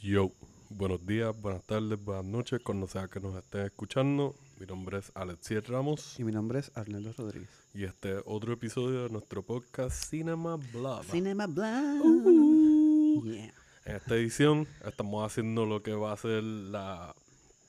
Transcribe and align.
Yo, 0.00 0.32
buenos 0.70 1.04
días, 1.06 1.34
buenas 1.40 1.64
tardes, 1.64 2.02
buenas 2.02 2.24
noches, 2.24 2.60
cuando 2.62 2.86
sea 2.86 3.08
que 3.08 3.18
nos 3.20 3.34
estén 3.36 3.62
escuchando. 3.66 4.34
Mi 4.58 4.66
nombre 4.66 4.98
es 4.98 5.12
Alexiel 5.14 5.64
Ramos 5.64 6.18
Y 6.18 6.24
mi 6.24 6.32
nombre 6.32 6.58
es 6.58 6.70
Arnaldo 6.76 7.12
Rodríguez. 7.16 7.48
y 7.74 7.84
este 7.84 8.18
es 8.18 8.22
otro 8.26 8.52
episodio 8.52 9.04
de 9.04 9.10
nuestro 9.10 9.42
podcast 9.42 10.10
Cinema 10.10 10.56
Blab. 10.56 11.04
Cinema 11.04 11.46
Black. 11.46 12.04
Uh. 12.04 13.22
Yeah. 13.24 13.54
En 13.84 13.96
esta 13.96 14.14
edición 14.16 14.68
estamos 14.84 15.24
haciendo 15.24 15.64
lo 15.64 15.82
que 15.82 15.92
va 15.94 16.12
a 16.12 16.16
ser 16.16 16.42
la 16.42 17.14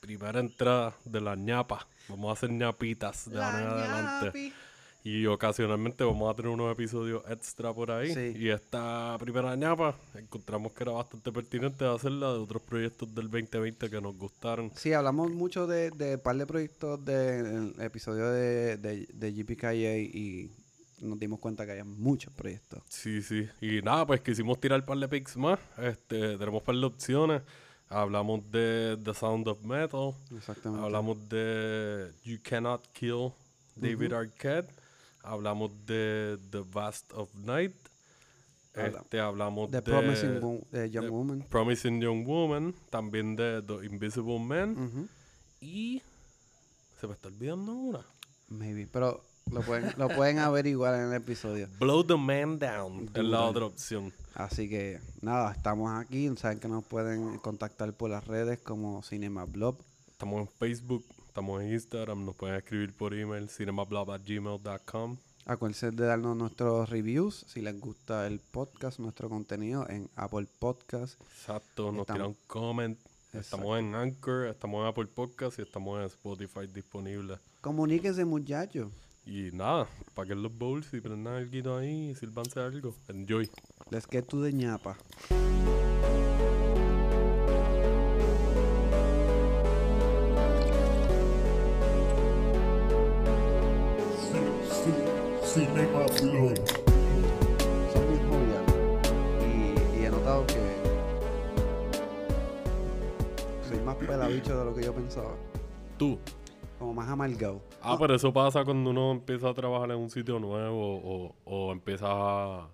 primera 0.00 0.40
entrada 0.40 0.94
de 1.04 1.20
la 1.20 1.34
ñapa. 1.36 1.86
Vamos 2.08 2.30
a 2.30 2.32
hacer 2.32 2.50
ñapitas 2.50 3.30
de 3.30 3.42
ahora 3.42 3.60
en 3.60 3.66
adelante. 3.68 4.52
Y 5.02 5.24
ocasionalmente 5.26 6.04
vamos 6.04 6.30
a 6.30 6.34
tener 6.36 6.50
unos 6.50 6.70
episodios 6.72 7.22
extra 7.28 7.72
por 7.72 7.90
ahí. 7.90 8.12
Sí. 8.12 8.38
Y 8.38 8.50
esta 8.50 9.16
primera 9.18 9.56
ñapa 9.56 9.96
encontramos 10.14 10.72
que 10.72 10.82
era 10.84 10.92
bastante 10.92 11.32
pertinente 11.32 11.86
hacerla 11.86 12.32
de 12.32 12.38
otros 12.38 12.60
proyectos 12.62 13.14
del 13.14 13.30
2020 13.30 13.88
que 13.88 14.00
nos 14.00 14.14
gustaron. 14.16 14.70
Sí, 14.76 14.92
hablamos 14.92 15.30
mucho 15.30 15.66
de, 15.66 15.90
de 15.90 16.18
par 16.18 16.36
de 16.36 16.46
proyectos 16.46 17.02
del 17.04 17.74
episodio 17.80 18.30
de, 18.30 18.76
de, 18.76 19.06
de 19.12 19.32
GPKA 19.32 19.74
y 19.74 20.50
nos 21.00 21.18
dimos 21.18 21.40
cuenta 21.40 21.64
que 21.64 21.72
había 21.72 21.84
muchos 21.84 22.32
proyectos. 22.34 22.82
Sí, 22.88 23.22
sí. 23.22 23.48
Y 23.60 23.80
nada, 23.82 24.06
pues 24.06 24.20
quisimos 24.20 24.60
tirar 24.60 24.80
un 24.80 24.86
par 24.86 24.98
de 24.98 25.08
pics 25.08 25.36
más. 25.36 25.58
Este, 25.78 26.36
tenemos 26.36 26.60
un 26.60 26.64
par 26.66 26.76
de 26.76 26.84
opciones. 26.84 27.42
Hablamos 27.88 28.40
de 28.52 28.98
The 29.02 29.14
Sound 29.14 29.48
of 29.48 29.62
Metal. 29.64 30.12
Exactamente. 30.36 30.84
Hablamos 30.84 31.28
de 31.28 32.12
You 32.24 32.38
Cannot 32.42 32.86
Kill 32.92 33.32
David 33.76 34.12
Arquette. 34.12 34.79
Hablamos 35.22 35.70
de 35.86 36.38
The 36.50 36.62
Vast 36.70 37.12
of 37.14 37.34
Night. 37.34 37.74
Este, 38.74 39.18
hablamos 39.20 39.70
The 39.70 39.78
de 39.78 39.82
Promising 39.82 40.40
Wo- 40.40 40.60
Young 40.72 41.04
de 41.04 41.10
Woman. 41.10 41.42
Promising 41.50 42.00
Young 42.00 42.24
Woman. 42.26 42.74
También 42.90 43.36
de 43.36 43.62
The 43.62 43.84
Invisible 43.86 44.38
Man. 44.38 45.08
Y 45.60 46.02
se 47.00 47.06
me 47.06 47.12
está 47.14 47.28
olvidando 47.28 47.72
una. 47.72 48.04
Maybe. 48.48 48.86
Pero 48.90 49.22
lo 49.50 49.62
pueden, 49.62 49.92
lo 49.98 50.08
pueden 50.08 50.38
averiguar 50.38 50.94
en 50.94 51.08
el 51.08 51.14
episodio. 51.14 51.68
Blow 51.78 52.04
the 52.04 52.16
Man 52.16 52.58
Down 52.58 53.10
es 53.14 53.24
la 53.24 53.42
otra 53.44 53.66
opción. 53.66 54.12
Así 54.34 54.68
que 54.68 55.00
nada, 55.20 55.52
estamos 55.52 55.90
aquí. 56.00 56.30
Saben 56.36 56.60
que 56.60 56.68
nos 56.68 56.84
pueden 56.84 57.38
contactar 57.38 57.92
por 57.92 58.10
las 58.10 58.26
redes 58.26 58.60
como 58.60 59.02
Cinema 59.02 59.44
Blob. 59.44 59.76
Estamos 60.12 60.40
en 60.42 60.48
Facebook, 60.48 61.04
estamos 61.40 61.62
en 61.62 61.72
Instagram, 61.72 62.26
nos 62.26 62.36
pueden 62.36 62.56
escribir 62.56 62.92
por 62.92 63.14
email, 63.14 63.48
cinemablab.gmail.com. 63.48 65.16
Acuérdense 65.46 65.90
de 65.90 66.04
darnos 66.04 66.36
nuestros 66.36 66.90
reviews 66.90 67.46
si 67.48 67.62
les 67.62 67.80
gusta 67.80 68.26
el 68.26 68.40
podcast, 68.40 68.98
nuestro 68.98 69.30
contenido 69.30 69.88
en 69.88 70.10
Apple 70.16 70.46
Podcast. 70.58 71.18
Exacto, 71.22 71.92
nos 71.92 72.06
tiran 72.06 72.36
comment. 72.46 72.98
Exacto. 73.32 73.38
Estamos 73.38 73.78
en 73.78 73.94
Anchor, 73.94 74.48
estamos 74.48 74.82
en 74.82 74.86
Apple 74.88 75.06
Podcast 75.06 75.58
y 75.58 75.62
estamos 75.62 75.98
en 75.98 76.06
Spotify 76.08 76.66
disponible. 76.66 77.38
Comuníquense, 77.62 78.26
muchachos. 78.26 78.92
Y 79.24 79.50
nada, 79.50 79.88
paguen 80.14 80.42
los 80.42 80.52
bowls 80.54 80.92
y 80.92 81.00
prendan 81.00 81.36
algo 81.36 81.76
ahí 81.78 82.10
y 82.10 82.14
sírvanse 82.16 82.60
algo. 82.60 82.94
Enjoy. 83.08 83.50
Let's 83.90 84.06
get 84.06 84.26
to 84.26 84.42
the 84.42 84.52
ñapa. 84.52 84.98
Más 104.20 104.28
pelabicho 104.28 104.58
de 104.58 104.64
lo 104.64 104.74
que 104.74 104.82
yo 104.84 104.94
pensaba. 104.94 105.34
Tú. 105.98 106.18
Como 106.78 106.94
más 106.94 107.08
amargado. 107.08 107.60
Ah, 107.82 107.96
pero 107.98 108.14
eso 108.14 108.32
pasa 108.32 108.64
cuando 108.64 108.90
uno 108.90 109.12
empieza 109.12 109.48
a 109.50 109.54
trabajar 109.54 109.90
en 109.90 109.98
un 109.98 110.10
sitio 110.10 110.38
nuevo 110.38 110.96
o, 110.98 111.34
o 111.44 111.72
empieza 111.72 112.06
a, 112.08 112.70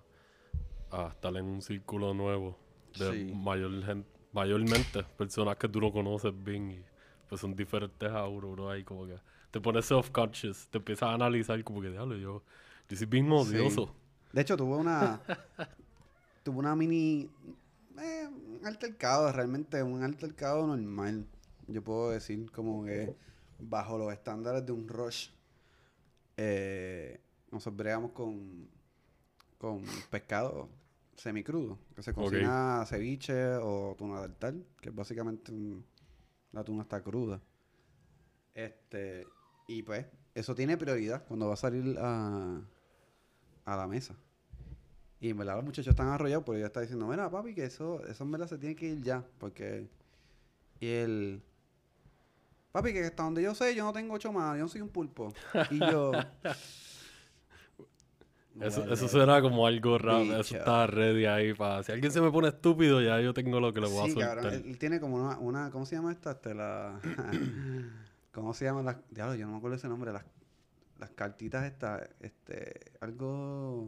a 0.91 1.07
estar 1.09 1.35
en 1.35 1.45
un 1.45 1.61
círculo 1.61 2.13
nuevo 2.13 2.57
de 2.97 3.11
Sí. 3.27 3.33
mayor 3.35 3.83
gen- 3.85 4.05
mayormente 4.31 5.03
personas 5.17 5.55
que 5.57 5.67
tú 5.67 5.81
no 5.81 5.91
conoces 5.91 6.31
bien 6.43 6.71
y 6.71 6.79
pues 7.27 7.41
son 7.41 7.53
diferentes 7.55 8.09
auros, 8.09 8.51
bro, 8.53 8.69
ahí 8.69 8.83
como 8.83 9.05
que 9.05 9.17
te 9.51 9.59
pones 9.59 9.85
self-conscious, 9.85 10.67
te 10.69 10.77
empiezas 10.77 11.09
a 11.09 11.13
analizar 11.13 11.61
como 11.63 11.81
que, 11.81 11.89
diablo, 11.89 12.15
yo, 12.15 12.43
yo 12.87 12.97
soy 12.97 13.07
bien 13.07 13.29
odioso. 13.31 13.93
De 14.31 14.41
hecho, 14.41 14.55
tuve 14.55 14.77
una. 14.77 15.19
tuve 16.43 16.57
una 16.59 16.75
mini. 16.75 17.29
eh, 17.99 18.27
un 18.29 18.65
altercado, 18.65 19.31
realmente 19.33 19.83
un 19.83 20.03
altercado 20.03 20.65
normal. 20.67 21.25
Yo 21.67 21.83
puedo 21.83 22.11
decir, 22.11 22.49
como 22.51 22.85
que 22.85 23.15
bajo 23.59 23.97
los 23.97 24.11
estándares 24.13 24.65
de 24.65 24.71
un 24.71 24.87
rush. 24.87 25.29
Eh, 26.37 27.19
nosotros 27.51 27.77
bregamos 27.77 28.11
con. 28.11 28.67
con 29.57 29.83
pescado 30.09 30.69
semicrudo. 31.15 31.77
Que 31.95 32.03
se 32.03 32.13
cocina 32.13 32.85
ceviche 32.87 33.55
o 33.55 33.95
tuna 33.97 34.21
del 34.21 34.35
tal. 34.35 34.65
Que 34.79 34.89
es 34.89 34.95
básicamente 34.95 35.51
un- 35.51 35.83
la 36.51 36.63
tuna 36.63 36.83
está 36.83 37.01
cruda. 37.01 37.41
Este. 38.53 39.25
Y 39.67 39.83
pues, 39.83 40.05
eso 40.33 40.55
tiene 40.55 40.77
prioridad 40.77 41.25
cuando 41.27 41.47
va 41.47 41.53
a 41.53 41.57
salir 41.57 41.97
a 41.99 42.61
a 43.65 43.75
la 43.75 43.85
mesa. 43.87 44.15
Y 45.19 45.29
en 45.31 45.37
verdad 45.37 45.55
los 45.57 45.65
muchachos 45.65 45.91
están 45.91 46.07
arrollados, 46.07 46.45
pero 46.45 46.57
ella 46.57 46.67
está 46.67 46.79
diciendo, 46.79 47.05
mira 47.07 47.29
papi, 47.29 47.53
que 47.53 47.65
eso, 47.65 48.05
eso 48.05 48.23
en 48.23 48.31
verdad 48.31 48.47
se 48.47 48.57
tiene 48.57 48.75
que 48.77 48.85
ir 48.87 49.01
ya, 49.01 49.25
porque... 49.39 49.89
Y 50.79 50.87
él... 50.87 51.43
Papi, 52.77 52.93
que 52.93 53.05
hasta 53.05 53.23
donde 53.23 53.41
yo 53.41 53.55
sé, 53.55 53.73
yo 53.73 53.83
no 53.85 53.91
tengo 53.91 54.13
ocho 54.13 54.31
más, 54.31 54.55
yo 54.55 54.63
no 54.63 54.67
soy 54.69 54.81
un 54.81 54.89
pulpo. 54.89 55.33
Y 55.71 55.79
yo... 55.79 56.11
Eso, 58.59 58.81
"Huele 58.81 58.93
eso 58.93 59.07
será 59.07 59.39
como 59.41 59.67
algo 59.67 59.97
raro, 59.99 60.21
eso 60.23 60.37
bicho". 60.37 60.57
está 60.57 60.87
ready 60.87 61.25
ahí 61.25 61.53
para... 61.53 61.83
Si 61.83 61.91
alguien 61.91 62.11
se 62.11 62.21
me 62.21 62.31
pone 62.31 62.47
estúpido, 62.47 63.01
ya 63.01 63.19
yo 63.21 63.31
tengo 63.33 63.59
lo 63.59 63.71
que 63.73 63.81
le 63.81 63.87
voy 63.87 64.05
Sí, 64.05 64.11
a 64.21 64.25
soltar. 64.25 64.35
cabrón, 64.37 64.53
él, 64.53 64.63
él 64.71 64.77
tiene 64.79 64.99
como 64.99 65.15
una, 65.17 65.37
una... 65.37 65.69
¿Cómo 65.71 65.85
se 65.85 65.95
llama 65.95 66.11
esta? 66.11 66.31
Este, 66.31 66.53
la... 66.55 66.99
¿Cómo 68.31 68.53
se 68.55 68.65
llama? 68.65 68.81
Las, 68.83 68.97
diablo, 69.11 69.35
yo 69.35 69.45
no 69.45 69.51
me 69.53 69.57
acuerdo 69.59 69.77
ese 69.77 69.87
nombre. 69.87 70.11
Las, 70.11 70.23
las 70.99 71.09
cartitas 71.11 71.65
estas, 71.65 72.09
este... 72.19 72.93
Algo... 72.99 73.87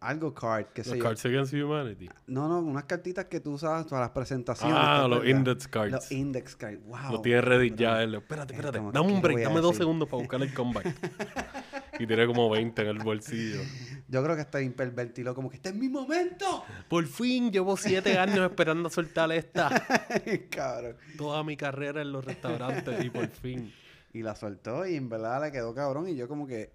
Algo 0.00 0.34
card, 0.34 0.66
Los 0.76 0.86
yo. 0.86 0.98
Cards 0.98 1.24
Against 1.24 1.54
Humanity. 1.54 2.08
No, 2.26 2.48
no, 2.48 2.60
unas 2.60 2.84
cartitas 2.84 3.24
que 3.26 3.40
tú 3.40 3.52
usabas 3.52 3.86
para 3.86 4.02
las 4.02 4.10
presentaciones. 4.10 4.76
Ah, 4.78 5.02
¿te 5.04 5.08
los 5.08 5.26
index 5.26 5.66
cards. 5.68 5.92
Los 5.92 6.12
index 6.12 6.54
cards, 6.54 6.84
wow. 6.84 7.12
Lo 7.12 7.20
tiene 7.22 7.40
ready 7.40 7.74
ya 7.74 8.02
él. 8.02 8.14
Espérate, 8.14 8.52
Es 8.52 8.60
espérate. 8.60 8.78
Dame 8.78 9.08
¿qué 9.08 9.14
un 9.14 9.22
break, 9.22 9.38
a 9.38 9.48
dame 9.48 9.60
dos 9.60 9.76
segundos 9.76 10.08
para 10.08 10.20
buscar 10.20 10.42
el 10.42 10.52
comeback. 10.52 10.86
y 11.98 12.06
tiene 12.06 12.26
como 12.26 12.50
20 12.50 12.82
en 12.82 12.88
el 12.88 12.98
bolsillo. 12.98 13.60
Yo 14.08 14.22
creo 14.22 14.36
que 14.36 14.42
está 14.42 14.58
bien 14.58 14.74
pervertido, 14.74 15.34
como 15.34 15.48
que 15.48 15.56
este 15.56 15.70
es 15.70 15.74
mi 15.74 15.88
momento. 15.88 16.64
Por 16.88 17.06
fin, 17.06 17.50
llevo 17.50 17.76
7 17.76 18.18
años 18.18 18.50
esperando 18.50 18.90
soltar 18.90 19.32
esta. 19.32 19.70
cabrón. 20.50 20.96
Toda 21.16 21.42
mi 21.42 21.56
carrera 21.56 22.02
en 22.02 22.12
los 22.12 22.24
restaurantes 22.24 23.04
y 23.04 23.10
por 23.10 23.28
fin. 23.28 23.72
Y 24.12 24.22
la 24.22 24.34
soltó 24.34 24.86
y 24.86 24.96
en 24.96 25.08
verdad 25.08 25.42
le 25.42 25.52
quedó 25.52 25.74
cabrón. 25.74 26.08
Y 26.08 26.16
yo 26.16 26.28
como 26.28 26.46
que... 26.46 26.70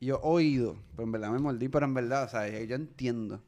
yo 0.00 0.20
oído, 0.22 0.76
pero 0.96 1.04
en 1.04 1.12
verdad 1.12 1.30
me 1.30 1.38
mordí, 1.38 1.68
pero 1.68 1.86
en 1.86 1.94
verdad, 1.94 2.24
o 2.24 2.28
sea, 2.28 2.48
yo 2.48 2.74
entiendo. 2.74 3.40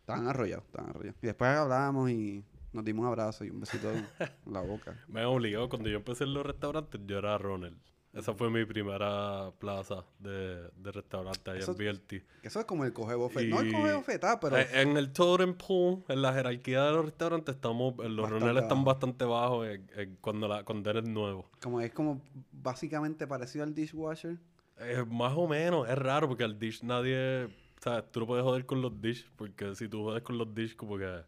Estaban 0.00 0.26
arrollados, 0.28 0.64
estaban 0.66 0.90
arrollados. 0.90 1.16
Y 1.22 1.26
después 1.26 1.50
hablamos 1.50 2.10
y 2.10 2.44
nos 2.72 2.84
dimos 2.84 3.02
un 3.04 3.08
abrazo 3.08 3.44
y 3.44 3.50
un 3.50 3.60
besito 3.60 3.90
en 3.90 4.06
la 4.52 4.60
boca. 4.60 4.98
Me 5.08 5.24
obligado, 5.24 5.68
cuando 5.68 5.88
yo 5.88 5.96
empecé 5.96 6.24
en 6.24 6.34
los 6.34 6.44
restaurantes, 6.44 7.00
yo 7.06 7.18
era 7.18 7.38
Ronald. 7.38 7.76
Esa 8.12 8.32
fue 8.32 8.48
mi 8.48 8.64
primera 8.64 9.50
plaza 9.58 10.04
de, 10.20 10.70
de 10.76 10.92
restaurante 10.92 11.50
ahí 11.50 11.58
Eso- 11.58 11.72
en 11.72 11.78
BLT. 11.78 12.12
Eso 12.44 12.60
es 12.60 12.64
como 12.66 12.84
el 12.84 12.92
coge 12.92 13.14
bofet. 13.16 13.48
No 13.48 13.58
el 13.60 13.72
coge 13.72 13.92
bofetá, 13.94 14.38
pero... 14.38 14.56
Eh, 14.56 14.68
En 14.82 14.96
el 14.96 15.12
totem 15.12 15.54
pool, 15.54 16.04
en 16.08 16.22
la 16.22 16.32
jerarquía 16.32 16.84
de 16.84 16.92
los 16.92 17.04
restaurantes, 17.06 17.56
estamos, 17.56 17.94
los 17.98 18.30
Ronald 18.30 18.58
están 18.58 18.84
bastante 18.84 19.24
bajos 19.24 19.66
en- 19.66 19.90
en 19.96 20.16
cuando, 20.20 20.46
la, 20.46 20.62
cuando 20.64 20.90
eres 20.90 21.08
nuevo. 21.08 21.50
Como 21.60 21.80
es 21.80 21.92
como 21.92 22.20
básicamente 22.52 23.26
parecido 23.26 23.64
al 23.64 23.74
dishwasher. 23.74 24.38
Eh, 24.78 25.04
más 25.08 25.32
o 25.36 25.46
menos, 25.46 25.88
es 25.88 25.96
raro 25.96 26.28
porque 26.28 26.44
al 26.44 26.58
dish 26.58 26.82
nadie. 26.82 27.44
O 27.44 27.82
sea, 27.82 28.02
tú 28.02 28.20
no 28.20 28.26
puedes 28.26 28.44
joder 28.44 28.66
con 28.66 28.80
los 28.82 29.00
dish 29.00 29.30
porque 29.36 29.74
si 29.74 29.88
tú 29.88 30.02
jodes 30.02 30.22
con 30.22 30.38
los 30.38 30.54
dish, 30.54 30.74
como 30.76 30.98
que. 30.98 31.22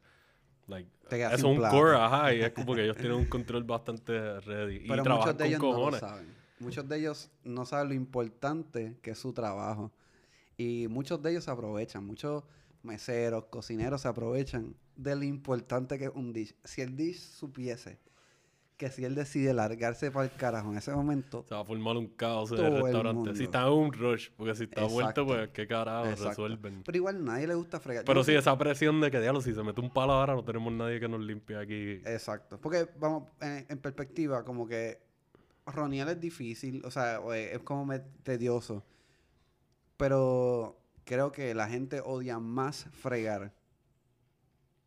Like, 0.67 0.91
es 1.11 1.45
un 1.45 1.59
plato. 1.59 1.77
core, 1.77 1.97
ajá, 1.97 2.35
y 2.35 2.41
es 2.41 2.51
como 2.51 2.75
que 2.75 2.83
ellos 2.83 2.97
tienen 2.97 3.13
un 3.17 3.27
control 3.27 3.63
bastante 3.63 4.41
ready. 4.41 4.77
y 4.85 4.89
Pero 4.89 5.03
trabajan 5.05 5.37
muchos 5.37 5.39
de 5.39 5.45
con 5.45 5.47
ellos 5.47 5.61
no 5.61 5.71
cojones. 5.73 6.03
lo 6.03 6.09
saben. 6.09 6.35
Muchos 6.59 6.89
de 6.89 6.99
ellos 6.99 7.31
no 7.45 7.67
saben 7.67 7.89
lo 7.89 7.95
importante 7.95 8.97
que 9.01 9.11
es 9.13 9.19
su 9.19 9.33
trabajo. 9.33 9.93
Y 10.57 10.89
muchos 10.89 11.23
de 11.23 11.31
ellos 11.31 11.45
se 11.45 11.51
aprovechan. 11.53 12.05
Muchos 12.05 12.43
meseros, 12.83 13.45
cocineros 13.45 14.01
se 14.03 14.09
aprovechan 14.09 14.75
de 14.97 15.15
lo 15.15 15.23
importante 15.23 15.99
que 15.99 16.07
es 16.07 16.13
un 16.15 16.33
dish. 16.33 16.55
Si 16.65 16.81
el 16.81 16.97
dish 16.97 17.19
supiese 17.21 18.01
que 18.77 18.91
si 18.91 19.05
él 19.05 19.15
decide 19.15 19.55
largarse 19.55 20.11
para 20.11 20.27
el 20.27 20.33
carajo 20.33 20.71
en 20.71 20.79
ese 20.79 20.93
momento, 20.93 21.45
Se 21.49 21.55
va 21.55 21.63
a 21.63 21.65
formar 21.65 21.97
un 21.97 22.09
caos 22.09 22.53
en 22.53 22.59
el 22.59 22.83
restaurante. 22.83 23.35
Si 23.35 23.45
está 23.45 23.67
en 23.67 23.73
un 23.73 23.93
rush, 23.93 24.29
porque 24.37 24.55
si 24.55 24.65
está 24.65 24.83
Exacto. 24.83 24.95
vuelto, 24.95 25.27
pues 25.27 25.49
qué 25.51 25.67
carajo 25.67 26.07
Exacto. 26.07 26.29
resuelven. 26.29 26.83
Pero 26.85 26.97
igual 26.97 27.25
nadie 27.25 27.47
le 27.47 27.55
gusta 27.55 27.81
fregar. 27.81 28.05
Pero 28.05 28.23
sí, 28.23 28.35
esa 28.35 28.57
presión 28.59 29.01
de 29.01 29.11
que, 29.11 29.21
diablo, 29.21 29.41
si 29.41 29.55
se 29.55 29.63
mete 29.63 29.81
un 29.81 29.91
palo 29.91 30.13
ahora, 30.13 30.35
no 30.35 30.45
tenemos 30.45 30.73
nadie 30.73 31.01
que 31.01 31.09
nos 31.09 31.21
limpie 31.21 31.57
aquí. 31.57 32.03
Exacto. 32.05 32.61
Porque, 32.61 32.87
vamos, 32.99 33.25
en, 33.41 33.67
en 33.69 33.79
perspectiva, 33.79 34.45
como 34.45 34.67
que 34.67 34.99
ronear 35.67 36.09
es 36.09 36.21
difícil, 36.21 36.83
o 36.85 36.91
sea, 36.91 37.21
es, 37.35 37.59
como 37.61 37.93
tedioso. 38.23 38.85
Pero 39.97 40.79
creo 41.05 41.33
que 41.33 41.55
la 41.55 41.69
gente 41.69 42.01
odia 42.05 42.39
más 42.39 42.87
fregar 42.93 43.55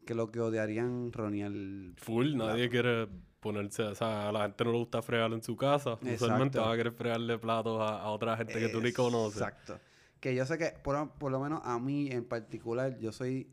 que 0.06 0.14
lo 0.14 0.32
que 0.32 0.40
odiarían 0.40 1.12
ronear. 1.12 1.52
Full, 1.98 2.36
nadie 2.36 2.70
quiere 2.70 3.08
ponerse, 3.40 3.84
o 3.84 3.96
sea, 3.96 4.30
a 4.30 4.32
la 4.32 4.42
gente 4.44 4.64
no 4.66 4.72
le 4.72 4.78
gusta 4.78 5.02
fregar 5.02 5.32
en 5.34 5.42
su 5.44 5.56
casa. 5.56 5.98
Usualmente 6.16 6.60
va 6.60 6.74
a 6.74 6.78
querer 6.78 6.94
fregarle 6.94 7.38
platos 7.38 7.80
a, 7.82 8.02
a 8.02 8.10
otra 8.10 8.36
gente 8.38 8.60
que 8.60 8.70
tú 8.70 8.82
ni 8.82 8.92
conoces. 8.92 9.42
Exacto. 9.42 9.80
Que 10.20 10.36
yo 10.36 10.46
sé 10.46 10.58
que, 10.58 10.72
por, 10.84 11.12
por 11.12 11.32
lo 11.32 11.40
menos 11.40 11.62
a 11.64 11.80
mí 11.80 12.10
en 12.12 12.26
particular, 12.26 12.98
yo 13.00 13.12
soy 13.12 13.48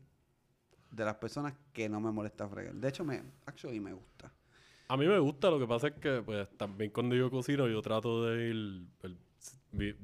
de 0.91 1.05
las 1.05 1.15
personas 1.15 1.53
que 1.73 1.87
no 1.89 1.99
me 2.01 2.11
molesta 2.11 2.47
fregar. 2.49 2.73
De 2.75 2.89
hecho, 2.89 3.03
me, 3.05 3.23
actually 3.45 3.79
me 3.79 3.93
gusta. 3.93 4.31
A 4.89 4.95
mí 4.97 5.05
me 5.05 5.19
gusta, 5.19 5.49
lo 5.49 5.59
que 5.59 5.67
pasa 5.67 5.87
es 5.89 5.93
que, 5.95 6.21
pues, 6.25 6.47
también 6.57 6.91
cuando 6.91 7.15
yo 7.15 7.29
cocino, 7.29 7.67
yo 7.67 7.81
trato 7.81 8.25
de 8.25 8.49
ir, 8.49 8.85
el- 9.03 9.17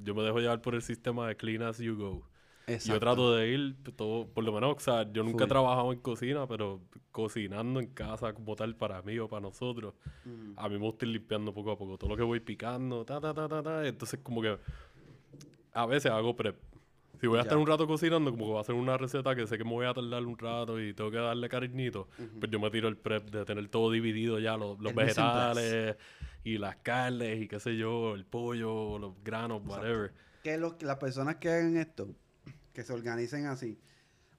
yo 0.02 0.14
me 0.14 0.22
dejo 0.22 0.38
llevar 0.40 0.60
por 0.60 0.74
el 0.74 0.82
sistema 0.82 1.26
de 1.28 1.36
clean 1.36 1.62
as 1.62 1.78
you 1.78 1.96
go. 1.96 2.26
Yo 2.66 2.98
trato 2.98 3.34
de 3.34 3.48
ir 3.48 3.76
pues, 3.82 3.94
todo, 3.96 4.26
por 4.26 4.42
lo 4.44 4.52
menos, 4.52 4.74
o 4.76 4.80
sea, 4.80 5.10
yo 5.12 5.22
nunca 5.22 5.44
he 5.44 5.46
trabajado 5.48 5.92
en 5.92 6.00
cocina, 6.00 6.46
pero 6.46 6.80
cocinando 7.10 7.78
en 7.80 7.88
casa 7.88 8.32
como 8.32 8.56
tal 8.56 8.74
para 8.74 9.02
mí 9.02 9.18
o 9.18 9.28
para 9.28 9.42
nosotros, 9.42 9.94
Mm. 10.24 10.54
a 10.56 10.68
mí 10.68 10.74
me 10.76 10.80
gusta 10.80 11.04
ir 11.04 11.12
limpiando 11.12 11.52
poco 11.52 11.72
a 11.72 11.76
poco 11.78 11.98
todo 11.98 12.08
lo 12.10 12.16
que 12.16 12.22
voy 12.22 12.40
picando, 12.40 13.04
ta, 13.04 13.20
ta, 13.20 13.34
ta, 13.34 13.46
ta, 13.48 13.62
ta, 13.62 13.86
entonces 13.86 14.20
como 14.22 14.40
que 14.40 14.56
a 15.72 15.86
veces 15.86 16.10
hago 16.10 16.34
prep. 16.34 16.56
Si 17.20 17.26
voy 17.26 17.38
a 17.38 17.42
estar 17.42 17.56
un 17.56 17.66
rato 17.66 17.86
cocinando, 17.86 18.30
como 18.30 18.44
que 18.44 18.50
voy 18.50 18.58
a 18.58 18.60
hacer 18.62 18.74
una 18.74 18.96
receta 18.98 19.34
que 19.34 19.46
sé 19.46 19.56
que 19.56 19.64
me 19.64 19.70
voy 19.70 19.86
a 19.86 19.94
tardar 19.94 20.22
un 20.24 20.36
rato 20.36 20.80
y 20.80 20.92
tengo 20.94 21.10
que 21.10 21.16
darle 21.18 21.48
cariñito, 21.48 22.08
pues 22.40 22.50
yo 22.50 22.58
me 22.60 22.70
tiro 22.70 22.88
el 22.88 22.96
prep 22.96 23.30
de 23.30 23.44
tener 23.44 23.68
todo 23.68 23.90
dividido 23.90 24.38
ya, 24.40 24.56
los, 24.56 24.78
los 24.80 24.94
vegetales 24.94 25.96
y 26.42 26.58
las 26.58 26.76
carnes 26.76 27.40
y 27.42 27.48
qué 27.48 27.60
sé 27.60 27.76
yo, 27.76 28.14
el 28.14 28.24
pollo, 28.24 28.98
los 28.98 29.12
granos, 29.22 29.62
whatever. 29.64 30.12
que 30.42 30.58
los, 30.58 30.82
las 30.82 30.96
personas 30.96 31.36
que 31.36 31.48
hagan 31.48 31.76
esto, 31.76 32.08
que 32.74 32.82
se 32.84 32.92
organicen 32.92 33.46
así, 33.46 33.78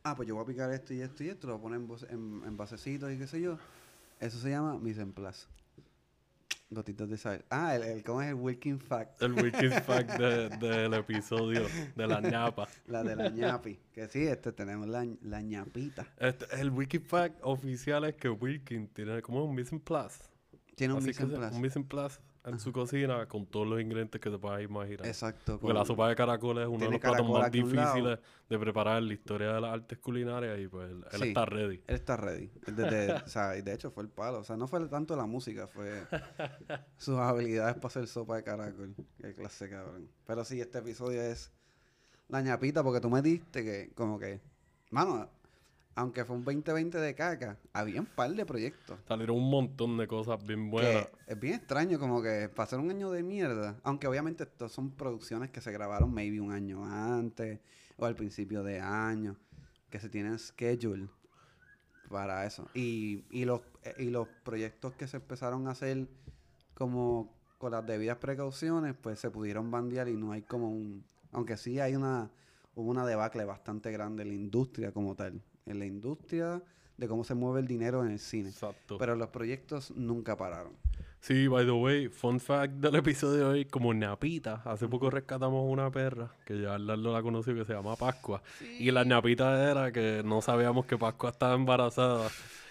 ah, 0.03 0.15
pues 0.15 0.27
yo 0.27 0.35
voy 0.35 0.43
a 0.43 0.47
picar 0.47 0.71
esto 0.71 0.93
y 0.93 1.01
esto 1.01 1.23
y 1.23 1.29
esto, 1.29 1.47
lo 1.47 1.59
ponen 1.59 1.81
en, 1.81 1.87
bos- 1.87 2.05
en, 2.09 2.43
en 2.45 2.55
basecitos 2.57 3.11
y 3.11 3.17
qué 3.17 3.25
sé 3.25 3.41
yo, 3.41 3.57
eso 4.19 4.37
se 4.37 4.49
llama 4.51 4.77
mise 4.77 5.01
en 5.01 5.13
place. 5.13 5.47
Gotitas 6.71 7.07
de 7.09 7.17
sal. 7.17 7.45
Ah, 7.51 7.75
el, 7.75 7.83
el 7.83 8.03
¿cómo 8.03 8.21
es 8.23 8.29
el 8.29 8.33
Wilking 8.33 8.79
Fact? 8.79 9.21
El 9.21 9.33
wiki 9.33 9.69
fact 9.85 10.17
de- 10.17 10.49
del 10.49 10.93
episodio 10.95 11.61
de 11.95 12.07
la 12.07 12.19
ñapa. 12.21 12.67
La 12.87 13.03
de 13.03 13.15
la 13.15 13.29
ñapi. 13.29 13.79
que 13.93 14.07
sí, 14.07 14.23
este 14.25 14.51
tenemos 14.51 14.87
la, 14.87 15.05
la 15.21 15.41
ñapita. 15.41 16.07
Este, 16.17 16.45
el 16.59 16.71
wiki 16.71 16.97
fact 16.99 17.37
oficial 17.43 18.03
es 18.05 18.15
que 18.15 18.29
Wilkin 18.29 18.87
tiene 18.89 19.21
como 19.21 19.45
un 19.45 19.55
en 19.75 19.79
place. 19.79 20.23
Tiene 20.75 20.95
un 20.95 21.01
se- 21.03 21.13
place. 21.37 21.55
un 21.55 21.61
mise 21.61 21.77
en 22.45 22.59
su 22.59 22.71
cocina 22.71 23.27
con 23.27 23.45
todos 23.45 23.67
los 23.67 23.81
ingredientes 23.81 24.21
que 24.21 24.29
se 24.29 24.37
pueda 24.37 24.61
imaginar. 24.61 25.05
Exacto. 25.05 25.59
Porque 25.59 25.73
la 25.73 25.85
sopa 25.85 26.09
de 26.09 26.15
caracoles 26.15 26.63
es 26.63 26.67
uno 26.67 26.85
de 26.85 26.91
los 26.91 26.99
platos 26.99 27.17
caracol 27.17 27.41
más 27.41 27.51
difíciles 27.51 28.19
de 28.49 28.59
preparar 28.59 28.99
en 28.99 29.07
la 29.07 29.13
historia 29.13 29.53
de 29.53 29.61
las 29.61 29.73
artes 29.73 29.97
culinarias 29.97 30.59
y 30.59 30.67
pues 30.67 30.91
él, 30.91 31.23
está 31.23 31.45
ready. 31.45 31.81
Él 31.87 31.95
está 31.95 32.17
ready. 32.17 32.51
Desde, 32.67 33.13
o 33.25 33.27
sea, 33.27 33.57
y 33.57 33.61
de 33.61 33.73
hecho 33.73 33.91
fue 33.91 34.03
el 34.03 34.09
palo. 34.09 34.39
O 34.39 34.43
sea, 34.43 34.55
no 34.57 34.67
fue 34.67 34.85
tanto 34.87 35.15
la 35.15 35.25
música, 35.25 35.67
fue 35.67 36.03
sus 36.97 37.17
habilidades 37.17 37.75
para 37.75 37.87
hacer 37.87 38.07
sopa 38.07 38.37
de 38.37 38.43
caracol. 38.43 38.95
Qué 39.19 39.33
clase 39.33 39.69
cabrón. 39.69 40.09
Pero 40.25 40.45
sí, 40.45 40.61
este 40.61 40.79
episodio 40.79 41.21
es 41.21 41.51
la 42.27 42.41
ñapita, 42.41 42.83
porque 42.83 43.01
tú 43.01 43.09
me 43.09 43.21
diste 43.21 43.63
que, 43.63 43.91
como 43.93 44.19
que, 44.19 44.41
mano, 44.91 45.29
aunque 45.95 46.25
fue 46.25 46.35
un 46.35 46.43
2020 46.43 46.97
de 46.97 47.15
caca, 47.15 47.57
había 47.71 48.01
un 48.01 48.05
par 48.05 48.29
de 48.31 48.45
proyectos. 48.45 48.99
Salieron 49.07 49.37
un 49.37 49.49
montón 49.49 49.97
de 49.97 50.07
cosas 50.07 50.45
bien 50.45 50.69
buenas. 50.69 51.07
Que 51.25 51.33
es 51.33 51.39
bien 51.39 51.53
extraño, 51.53 51.97
como 51.97 52.21
que 52.21 52.49
pasar 52.53 52.79
un 52.79 52.89
año 52.89 53.11
de 53.11 53.23
mierda. 53.23 53.79
Aunque 53.83 54.05
obviamente 54.05 54.43
estos 54.43 54.73
son 54.73 54.91
producciones 54.91 55.51
que 55.51 55.61
se 55.61 55.71
grabaron 55.71 56.13
maybe 56.13 56.41
un 56.41 56.51
año 56.51 56.85
antes 56.85 57.61
o 57.97 58.05
al 58.05 58.15
principio 58.15 58.61
de 58.61 58.81
año, 58.81 59.37
que 59.89 60.01
se 60.01 60.09
tienen 60.09 60.37
schedule 60.37 61.07
para 62.09 62.45
eso. 62.45 62.67
Y, 62.73 63.23
y, 63.29 63.45
los, 63.45 63.61
eh, 63.83 63.95
y 63.99 64.09
los 64.09 64.27
proyectos 64.43 64.93
que 64.95 65.07
se 65.07 65.17
empezaron 65.17 65.67
a 65.69 65.71
hacer 65.71 66.09
como 66.73 67.33
con 67.57 67.71
las 67.71 67.85
debidas 67.85 68.17
precauciones, 68.17 68.95
pues 69.01 69.17
se 69.19 69.31
pudieron 69.31 69.71
bandear 69.71 70.09
y 70.09 70.17
no 70.17 70.33
hay 70.33 70.41
como 70.41 70.69
un... 70.69 71.05
Aunque 71.31 71.55
sí 71.55 71.79
hay 71.79 71.95
una... 71.95 72.31
Hubo 72.77 72.91
una 72.91 73.05
debacle 73.05 73.45
bastante 73.45 73.89
grande 73.93 74.23
en 74.23 74.29
la 74.29 74.35
industria 74.35 74.91
como 74.91 75.15
tal. 75.15 75.41
En 75.65 75.79
la 75.79 75.85
industria 75.85 76.61
de 76.97 77.07
cómo 77.07 77.23
se 77.23 77.33
mueve 77.33 77.59
el 77.59 77.67
dinero 77.67 78.05
en 78.05 78.11
el 78.11 78.19
cine. 78.19 78.49
Exacto. 78.49 78.97
Pero 78.97 79.15
los 79.15 79.29
proyectos 79.29 79.91
nunca 79.91 80.37
pararon. 80.37 80.73
Sí, 81.19 81.47
by 81.47 81.65
the 81.65 81.71
way, 81.71 82.07
fun 82.07 82.39
fact 82.39 82.73
del 82.73 82.95
episodio 82.97 83.37
de 83.37 83.43
hoy, 83.45 83.65
como 83.65 83.91
ñapita, 83.95 84.61
hace 84.63 84.87
poco 84.87 85.09
rescatamos 85.09 85.65
una 85.67 85.89
perra, 85.89 86.29
que 86.45 86.61
ya 86.61 86.75
Arnaldo 86.75 87.11
la 87.11 87.23
conoció, 87.23 87.55
que 87.55 87.65
se 87.65 87.73
llama 87.73 87.95
Pascua. 87.95 88.43
Y 88.79 88.91
la 88.91 89.03
ñapita 89.03 89.71
era 89.71 89.91
que 89.91 90.21
no 90.23 90.43
sabíamos 90.43 90.85
que 90.85 90.99
Pascua 90.99 91.31
estaba 91.31 91.55
embarazada. 91.55 92.29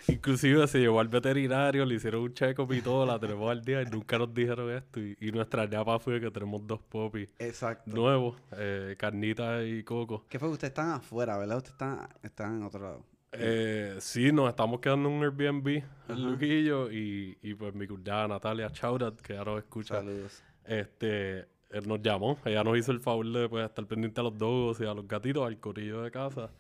Inclusive 0.09 0.67
se 0.67 0.79
llevó 0.81 1.01
al 1.01 1.09
veterinario, 1.09 1.85
le 1.85 1.95
hicieron 1.95 2.23
un 2.23 2.35
check-up 2.35 2.73
y 2.73 2.81
todo, 2.81 3.07
la 3.07 3.19
tenemos 3.19 3.51
al 3.51 3.63
día 3.65 3.83
y 3.83 3.87
nunca 3.87 4.19
nos 4.19 4.33
dijeron 4.35 4.71
esto. 4.71 5.01
Y, 5.01 5.17
y 5.21 5.33
nuestra 5.33 5.67
ñapa 5.67 5.99
fue 5.99 6.21
que 6.21 6.31
tenemos 6.31 6.67
dos 6.67 6.81
popis 6.83 7.29
Exacto. 7.39 7.91
nuevos, 7.91 8.37
eh, 8.57 8.95
Carnita 8.99 9.65
y 9.65 9.83
Coco. 9.83 10.25
¿Qué 10.29 10.39
fue? 10.39 10.49
Ustedes 10.49 10.71
están 10.71 10.91
afuera, 10.91 11.39
¿verdad? 11.39 11.57
Ustedes 11.59 11.73
están, 11.75 12.09
están 12.23 12.57
en 12.57 12.63
otro 12.65 12.81
lado. 12.83 13.05
Eh, 13.33 13.97
sí, 13.99 14.31
nos 14.31 14.49
estamos 14.49 14.79
quedando 14.81 15.09
en 15.09 15.15
un 15.17 15.25
Airbnb, 15.25 15.83
el 16.09 16.23
Luquillo, 16.25 16.91
y, 16.93 17.37
y 17.43 17.55
pues 17.55 17.75
mi 17.75 17.87
cuñada 17.89 18.29
Natalia 18.29 18.71
Chaurat, 18.71 19.21
que 19.21 19.37
ahora 19.37 19.59
escucha, 19.59 19.97
Saludos. 19.97 20.41
este, 20.65 21.41
él 21.71 21.89
nos 21.89 22.01
llamó, 22.01 22.39
ella 22.45 22.63
nos 22.63 22.79
hizo 22.79 22.93
el 22.93 23.01
favor 23.01 23.27
de 23.33 23.49
pues, 23.49 23.65
estar 23.67 23.85
pendiente 23.87 24.21
a 24.21 24.25
los 24.25 24.39
dogos 24.39 24.79
y 24.81 24.85
a 24.85 24.95
los 24.95 25.09
gatitos, 25.09 25.45
al 25.45 25.59
corillo 25.59 26.03
de 26.03 26.13
casa, 26.13 26.53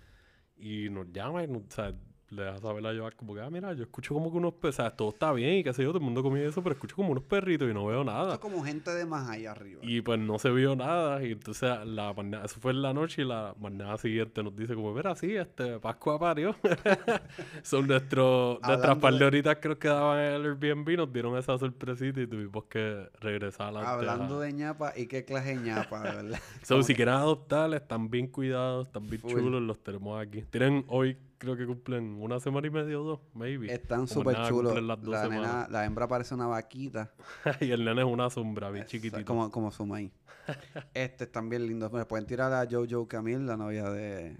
y 0.57 0.89
nos 0.91 1.13
llama 1.13 1.45
y 1.45 1.47
nos, 1.47 1.63
o 1.63 1.71
sea, 1.71 1.95
le 2.31 2.43
deja 2.43 2.59
saber 2.59 2.87
a 2.87 3.11
como 3.13 3.35
que, 3.35 3.41
ah, 3.41 3.51
mira, 3.51 3.73
yo 3.75 3.83
escucho 3.85 4.15
como 4.15 4.31
que 4.31 4.39
unos, 4.39 4.55
pe- 4.55 4.69
o 4.69 4.73
sea, 4.73 4.91
todo 4.91 5.11
está 5.11 5.33
bien 5.33 5.55
y 5.59 5.65
qué 5.65 5.73
sé 5.73 5.83
yo, 5.83 5.89
todo 5.91 5.99
el 5.99 6.05
mundo 6.05 6.23
comía 6.23 6.45
eso, 6.47 6.63
pero 6.63 6.75
escucho 6.75 6.97
como 6.97 7.11
unos 7.13 7.25
perritos 7.25 7.71
y 7.71 7.75
no 7.75 7.87
veo 7.87 8.03
nada. 8.05 8.35
es 8.35 8.41
como 8.41 8.63
gente 8.65 8.91
de 8.93 9.05
más 9.07 9.29
allá 9.29 9.53
arriba. 9.53 9.81
Y 9.83 10.01
pues 10.01 10.19
no 10.19 10.39
se 10.39 10.51
vio 10.51 10.75
nada. 10.75 11.23
Y 11.25 11.33
entonces 11.33 11.71
la 11.87 12.13
mañana, 12.13 12.45
eso 12.45 12.59
fue 12.61 12.73
en 12.73 12.83
la 12.83 12.93
noche 12.95 13.23
y 13.23 13.25
la 13.25 13.55
mañana 13.61 13.97
siguiente 13.99 14.43
nos 14.43 14.57
dice 14.57 14.75
como, 14.75 14.93
mira, 14.95 15.15
sí, 15.15 15.35
este 15.37 15.79
Pascua 15.79 16.19
parió. 16.19 16.57
Son 17.63 17.87
nuestros, 17.87 18.61
nuestras 18.61 18.81
Hablando 18.81 19.01
par 19.01 19.13
de 19.15 19.19
de- 19.19 19.25
horitas 19.27 19.59
creo 19.61 19.79
que 19.79 19.89
daban 19.89 20.19
en 20.21 20.33
el 20.35 20.45
Airbnb, 20.47 20.97
nos 20.97 21.13
dieron 21.13 21.37
esa 21.39 21.57
sorpresita 21.59 22.21
y 22.21 22.27
tuvimos 22.27 22.65
que 22.65 23.09
regresar 23.21 23.69
adelante. 23.69 23.91
Hablando 23.91 24.41
a- 24.41 24.45
de 24.45 24.53
ñapa, 24.53 24.93
¿y 24.97 25.07
qué 25.07 25.25
clase 25.25 25.51
de 25.57 25.63
ñapa, 25.63 26.01
verdad? 26.03 26.39
So, 26.63 26.83
si 26.83 26.95
quieren 26.95 27.15
adoptar, 27.15 27.73
están 27.75 28.09
bien 28.11 28.27
cuidados, 28.29 28.87
están 28.87 29.07
bien 29.09 29.21
Full. 29.21 29.33
chulos, 29.33 29.63
los 29.63 29.79
tenemos 29.83 30.21
aquí. 30.21 30.43
Tienen 30.51 30.85
hoy, 30.89 31.17
creo 31.45 31.57
que 31.57 31.67
cumplen 31.67 32.21
una 32.21 32.41
semana 32.41 32.67
y 32.67 32.71
media 32.71 33.01
o 33.01 33.05
dos, 33.05 33.21
maybe. 33.35 33.73
Están 33.73 34.09
súper 34.09 34.37
chulos. 34.49 34.75
La, 34.83 34.97
nena, 34.97 35.23
semanas. 35.23 35.71
la 35.71 35.85
hembra 35.85 36.09
parece 36.09 36.35
una 36.35 36.47
vaquita. 36.47 37.13
y 37.61 37.71
el 37.71 37.85
nene 37.85 38.03
es 38.03 38.07
una 38.07 38.31
sombra, 38.31 38.71
bien 38.71 38.87
chiquitito. 38.87 39.25
Como, 39.25 39.51
como 39.51 39.71
su 39.71 39.87
maíz. 39.87 40.13
este 40.95 41.25
están 41.25 41.49
bien 41.49 41.67
lindos. 41.67 41.93
Me 41.93 42.05
pueden 42.05 42.27
tirar 42.27 42.53
a 42.53 42.67
Jojo 42.69 43.07
Camille, 43.07 43.45
la 43.45 43.57
novia 43.57 43.91
de, 43.91 44.37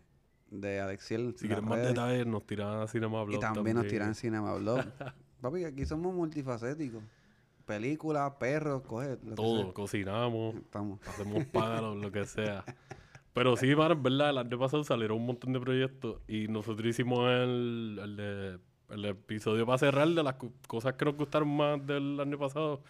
de 0.51 0.81
Alexiel. 0.81 1.35
Si 1.39 1.47
quieren 1.47 1.65
más 1.65 1.81
detalles, 1.81 2.27
nos 2.27 2.47
tiran 2.47 2.83
a 2.83 2.87
Cinema 2.87 3.23
Y 3.23 3.27
Blog 3.27 3.41
también 3.41 3.77
nos 3.77 3.87
tiran 3.87 4.15
Cinema 4.15 4.55
Blog. 4.55 4.85
Papi, 5.41 5.65
aquí 5.65 5.85
somos 5.85 6.15
multifacéticos. 6.15 7.03
Películas, 7.67 8.33
perros, 8.39 8.83
coge. 8.83 9.17
Todo, 9.35 9.73
cocinamos. 9.73 10.55
Estamos. 10.57 11.01
hacemos 11.07 11.45
palos, 11.47 11.97
lo 11.97 12.11
que 12.11 12.27
sea. 12.27 12.65
Pero 13.35 13.57
sí, 13.57 13.75
mano, 13.77 13.95
es 13.95 14.03
verdad, 14.03 14.31
el 14.31 14.39
año 14.39 14.59
pasado 14.59 14.83
salieron 14.85 15.19
un 15.19 15.27
montón 15.27 15.53
de 15.53 15.61
proyectos 15.61 16.21
y 16.29 16.49
nosotros 16.49 16.87
hicimos 16.89 17.29
el, 17.31 17.99
el, 18.03 18.17
de- 18.17 18.59
el 18.91 19.05
episodio 19.07 19.67
para 19.67 19.77
cerrar 19.79 20.09
de 20.09 20.23
las 20.23 20.35
co- 20.35 20.53
cosas 20.69 20.95
que 20.95 21.05
nos 21.05 21.17
gustaron 21.17 21.49
más 21.55 21.85
del 21.87 22.19
año 22.21 22.39
pasado. 22.39 22.81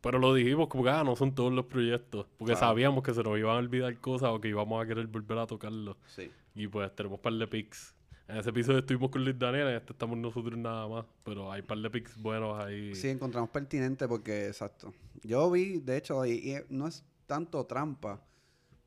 Pero 0.00 0.18
lo 0.20 0.32
dijimos 0.34 0.68
como 0.68 0.84
que 0.84 0.90
ah, 0.90 1.02
no 1.02 1.16
son 1.16 1.34
todos 1.34 1.52
los 1.52 1.64
proyectos, 1.64 2.26
porque 2.36 2.52
Claro. 2.52 2.68
sabíamos 2.68 3.02
que 3.02 3.12
se 3.14 3.22
nos 3.22 3.36
iban 3.38 3.56
a 3.56 3.58
olvidar 3.58 3.96
cosas 3.98 4.28
o 4.30 4.40
que 4.40 4.48
íbamos 4.48 4.80
a 4.80 4.86
querer 4.86 5.06
volver 5.08 5.38
a 5.38 5.46
tocarlos. 5.46 5.96
Sí. 6.06 6.30
Y 6.54 6.68
pues 6.68 6.94
tenemos 6.94 7.18
par 7.18 7.32
de 7.32 7.46
pics. 7.48 7.94
En 8.28 8.36
ese 8.36 8.50
episodio 8.50 8.80
estuvimos 8.80 9.10
con 9.10 9.24
Luis 9.24 9.38
Daniel, 9.38 9.68
en 9.68 9.76
este 9.76 9.92
estamos 9.94 10.18
nosotros 10.18 10.56
nada 10.58 10.86
más. 10.86 11.06
Pero 11.24 11.50
hay 11.50 11.62
par 11.62 11.78
de 11.78 11.88
pics 11.90 12.20
buenos 12.20 12.60
ahí. 12.62 12.94
Sí, 12.94 13.08
encontramos 13.08 13.48
pertinente 13.50 14.06
porque, 14.06 14.48
exacto. 14.48 14.92
Yo 15.24 15.50
vi, 15.50 15.78
de 15.80 15.96
hecho, 15.96 16.24
y, 16.26 16.32
y 16.32 16.56
no 16.68 16.86
es 16.86 17.04
tanto 17.26 17.64
trampa, 17.64 18.20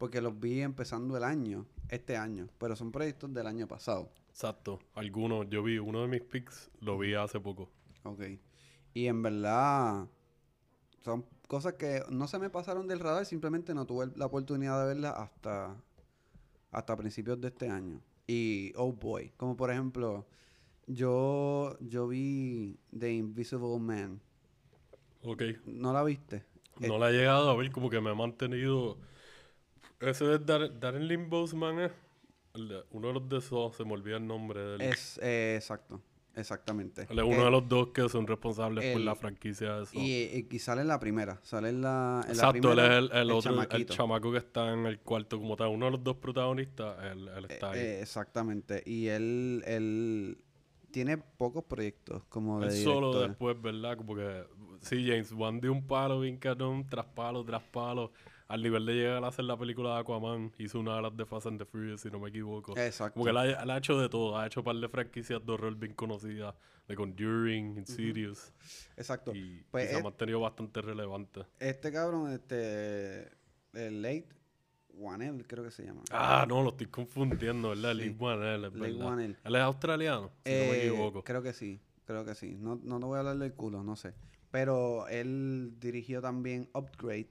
porque 0.01 0.19
los 0.19 0.39
vi 0.39 0.61
empezando 0.61 1.15
el 1.15 1.23
año, 1.23 1.67
este 1.87 2.17
año, 2.17 2.49
pero 2.57 2.75
son 2.75 2.91
proyectos 2.91 3.31
del 3.35 3.45
año 3.45 3.67
pasado. 3.67 4.09
Exacto. 4.29 4.79
Algunos, 4.95 5.47
yo 5.47 5.61
vi 5.61 5.77
uno 5.77 6.01
de 6.01 6.07
mis 6.07 6.21
pics, 6.23 6.71
lo 6.79 6.97
vi 6.97 7.13
hace 7.13 7.39
poco. 7.39 7.69
Ok. 8.01 8.23
Y 8.95 9.05
en 9.05 9.21
verdad, 9.21 10.07
son 11.01 11.23
cosas 11.47 11.73
que 11.73 12.01
no 12.09 12.27
se 12.27 12.39
me 12.39 12.49
pasaron 12.49 12.87
del 12.87 12.99
radar, 12.99 13.27
simplemente 13.27 13.75
no 13.75 13.85
tuve 13.85 14.07
la 14.15 14.25
oportunidad 14.25 14.81
de 14.81 14.87
verlas 14.87 15.13
hasta, 15.15 15.79
hasta 16.71 16.97
principios 16.97 17.39
de 17.39 17.49
este 17.49 17.69
año. 17.69 18.01
Y, 18.25 18.73
oh 18.77 18.91
boy, 18.91 19.31
como 19.37 19.55
por 19.55 19.69
ejemplo, 19.69 20.25
yo, 20.87 21.77
yo 21.79 22.07
vi 22.07 22.79
The 22.97 23.13
Invisible 23.13 23.77
Man. 23.77 24.19
Ok. 25.21 25.43
¿No 25.67 25.93
la 25.93 26.03
viste? 26.03 26.43
No 26.79 26.97
la 26.97 27.11
he 27.11 27.13
llegado 27.13 27.51
a 27.51 27.55
ver, 27.55 27.71
como 27.71 27.91
que 27.91 28.01
me 28.01 28.09
he 28.09 28.15
mantenido. 28.15 28.97
Ese 30.01 30.33
es 30.35 30.45
Dar 30.45 30.79
Darren 30.79 31.07
Lynn 31.07 31.29
Boseman, 31.29 31.79
¿eh? 31.79 31.91
El 32.53 32.83
uno 32.91 33.07
de 33.09 33.13
los 33.13 33.29
de 33.29 33.37
esos, 33.37 33.75
se 33.75 33.85
me 33.85 33.93
olvida 33.93 34.17
el 34.17 34.27
nombre 34.27 34.59
de 34.59 34.75
él. 34.75 34.81
Es, 34.81 35.17
eh, 35.23 35.55
exacto, 35.55 36.01
exactamente. 36.35 37.07
Él 37.09 37.19
es 37.19 37.25
uno 37.25 37.41
Eh, 37.41 37.45
de 37.45 37.51
los 37.51 37.69
dos 37.69 37.87
que 37.89 38.09
son 38.09 38.27
responsables 38.27 38.83
por 38.91 38.99
el- 38.99 39.05
la 39.05 39.15
franquicia 39.15 39.75
de 39.75 39.83
eso. 39.83 39.91
Y, 39.97 40.47
y- 40.51 40.59
sale 40.59 40.81
en 40.81 40.87
la 40.87 40.99
primera, 40.99 41.39
sale 41.43 41.69
en 41.69 41.81
la, 41.81 42.21
en 42.27 42.27
la 42.27 42.31
Exacto, 42.33 42.57
él 42.57 42.61
primera, 42.61 42.97
es 42.97 42.97
el, 42.97 43.11
el 43.17 43.31
otro, 43.31 43.61
el 43.61 43.85
chamaco 43.85 44.31
que 44.31 44.39
está 44.39 44.73
en 44.73 44.85
el 44.85 44.99
cuarto 44.99 45.39
como 45.39 45.55
tal. 45.55 45.67
Uno 45.69 45.85
de 45.85 45.91
los 45.91 46.03
dos 46.03 46.17
protagonistas, 46.17 46.97
él, 47.05 47.29
él 47.29 47.45
está 47.45 47.71
ahí. 47.71 47.79
Eh, 47.79 48.01
exactamente. 48.01 48.83
Y 48.85 49.07
él, 49.07 49.63
él 49.65 50.37
tiene 50.91 51.17
pocos 51.19 51.63
proyectos 51.63 52.23
como 52.27 52.59
de 52.59 52.67
él 52.67 52.83
solo 52.83 53.17
después, 53.21 53.61
¿verdad? 53.61 53.95
Como 53.95 54.13
que 54.15 54.43
sí, 54.81 55.05
James 55.07 55.31
Wan 55.31 55.61
dio 55.61 55.71
un 55.71 55.87
palo 55.87 56.19
bien 56.19 56.37
cabrón, 56.37 56.85
tras 56.89 57.05
palo, 57.05 57.45
tras 57.45 57.63
palo. 57.63 58.11
Al 58.51 58.61
nivel 58.61 58.85
de 58.85 58.93
llegar 58.93 59.23
a 59.23 59.27
hacer 59.27 59.45
la 59.45 59.57
película 59.57 59.93
de 59.95 59.99
Aquaman, 60.01 60.51
hizo 60.57 60.79
una 60.79 60.97
de 60.97 61.01
las 61.03 61.15
de 61.15 61.25
Fast 61.25 61.47
and 61.47 61.57
the 61.57 61.65
Furious, 61.65 62.01
si 62.01 62.09
no 62.11 62.19
me 62.19 62.29
equivoco. 62.29 62.77
Exacto. 62.77 63.13
Como 63.13 63.23
que 63.25 63.31
él 63.31 63.37
ha, 63.37 63.63
él 63.63 63.69
ha 63.69 63.77
hecho 63.77 63.97
de 63.97 64.09
todo, 64.09 64.37
ha 64.37 64.45
hecho 64.45 64.59
un 64.59 64.65
par 64.65 64.75
de 64.75 64.89
franquicias 64.89 65.45
de 65.45 65.51
horror 65.53 65.75
bien 65.75 65.93
conocidas, 65.93 66.53
de 66.87 66.95
Conjuring, 66.95 67.77
Insidious, 67.77 68.51
Exacto. 68.97 69.33
y, 69.33 69.63
Pues 69.71 69.85
y 69.89 69.93
se 69.93 69.99
ha 69.99 70.03
mantenido 70.03 70.41
bastante 70.41 70.81
relevante. 70.81 71.45
Este 71.59 71.91
cabrón, 71.93 72.31
este, 72.33 73.29
el 73.73 74.01
Late 74.01 74.27
Wanel, 74.95 75.47
creo 75.47 75.63
que 75.63 75.71
se 75.71 75.85
llama. 75.85 76.01
Ah, 76.11 76.45
no, 76.45 76.61
lo 76.61 76.71
estoy 76.71 76.87
confundiendo, 76.87 77.69
¿verdad? 77.69 77.93
Sí. 77.93 77.97
Lee 77.99 78.15
Wanell, 78.19 78.65
es 78.65 78.73
verdad. 78.73 79.05
Wanell. 79.07 79.37
Él 79.45 79.55
es 79.55 79.61
australiano, 79.61 80.31
si 80.45 80.51
no 80.51 80.57
me 80.59 80.71
Eh, 80.71 80.87
equivoco. 80.87 81.23
Creo 81.23 81.41
que 81.41 81.53
sí, 81.53 81.79
creo 82.03 82.25
que 82.25 82.35
sí. 82.35 82.57
No, 82.59 82.77
no 82.83 82.99
te 82.99 83.05
voy 83.05 83.15
a 83.15 83.19
hablar 83.19 83.37
del 83.37 83.53
culo, 83.53 83.81
no 83.83 83.95
sé. 83.95 84.13
Pero 84.51 85.07
él 85.07 85.75
dirigió 85.79 86.21
también 86.21 86.69
Upgrade. 86.73 87.29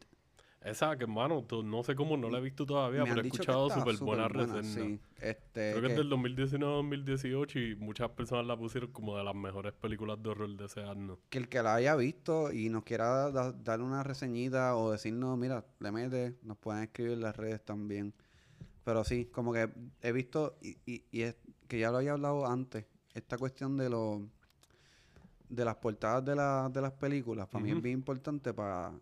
Esa 0.62 0.94
que, 0.98 1.04
hermano, 1.04 1.46
no 1.64 1.82
sé 1.82 1.94
cómo, 1.94 2.18
no 2.18 2.28
la 2.28 2.36
he 2.38 2.40
visto 2.42 2.66
todavía, 2.66 3.04
pero 3.04 3.22
he 3.22 3.26
escuchado 3.28 3.70
súper 3.70 3.96
buenas 4.04 4.30
reseñas. 4.30 4.66
sí. 4.74 5.00
Este, 5.22 5.70
Creo 5.72 5.80
que 5.80 5.86
que- 5.86 5.92
es 5.94 5.96
del 5.98 6.10
2019-2018 6.10 7.58
y 7.58 7.76
muchas 7.76 8.10
personas 8.10 8.44
la 8.46 8.56
pusieron 8.58 8.92
como 8.92 9.16
de 9.16 9.24
las 9.24 9.34
mejores 9.34 9.72
películas 9.72 10.22
de 10.22 10.28
horror 10.28 10.50
de 10.56 10.66
ese 10.66 10.82
año. 10.82 11.18
que 11.30 11.38
el 11.38 11.48
que 11.48 11.62
la 11.62 11.76
haya 11.76 11.96
visto 11.96 12.52
y 12.52 12.68
nos 12.68 12.84
quiera 12.84 13.30
da- 13.30 13.52
dar 13.52 13.80
una 13.80 14.02
reseñita 14.02 14.76
o 14.76 14.90
decirnos, 14.92 15.38
mira, 15.38 15.64
le 15.78 15.92
mete, 15.92 16.36
nos 16.42 16.58
pueden 16.58 16.82
escribir 16.82 17.12
en 17.12 17.20
las 17.22 17.36
redes 17.36 17.64
también. 17.64 18.12
Pero 18.84 19.02
sí, 19.04 19.26
como 19.26 19.52
que 19.54 19.70
he 20.02 20.12
visto, 20.12 20.58
y, 20.60 20.76
y, 20.84 21.04
y 21.10 21.22
es 21.22 21.36
que 21.68 21.78
ya 21.78 21.90
lo 21.90 21.98
había 21.98 22.12
hablado 22.12 22.46
antes, 22.46 22.84
esta 23.14 23.38
cuestión 23.38 23.76
de 23.78 23.88
los 23.88 24.20
de 25.48 25.64
las 25.64 25.76
portadas 25.76 26.24
de, 26.24 26.36
la- 26.36 26.68
de 26.72 26.80
las 26.80 26.92
películas, 26.92 27.48
para 27.48 27.64
mí 27.64 27.70
es 27.70 27.82
bien 27.82 27.98
importante 27.98 28.52
para 28.54 28.92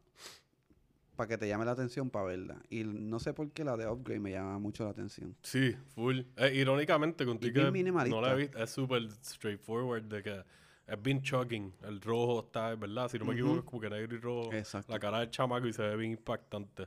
que 1.27 1.39
te 1.39 1.49
llame 1.49 1.65
la 1.65 1.73
atención 1.73 2.11
para 2.11 2.27
verla. 2.27 2.63
Y 2.71 2.85
no 2.85 3.19
sé 3.19 3.33
por 3.33 3.51
qué 3.51 3.65
la 3.65 3.77
de 3.77 3.89
Upgrade 3.89 4.21
me 4.21 4.31
llama 4.31 4.59
mucho 4.59 4.85
la 4.85 4.91
atención. 4.91 5.35
Sí, 5.43 5.75
full. 5.95 6.21
Eh, 6.37 6.53
irónicamente, 6.55 7.25
contigo 7.25 7.63
no 7.63 8.21
la 8.21 8.35
he 8.35 8.37
visto, 8.37 8.59
es 8.63 8.71
súper 8.71 9.11
straightforward 9.25 10.05
de 10.05 10.23
que 10.23 10.45
es 10.87 11.03
bien 11.03 11.21
shocking. 11.21 11.75
El 11.83 12.01
rojo 12.01 12.45
está, 12.47 12.75
¿verdad? 12.75 13.11
Si 13.11 13.19
no 13.19 13.25
me 13.25 13.33
equivoco, 13.35 13.59
es 13.59 13.65
como 13.65 13.81
que 13.81 13.91
negro 13.91 14.15
y 14.17 14.19
rojo. 14.21 14.53
Exacto. 14.53 14.93
La 14.93 14.99
cara 14.99 15.21
del 15.21 15.31
chamaco 15.31 15.67
y 15.67 15.73
se 15.73 15.83
ve 15.83 15.97
bien 15.97 16.13
impactante. 16.13 16.87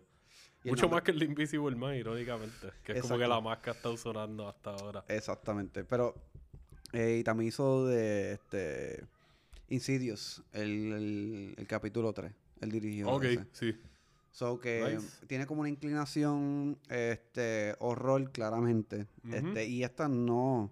El 0.63 0.71
Mucho 0.71 0.89
más 0.89 1.01
que 1.01 1.11
el 1.11 1.21
Invisible 1.23 1.75
Man, 1.75 1.95
irónicamente. 1.95 2.67
Que 2.83 2.93
es 2.93 3.01
como 3.01 3.17
que 3.17 3.27
la 3.27 3.41
más 3.41 3.57
que 3.59 3.71
ha 3.71 3.73
estado 3.73 3.97
sonando 3.97 4.47
hasta 4.47 4.71
ahora. 4.71 5.03
Exactamente, 5.07 5.83
pero 5.83 6.13
eh, 6.93 7.17
y 7.19 7.23
también 7.23 7.47
hizo 7.47 7.85
de 7.87 8.33
este 8.33 9.05
Insidious, 9.69 10.43
el, 10.51 10.91
el, 10.91 11.53
el 11.57 11.67
capítulo 11.67 12.11
3, 12.11 12.31
él 12.61 12.71
dirigió 12.71 13.09
ok, 13.09 13.23
ese. 13.23 13.45
sí. 13.53 13.75
So 14.31 14.59
que 14.59 14.95
Nice. 14.95 15.25
tiene 15.27 15.45
como 15.45 15.61
una 15.61 15.69
inclinación 15.69 16.77
este 16.89 17.75
horror 17.79 18.31
claramente. 18.31 19.07
Este 19.29 19.65
y 19.67 19.83
esta 19.83 20.07
no 20.07 20.71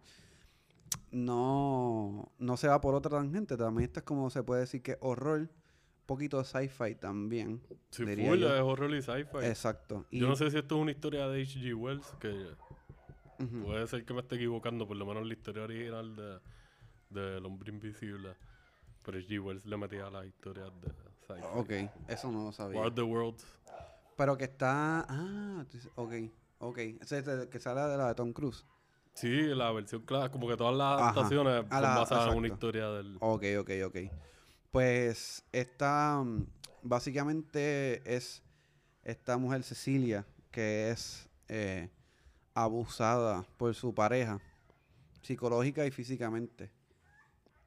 no 1.12 2.32
no 2.38 2.58
se 2.58 2.68
va 2.68 2.80
por 2.82 2.96
otra 2.96 3.12
tangente, 3.18 3.58
también 3.58 3.88
esta 3.90 4.00
es 4.02 4.06
como 4.06 4.30
se 4.30 4.44
puede 4.44 4.62
decir 4.62 4.82
que 4.82 4.98
horror, 5.02 5.50
poquito 6.06 6.38
de 6.38 6.46
sci-fi 6.46 6.96
también. 6.96 7.62
Sí, 7.92 8.06
diría 8.06 8.30
full 8.30 8.40
yo. 8.40 8.56
es 8.56 8.62
horror 8.62 8.96
y 8.96 9.02
sci-fi. 9.02 9.46
Exacto. 9.46 10.06
Y, 10.10 10.20
Yo 10.20 10.28
no 10.28 10.36
sé 10.36 10.50
si 10.52 10.58
esto 10.58 10.76
es 10.76 10.82
una 10.82 10.92
historia 10.92 11.28
de 11.28 11.42
H.G. 11.42 11.74
Wells, 11.76 12.08
que 12.20 12.48
puede 13.64 13.88
ser 13.88 14.06
que 14.06 14.14
me 14.14 14.22
esté 14.22 14.36
equivocando, 14.36 14.88
por 14.88 14.98
lo 14.98 15.06
menos 15.06 15.26
la 15.26 15.34
historia 15.34 15.64
original 15.64 16.16
de 16.16 16.40
del 17.10 17.46
hombre 17.46 17.72
invisible. 17.72 18.36
Pero 19.04 19.18
H.G. 19.18 19.40
Wells 19.44 19.66
le 19.66 19.78
metía 19.78 20.08
a 20.08 20.12
las 20.12 20.26
historias 20.26 20.70
de 20.82 20.90
sci-fi. 21.36 21.48
Ok, 21.56 21.72
eso 22.08 22.32
no 22.32 22.46
lo 22.46 22.52
sabía. 22.52 22.78
War 22.80 22.88
of 22.88 22.96
the 22.96 23.02
Worlds. 23.02 23.46
Pero 24.18 24.38
que 24.38 24.46
está. 24.46 25.06
Ah, 25.08 25.66
ok, 25.96 26.14
ok. 26.60 26.78
Ese 26.78 27.50
que 27.50 27.60
sale 27.60 27.82
de 27.82 27.98
la 27.98 28.08
de 28.10 28.16
Tom 28.16 28.34
Cruise. 28.34 28.66
Sí, 29.14 29.30
la 29.30 29.72
versión 29.72 30.02
clara, 30.04 30.30
como 30.32 30.48
que 30.48 30.56
todas 30.56 30.76
las 30.76 31.02
adaptaciones 31.02 31.66
son 31.70 31.82
basadas 31.82 32.32
en 32.32 32.38
una 32.38 32.48
historia 32.48 32.90
del... 32.90 33.18
Ok, 33.20 33.44
ok, 33.60 33.70
ok. 33.86 33.98
Pues 34.72 35.44
esta. 35.52 36.22
mm, 36.24 36.46
Básicamente 36.82 38.02
es 38.06 38.42
esta 39.04 39.38
mujer 39.38 39.64
Cecilia 39.64 40.26
que 40.52 40.92
es 40.92 41.28
eh, 41.50 41.90
abusada 42.54 43.44
por 43.58 43.76
su 43.76 43.94
pareja, 43.94 44.40
psicológica 45.22 45.86
y 45.86 45.92
físicamente. 45.92 46.72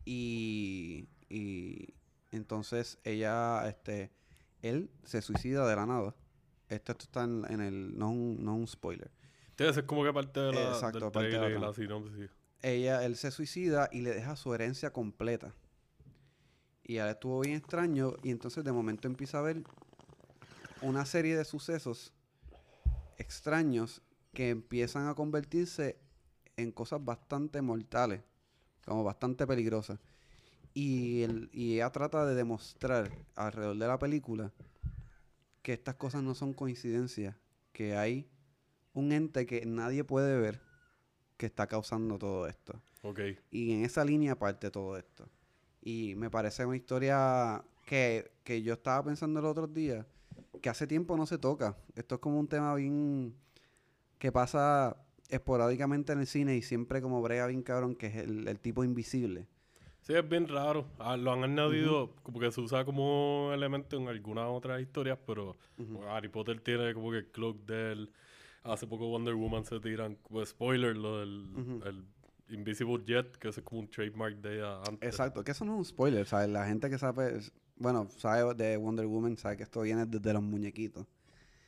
Y, 0.04 1.08
y 1.28 1.92
entonces 2.32 2.98
ella, 3.04 3.68
este, 3.68 4.10
él 4.62 4.90
se 5.04 5.22
suicida 5.22 5.66
de 5.66 5.76
la 5.76 5.86
nada. 5.86 6.14
Esto, 6.68 6.92
esto 6.92 7.04
está 7.04 7.24
en, 7.24 7.44
en 7.50 7.60
el, 7.60 7.98
no 7.98 8.10
un, 8.10 8.42
no 8.44 8.54
un 8.54 8.66
spoiler. 8.66 9.10
Eso 9.58 9.80
es 9.80 9.86
como 9.86 10.02
que 10.02 10.12
parte 10.12 10.40
de 10.40 10.52
la, 10.52 10.70
Exacto, 10.70 10.98
del 10.98 11.12
parte 11.12 11.28
de 11.28 11.58
la 11.58 11.72
sinopsis. 11.72 12.30
ella, 12.62 13.04
él 13.04 13.16
se 13.16 13.30
suicida 13.30 13.88
y 13.92 14.00
le 14.00 14.14
deja 14.14 14.34
su 14.34 14.52
herencia 14.54 14.92
completa. 14.92 15.54
Y 16.82 16.96
él 16.96 17.08
estuvo 17.08 17.40
bien 17.40 17.56
extraño 17.56 18.14
y 18.22 18.30
entonces 18.30 18.64
de 18.64 18.72
momento 18.72 19.06
empieza 19.06 19.38
a 19.38 19.42
ver 19.42 19.62
una 20.80 21.06
serie 21.06 21.36
de 21.36 21.44
sucesos 21.44 22.12
extraños 23.18 24.02
que 24.34 24.50
empiezan 24.50 25.06
a 25.06 25.14
convertirse 25.14 26.00
en 26.56 26.72
cosas 26.72 27.04
bastante 27.04 27.62
mortales, 27.62 28.22
como 28.84 29.04
bastante 29.04 29.46
peligrosas. 29.46 30.00
Y, 30.74 31.22
él- 31.22 31.50
y 31.52 31.74
ella 31.74 31.90
trata 31.90 32.24
de 32.26 32.34
demostrar 32.34 33.10
alrededor 33.34 33.76
de 33.76 33.86
la 33.86 33.98
película 33.98 34.52
que 35.62 35.72
estas 35.72 35.94
cosas 35.96 36.22
no 36.22 36.34
son 36.34 36.54
coincidencias, 36.54 37.36
que 37.72 37.96
hay 37.96 38.28
un 38.94 39.12
ente 39.12 39.46
que 39.46 39.64
nadie 39.66 40.04
puede 40.04 40.38
ver 40.38 40.60
que 41.36 41.46
está 41.46 41.66
causando 41.66 42.18
todo 42.18 42.46
esto. 42.46 42.80
Ok. 43.02 43.20
Y 43.50 43.72
en 43.72 43.84
esa 43.84 44.04
línea 44.04 44.38
parte 44.38 44.70
todo 44.70 44.96
esto. 44.96 45.28
Y 45.82 46.14
me 46.16 46.30
parece 46.30 46.64
una 46.64 46.76
historia 46.76 47.64
que, 47.86 48.30
que 48.44 48.62
yo 48.62 48.74
estaba 48.74 49.04
pensando 49.04 49.40
el 49.40 49.46
otro 49.46 49.66
día, 49.66 50.06
que 50.60 50.68
hace 50.68 50.86
tiempo 50.86 51.16
no 51.16 51.26
se 51.26 51.38
toca. 51.38 51.76
Esto 51.96 52.16
es 52.16 52.20
como 52.20 52.38
un 52.38 52.48
tema 52.48 52.74
bien 52.74 53.34
que 54.18 54.30
pasa 54.30 54.96
esporádicamente 55.28 56.12
en 56.12 56.20
el 56.20 56.26
cine 56.26 56.56
y 56.56 56.62
siempre 56.62 57.02
como 57.02 57.20
brega 57.22 57.46
bien 57.46 57.62
cabrón, 57.62 57.96
que 57.96 58.06
es 58.06 58.16
el, 58.16 58.46
el 58.46 58.60
tipo 58.60 58.84
invisible. 58.84 59.48
Sí, 60.02 60.14
es 60.14 60.28
bien 60.28 60.48
raro. 60.48 60.86
Ah, 60.98 61.16
lo 61.16 61.32
han 61.32 61.44
añadido, 61.44 62.14
como 62.24 62.40
que 62.40 62.50
se 62.50 62.60
usa 62.60 62.84
como 62.84 63.50
elemento 63.54 63.96
en 63.96 64.08
algunas 64.08 64.46
otras 64.48 64.80
historias, 64.80 65.18
pero 65.26 65.56
como 65.76 66.04
Harry 66.08 66.28
Potter 66.28 66.60
tiene 66.60 66.92
como 66.92 67.10
que 67.12 67.18
el 67.18 67.26
cloak 67.26 67.58
de 67.64 67.92
él. 67.92 68.10
Hace 68.64 68.86
poco 68.86 69.08
Wonder 69.08 69.34
Woman 69.34 69.64
se 69.64 69.78
tiran, 69.80 70.16
pues 70.28 70.50
spoiler, 70.50 70.96
lo 70.96 71.20
del 71.20 71.46
Ujú. 71.56 71.82
el 71.88 72.04
Invisible 72.48 73.02
Jet, 73.06 73.36
que 73.38 73.48
es 73.48 73.60
como 73.60 73.80
un 73.80 73.88
trademark 73.88 74.36
de 74.36 74.56
ella 74.58 74.78
antes. 74.86 75.08
Exacto, 75.08 75.42
que 75.44 75.52
eso 75.52 75.64
no 75.64 75.72
es 75.74 75.78
un 75.78 75.84
spoiler, 75.84 76.26
¿sabes? 76.26 76.48
La 76.48 76.66
gente 76.66 76.90
que 76.90 76.98
sabe, 76.98 77.40
bueno, 77.76 78.08
sabe 78.16 78.54
de 78.54 78.76
Wonder 78.76 79.06
Woman 79.06 79.36
sabe 79.36 79.56
que 79.56 79.62
esto 79.62 79.82
viene 79.82 80.04
desde 80.06 80.32
los 80.32 80.42
muñequitos. 80.42 81.06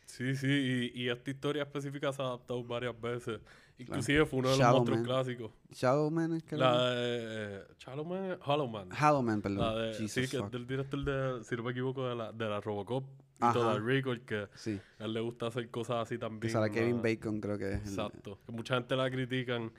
Sí, 0.06 0.36
sí, 0.36 0.92
y, 0.94 1.02
y 1.02 1.08
esta 1.08 1.30
historia 1.30 1.62
específica 1.62 2.12
se 2.12 2.22
ha 2.22 2.26
adaptado 2.26 2.62
varias 2.62 3.00
veces. 3.00 3.40
Inclusive 3.76 4.24
fue 4.26 4.38
uno 4.38 4.48
de 4.50 4.54
los 4.56 4.60
Shadow 4.60 4.76
monstruos 4.76 4.98
Man. 5.00 5.06
clásicos. 5.06 5.50
Shadowman 5.70 6.32
es 6.34 6.42
que 6.44 6.56
La 6.56 6.90
de 6.90 7.56
eh, 7.58 7.62
Shallow 7.78 8.04
Man, 8.04 8.38
Hollow 8.44 8.68
Man. 8.68 8.90
Hallowman, 8.90 9.42
perdón. 9.42 9.58
La 9.58 9.74
de, 9.82 9.94
Jesus 9.94 10.10
sí, 10.12 10.30
que 10.30 10.44
es 10.44 10.50
del 10.50 10.66
director 10.66 11.04
de, 11.04 11.44
si 11.44 11.56
no 11.56 11.62
me 11.64 11.72
equivoco, 11.72 12.08
de 12.08 12.14
la, 12.14 12.30
de 12.32 12.48
la 12.48 12.60
Robocop 12.60 13.04
y 13.40 13.44
Ajá. 13.44 13.52
toda 13.52 13.78
Record, 13.80 14.20
que 14.20 14.46
Sí, 14.54 14.80
a 15.00 15.04
él 15.06 15.12
le 15.12 15.20
gusta 15.20 15.48
hacer 15.48 15.68
cosas 15.70 15.96
así 16.02 16.14
que 16.14 16.18
también. 16.20 16.52
sale 16.52 16.66
una- 16.66 16.74
Kevin 16.74 17.02
Bacon, 17.02 17.40
creo 17.40 17.58
que 17.58 17.72
es. 17.72 17.82
el- 17.82 17.88
Exacto. 17.88 18.38
Que 18.46 18.52
mucha 18.52 18.74
gente 18.76 18.94
la 18.94 19.10
critican. 19.10 19.72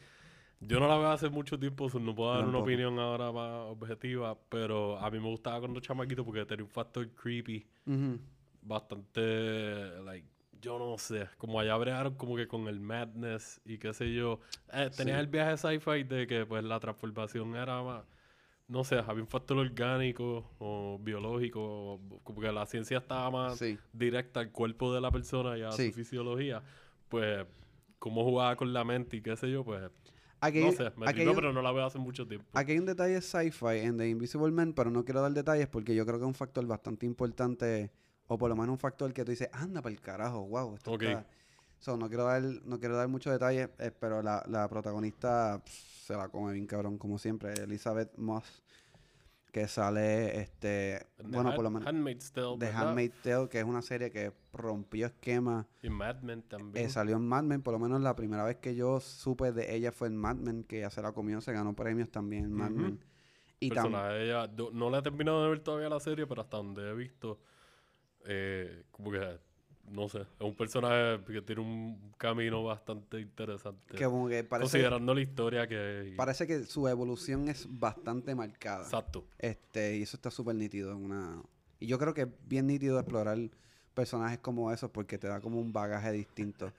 Yo 0.60 0.80
no 0.80 0.88
la 0.88 0.98
veo 0.98 1.10
hace 1.12 1.30
mucho 1.30 1.58
tiempo, 1.60 1.90
so 1.90 2.00
no 2.00 2.14
puedo 2.16 2.32
dar 2.32 2.40
una 2.40 2.48
Tampoco. 2.48 2.64
opinión 2.64 3.00
ahora 3.00 3.32
más 3.32 3.72
objetiva, 3.72 4.38
pero 4.50 4.98
a 5.00 5.10
mí 5.12 5.20
me 5.20 5.30
gustaba 5.30 5.60
cuando 5.60 5.80
chamaquito 5.80 6.26
porque 6.26 6.46
tenía 6.46 6.64
un 6.66 6.70
factor 6.72 7.08
creepy 7.12 7.66
Ujú. 7.86 8.20
bastante, 8.62 10.02
like, 10.04 10.28
yo 10.66 10.80
no 10.80 10.98
sé, 10.98 11.28
como 11.38 11.60
allá 11.60 11.78
bregaron 11.78 12.16
como 12.16 12.36
que 12.36 12.48
con 12.48 12.68
el 12.68 12.80
madness 12.80 13.62
y 13.66 13.78
qué 13.78 13.94
sé 13.94 14.12
yo. 14.14 14.40
Eh, 14.74 14.90
tenías 14.96 15.18
Sí. 15.18 15.22
el 15.22 15.28
viaje 15.28 15.58
sci-fi 15.58 16.04
de 16.04 16.26
que 16.26 16.46
pues 16.48 16.64
la 16.64 16.80
transformación 16.80 17.56
era 17.56 17.84
más, 17.84 18.04
no 18.68 18.84
sé, 18.84 18.96
había 18.98 19.22
un 19.22 19.28
factor 19.28 19.58
orgánico 19.60 20.50
o 20.58 20.98
biológico, 21.00 21.62
o- 21.62 22.20
como 22.24 22.42
que 22.42 22.52
la 22.52 22.66
ciencia 22.66 22.98
estaba 22.98 23.30
más 23.30 23.60
Sí. 23.60 23.78
directa 23.94 24.40
al 24.40 24.52
cuerpo 24.52 24.92
de 24.92 25.02
la 25.02 25.12
persona 25.12 25.56
y 25.56 25.62
a 25.62 25.72
Sí. 25.72 25.90
su 25.90 25.94
fisiología, 25.98 26.64
pues 27.10 27.46
cómo 28.00 28.24
jugaba 28.24 28.56
con 28.56 28.74
la 28.74 28.84
mente 28.84 29.18
y 29.18 29.22
qué 29.22 29.36
sé 29.38 29.52
yo, 29.52 29.64
pues 29.64 29.84
Aquí, 30.42 30.60
no 30.62 30.72
sé, 30.74 30.92
me 30.98 31.06
aquí 31.08 31.16
tripó, 31.18 31.30
hay- 31.32 31.36
pero 31.36 31.54
no 31.54 31.62
la 31.62 31.72
veo 31.72 31.86
hace 31.86 31.98
mucho 32.00 32.28
tiempo. 32.28 32.46
Aquí 32.54 32.72
hay 32.74 32.80
un 32.80 32.86
detalle 32.86 33.22
sci-fi 33.22 33.78
en 33.84 33.98
The 33.98 34.10
Invisible 34.10 34.52
Man, 34.52 34.74
pero 34.74 34.90
no 34.92 35.04
quiero 35.06 35.22
dar 35.22 35.32
detalles 35.32 35.68
porque 35.68 35.96
yo 35.96 36.06
creo 36.06 36.18
que 36.18 36.24
es 36.26 36.28
un 36.28 36.34
factor 36.36 36.66
bastante 36.68 37.06
importante, 37.06 37.90
o 38.28 38.38
por 38.38 38.50
lo 38.50 38.56
menos 38.56 38.70
un 38.74 38.80
factor 38.80 39.14
que 39.14 39.24
tú 39.24 39.32
dices, 39.32 39.50
anda 39.54 39.82
para 39.82 39.94
el 39.94 40.02
carajo, 40.02 40.46
wow, 40.48 40.76
esto 40.76 40.92
Ok. 40.94 41.04
está... 41.04 41.26
So, 41.80 41.98
no 41.98 42.08
quiero 42.08 42.24
dar, 42.24 42.42
no 42.42 42.80
quiero 42.80 42.96
dar 42.96 43.08
muchos 43.08 43.32
detalles, 43.34 43.70
eh, 43.80 43.92
pero 44.00 44.22
la, 44.24 44.44
la 44.48 44.68
protagonista 44.68 45.62
pff, 45.64 45.72
se 46.08 46.16
la 46.16 46.30
come 46.30 46.54
bien 46.54 46.66
cabrón, 46.66 46.98
como 46.98 47.20
siempre, 47.20 47.54
Elizabeth 47.54 48.18
Moss, 48.18 48.64
que 49.52 49.68
sale, 49.68 50.40
este, 50.42 51.06
The 51.18 51.24
bueno, 51.28 51.54
por 51.54 51.64
lo 51.64 51.70
menos, 51.70 51.88
Handmaid's 51.88 52.32
Tale. 52.32 52.58
Handmaid's 52.74 53.22
Tale, 53.22 53.48
que 53.50 53.60
es 53.60 53.66
una 53.66 53.82
serie 53.82 54.10
que 54.10 54.34
rompió 54.54 55.06
esquemas, 55.08 55.66
Y 55.84 55.90
Mad 55.90 56.22
Men 56.22 56.42
también. 56.44 56.86
eh, 56.86 56.90
salió 56.90 57.18
en 57.18 57.28
Mad 57.28 57.44
Men, 57.44 57.62
por 57.62 57.74
lo 57.74 57.80
menos 57.80 58.02
la 58.02 58.16
primera 58.16 58.44
vez 58.44 58.58
que 58.58 58.74
yo 58.76 59.00
supe 59.00 59.52
de 59.52 59.76
ella 59.76 59.92
fue 59.92 60.08
en 60.08 60.18
Mad 60.18 60.38
Men, 60.38 60.64
que 60.64 60.80
ella 60.80 60.90
se 60.90 61.02
la 61.02 61.12
comió, 61.12 61.40
se 61.42 61.54
ganó 61.54 61.74
premios 61.76 62.10
también 62.10 62.46
en 62.46 62.52
Mad. 62.54 62.72
Men. 62.72 63.00
Y 63.60 63.70
tam- 63.70 63.76
personaje 63.76 64.14
de 64.14 64.26
ella, 64.26 64.48
do- 64.48 64.72
no 64.72 64.90
la 64.90 65.00
he 65.00 65.02
terminado 65.04 65.44
de 65.44 65.50
ver 65.50 65.60
todavía 65.60 65.90
la 65.90 66.00
serie, 66.00 66.26
pero 66.26 66.42
hasta 66.42 66.58
donde 66.58 66.90
he 66.90 66.94
visto, 66.94 67.40
eh, 68.26 68.84
como 68.92 69.12
que, 69.12 69.40
no 69.90 70.10
sé, 70.10 70.22
es 70.22 70.42
un 70.42 70.56
personaje 70.56 71.24
que 71.26 71.42
tiene 71.42 71.62
un 71.62 72.14
camino 72.18 72.64
bastante 72.64 73.20
interesante. 73.20 73.96
que 73.96 74.06
como 74.06 74.28
que 74.28 74.44
parece, 74.44 74.72
considerando 74.72 75.14
la 75.14 75.22
historia 75.22 75.68
que... 75.68 76.14
parece 76.18 76.48
que 76.48 76.64
su 76.66 76.88
evolución 76.88 77.48
es 77.48 77.68
bastante 77.70 78.36
marcada. 78.36 78.84
Exacto. 78.84 79.26
Este, 79.38 79.98
y 79.98 80.02
eso 80.04 80.18
está 80.18 80.32
súper 80.32 80.56
nítido. 80.56 80.92
en 80.92 80.98
Una... 80.98 81.44
Y 81.80 81.88
yo 81.88 82.00
creo 82.00 82.14
que 82.14 82.22
es 82.22 82.30
bien 82.48 82.68
nítido 82.68 83.00
explorar 83.00 83.38
personajes 83.94 84.40
como 84.40 84.72
esos 84.72 84.92
porque 84.92 85.18
te 85.18 85.28
da 85.28 85.40
como 85.40 85.60
un 85.60 85.74
bagaje 85.74 86.12
distinto. 86.12 86.72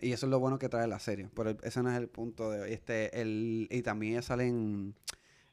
Y 0.00 0.12
eso 0.12 0.26
es 0.26 0.30
lo 0.30 0.40
bueno 0.40 0.58
que 0.58 0.68
trae 0.68 0.86
la 0.88 0.98
serie. 0.98 1.28
Pero 1.34 1.56
ese 1.62 1.82
no 1.82 1.90
es 1.90 1.96
el 1.96 2.08
punto 2.08 2.50
de 2.50 2.62
hoy. 2.62 2.72
Este, 2.72 3.20
el, 3.20 3.68
y 3.70 3.82
también 3.82 4.14
ella 4.14 4.22
sale 4.22 4.48
en, 4.48 4.94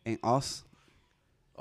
en 0.03 0.19
Oz. 0.23 0.65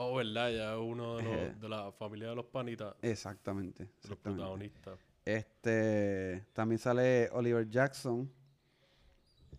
Oh, 0.00 0.14
verdad, 0.14 0.50
ya 0.52 0.74
es 0.74 0.78
uno 0.78 1.16
de, 1.16 1.22
los- 1.24 1.32
Eh. 1.32 1.54
de 1.60 1.68
la 1.68 1.90
familia 1.92 2.28
de 2.28 2.36
los 2.36 2.44
panitas, 2.46 2.94
Exactamente. 3.02 3.82
de 3.82 3.88
los 3.88 3.96
exactamente. 4.04 4.36
protagonistas. 4.38 4.98
Este, 5.24 6.44
también 6.52 6.78
sale 6.78 7.28
Oliver 7.32 7.68
Jackson, 7.68 8.30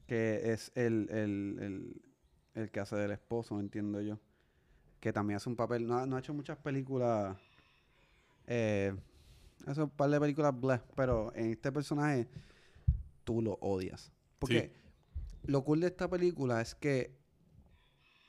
que 0.07 0.53
es 0.53 0.71
el, 0.75 1.09
el, 1.09 1.57
el, 1.59 2.01
el 2.55 2.71
que 2.71 2.79
hace 2.79 2.95
del 2.95 3.11
esposo, 3.11 3.59
entiendo 3.59 4.01
yo. 4.01 4.17
Que 5.01 5.11
también 5.13 5.37
hace 5.37 5.49
un 5.49 5.55
papel, 5.57 5.85
no, 5.85 5.97
ha- 5.97 6.05
no 6.05 6.15
ha 6.15 6.19
hecho 6.19 6.33
muchas 6.33 6.57
películas, 6.57 7.37
eh, 8.47 8.95
hace 9.67 9.83
un 9.83 9.89
par 9.89 10.09
de 10.09 10.19
películas 10.21 10.57
bleh, 10.59 10.79
pero 10.95 11.33
en 11.35 11.51
este 11.51 11.71
personaje 11.71 12.27
tú 13.25 13.41
lo 13.41 13.57
odias. 13.61 14.11
Porque 14.39 14.71
lo 15.43 15.63
cool 15.65 15.81
de 15.81 15.87
esta 15.87 16.09
película 16.09 16.61
es 16.61 16.75
que 16.75 17.13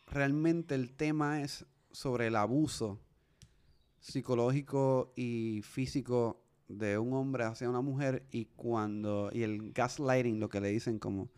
realmente 0.09 0.75
el 0.75 0.93
tema 0.95 1.41
es 1.43 1.65
sobre 1.93 2.27
el 2.29 2.37
abuso 2.37 2.99
psicológico 4.01 5.13
y 5.17 5.61
físico 5.63 6.43
de 6.69 6.99
un 6.99 7.13
hombre 7.13 7.45
hacia 7.45 7.69
una 7.69 7.81
mujer 7.81 8.25
y 8.31 8.47
cuando 8.57 9.31
y 9.33 9.43
el 9.43 9.73
gaslighting 9.73 10.39
lo 10.41 10.49
que 10.49 10.61
le 10.61 10.69
dicen 10.69 10.99
como 10.99 11.29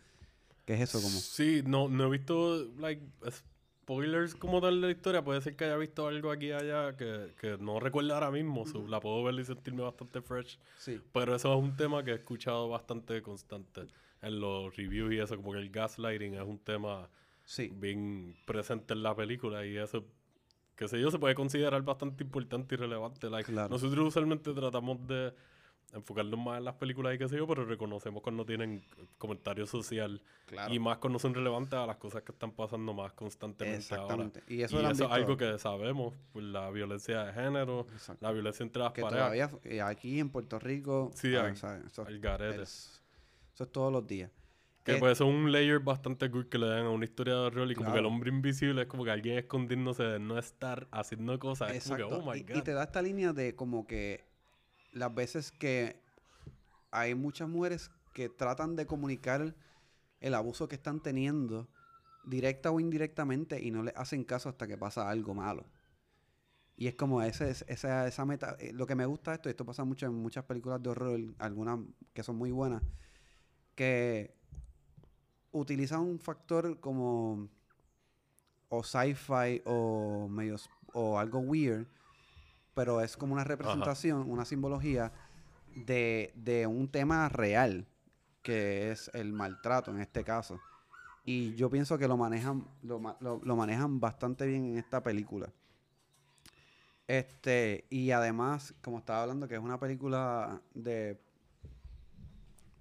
¿qué 0.67 0.75
es 0.75 0.81
eso 0.83 0.99
como? 1.01 1.19
Sí, 1.19 1.63
no, 1.67 1.89
no 1.89 2.07
he 2.07 2.11
visto, 2.11 2.71
like, 2.79 3.03
spoilers 3.83 4.35
como 4.37 4.61
tal 4.61 4.81
de 4.81 4.87
la 4.89 4.93
historia. 4.93 5.25
Puede 5.25 5.41
ser 5.41 5.57
que 5.57 5.65
haya 5.65 5.77
visto 5.77 6.07
algo 6.07 6.31
aquí 6.31 6.47
y 6.47 6.53
allá 6.53 6.97
que, 6.97 7.35
que 7.41 7.59
no 7.59 7.81
recuerdo 7.81 8.15
ahora 8.15 8.31
mismo. 8.31 8.65
so, 8.67 8.87
la 8.87 9.01
puedo 9.01 9.25
ver 9.25 9.35
y 9.35 9.45
sentirme 9.45 9.83
bastante 9.83 10.21
fresh. 10.23 10.59
Sí. 10.79 11.01
Pero 11.13 11.35
eso 11.35 11.53
es 11.53 11.61
un 11.65 11.77
tema 11.77 12.05
que 12.05 12.13
he 12.13 12.15
escuchado 12.15 12.69
bastante 12.69 13.21
constante 13.23 13.87
en 14.21 14.39
los 14.39 14.77
reviews 14.77 15.13
y 15.13 15.19
eso, 15.19 15.35
como 15.37 15.53
que 15.53 15.59
el 15.59 15.71
gaslighting 15.71 16.35
es 16.35 16.43
un 16.43 16.59
tema 16.59 17.09
Sí. 17.45 17.73
bien 17.75 18.37
presente 18.47 18.93
en 18.95 19.03
la 19.03 19.17
película 19.17 19.67
y 19.67 19.77
eso, 19.77 20.05
qué 20.83 20.89
sé 20.89 21.01
yo, 21.01 21.11
se 21.11 21.19
puede 21.19 21.35
considerar 21.35 21.83
bastante 21.83 22.25
importante 22.25 22.75
y 22.75 22.79
relevante. 22.79 23.31
Like, 23.31 23.51
Claro. 23.53 23.69
Nosotros 23.69 24.07
usualmente 24.09 24.53
tratamos 24.53 25.07
de 25.07 25.33
enfocarnos 25.95 26.41
más 26.41 26.57
en 26.59 26.65
las 26.65 26.75
películas 26.77 27.15
y 27.15 27.19
qué 27.19 27.29
sé 27.29 27.37
yo, 27.37 27.47
pero 27.47 27.67
reconocemos 27.67 28.23
cuando 28.23 28.47
tienen 28.47 28.83
comentario 29.19 29.67
social 29.67 30.23
Claro. 30.47 30.73
y 30.73 30.79
más 30.79 30.97
cuando 30.99 31.19
son 31.19 31.35
relevantes 31.35 31.75
a 31.75 31.87
las 31.87 31.97
cosas 31.99 32.23
que 32.23 32.33
están 32.33 32.53
pasando 32.53 32.95
más 32.95 33.13
constantemente 33.13 33.95
ahora. 33.95 34.25
Exactamente. 34.25 34.43
Y 34.55 34.63
eso 34.63 34.81
y 34.81 34.85
eso 34.87 35.05
es 35.05 35.11
algo 35.11 35.37
que 35.37 35.59
sabemos, 35.59 36.15
pues, 36.33 36.47
la 36.47 36.71
violencia 36.71 37.25
de 37.25 37.33
género, 37.35 37.87
Exacto. 37.93 38.25
la 38.27 38.33
violencia 38.33 38.63
entre 38.65 38.83
las 38.83 38.93
que 38.93 39.03
parejas. 39.03 39.51
todavía 39.51 39.51
eh, 39.65 39.83
aquí 39.83 40.19
en 40.19 40.31
Puerto 40.31 40.59
Rico 40.59 41.11
Sí, 41.15 41.35
ah, 41.37 41.45
al- 41.45 41.57
¿sabes? 41.57 41.85
eso, 41.85 42.07
al 42.07 42.19
garete. 42.21 42.63
es, 42.63 43.03
eso 43.55 43.65
es 43.65 43.71
todos 43.71 43.93
los 43.93 44.07
días. 44.07 44.31
Que 44.85 44.93
Eh, 44.93 44.97
pues 44.99 45.13
eso 45.13 45.29
es 45.29 45.35
un 45.35 45.53
layer 45.53 45.79
bastante 45.79 46.31
cool 46.31 46.49
que 46.49 46.59
le 46.59 46.67
dan 46.67 46.87
a 46.87 46.91
una 46.91 47.05
historia 47.05 47.35
de 47.35 47.41
horror 47.41 47.71
y 47.71 47.75
como 47.75 47.93
que 47.93 47.99
el 48.01 48.07
hombre 48.07 48.31
invisible 48.31 48.83
es 48.83 48.89
como 48.89 49.05
que 49.05 49.11
alguien 49.13 49.39
escondiéndose 49.39 50.03
de 50.03 50.19
no 50.19 50.39
estar 50.39 50.89
haciendo 50.91 51.39
cosas. 51.39 51.73
Es 51.73 51.85
como 51.85 51.95
Exacto. 51.97 52.09
que, 52.23 52.29
oh 52.29 52.33
my 52.33 52.39
y, 52.39 52.43
god. 52.43 52.57
y 52.57 52.63
te 52.63 52.73
da 52.73 52.83
esta 52.85 53.01
línea 53.01 53.33
de 53.33 53.55
como 53.55 53.87
que 53.87 54.25
las 54.93 55.15
veces 55.15 55.53
que 55.53 55.97
hay 56.91 57.15
muchas 57.15 57.49
mujeres 57.49 57.91
que 58.13 58.29
tratan 58.29 58.77
de 58.77 58.87
comunicar 58.87 59.55
el 60.21 60.35
abuso 60.35 60.69
que 60.69 60.75
están 60.77 61.01
teniendo 61.01 61.69
directa 62.25 62.71
o 62.71 62.81
indirectamente 62.81 63.61
y 63.63 63.71
no 63.71 63.83
le 63.83 63.93
hacen 63.97 64.25
caso 64.25 64.49
hasta 64.49 64.67
que 64.67 64.77
pasa 64.79 65.09
algo 65.09 65.35
malo. 65.35 65.65
Y 66.77 66.89
es 66.89 66.95
como 66.97 67.23
ese, 67.23 67.51
es- 67.51 67.65
esa, 67.69 68.09
esa 68.09 68.25
meta. 68.25 68.57
eh, 68.59 68.73
Lo 68.73 68.87
que 68.87 68.95
me 68.95 69.07
gusta 69.07 69.31
de 69.31 69.37
esto, 69.37 69.49
y 69.49 69.51
esto 69.51 69.65
pasa 69.65 69.85
mucho 69.85 70.07
en 70.07 70.15
muchas 70.15 70.45
películas 70.45 70.83
de 70.83 70.91
horror, 70.91 71.21
algunas 71.39 71.79
que 72.13 72.23
son 72.23 72.37
muy 72.37 72.51
buenas, 72.51 72.83
que 73.75 74.35
utilizan 75.53 76.01
un 76.01 76.19
factor 76.19 76.79
como 76.81 77.49
o 78.69 78.83
sci-fi 78.83 79.63
o 79.67 80.29
medio 80.31 80.57
o 80.95 81.19
algo 81.19 81.39
weird, 81.41 81.87
pero 82.75 83.01
es 83.01 83.17
como 83.17 83.35
una 83.35 83.45
representación, 83.45 84.31
una 84.31 84.45
simbología 84.45 85.13
de, 85.75 86.33
de 86.35 86.67
un 86.67 86.89
tema 86.89 87.29
real, 87.29 87.87
que 88.43 88.91
es 88.91 89.11
el 89.15 89.33
maltrato 89.33 89.91
en 89.91 90.01
este 90.01 90.25
caso. 90.25 90.59
Y 91.25 91.55
yo 91.55 91.71
pienso 91.71 91.99
que 91.99 92.09
lo 92.09 92.17
manejan, 92.17 92.67
lo, 92.83 92.99
ma- 92.99 93.17
lo- 93.21 93.41
lo 93.45 93.57
manejan 93.57 94.01
bastante 94.01 94.47
bien 94.47 94.65
en 94.65 94.79
esta 94.79 95.03
película. 95.03 95.51
Este, 97.09 97.85
y 97.91 98.11
además, 98.11 98.75
como 98.83 98.99
estaba 98.99 99.23
hablando, 99.23 99.49
que 99.49 99.55
es 99.57 99.61
una 99.61 99.79
película 99.79 100.61
de 100.75 101.21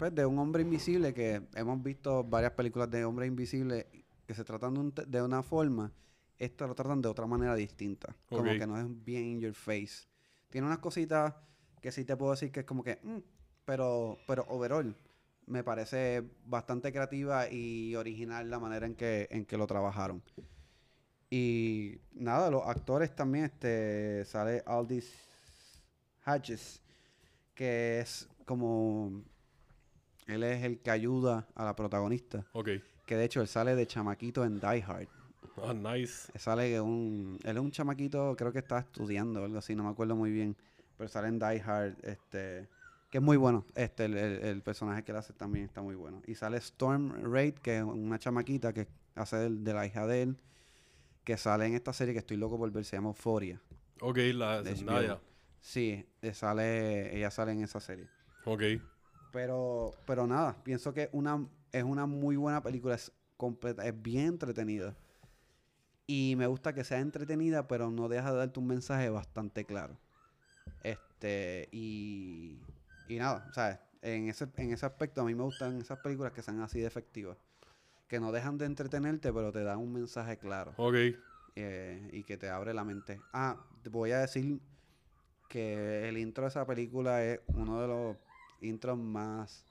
pues 0.01 0.15
de 0.15 0.25
un 0.25 0.39
hombre 0.39 0.63
invisible 0.63 1.13
que 1.13 1.43
hemos 1.53 1.83
visto 1.83 2.23
varias 2.23 2.53
películas 2.53 2.89
de 2.89 3.05
hombres 3.05 3.27
invisibles 3.27 3.85
que 4.25 4.33
se 4.33 4.43
tratan 4.43 4.73
de, 4.73 4.79
un 4.79 4.93
de 4.95 5.21
una 5.21 5.43
forma, 5.43 5.93
esta 6.39 6.65
lo 6.65 6.73
tratan 6.73 7.03
de 7.03 7.07
otra 7.07 7.27
manera 7.27 7.53
distinta. 7.53 8.15
Como 8.27 8.45
que 8.45 8.65
no 8.65 8.79
es 8.79 8.85
bien 9.05 9.25
in 9.25 9.39
your 9.39 9.53
face. 9.53 10.07
Tiene 10.49 10.65
unas 10.65 10.79
cositas 10.79 11.35
que 11.79 11.91
sí 11.91 12.03
te 12.03 12.17
puedo 12.17 12.31
decir 12.31 12.51
que 12.51 12.61
es 12.61 12.65
como 12.65 12.83
que, 12.83 12.97
mm, 13.03 13.19
pero, 13.63 14.17
pero 14.25 14.43
overall, 14.49 14.95
me 15.45 15.63
parece 15.63 16.27
bastante 16.45 16.91
creativa 16.91 17.47
y 17.51 17.95
original 17.95 18.49
la 18.49 18.57
manera 18.57 18.87
en 18.87 18.95
que, 18.95 19.27
en 19.29 19.45
que 19.45 19.55
lo 19.55 19.67
trabajaron. 19.67 20.23
Y 21.29 21.99
nada, 22.13 22.49
los 22.49 22.65
actores 22.65 23.15
también, 23.15 23.45
este, 23.45 24.25
sale 24.25 24.63
Aldis 24.65 25.13
Hodges, 26.25 26.81
que 27.53 27.99
es 27.99 28.27
como, 28.47 29.23
él 30.27 30.43
es 30.43 30.63
el 30.63 30.79
que 30.79 30.91
ayuda 30.91 31.47
a 31.55 31.65
la 31.65 31.75
protagonista, 31.75 32.45
Ok. 32.53 32.69
que 33.05 33.15
de 33.15 33.25
hecho 33.25 33.41
él 33.41 33.47
sale 33.47 33.75
de 33.75 33.85
chamaquito 33.87 34.43
en 34.45 34.59
Die 34.59 34.83
Hard. 34.87 35.07
Ah, 35.57 35.73
nice. 35.73 36.31
Él 36.33 36.39
Sale 36.39 36.69
que 36.69 36.79
un, 36.79 37.37
él 37.43 37.57
es 37.57 37.61
un 37.63 37.71
chamaquito, 37.71 38.35
creo 38.37 38.51
que 38.53 38.59
está 38.59 38.79
estudiando 38.79 39.41
o 39.41 39.45
algo 39.45 39.57
así, 39.57 39.75
no 39.75 39.83
me 39.83 39.89
acuerdo 39.89 40.15
muy 40.15 40.31
bien, 40.31 40.55
pero 40.97 41.09
sale 41.09 41.27
en 41.27 41.39
Die 41.39 41.61
Hard, 41.61 41.95
este, 42.03 42.69
que 43.09 43.17
es 43.17 43.23
muy 43.23 43.35
bueno, 43.37 43.65
este, 43.75 44.05
el, 44.05 44.17
el- 44.17 44.43
el 44.43 44.61
personaje 44.61 45.03
que 45.03 45.11
él 45.11 45.17
hace 45.17 45.33
también 45.33 45.65
está 45.65 45.81
muy 45.81 45.95
bueno. 45.95 46.21
Y 46.27 46.35
sale 46.35 46.57
Storm 46.57 47.11
Raid, 47.33 47.55
que 47.55 47.77
es 47.79 47.83
una 47.83 48.17
chamaquita 48.17 48.71
que 48.73 48.87
hace 49.15 49.35
del- 49.37 49.63
de, 49.63 49.73
la 49.73 49.85
hija 49.85 50.07
de 50.07 50.21
él, 50.21 50.37
que 51.25 51.35
sale 51.37 51.65
en 51.65 51.73
esta 51.75 51.91
serie 51.93 52.13
que 52.13 52.19
estoy 52.19 52.37
loco 52.37 52.57
por 52.57 52.71
ver, 52.71 52.85
se 52.85 52.95
llama 52.95 53.09
Euphoria. 53.09 53.61
Ok, 53.99 54.17
la 54.33 54.61
de 54.63 54.69
de. 54.69 54.75
Zendaya. 54.77 55.19
Sí, 55.59 56.05
eh, 56.21 56.33
sale, 56.33 57.15
ella 57.15 57.29
sale 57.29 57.51
en 57.51 57.61
esa 57.63 57.79
serie. 57.79 58.07
Ok. 58.45 58.61
Pero, 59.31 59.91
pero 60.05 60.27
nada, 60.27 60.61
pienso 60.63 60.93
que 60.93 61.09
una, 61.13 61.47
es 61.71 61.83
una 61.83 62.05
muy 62.05 62.35
buena 62.35 62.61
película. 62.61 62.95
Es 62.95 63.11
completa, 63.37 63.85
es 63.87 64.01
bien 64.01 64.27
entretenida. 64.27 64.95
Y 66.07 66.35
me 66.37 66.47
gusta 66.47 66.73
que 66.73 66.83
sea 66.83 66.99
entretenida, 66.99 67.67
pero 67.67 67.89
no 67.89 68.09
deja 68.09 68.31
de 68.31 68.37
darte 68.39 68.59
un 68.59 68.67
mensaje 68.67 69.09
bastante 69.09 69.65
claro. 69.65 69.97
Este, 70.83 71.69
y, 71.71 72.59
y 73.07 73.17
nada, 73.17 73.45
o 73.49 73.53
sea, 73.53 73.81
en 74.01 74.27
ese, 74.27 74.47
en 74.57 74.73
ese 74.73 74.85
aspecto 74.85 75.21
a 75.21 75.25
mí 75.25 75.33
me 75.35 75.43
gustan 75.43 75.79
esas 75.79 75.99
películas 75.99 76.33
que 76.33 76.41
sean 76.41 76.59
así 76.59 76.79
de 76.81 76.87
efectivas. 76.87 77.37
Que 78.07 78.19
no 78.19 78.31
dejan 78.33 78.57
de 78.57 78.65
entretenerte, 78.65 79.31
pero 79.31 79.53
te 79.53 79.63
dan 79.63 79.77
un 79.79 79.93
mensaje 79.93 80.37
claro. 80.37 80.73
Ok. 80.75 80.95
eh, 81.55 82.09
y 82.11 82.23
que 82.23 82.37
te 82.37 82.49
abre 82.49 82.73
la 82.73 82.83
mente. 82.83 83.21
Ah, 83.33 83.57
voy 83.89 84.11
a 84.11 84.19
decir 84.19 84.59
que 85.47 86.07
el 86.09 86.17
intro 86.17 86.43
de 86.43 86.49
esa 86.49 86.65
película 86.65 87.23
es 87.23 87.39
uno 87.47 87.81
de 87.81 87.87
los 87.87 88.17
intros 88.61 88.97
más 88.97 89.65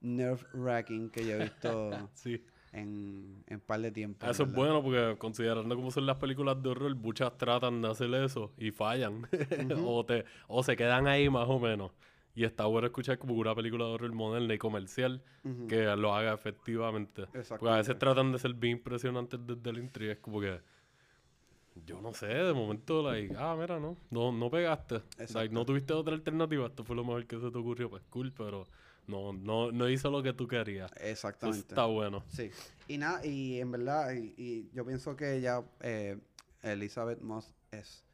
nerve-wracking 0.00 1.10
que 1.10 1.26
yo 1.26 1.34
he 1.34 1.44
visto 1.44 1.90
Sí. 2.14 2.42
en, 2.72 3.42
en 3.46 3.60
par 3.60 3.80
de 3.80 3.90
tiempo. 3.90 4.26
Eso 4.26 4.44
es 4.44 4.52
bueno 4.52 4.82
porque 4.82 5.16
considerando 5.18 5.74
cómo 5.74 5.90
son 5.90 6.06
las 6.06 6.16
películas 6.18 6.62
de 6.62 6.68
horror, 6.68 6.94
muchas 6.94 7.36
tratan 7.38 7.82
de 7.82 7.88
hacer 7.88 8.12
eso 8.14 8.52
y 8.58 8.70
fallan. 8.70 9.26
o, 9.84 10.04
te, 10.04 10.24
o 10.48 10.62
se 10.62 10.76
quedan 10.76 11.06
ahí 11.06 11.28
más 11.30 11.48
o 11.48 11.58
menos. 11.58 11.92
Y 12.34 12.44
está 12.44 12.66
bueno 12.66 12.86
escuchar 12.86 13.18
como 13.18 13.32
una 13.34 13.54
película 13.54 13.86
de 13.86 13.92
horror 13.92 14.12
moderna 14.12 14.52
y 14.52 14.58
comercial 14.58 15.22
que 15.68 15.84
lo 15.96 16.14
haga 16.14 16.34
efectivamente. 16.34 17.24
Porque 17.48 17.68
a 17.70 17.76
veces 17.76 17.98
tratan 17.98 18.30
de 18.30 18.38
ser 18.38 18.52
bien 18.52 18.76
impresionantes 18.76 19.40
desde 19.46 19.70
el 19.70 19.78
intro 19.78 20.04
y 20.04 20.08
es 20.10 20.18
como 20.18 20.40
que... 20.40 20.60
Yo 21.84 22.00
no 22.00 22.14
sé, 22.14 22.26
de 22.26 22.52
momento, 22.52 23.02
like, 23.02 23.34
ah, 23.38 23.56
mira, 23.58 23.78
no, 23.78 23.96
no, 24.10 24.32
no 24.32 24.50
pegaste. 24.50 25.02
Like, 25.34 25.52
no 25.54 25.64
tuviste 25.66 25.92
otra 25.92 26.14
alternativa, 26.14 26.66
esto 26.66 26.84
fue 26.84 26.96
lo 26.96 27.04
mejor 27.04 27.26
que 27.26 27.38
se 27.38 27.50
te 27.50 27.58
ocurrió, 27.58 27.90
pues 27.90 28.02
cool, 28.08 28.32
pero 28.32 28.66
no, 29.06 29.32
no, 29.32 29.70
no 29.72 29.88
hizo 29.88 30.10
lo 30.10 30.22
que 30.22 30.32
tú 30.32 30.48
querías. 30.48 30.90
Eso 30.92 31.04
Exactamente. 31.04 31.68
está 31.68 31.84
bueno. 31.86 32.24
Sí. 32.28 32.50
Y 32.88 32.98
nada, 32.98 33.24
y 33.26 33.60
en 33.60 33.70
verdad, 33.70 34.14
y, 34.14 34.34
y 34.36 34.70
yo 34.72 34.86
pienso 34.86 35.16
que 35.16 35.40
ya 35.40 35.62
eh, 35.80 36.18
Elizabeth 36.62 37.20
Moss 37.20 37.54
es 37.70 38.04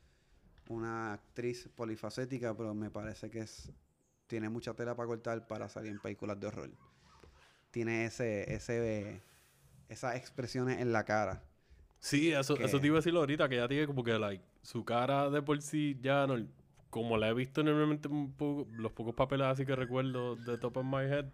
una 0.68 1.12
actriz 1.14 1.68
polifacética, 1.74 2.56
pero 2.56 2.74
me 2.74 2.90
parece 2.90 3.30
que 3.30 3.40
es 3.40 3.72
tiene 4.32 4.48
mucha 4.48 4.72
tela 4.72 4.96
para 4.96 5.06
cortar 5.06 5.46
para 5.46 5.68
salir 5.68 5.90
en 5.90 5.98
películas 5.98 6.40
de 6.40 6.46
horror. 6.46 6.70
Tiene 7.70 8.06
ese, 8.06 8.50
ese, 8.54 9.20
esas 9.90 10.16
expresiones 10.16 10.80
en 10.80 10.90
la 10.90 11.04
cara. 11.04 11.42
Sí, 12.02 12.32
eso, 12.32 12.56
que- 12.56 12.64
eso 12.64 12.80
te 12.80 12.88
iba 12.88 12.96
a 12.96 12.98
decirlo 12.98 13.20
ahorita, 13.20 13.48
que 13.48 13.56
ya 13.56 13.68
tiene 13.68 13.86
como 13.86 14.02
que, 14.02 14.18
like, 14.18 14.42
su 14.62 14.84
cara 14.84 15.30
de 15.30 15.40
por 15.40 15.62
sí 15.62 15.96
ya, 16.02 16.26
no, 16.26 16.34
como 16.90 17.16
la 17.16 17.28
he 17.28 17.32
visto 17.34 17.62
normalmente 17.62 18.08
un 18.08 18.32
poco, 18.32 18.66
los 18.72 18.90
pocos 18.90 19.14
papeles 19.14 19.46
así 19.46 19.64
que 19.64 19.76
recuerdo 19.76 20.34
de 20.34 20.58
Top 20.58 20.78
of 20.78 20.84
My 20.84 21.04
Head, 21.04 21.26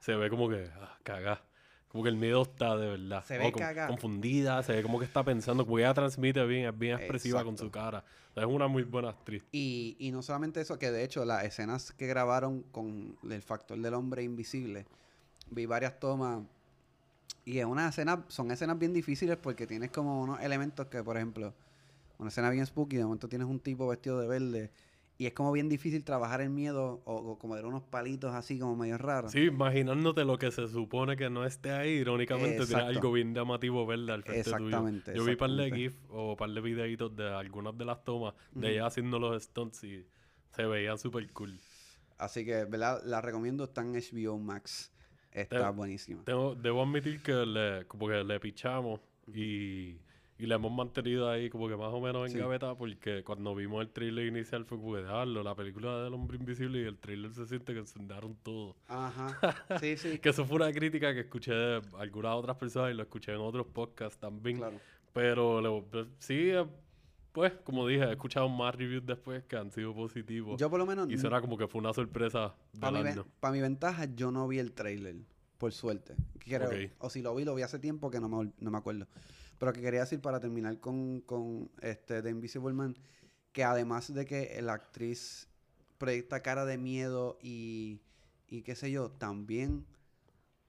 se 0.00 0.14
ve 0.16 0.30
como 0.30 0.48
que, 0.48 0.70
ah, 0.80 0.96
cagá. 1.02 1.42
Como 1.88 2.04
que 2.04 2.10
el 2.10 2.16
miedo 2.16 2.42
está 2.42 2.76
de 2.76 2.86
verdad. 2.86 3.22
Se 3.24 3.36
ve 3.38 3.52
con- 3.52 3.60
cagá. 3.60 3.86
Confundida, 3.86 4.62
se 4.62 4.72
ve 4.74 4.82
como 4.82 4.98
que 4.98 5.04
está 5.04 5.22
pensando, 5.24 5.64
como 5.64 5.76
que 5.76 5.82
ella 5.82 5.94
transmite 5.94 6.44
bien, 6.46 6.66
es 6.68 6.78
bien 6.78 6.96
expresiva 6.96 7.44
con 7.44 7.54
Exacto. 7.54 7.64
su 7.66 7.70
cara. 7.70 8.04
O 8.30 8.34
sea, 8.34 8.42
es 8.44 8.48
una 8.48 8.66
muy 8.66 8.84
buena 8.84 9.10
actriz. 9.10 9.42
Y, 9.52 9.96
y 9.98 10.10
no 10.10 10.22
solamente 10.22 10.60
eso, 10.62 10.78
que 10.78 10.90
de 10.90 11.04
hecho 11.04 11.24
las 11.26 11.44
escenas 11.44 11.92
que 11.92 12.06
grabaron 12.06 12.62
con 12.62 13.16
el 13.30 13.42
factor 13.42 13.78
del 13.78 13.92
hombre 13.94 14.22
invisible, 14.22 14.86
vi 15.50 15.66
varias 15.66 15.98
tomas 16.00 16.42
y 17.48 17.60
en 17.60 17.68
una 17.68 17.88
escena, 17.88 18.26
son 18.28 18.50
escenas 18.50 18.78
bien 18.78 18.92
difíciles 18.92 19.38
porque 19.38 19.66
tienes 19.66 19.90
como 19.90 20.20
unos 20.20 20.38
elementos 20.40 20.86
que, 20.88 21.02
por 21.02 21.16
ejemplo, 21.16 21.54
una 22.18 22.28
escena 22.28 22.50
bien 22.50 22.66
spooky, 22.66 22.96
de 22.96 23.04
momento 23.04 23.26
tienes 23.26 23.48
un 23.48 23.58
tipo 23.58 23.88
vestido 23.88 24.20
de 24.20 24.28
verde 24.28 24.70
y 25.16 25.24
es 25.24 25.32
como 25.32 25.50
bien 25.50 25.70
difícil 25.70 26.04
trabajar 26.04 26.42
el 26.42 26.50
miedo 26.50 27.00
o, 27.06 27.14
o 27.14 27.38
como 27.38 27.56
de 27.56 27.64
unos 27.64 27.82
palitos 27.84 28.34
así 28.34 28.58
como 28.58 28.76
medio 28.76 28.98
raros. 28.98 29.32
Sí, 29.32 29.44
imaginándote 29.44 30.26
lo 30.26 30.38
que 30.38 30.50
se 30.50 30.68
supone 30.68 31.16
que 31.16 31.30
no 31.30 31.46
esté 31.46 31.72
ahí, 31.72 31.92
irónicamente 31.92 32.66
tiene 32.66 32.82
algo 32.82 33.12
bien 33.12 33.34
llamativo 33.34 33.86
verde 33.86 34.12
al 34.12 34.22
frente 34.22 34.44
tuyo. 34.44 34.56
Exactamente, 34.56 35.14
Yo 35.14 35.24
vi 35.24 35.34
par 35.34 35.50
de. 35.50 35.70
GIF 35.70 35.96
o 36.10 36.36
par 36.36 36.50
de 36.50 36.60
videitos 36.60 37.16
de 37.16 37.30
algunas 37.34 37.76
de 37.78 37.84
las 37.86 38.04
tomas 38.04 38.34
de 38.54 38.72
ella 38.72 38.86
haciendo 38.86 39.18
los 39.18 39.42
stunts 39.42 39.84
y 39.84 40.06
se 40.54 40.66
veían 40.66 40.98
súper 40.98 41.26
cool. 41.32 41.58
Así 42.18 42.44
que, 42.44 42.66
¿verdad? 42.66 43.00
La 43.04 43.22
recomiendo, 43.22 43.64
está 43.64 43.80
en 43.80 43.94
HBO 43.94 44.38
Max. 44.38 44.92
Está 45.42 45.70
Te- 45.70 45.76
buenísima. 45.76 46.24
Tengo, 46.24 46.54
debo 46.54 46.82
admitir 46.82 47.22
que 47.22 47.32
le, 47.32 47.84
como 47.86 48.08
que 48.08 48.22
le 48.24 48.40
pichamos 48.40 49.00
y, 49.32 49.96
y 50.38 50.46
le 50.46 50.54
hemos 50.54 50.72
mantenido 50.72 51.28
ahí 51.28 51.50
como 51.50 51.68
que 51.68 51.76
más 51.76 51.92
o 51.92 52.00
menos 52.00 52.26
en 52.26 52.32
Sí. 52.32 52.38
gaveta 52.38 52.74
porque 52.74 53.22
cuando 53.24 53.54
vimos 53.54 53.82
el 53.82 53.90
trailer 53.90 54.26
inicial 54.26 54.64
fue 54.64 54.78
como 54.78 54.94
que 54.94 55.02
dejarlo, 55.02 55.42
la 55.42 55.54
película 55.54 56.02
del 56.02 56.14
hombre 56.14 56.36
invisible 56.38 56.80
y 56.80 56.84
el 56.84 56.98
trailer 56.98 57.32
se 57.32 57.46
siente 57.46 57.72
que 57.72 57.80
encendaron 57.80 58.36
todo. 58.42 58.76
Ajá. 58.88 59.36
Sí, 59.84 59.96
sí. 59.96 60.18
Que 60.18 60.30
eso 60.30 60.44
fue 60.44 60.56
una 60.56 60.72
crítica 60.72 61.12
que 61.12 61.20
escuché 61.20 61.52
de 61.52 61.82
algunas 61.98 62.34
otras 62.36 62.56
personas 62.56 62.92
y 62.92 62.94
lo 62.94 63.02
escuché 63.02 63.32
en 63.32 63.40
otros 63.40 63.66
podcasts 63.66 64.18
también. 64.18 64.56
Claro. 64.58 64.80
Pero 65.12 65.60
le- 65.60 66.06
sí, 66.18 66.52
pues 67.32 67.52
como 67.64 67.86
dije, 67.86 68.04
he 68.04 68.12
escuchado 68.12 68.48
más 68.48 68.74
reviews 68.74 69.04
después 69.04 69.44
que 69.44 69.56
han 69.56 69.70
sido 69.70 69.94
positivos. 69.94 70.60
Yo 70.60 70.70
por 70.70 70.78
lo 70.78 70.86
menos... 70.86 71.10
y 71.10 71.18
será 71.18 71.40
como 71.40 71.56
que 71.56 71.66
fue 71.68 71.80
una 71.80 71.92
sorpresa 71.92 72.54
Para 72.80 73.02
mi, 73.02 73.10
pa' 73.40 73.50
mi 73.50 73.60
ventaja, 73.60 74.06
yo 74.14 74.30
no 74.30 74.48
vi 74.48 74.58
el 74.58 74.72
trailer, 74.72 75.16
por 75.58 75.72
suerte. 75.72 76.14
Creo. 76.38 76.90
O 76.98 77.10
si 77.10 77.22
lo 77.22 77.34
vi, 77.34 77.44
lo 77.44 77.54
vi 77.54 77.62
hace 77.62 77.78
tiempo 77.78 78.10
que 78.10 78.20
no 78.20 78.28
me, 78.28 78.52
no 78.58 78.70
me 78.70 78.78
acuerdo. 78.78 79.06
Pero 79.58 79.72
que 79.72 79.80
quería 79.80 80.00
decir 80.00 80.20
para 80.20 80.40
terminar 80.40 80.78
con, 80.78 81.20
con 81.22 81.70
este 81.82 82.22
The 82.22 82.30
Invisible 82.30 82.72
Man, 82.72 82.96
que 83.52 83.64
además 83.64 84.12
de 84.12 84.24
que 84.24 84.60
la 84.62 84.74
actriz 84.74 85.48
proyecta 85.98 86.42
cara 86.42 86.64
de 86.64 86.78
miedo 86.78 87.38
y, 87.42 88.00
y 88.48 88.62
qué 88.62 88.74
sé 88.74 88.90
yo, 88.90 89.10
también 89.10 89.84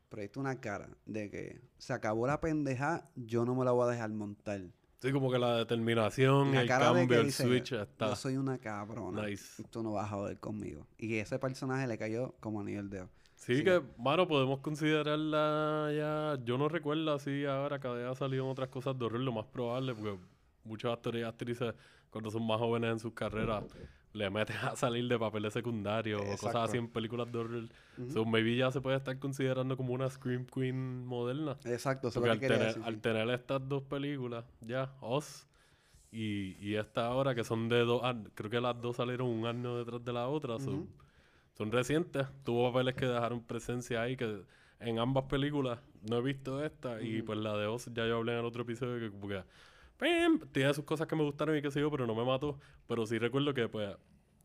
proyecta 0.09 0.39
una 0.39 0.59
cara 0.59 0.89
de 1.05 1.29
que 1.29 1.61
se 1.77 1.93
acabó 1.93 2.27
la 2.27 2.41
pendeja, 2.41 3.09
yo 3.15 3.45
no 3.45 3.55
me 3.55 3.63
la 3.63 3.71
voy 3.71 3.87
a 3.87 3.91
dejar 3.91 4.09
montar. 4.09 4.61
Sí, 5.01 5.11
como 5.13 5.31
que 5.31 5.39
la 5.39 5.55
determinación, 5.55 6.53
La 6.53 6.61
el 6.61 6.67
de 6.67 6.73
cambio, 6.73 7.19
el 7.21 7.25
dice, 7.27 7.43
switch 7.43 7.71
está. 7.71 8.09
yo 8.09 8.15
soy 8.17 8.35
una 8.37 8.57
cabrona. 8.57 9.25
Nice. 9.27 9.63
Tú 9.69 9.81
no 9.81 9.93
vas 9.93 10.05
a 10.11 10.15
joder 10.15 10.37
conmigo. 10.39 10.85
Y 10.97 11.15
ese 11.15 11.39
personaje 11.39 11.87
le 11.87 11.97
cayó 11.97 12.35
como 12.41 12.59
anillo 12.61 12.79
al 12.79 12.89
dedo. 12.89 13.09
Sí, 13.35 13.57
Sí. 13.57 13.63
que, 13.63 13.81
mano, 13.97 14.27
podemos 14.27 14.59
considerarla 14.59 15.91
ya. 15.95 16.43
Yo 16.43 16.57
no 16.57 16.67
recuerdo 16.67 17.13
así 17.13 17.45
ahora 17.45 17.79
que 17.79 17.87
haya 17.87 18.13
salido 18.15 18.43
en 18.45 18.51
otras 18.51 18.67
cosas 18.69 18.99
de 18.99 19.05
horror, 19.05 19.21
lo 19.21 19.31
más 19.31 19.45
probable, 19.45 19.93
porque 19.95 20.17
muchos 20.65 20.91
actores 20.91 21.21
y 21.21 21.23
actrices, 21.25 21.73
cuando 22.09 22.29
son 22.29 22.45
más 22.45 22.59
jóvenes 22.59 22.91
en 22.91 22.99
sus 22.99 23.13
carreras, 23.13 23.63
le 24.13 24.29
meten 24.29 24.57
a 24.57 24.75
salir 24.75 25.07
de 25.07 25.19
papeles 25.19 25.53
secundarios 25.53 26.21
o 26.21 26.37
cosas 26.37 26.61
Exacto. 26.61 26.61
así 26.63 26.77
en 26.77 26.87
películas 26.89 27.31
de 27.31 27.37
horror. 27.39 27.69
So, 28.07 28.25
maybe 28.25 28.55
ya 28.55 28.71
se 28.71 28.81
puede 28.81 28.97
estar 28.97 29.17
considerando 29.19 29.77
como 29.77 29.93
una 29.93 30.09
Scream 30.09 30.45
Queen 30.45 31.05
moderna. 31.05 31.57
Exacto, 31.65 32.11
Porque 32.11 32.29
al 32.29 32.39
que 32.39 32.47
tener, 32.47 32.75
decir. 32.75 32.81
al 32.81 32.95
sí. 32.95 33.01
tener 33.01 33.29
estas 33.29 33.67
dos 33.67 33.83
películas, 33.83 34.45
ya, 34.61 34.93
Oz 35.01 35.47
y, 36.11 36.57
y 36.59 36.75
esta 36.75 37.05
ahora, 37.07 37.35
que 37.35 37.43
son 37.43 37.69
de 37.69 37.79
dos 37.81 38.03
años, 38.03 38.31
creo 38.35 38.49
que 38.49 38.61
las 38.61 38.81
dos 38.81 38.97
salieron 38.97 39.27
un 39.27 39.45
año 39.45 39.77
detrás 39.77 40.03
de 40.03 40.13
la 40.13 40.27
otra, 40.27 40.59
son, 40.59 40.89
son 41.53 41.71
recientes. 41.71 42.27
Tuvo 42.43 42.71
papeles 42.71 42.95
que 42.95 43.05
dejaron 43.05 43.43
presencia 43.43 44.01
ahí, 44.01 44.17
que 44.17 44.43
en 44.79 44.99
ambas 44.99 45.25
películas 45.25 45.79
no 46.09 46.17
he 46.17 46.21
visto 46.21 46.63
esta, 46.63 47.01
y 47.01 47.21
pues 47.21 47.37
la 47.39 47.55
de 47.57 47.67
Oz, 47.67 47.87
ya 47.93 48.07
yo 48.07 48.17
hablé 48.17 48.33
en 48.33 48.39
el 48.39 48.45
otro 48.45 48.63
episodio, 48.63 48.99
que 48.99 49.11
como 49.11 49.27
que 49.27 49.43
¡pim! 49.99 50.39
tiene 50.51 50.73
sus 50.73 50.85
cosas 50.85 51.07
que 51.07 51.15
me 51.15 51.23
gustaron 51.23 51.55
y 51.57 51.61
qué 51.61 51.69
sé 51.69 51.79
yo, 51.79 51.91
pero 51.91 52.07
no 52.07 52.15
me 52.15 52.23
mató. 52.23 52.59
Pero 52.87 53.05
sí 53.05 53.19
recuerdo 53.19 53.53
que, 53.53 53.67
pues, 53.67 53.95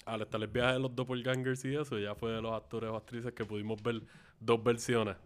al 0.05 0.23
estar 0.23 0.41
el 0.43 0.49
viaje 0.49 0.75
de 0.75 0.79
los 0.81 0.95
doppelgangers 0.95 1.65
y 1.65 1.75
eso, 1.75 1.99
ya 1.99 2.15
fue 2.15 2.33
de 2.33 2.43
los 2.43 2.53
actores 2.53 2.91
o 2.91 2.97
actrices 2.97 3.33
que 3.33 3.45
pudimos 3.45 3.83
ver 3.83 4.03
dos 4.41 4.63
versiones. 4.63 5.17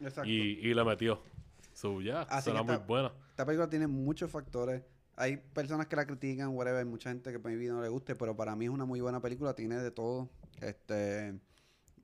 Exacto. 0.00 0.28
Y, 0.28 0.60
y 0.62 0.74
la 0.74 0.84
metió. 0.84 1.20
So, 1.72 2.00
ya, 2.00 2.26
será 2.40 2.62
muy 2.62 2.76
buena. 2.76 3.12
Esta 3.30 3.46
película 3.46 3.68
tiene 3.68 3.86
muchos 3.86 4.30
factores. 4.30 4.82
Hay 5.16 5.36
personas 5.36 5.86
que 5.86 5.96
la 5.96 6.06
critican, 6.06 6.50
whatever, 6.50 6.78
hay 6.78 6.84
mucha 6.84 7.10
gente 7.10 7.32
que 7.32 7.38
maybe 7.38 7.66
no 7.68 7.80
le 7.80 7.88
guste, 7.88 8.14
pero 8.14 8.36
para 8.36 8.54
mí 8.54 8.66
es 8.66 8.70
una 8.70 8.84
muy 8.84 9.00
buena 9.00 9.20
película, 9.20 9.54
tiene 9.54 9.76
de 9.76 9.90
todo. 9.90 10.28
Este 10.60 11.34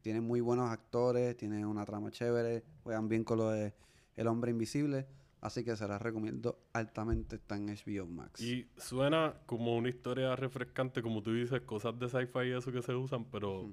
tiene 0.04 0.20
muy 0.20 0.42
buenos 0.42 0.70
actores, 0.70 1.34
tiene 1.34 1.64
una 1.64 1.86
trama 1.86 2.10
chévere, 2.10 2.62
juegan 2.82 3.08
bien 3.08 3.24
con 3.24 3.38
lo 3.38 3.50
de 3.50 3.72
El 4.16 4.26
Hombre 4.26 4.50
Invisible, 4.50 5.06
así 5.44 5.64
que 5.64 5.76
se 5.76 5.86
las 5.86 6.00
recomiendo 6.02 6.58
altamente, 6.72 7.36
está 7.36 7.56
en 7.56 7.66
HBO 7.66 8.06
Max. 8.06 8.40
Y 8.40 8.66
suena 8.76 9.34
como 9.46 9.76
una 9.76 9.88
historia 9.88 10.34
refrescante, 10.36 11.02
como 11.02 11.22
tú 11.22 11.32
dices, 11.32 11.60
cosas 11.62 11.98
de 11.98 12.08
sci-fi 12.08 12.48
y 12.48 12.52
eso 12.52 12.72
que 12.72 12.82
se 12.82 12.94
usan, 12.94 13.24
pero 13.26 13.70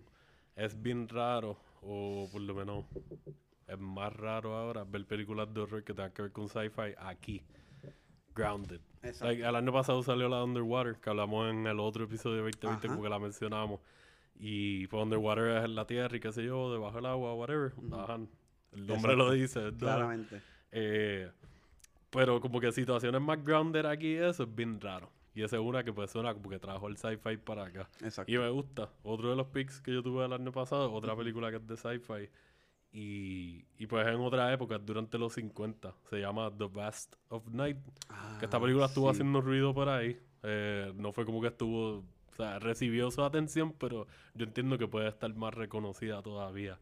es 0.55 0.79
bien 0.81 1.07
raro, 1.09 1.57
o 1.81 2.27
por 2.31 2.41
lo 2.41 2.53
menos 2.53 2.85
es 3.67 3.79
más 3.79 4.13
raro 4.15 4.55
ahora 4.55 4.83
ver 4.83 5.05
películas 5.05 5.51
de 5.53 5.61
horror 5.61 5.83
que 5.83 5.93
tengan 5.93 6.11
que 6.11 6.21
ver 6.23 6.31
con 6.31 6.49
sci-fi 6.49 6.93
aquí. 6.97 7.41
Grounded. 8.35 8.79
Exacto. 9.03 9.25
Like, 9.25 9.43
el 9.47 9.55
año 9.55 9.73
pasado 9.73 10.01
salió 10.03 10.29
la 10.29 10.43
Underwater, 10.43 10.95
que 10.97 11.09
hablamos 11.09 11.49
en 11.49 11.67
el 11.67 11.79
otro 11.79 12.05
episodio 12.05 12.37
de 12.37 12.41
2020, 12.43 12.87
Ajá. 12.87 12.95
como 12.95 13.03
que 13.03 13.09
la 13.09 13.19
mencionamos. 13.19 13.79
Y 14.35 14.87
pues 14.87 15.03
Underwater 15.03 15.57
es 15.57 15.65
en 15.65 15.75
la 15.75 15.85
tierra 15.85 16.15
y 16.15 16.19
qué 16.19 16.31
sé 16.31 16.43
yo, 16.45 16.71
debajo 16.71 16.95
del 16.95 17.05
agua, 17.07 17.33
whatever. 17.35 17.73
Ajá. 17.91 18.19
El 18.71 18.87
nombre 18.87 19.15
lo 19.15 19.31
dice. 19.31 19.59
de- 19.59 19.77
Claramente. 19.77 20.41
eh, 20.71 21.29
pero 22.11 22.39
como 22.41 22.59
que 22.59 22.71
situaciones 22.71 23.21
más 23.21 23.43
grounded 23.43 23.85
aquí, 23.85 24.13
eso 24.13 24.43
es 24.43 24.55
bien 24.55 24.79
raro. 24.79 25.09
Y 25.33 25.43
esa 25.43 25.55
es 25.55 25.61
una 25.61 25.83
que 25.83 25.93
pues 25.93 26.11
suena 26.11 26.33
como 26.33 26.49
que 26.49 26.59
trajo 26.59 26.87
el 26.89 26.97
sci-fi 26.97 27.37
para 27.37 27.65
acá. 27.65 27.89
Exacto. 28.01 28.31
Y 28.31 28.37
me 28.37 28.49
gusta. 28.49 28.89
Otro 29.01 29.29
de 29.29 29.35
los 29.37 29.47
picks 29.47 29.79
que 29.79 29.93
yo 29.93 30.03
tuve 30.03 30.25
el 30.25 30.33
año 30.33 30.51
pasado, 30.51 30.91
otra 30.91 31.15
película 31.15 31.49
que 31.49 31.57
es 31.57 31.67
de 31.67 31.77
sci-fi. 31.77 32.29
Y, 32.91 33.63
y 33.77 33.87
pues 33.87 34.05
en 34.05 34.19
otra 34.19 34.51
época, 34.51 34.77
durante 34.77 35.17
los 35.17 35.33
50, 35.33 35.95
se 36.09 36.19
llama 36.19 36.51
The 36.57 36.65
Vast 36.65 37.15
of 37.29 37.47
Night. 37.47 37.77
que 38.39 38.45
esta 38.45 38.59
película 38.59 38.87
estuvo 38.87 39.07
sí. 39.07 39.11
haciendo 39.11 39.39
ruido 39.39 39.73
por 39.73 39.87
ahí. 39.87 40.19
Eh, 40.43 40.91
no 40.97 41.13
fue 41.13 41.25
como 41.25 41.39
que 41.39 41.47
estuvo, 41.47 41.99
o 41.99 42.35
sea, 42.35 42.59
recibió 42.59 43.09
su 43.09 43.23
atención, 43.23 43.73
pero 43.79 44.07
yo 44.33 44.45
entiendo 44.45 44.77
que 44.77 44.87
puede 44.87 45.07
estar 45.07 45.33
más 45.33 45.53
reconocida 45.53 46.21
todavía. 46.21 46.77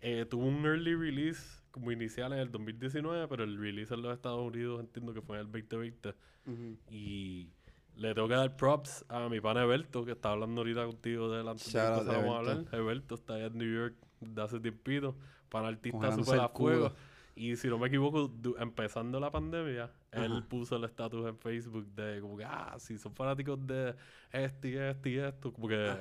Eh, 0.00 0.24
tuvo 0.30 0.46
un 0.46 0.64
early 0.64 0.94
release 0.94 1.57
como 1.70 1.92
inicial 1.92 2.32
en 2.32 2.40
el 2.40 2.50
2019, 2.50 3.28
pero 3.28 3.44
el 3.44 3.58
release 3.58 3.94
en 3.94 4.02
los 4.02 4.12
Estados 4.14 4.40
Unidos 4.40 4.80
entiendo 4.80 5.12
que 5.14 5.22
fue 5.22 5.36
en 5.36 5.46
el 5.46 5.52
2020. 5.52 6.14
Ujú. 6.46 6.76
Y 6.90 7.50
le 7.96 8.14
tengo 8.14 8.28
que 8.28 8.34
dar 8.34 8.56
props 8.56 9.04
a 9.08 9.28
mi 9.28 9.40
pana 9.40 9.62
Eberto, 9.64 10.04
que 10.04 10.12
está 10.12 10.30
hablando 10.32 10.60
ahorita 10.60 10.86
contigo 10.86 11.30
de 11.30 11.40
antes 11.48 11.72
de 11.72 11.80
empezáramos 11.80 12.34
a 12.34 12.38
hablar. 12.38 12.64
Eberto 12.72 13.14
está 13.14 13.34
allá 13.34 13.46
en 13.46 13.58
New 13.58 13.74
York 13.74 13.96
desde 14.20 14.42
hace 14.42 14.60
tiempito, 14.60 15.16
para 15.48 15.68
artista 15.68 15.98
Congelándose 15.98 16.30
super 16.30 16.44
a 16.44 16.48
fuego. 16.48 16.92
Y 17.34 17.56
si 17.56 17.68
no 17.68 17.78
me 17.78 17.88
equivoco, 17.88 18.32
empezando 18.58 19.20
la 19.20 19.30
pandemia, 19.30 19.90
él 20.12 20.32
Ajá. 20.32 20.48
puso 20.48 20.76
el 20.76 20.84
estatus 20.84 21.26
en 21.28 21.36
Facebook 21.38 21.86
de 21.94 22.20
como 22.20 22.36
que, 22.36 22.44
ah, 22.44 22.74
si 22.78 22.96
son 22.98 23.14
fanáticos 23.14 23.58
de 23.66 23.94
este 24.32 24.68
y 24.70 24.76
este 24.76 25.10
y 25.10 25.18
esto, 25.18 25.52
como 25.52 25.68
que 25.68 25.94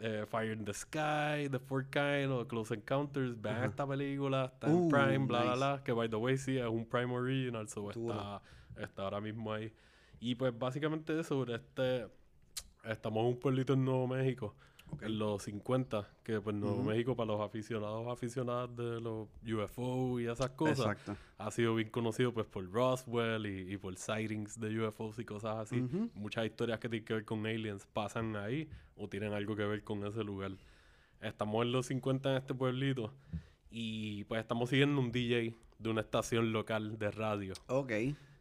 eh, 0.00 0.24
Fire 0.28 0.52
in 0.58 0.64
the 0.64 0.74
Sky, 0.74 1.48
The 1.50 1.58
Fourth 1.60 1.88
Kind 1.90 2.30
o 2.32 2.46
Close 2.48 2.74
Encounters, 2.74 3.40
vean 3.40 3.56
Ajá. 3.56 3.66
esta 3.66 3.86
película, 3.86 4.46
está 4.52 4.66
en 4.66 4.74
Uh, 4.74 4.88
Prime, 4.90 5.18
bla, 5.26 5.40
bla, 5.42 5.44
nice. 5.50 5.56
bla, 5.56 5.82
que 5.84 5.92
by 5.92 6.08
the 6.08 6.16
way 6.16 6.36
sí 6.36 6.58
es 6.58 6.66
un 6.66 6.84
Prime 6.84 7.14
Original, 7.14 7.68
so 7.68 7.90
está, 7.90 8.42
está 8.76 9.02
ahora 9.04 9.20
mismo 9.20 9.52
ahí. 9.52 9.72
Y 10.20 10.34
pues 10.34 10.56
básicamente 10.58 11.22
sobre 11.24 11.54
este, 11.56 12.06
estamos 12.84 13.20
en 13.22 13.26
un 13.28 13.38
pueblito 13.40 13.74
en 13.74 13.84
Nuevo 13.84 14.06
México, 14.08 14.54
Ok. 14.94 15.02
en 15.02 15.18
los 15.18 15.42
50, 15.42 16.08
que 16.22 16.40
pues 16.40 16.56
Nuevo 16.56 16.76
Ujú. 16.78 16.88
México 16.90 17.14
para 17.16 17.26
los 17.32 17.40
aficionados 17.40 18.06
aficionadas 18.08 18.74
de 18.76 19.00
los 19.00 19.28
UFO 19.46 20.18
y 20.20 20.26
esas 20.26 20.50
cosas, 20.50 20.78
Exacto. 20.92 21.16
ha 21.38 21.50
sido 21.50 21.74
bien 21.74 21.90
conocido 21.90 22.32
pues 22.32 22.46
por 22.46 22.70
Roswell 22.70 23.46
y, 23.46 23.72
y 23.72 23.76
por 23.76 23.96
sightings 23.96 24.58
de 24.58 24.86
UFOs 24.86 25.18
y 25.18 25.24
cosas 25.24 25.56
así. 25.56 25.80
Ujú. 25.80 26.10
Muchas 26.14 26.46
historias 26.46 26.78
que 26.80 26.88
tienen 26.88 27.04
que 27.04 27.14
ver 27.14 27.24
con 27.24 27.46
aliens 27.46 27.86
pasan 27.92 28.36
ahí 28.36 28.68
o 28.96 29.08
tienen 29.08 29.32
algo 29.32 29.54
que 29.56 29.64
ver 29.64 29.82
con 29.84 30.04
ese 30.06 30.22
lugar. 30.24 30.52
Estamos 31.20 31.64
en 31.64 31.72
los 31.72 31.86
50 31.86 32.30
en 32.30 32.36
este 32.36 32.54
pueblito 32.54 33.12
y 33.70 34.24
pues 34.24 34.40
estamos 34.40 34.70
siguiendo 34.70 35.00
un 35.00 35.10
DJ 35.10 35.54
de 35.78 35.90
una 35.90 36.00
estación 36.02 36.52
local 36.52 36.98
de 36.98 37.10
radio. 37.10 37.54
Ok. 37.66 37.92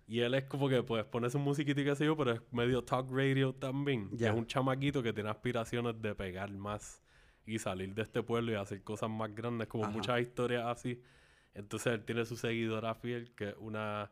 Y 0.08 0.20
él 0.20 0.34
es 0.34 0.44
como 0.46 0.68
que 0.70 0.84
pues 0.84 1.06
pone 1.06 1.30
su 1.30 1.40
musiquita 1.40 1.80
y 1.82 1.86
qué 1.86 1.96
sé 1.96 2.06
yo, 2.06 2.18
pero 2.18 2.32
es 2.34 2.42
medio 2.52 2.84
talk 2.84 3.08
radio 3.12 3.54
también. 3.54 4.10
Y 4.12 4.18
Ya. 4.18 4.30
Es 4.32 4.36
un 4.36 4.46
chamaquito 4.46 5.02
que 5.02 5.14
tiene 5.14 5.30
aspiraciones 5.30 6.02
de 6.02 6.14
pegar 6.14 6.52
más 6.52 7.02
y 7.46 7.58
salir 7.60 7.94
de 7.94 8.02
este 8.04 8.22
pueblo 8.24 8.52
y 8.52 8.56
hacer 8.56 8.84
cosas 8.84 9.10
más 9.10 9.34
grandes, 9.34 9.68
como 9.68 9.86
Ajá. 9.86 9.94
muchas 9.94 10.20
historias 10.22 10.66
así. 10.66 11.02
Entonces 11.54 11.94
él 11.94 12.04
tiene 12.04 12.26
su 12.26 12.36
seguidora 12.36 12.96
fiel, 12.96 13.32
que 13.36 13.50
es 13.50 13.56
una 13.60 14.12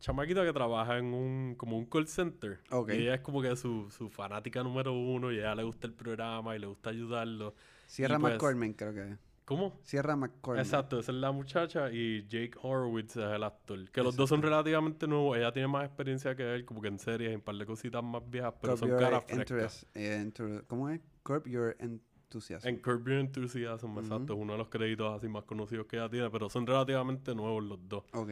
chamaquita 0.00 0.44
que 0.44 0.52
trabaja 0.52 0.98
en 0.98 1.06
un 1.14 1.54
como 1.56 1.78
un 1.78 1.86
call 1.86 2.06
center. 2.06 2.60
Ok. 2.70 2.90
Y 2.90 2.96
ella 3.02 3.14
es 3.14 3.20
como 3.20 3.40
que 3.40 3.54
su, 3.56 3.90
su 3.90 4.10
fanática 4.10 4.62
número 4.62 4.92
uno 4.92 5.32
y 5.32 5.36
a 5.38 5.40
ella 5.40 5.54
le 5.56 5.62
gusta 5.62 5.86
el 5.86 5.94
programa 5.94 6.54
y 6.54 6.58
le 6.58 6.66
gusta 6.66 6.90
ayudarlo. 6.90 7.54
Sierra 7.86 8.18
pues- 8.18 8.34
McCormick, 8.34 8.76
creo 8.76 8.92
que 8.94 9.12
es. 9.12 9.18
¿Cómo? 9.52 9.78
Sierra 9.82 10.16
McCormick. 10.16 10.64
Exacto, 10.64 10.98
esa 10.98 11.12
es 11.12 11.18
la 11.18 11.30
muchacha 11.32 11.90
y 11.92 12.26
Jake 12.28 12.52
Horowitz 12.62 13.16
es 13.16 13.24
el 13.32 13.42
actor. 13.42 13.90
Que 13.90 14.02
los 14.02 14.16
dos 14.16 14.28
son 14.28 14.42
relativamente 14.42 15.06
nuevos. 15.06 15.36
Ella 15.36 15.52
tiene 15.52 15.68
más 15.68 15.84
experiencia 15.84 16.34
que 16.34 16.54
él, 16.54 16.64
como 16.64 16.80
que 16.80 16.88
en 16.88 16.98
series 16.98 17.32
y 17.32 17.34
un 17.34 17.40
par 17.40 17.54
de 17.56 17.66
cositas 17.66 18.02
más 18.02 18.22
viejas, 18.28 18.54
pero 18.60 18.74
Curb 18.76 18.88
son 18.88 18.98
caras 18.98 19.24
frescas. 19.26 19.86
eh, 19.94 20.30
¿Cómo 20.66 20.88
es? 20.88 21.00
Curb 21.22 21.46
Your 21.48 21.76
Enthusiasm. 21.78 22.66
En 22.66 22.76
Curb 22.78 23.06
Your 23.08 23.18
Enthusiasm, 23.18 23.98
exacto, 23.98 24.32
es 24.32 24.38
uno 24.38 24.52
de 24.52 24.58
los 24.58 24.68
créditos 24.68 25.14
así 25.14 25.28
más 25.28 25.44
conocidos 25.44 25.86
que 25.86 25.96
ella 25.96 26.08
tiene, 26.08 26.30
pero 26.30 26.48
son 26.48 26.66
relativamente 26.66 27.34
nuevos 27.34 27.62
los 27.62 27.88
dos. 27.88 28.04
Ok. 28.14 28.30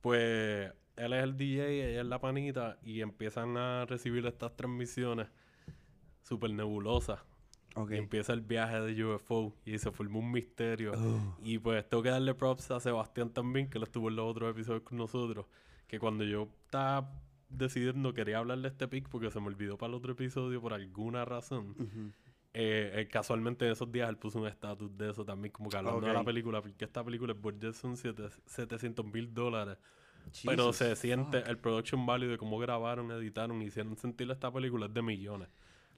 Pues 0.00 0.72
él 0.96 1.12
es 1.12 1.22
el 1.22 1.36
DJ, 1.36 1.90
ella 1.90 2.00
es 2.00 2.06
la 2.06 2.20
panita 2.20 2.78
y 2.82 3.02
empiezan 3.02 3.56
a 3.56 3.84
recibir 3.84 4.24
estas 4.26 4.56
transmisiones 4.56 5.28
súper 6.22 6.50
nebulosas. 6.52 7.20
Y 7.90 7.96
empieza 7.96 8.32
el 8.32 8.40
viaje 8.40 8.80
de 8.80 9.04
UFO 9.04 9.54
y 9.64 9.78
se 9.78 9.90
forma 9.90 10.18
un 10.18 10.32
misterio. 10.32 10.92
Oh. 10.96 11.36
Y 11.42 11.58
pues 11.58 11.88
tengo 11.88 12.02
que 12.02 12.10
darle 12.10 12.34
props 12.34 12.70
a 12.70 12.80
Sebastián 12.80 13.30
también, 13.30 13.68
que 13.68 13.78
lo 13.78 13.84
estuvo 13.84 14.08
en 14.08 14.16
los 14.16 14.26
otros 14.30 14.50
episodios 14.50 14.82
con 14.82 14.98
nosotros. 14.98 15.46
Que 15.86 15.98
cuando 15.98 16.24
yo 16.24 16.48
estaba 16.64 17.10
decidiendo, 17.48 18.12
quería 18.12 18.38
hablar 18.38 18.58
de 18.58 18.68
este 18.68 18.88
pick 18.88 19.08
porque 19.08 19.30
se 19.30 19.40
me 19.40 19.46
olvidó 19.46 19.76
para 19.76 19.88
el 19.90 19.94
otro 19.94 20.12
episodio 20.12 20.60
por 20.60 20.72
alguna 20.72 21.24
razón. 21.24 21.74
Eh, 22.58 22.92
eh, 22.94 23.08
casualmente 23.08 23.66
en 23.66 23.72
esos 23.72 23.92
días 23.92 24.08
él 24.08 24.16
puso 24.16 24.38
un 24.40 24.46
estatus 24.46 24.96
de 24.96 25.10
eso 25.10 25.24
también, 25.26 25.52
como 25.52 25.68
que 25.68 25.76
hablando 25.76 26.00
de 26.06 26.12
la 26.14 26.24
película, 26.24 26.62
porque 26.62 26.86
esta 26.86 27.04
película 27.04 27.34
el 27.34 27.38
budget 27.38 27.74
son 27.74 27.96
siete- 27.98 28.30
700 28.46 29.04
mil 29.04 29.32
dólares. 29.34 29.76
Pero 30.44 30.72
se 30.72 30.96
siente, 30.96 31.40
fuck. 31.40 31.48
el 31.50 31.58
production 31.58 32.06
value 32.06 32.28
de 32.28 32.38
cómo 32.38 32.58
grabaron, 32.58 33.10
editaron, 33.12 33.60
hicieron 33.62 33.96
sentir 33.96 34.30
esta 34.30 34.50
película 34.50 34.86
es 34.86 34.94
de 34.94 35.02
millones. 35.02 35.48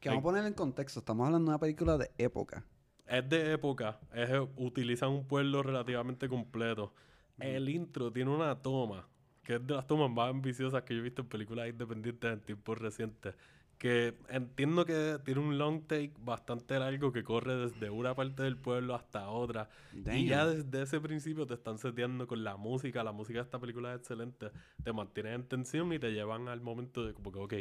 Que 0.00 0.08
vamos 0.08 0.22
a 0.22 0.24
poner 0.24 0.44
en 0.46 0.54
contexto. 0.54 1.00
Estamos 1.00 1.26
hablando 1.26 1.46
de 1.46 1.50
una 1.50 1.58
película 1.58 1.98
de 1.98 2.11
época. 2.18 2.64
Es 3.06 3.28
de 3.28 3.52
época, 3.52 3.98
es, 4.12 4.28
utilizan 4.56 5.11
un 5.11 5.26
pueblo 5.26 5.62
relativamente 5.62 6.28
completo. 6.28 6.92
El 7.38 7.68
intro 7.68 8.12
tiene 8.12 8.30
una 8.30 8.61
toma, 8.61 9.08
que 9.42 9.54
es 9.54 9.66
de 9.66 9.74
las 9.74 9.87
tomas 9.87 10.11
más 10.11 10.28
ambiciosas 10.28 10.82
que 10.82 10.94
yo 10.94 11.00
he 11.00 11.04
visto 11.04 11.22
en 11.22 11.28
películas 11.28 11.68
independientes 11.68 12.32
en 12.32 12.40
tiempos 12.40 12.78
recientes. 12.78 13.34
Que 13.78 14.14
entiendo 14.28 14.84
que 14.84 15.18
tiene 15.24 15.40
un 15.40 15.56
long 15.56 15.82
take 15.82 16.12
bastante 16.18 16.78
largo 16.78 17.12
que 17.12 17.22
corre 17.22 17.54
desde 17.54 17.90
una 17.90 18.14
parte 18.14 18.42
del 18.42 18.56
pueblo 18.56 18.94
hasta 18.94 19.28
otra. 19.28 19.68
Y 19.94 20.26
ya 20.26 20.44
Damn. 20.44 20.56
desde 20.56 20.82
ese 20.82 21.00
principio 21.00 21.46
te 21.46 21.54
están 21.54 21.78
seteando 21.78 22.26
con 22.26 22.42
la 22.42 22.56
música. 22.56 23.04
La 23.04 23.12
música 23.12 23.38
de 23.38 23.44
esta 23.44 23.60
película 23.60 23.94
es 23.94 24.00
excelente. 24.00 24.50
Te 24.82 24.92
mantienen 24.92 25.34
en 25.34 25.44
tensión 25.44 25.92
y 25.92 25.98
te 26.00 26.10
llevan 26.10 26.48
al 26.48 26.60
momento 26.60 27.04
de 27.04 27.14
como 27.14 27.30
que, 27.30 27.38
ok, 27.38 27.54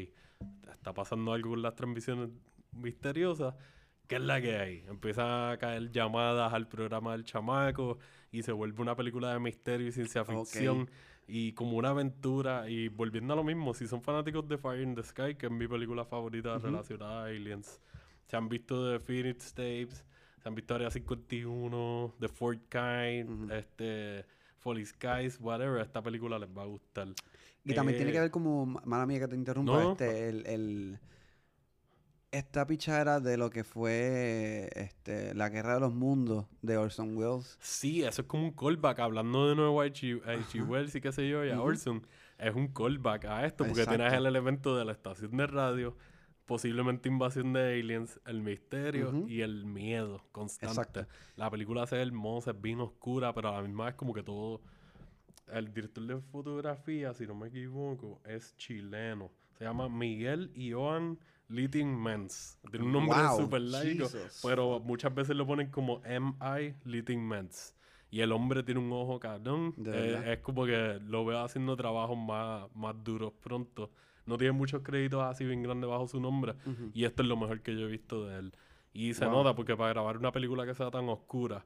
está 0.71 0.93
pasando 0.93 1.33
algo 1.33 1.51
con 1.51 1.61
las 1.61 1.75
transmisiones 1.75 2.29
misteriosas. 2.71 3.53
¿Qué 4.07 4.15
es 4.15 4.21
la 4.21 4.41
que 4.41 4.57
hay? 4.57 4.85
Empiezan 4.87 5.51
a 5.51 5.57
caer 5.57 5.91
llamadas 5.91 6.53
al 6.53 6.67
programa 6.67 7.11
del 7.11 7.25
chamaco 7.25 7.99
y 8.31 8.41
se 8.41 8.53
vuelve 8.53 8.81
una 8.81 8.95
película 8.95 9.33
de 9.33 9.39
misterio 9.39 9.87
y 9.87 9.91
ciencia 9.91 10.23
ficción 10.23 10.89
y 11.27 11.53
como 11.53 11.77
una 11.77 11.89
aventura. 11.89 12.69
Y 12.69 12.87
volviendo 12.89 13.33
a 13.33 13.35
lo 13.35 13.43
mismo, 13.43 13.73
si 13.73 13.87
son 13.87 14.01
fanáticos 14.01 14.47
de 14.47 14.57
Fire 14.57 14.81
in 14.81 14.95
the 14.95 15.03
Sky, 15.03 15.35
que 15.35 15.47
es 15.47 15.51
mi 15.51 15.67
película 15.67 16.05
favorita 16.05 16.57
relacionada 16.57 17.23
a 17.23 17.25
aliens, 17.27 17.81
se 18.25 18.35
han 18.37 18.49
visto 18.49 18.85
de 18.85 18.99
Phoenix 18.99 19.53
Tapes, 19.53 20.05
se 20.41 20.47
han 20.49 20.55
visto 20.55 20.75
Área 20.75 20.89
51, 20.89 22.13
The 22.19 22.27
Fourth 22.27 22.61
Kind, 22.69 23.29
Ujú. 23.29 23.53
este, 23.53 24.25
Folly 24.57 24.85
Skies, 24.85 25.39
whatever, 25.39 25.81
esta 25.81 26.01
película 26.01 26.39
les 26.39 26.49
va 26.49 26.63
a 26.63 26.65
gustar. 26.65 27.07
Y 27.63 27.73
también 27.73 27.97
tiene 27.97 28.11
Eh, 28.11 28.13
que 28.13 28.19
ver 28.21 28.31
como, 28.31 28.65
ma- 28.65 28.81
mala 28.85 29.05
mía 29.05 29.19
que 29.19 29.27
te 29.27 29.35
interrumpa, 29.35 29.73
no. 29.73 29.91
este, 29.91 30.29
el, 30.29 30.45
el- 30.47 30.99
esta 32.31 32.67
pichara 32.67 33.19
de 33.19 33.37
lo 33.37 33.49
que 33.49 33.63
fue 33.63 34.69
este, 34.75 35.33
la 35.33 35.49
guerra 35.49 35.75
de 35.75 35.79
los 35.79 35.93
mundos 35.93 36.45
de 36.61 36.77
Orson 36.77 37.15
Welles. 37.15 37.57
Sí, 37.61 38.03
eso 38.03 38.21
es 38.21 38.27
como 38.27 38.43
un 38.43 38.51
callback, 38.51 38.99
hablando 38.99 39.49
de 39.49 39.55
nuevo 39.55 39.81
a 39.81 39.85
H.G. 39.85 40.67
Wells 40.67 40.95
y 40.95 41.01
qué 41.01 41.11
sé 41.11 41.27
yo, 41.27 41.45
y 41.45 41.51
a. 41.51 41.61
Orson. 41.61 42.05
Es 42.37 42.53
un 42.53 42.67
callback 42.67 43.25
a 43.25 43.45
esto, 43.45 43.63
porque 43.63 43.85
tienes 43.85 44.07
Exacto. 44.07 44.17
el 44.17 44.25
elemento 44.27 44.77
de 44.77 44.85
la 44.85 44.91
estación 44.91 45.35
de 45.37 45.47
radio, 45.47 45.97
posiblemente 46.45 47.09
invasión 47.09 47.51
de 47.53 47.79
aliens, 47.79 48.19
el 48.25 48.41
misterio 48.41 49.25
y 49.27 49.41
el 49.41 49.65
miedo 49.65 50.23
constante. 50.31 50.79
Exacto. 50.79 51.07
La 51.35 51.49
película 51.49 51.87
se 51.87 51.95
ve 51.95 52.03
hermosa, 52.03 52.51
es 52.51 52.61
bien 52.61 52.79
oscura, 52.79 53.33
pero 53.33 53.49
a 53.49 53.53
la 53.53 53.61
misma 53.61 53.85
vez 53.85 53.95
como 53.95 54.13
que 54.13 54.23
todo... 54.23 54.61
El 55.47 55.73
director 55.73 56.05
de 56.05 56.19
fotografía, 56.19 57.13
si 57.13 57.25
no 57.25 57.33
me 57.33 57.47
equivoco, 57.47 58.19
es 58.25 58.53
chileno. 58.57 59.31
Se 59.57 59.63
llama 59.63 59.87
Miguel 59.87 60.51
Ioan 60.53 61.17
Litting 61.49 62.01
Mens. 62.01 62.57
Tiene 62.69 62.85
un 62.85 62.91
nombre 62.91 63.17
Wow, 63.21 63.37
súper 63.39 63.61
largo, 63.61 63.89
Jesus. 64.09 64.39
pero 64.43 64.79
muchas 64.79 65.13
veces 65.13 65.35
lo 65.35 65.45
ponen 65.47 65.69
como 65.71 66.01
M.I. 66.05 66.75
Litting 66.85 67.25
Mens. 67.27 67.73
Y 68.09 68.21
el 68.21 68.31
hombre 68.31 68.63
tiene 68.63 68.79
un 68.79 68.91
ojo 68.91 69.19
cabrón. 69.19 69.73
Eh, 69.85 70.23
es 70.33 70.39
como 70.39 70.65
que 70.65 70.99
lo 71.05 71.25
veo 71.25 71.39
haciendo 71.43 71.75
trabajos 71.75 72.17
más, 72.17 72.67
más 72.75 72.95
duros 73.03 73.33
pronto. 73.41 73.91
No 74.25 74.37
tiene 74.37 74.51
muchos 74.53 74.81
créditos 74.81 75.21
así 75.23 75.45
bien 75.45 75.63
grandes 75.63 75.89
bajo 75.89 76.07
su 76.07 76.19
nombre. 76.19 76.53
Ujú. 76.65 76.91
Y 76.93 77.05
esto 77.05 77.21
es 77.23 77.29
lo 77.29 77.37
mejor 77.37 77.61
que 77.61 77.73
yo 77.75 77.87
he 77.87 77.91
visto 77.91 78.25
de 78.25 78.39
él. 78.39 78.53
Y 78.93 79.13
se 79.13 79.25
Wow. 79.25 79.33
nota 79.35 79.55
porque 79.55 79.75
para 79.75 79.89
grabar 79.89 80.17
una 80.17 80.31
película 80.31 80.65
que 80.65 80.73
sea 80.73 80.89
tan 80.89 81.07
oscura 81.09 81.65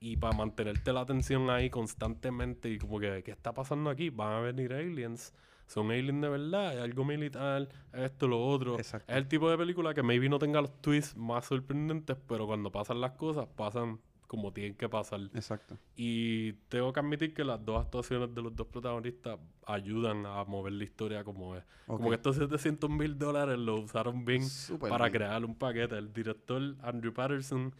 y 0.00 0.16
para 0.16 0.36
mantenerte 0.36 0.92
la 0.92 1.00
atención 1.00 1.50
ahí 1.50 1.70
constantemente 1.70 2.68
y 2.70 2.78
como 2.78 2.98
que, 3.00 3.22
¿qué 3.24 3.30
está 3.32 3.52
pasando 3.52 3.90
aquí? 3.90 4.10
Van 4.10 4.32
a 4.32 4.40
venir 4.40 4.72
aliens. 4.72 5.32
Son 5.66 5.90
aliens 5.90 6.20
de 6.20 6.28
verdad, 6.28 6.68
hay 6.68 6.78
algo 6.78 7.04
militar, 7.04 7.68
esto, 7.92 8.28
lo 8.28 8.44
otro. 8.44 8.76
Exacto. 8.78 9.10
Es 9.10 9.18
el 9.18 9.28
tipo 9.28 9.50
de 9.50 9.56
película 9.56 9.94
que 9.94 10.02
maybe 10.02 10.28
no 10.28 10.38
tenga 10.38 10.60
los 10.60 10.80
twists 10.80 11.16
más 11.16 11.46
sorprendentes, 11.46 12.16
pero 12.28 12.46
cuando 12.46 12.70
pasan 12.70 13.00
las 13.00 13.12
cosas, 13.12 13.46
pasan 13.56 13.98
como 14.26 14.52
tienen 14.52 14.74
que 14.74 14.88
pasar. 14.88 15.20
Exacto. 15.34 15.78
Y 15.96 16.54
tengo 16.68 16.92
que 16.92 17.00
admitir 17.00 17.34
que 17.34 17.44
las 17.44 17.64
dos 17.64 17.80
actuaciones 17.80 18.34
de 18.34 18.42
los 18.42 18.54
dos 18.56 18.66
protagonistas 18.66 19.38
ayudan 19.66 20.26
a 20.26 20.44
mover 20.44 20.72
la 20.72 20.84
historia 20.84 21.24
como 21.24 21.56
es. 21.56 21.64
Como 21.86 22.08
que 22.08 22.16
estos 22.16 22.36
700 22.36 22.90
mil 22.90 23.18
dólares 23.18 23.58
lo 23.58 23.76
usaron 23.76 24.24
bien 24.24 24.42
para 24.80 25.04
bien. 25.04 25.12
crear 25.12 25.44
un 25.44 25.54
paquete. 25.54 25.96
El 25.96 26.12
director 26.12 26.60
Andrew 26.82 27.12
Patterson, 27.12 27.72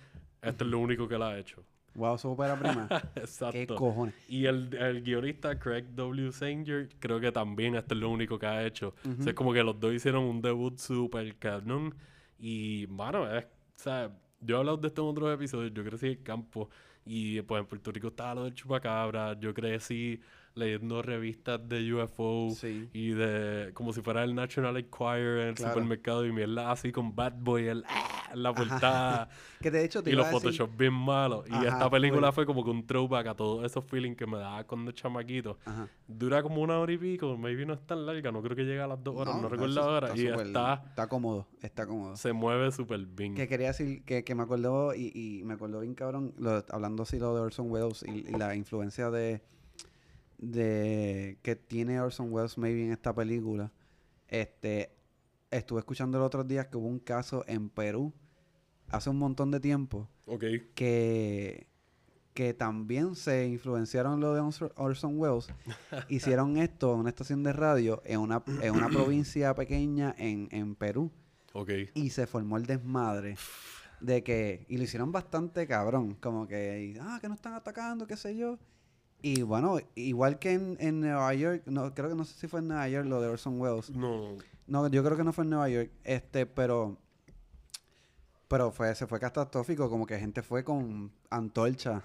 esto 0.43 0.65
es 0.65 0.71
lo 0.71 0.79
único 0.79 1.09
que 1.09 1.17
él 1.17 1.23
ha 1.23 1.39
hecho. 1.39 1.65
Wow, 1.95 2.19
su 2.19 2.31
ópera 2.31 2.59
prima. 2.59 2.89
¿Qué 3.15 3.21
Exacto. 3.21 3.77
cojones? 3.77 4.15
Y 4.29 4.47
el, 4.47 4.75
el 4.75 5.03
guionista 5.03 5.59
Craig 5.59 5.85
W. 5.95 6.33
Sanger, 6.33 6.89
creo 6.99 7.21
que 7.21 7.31
también 7.31 7.77
esto 7.77 7.95
es 7.95 8.01
lo 8.01 8.11
único 8.11 8.39
que 8.39 8.47
ha 8.47 8.65
hecho. 8.67 8.95
O 9.19 9.23
sea, 9.23 9.31
es 9.31 9.35
como 9.35 9.53
que 9.53 9.63
los 9.63 9.79
dos 9.79 9.95
hicieron 9.95 10.25
un 10.25 10.43
debut 10.43 10.77
super 10.79 11.37
cabrón. 11.37 11.95
Y, 12.39 12.87
mano, 12.91 13.31
es, 13.33 13.45
o 13.45 13.49
sea, 13.77 14.11
yo 14.41 14.57
he 14.57 14.59
hablado 14.59 14.77
de 14.77 14.89
esto 14.89 15.03
en 15.03 15.09
otros 15.09 15.35
episodios. 15.35 15.73
Yo 15.73 15.85
crecí 15.85 16.07
en 16.07 16.13
el 16.13 16.23
campo. 16.23 16.69
Y, 17.07 17.41
pues, 17.43 17.61
en 17.61 17.67
Puerto 17.67 17.93
Rico 17.93 18.09
estaba 18.09 18.35
lo 18.35 18.45
del 18.45 18.55
chupacabra. 18.55 19.39
Yo 19.39 19.55
crecí 19.55 20.21
leyendo 20.55 21.03
revistas 21.03 21.61
de 21.69 21.93
UFO. 21.95 22.51
Sí. 22.55 22.89
Y 22.93 23.11
de, 23.11 23.71
como 23.75 23.93
si 23.93 24.01
fuera 24.03 24.23
el 24.25 24.35
National 24.35 24.77
Enquirer 24.77 25.41
en 25.41 25.49
el 25.49 25.55
Claro. 25.55 25.75
supermercado. 25.75 26.25
Y 26.27 26.33
mierda 26.33 26.71
así 26.71 26.93
con 26.93 27.15
Bad 27.15 27.35
Boy 27.41 27.67
el, 27.67 27.85
¡ah! 27.89 28.31
en 28.33 28.43
la 28.43 28.55
portada. 28.55 29.29
Que 29.65 29.71
de 29.71 29.83
hecho 29.83 30.03
te 30.03 30.11
Y 30.11 30.13
los 30.13 30.27
decir- 30.27 30.41
Photoshop 30.43 30.77
bien 30.77 30.93
malos. 30.93 31.47
Y 31.49 31.55
esta 31.67 31.89
película 31.89 32.31
fue 32.33 32.45
como 32.45 32.63
que 32.63 32.71
un 32.71 32.87
throwback 32.87 33.29
a 33.29 33.35
todos 33.35 33.65
esos 33.65 33.83
feelings 33.87 34.15
que 34.17 34.27
me 34.27 34.37
daba 34.37 34.63
cuando 34.65 34.93
chamaquito. 34.93 35.59
Ajá. 35.65 35.89
Dura 36.07 36.43
como 36.43 36.61
una 36.61 36.79
hora 36.79 36.93
y 36.93 36.99
pico, 36.99 37.37
maybe 37.39 37.65
no 37.65 37.73
es 37.73 37.81
tan 37.87 38.05
larga, 38.05 38.31
no 38.31 38.43
creo 38.43 38.55
que 38.55 38.65
llegue 38.65 38.81
a 38.83 38.87
las 38.87 39.03
dos 39.03 39.17
horas, 39.17 39.41
no, 39.41 39.49
recuerdo 39.49 39.75
la 39.75 39.87
hora. 39.87 40.13
Y 40.15 40.27
está, 40.27 40.83
Está 40.89 41.09
cómodo, 41.09 41.47
está 41.63 41.87
cómodo. 41.87 42.15
se 42.17 42.35
mueve 42.35 42.71
súper 42.73 43.07
bien. 43.07 43.35
Que 43.35 43.49
quería 43.49 43.69
decir 43.69 44.05
que, 44.05 44.23
que 44.23 44.35
me 44.35 44.43
acordó 44.43 44.95
y, 44.95 45.11
y 45.15 45.43
me 45.45 45.55
acordó 45.55 45.81
bien 45.81 45.95
cabrón, 45.95 46.35
lo- 46.37 46.63
hablando 46.71 47.05
así 47.05 47.19
lo 47.19 47.35
de 47.35 47.41
Orson 47.41 47.71
Welles 47.71 48.05
y, 48.07 48.29
y 48.29 48.33
la 48.37 48.55
influencia 48.55 49.11
de, 49.11 49.41
de 50.39 51.39
que 51.43 51.57
tiene 51.57 52.01
Orson 52.01 52.33
Welles 52.33 52.59
maybe 52.59 52.85
en 52.85 52.93
esta 52.93 53.15
película. 53.15 53.71
Este, 54.29 54.91
estuve 55.51 55.81
escuchando 55.81 56.19
los 56.19 56.27
otros 56.27 56.47
días 56.49 56.67
que 56.67 56.77
hubo 56.77 56.89
un 56.89 56.99
caso 56.99 57.45
en 57.47 57.69
Perú 57.69 58.13
hace 58.89 59.11
un 59.11 59.19
montón 59.19 59.51
de 59.51 59.61
tiempo 59.61 60.09
que, 60.75 61.67
que 62.35 62.53
también 62.55 63.15
se 63.15 63.47
influenciaron 63.47 64.21
lo 64.21 64.35
de 64.35 64.41
Orson- 64.41 65.17
Welles. 65.17 65.47
Hicieron 66.09 66.57
esto 66.57 66.93
en 66.95 67.01
una 67.01 67.09
estación 67.11 67.43
de 67.43 67.53
radio 67.53 68.03
en 68.05 68.21
una, 68.21 68.43
en 68.63 68.75
una 68.75 68.89
provincia 68.89 69.55
pequeña 69.55 70.15
en, 70.19 70.49
en 70.51 70.75
Perú 70.75 71.11
y 71.95 72.11
se 72.11 72.27
formó 72.27 72.57
el 72.57 72.67
desmadre 72.67 73.37
de 74.01 74.23
que 74.25 74.67
y 74.69 74.77
lo 74.77 74.83
hicieron 74.83 75.13
bastante 75.13 75.67
cabrón 75.69 76.15
como 76.17 76.47
que 76.49 76.99
ah 77.01 77.19
que 77.21 77.29
nos 77.29 77.37
están 77.37 77.55
atacando 77.55 78.07
qué 78.09 78.17
sé 78.17 78.37
yo 78.37 78.59
y 79.27 79.41
bueno 79.41 79.79
igual 79.95 80.39
que 80.39 80.53
en, 80.53 80.77
en 80.81 81.01
Nueva 81.01 81.33
York 81.33 81.63
no 81.65 81.95
creo 81.95 82.11
que 82.11 82.15
no 82.15 82.27
sé 82.27 82.35
si 82.35 82.47
fue 82.47 82.61
en 82.61 82.69
Nueva 82.69 82.87
York 82.91 83.07
lo 83.07 83.23
de 83.23 83.29
Orson 83.29 83.59
Welles 83.59 83.89
No, 83.89 84.37
no 84.67 84.87
yo 84.89 85.03
creo 85.03 85.17
que 85.17 85.25
no 85.25 85.33
fue 85.33 85.45
en 85.45 85.51
Nueva 85.51 85.69
York 85.71 85.91
este 86.05 86.45
pero 86.45 86.99
pero 88.49 88.71
fue 88.71 88.95
se 88.95 89.07
fue 89.07 89.19
catastrófico 89.19 89.89
como 89.89 90.07
que 90.07 90.19
gente 90.19 90.43
fue 90.43 90.63
con 90.63 91.11
antorcha 91.31 92.03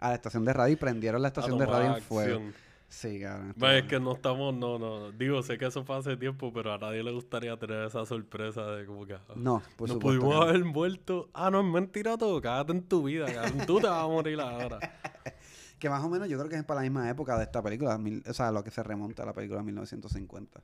a 0.00 0.08
la 0.08 0.14
estación 0.16 0.44
de 0.44 0.52
radio 0.52 0.72
y 0.72 0.76
prendieron 0.76 1.22
la 1.22 1.28
estación 1.28 1.58
de 1.58 1.64
radio 1.66 1.94
en 1.96 2.02
fuego 2.02 2.34
acción. 2.38 2.54
sí 2.88 3.20
cabrón 3.20 3.54
Va, 3.62 3.76
es 3.76 3.84
que 3.84 4.00
no 4.00 4.12
estamos, 4.12 4.52
no, 4.52 4.80
no. 4.80 5.12
Digo, 5.12 5.40
sé 5.44 5.56
que 5.58 5.66
eso 5.66 5.84
fue 5.84 5.96
hace 5.96 6.16
tiempo, 6.16 6.52
pero 6.52 6.72
a 6.74 6.78
nadie 6.78 7.04
le 7.04 7.12
gustaría 7.12 7.56
tener 7.56 7.86
esa 7.86 8.04
sorpresa 8.04 8.66
de 8.66 8.84
como 8.84 9.06
que. 9.06 9.14
ah, 9.14 9.20
no 9.36 9.62
por 9.76 9.88
Nos 9.88 9.94
supuesto 9.94 10.20
pudimos 10.20 10.34
no. 10.34 10.42
haber 10.42 10.64
muerto. 10.64 11.30
Ah, 11.32 11.50
no, 11.52 11.60
es 11.60 11.66
mentira 11.66 12.18
todo. 12.18 12.40
Cágate 12.40 12.72
en 12.72 12.82
tu 12.82 13.04
vida. 13.04 13.32
cabrón. 13.32 13.64
Tú 13.64 13.78
te 13.80 13.86
vas 13.86 14.04
a 14.04 14.08
morir 14.08 14.40
ahora. 14.40 14.78
Que 15.82 15.90
más 15.90 16.04
o 16.04 16.08
menos 16.08 16.28
yo 16.28 16.38
creo 16.38 16.48
que 16.48 16.54
es 16.54 16.62
para 16.62 16.78
la 16.78 16.82
misma 16.84 17.10
época 17.10 17.36
de 17.36 17.42
esta 17.42 17.60
película, 17.60 17.98
mil- 17.98 18.22
o 18.28 18.32
sea, 18.32 18.52
lo 18.52 18.62
que 18.62 18.70
se 18.70 18.84
remonta 18.84 19.24
a 19.24 19.26
la 19.26 19.32
película 19.32 19.58
de 19.58 19.64
1950. 19.66 20.60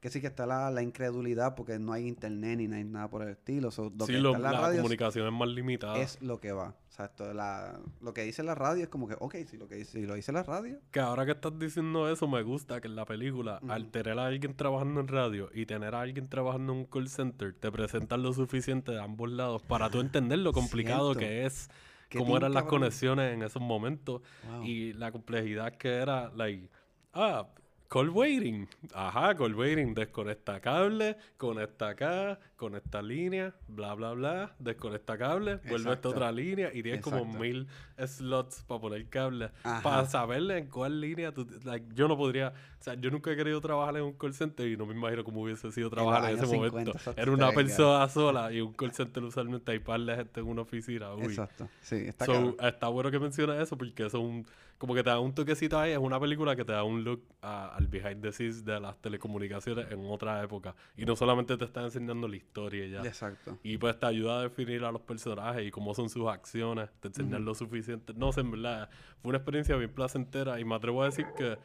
Que 0.00 0.10
sí 0.10 0.20
que 0.20 0.28
está 0.28 0.46
la, 0.46 0.70
la 0.70 0.80
incredulidad 0.82 1.56
porque 1.56 1.78
no 1.80 1.92
hay 1.92 2.06
internet 2.06 2.58
ni 2.58 2.68
no 2.68 2.76
hay 2.76 2.84
nada 2.84 3.08
por 3.08 3.22
el 3.22 3.30
estilo. 3.30 3.72
so, 3.72 3.90
lo 3.98 4.06
sí, 4.06 4.12
que 4.12 4.18
lo- 4.20 4.28
está 4.30 4.36
en 4.36 4.42
la, 4.44 4.52
la, 4.52 4.60
radio 4.60 4.74
es- 4.74 4.78
comunicación 4.82 5.26
es 5.26 5.32
más 5.32 5.48
limitada. 5.48 5.98
es 5.98 6.22
lo 6.22 6.38
que 6.40 6.52
va. 6.52 6.68
O 6.68 6.92
sea, 6.96 7.06
esto, 7.06 7.34
la, 7.34 7.80
lo 8.00 8.14
que 8.14 8.22
dice 8.22 8.44
la 8.44 8.54
radio 8.54 8.84
es 8.84 8.88
como 8.90 9.08
que, 9.08 9.16
ok, 9.18 9.34
si 9.50 9.56
lo, 9.56 9.66
que 9.66 9.74
dice, 9.74 9.98
si 9.98 10.06
lo 10.06 10.14
dice 10.14 10.30
la 10.30 10.44
radio, 10.44 10.78
Que 10.92 11.00
ahora 11.00 11.24
que 11.26 11.32
estás 11.32 11.58
diciendo 11.58 12.08
eso, 12.08 12.28
me 12.28 12.42
gusta 12.44 12.80
que 12.80 12.86
en 12.86 12.94
la 12.94 13.06
película, 13.06 13.60
al 13.68 13.90
tener 13.90 14.16
a 14.20 14.26
alguien 14.26 14.54
trabajando 14.54 15.00
en 15.00 15.08
radio 15.08 15.50
y 15.52 15.66
tener 15.66 15.96
a 15.96 16.02
alguien 16.02 16.28
trabajando 16.28 16.74
en 16.74 16.78
un 16.80 16.84
call 16.84 17.08
center, 17.08 17.52
te 17.58 17.72
presentan 17.72 18.22
lo 18.22 18.32
suficiente 18.32 18.92
de 18.92 19.00
ambos 19.02 19.28
lados 19.30 19.62
para 19.62 19.90
tú 19.90 19.98
entender 20.00 20.38
lo 20.38 20.52
complicado 20.52 21.14
que 21.16 21.44
es, 21.46 21.68
cómo 22.18 22.36
eran 22.36 22.52
las 22.54 22.64
conexiones 22.64 23.32
en 23.34 23.42
esos 23.42 23.62
momentos 23.62 24.22
Wow. 24.48 24.64
y 24.64 24.92
la 24.94 25.10
complejidad 25.12 25.72
que 25.76 25.88
era, 25.88 26.30
like, 26.34 26.68
ah, 27.12 27.46
call 27.88 28.10
waiting, 28.10 28.66
ajá, 28.94 29.34
call 29.36 29.54
waiting, 29.54 29.94
desconecta 29.94 30.60
cable, 30.60 31.16
conecta 31.36 31.88
acá, 31.90 32.38
conecta 32.64 33.02
línea, 33.02 33.54
bla, 33.68 33.94
bla, 33.94 34.12
bla, 34.12 34.54
desconecta 34.58 35.18
cable, 35.18 35.56
vuelve 35.68 35.90
a 35.90 35.92
esta 35.94 36.08
otra 36.08 36.32
línea 36.32 36.70
y 36.72 36.82
tienes 36.82 37.02
como 37.02 37.24
mil 37.24 37.66
slots 38.06 38.62
para 38.66 38.80
poner 38.80 39.06
cable. 39.08 39.50
Ajá. 39.62 39.82
Para 39.82 40.06
saberle 40.06 40.58
en 40.58 40.66
cuál 40.68 41.00
línea, 41.00 41.32
tú- 41.32 41.46
like, 41.64 41.86
yo 41.94 42.08
no 42.08 42.16
podría, 42.16 42.48
o 42.48 42.82
sea, 42.82 42.94
yo 42.94 43.10
nunca 43.10 43.30
he 43.30 43.36
querido 43.36 43.60
trabajar 43.60 43.96
en 43.96 44.02
un 44.04 44.12
call 44.14 44.34
center 44.34 44.66
y 44.66 44.76
no 44.76 44.86
me 44.86 44.94
imagino 44.94 45.24
cómo 45.24 45.42
hubiese 45.42 45.70
sido 45.72 45.90
trabajar 45.90 46.30
en, 46.30 46.38
ese 46.38 46.46
50, 46.46 46.78
momento. 46.78 46.98
Era 47.16 47.30
una 47.32 47.52
persona 47.52 48.08
sola 48.08 48.52
y 48.52 48.60
un 48.60 48.72
call 48.72 48.92
center 48.92 49.22
usualmente 49.24 49.72
hay 49.72 49.78
par 49.78 50.00
de 50.00 50.16
gente 50.16 50.40
en 50.40 50.46
una 50.48 50.62
oficina. 50.62 51.14
Uy. 51.14 51.24
exacto. 51.24 51.68
Sí, 51.82 51.96
está 51.96 52.24
So, 52.24 52.32
cabrón. 52.32 52.56
está 52.60 52.88
bueno 52.88 53.10
que 53.10 53.18
menciones 53.18 53.60
eso 53.60 53.76
porque 53.76 54.06
eso 54.06 54.18
es 54.18 54.24
un, 54.24 54.46
como 54.78 54.94
que 54.94 55.02
te 55.02 55.10
da 55.10 55.20
un 55.20 55.34
toquecito 55.34 55.78
ahí, 55.78 55.92
es 55.92 55.98
una 55.98 56.18
película 56.20 56.56
que 56.56 56.64
te 56.64 56.72
da 56.72 56.82
un 56.84 57.04
look 57.04 57.22
a- 57.42 57.74
al 57.76 57.86
behind 57.88 58.22
the 58.22 58.32
scenes 58.32 58.64
de 58.64 58.80
las 58.80 58.96
telecomunicaciones 59.00 59.90
en 59.90 60.04
otra 60.06 60.42
época. 60.42 60.74
Y 60.96 61.04
no 61.04 61.14
solamente 61.16 61.56
te 61.56 61.64
está 61.64 61.82
enseñando 61.82 62.26
la 62.28 62.36
historia 62.54 62.86
y 62.86 62.90
ya. 62.90 63.02
Exacto. 63.02 63.58
Y 63.64 63.76
pues 63.78 63.98
te 63.98 64.06
ayuda 64.06 64.38
a 64.38 64.42
definir 64.42 64.84
a 64.84 64.92
los 64.92 65.00
personajes 65.02 65.66
y 65.66 65.70
cómo 65.72 65.92
son 65.92 66.08
sus 66.08 66.28
acciones, 66.28 66.88
te 67.00 67.08
enseñan 67.08 67.44
lo 67.44 67.52
suficiente. 67.54 68.14
No 68.14 68.30
sé, 68.32 68.42
en 68.42 68.52
verdad, 68.52 68.88
fue 69.20 69.30
una 69.30 69.38
experiencia 69.38 69.74
bien 69.76 69.90
placentera 69.92 70.60
y 70.60 70.64
me 70.64 70.76
atrevo 70.76 71.02
a 71.02 71.06
decir 71.06 71.26
que 71.36 71.58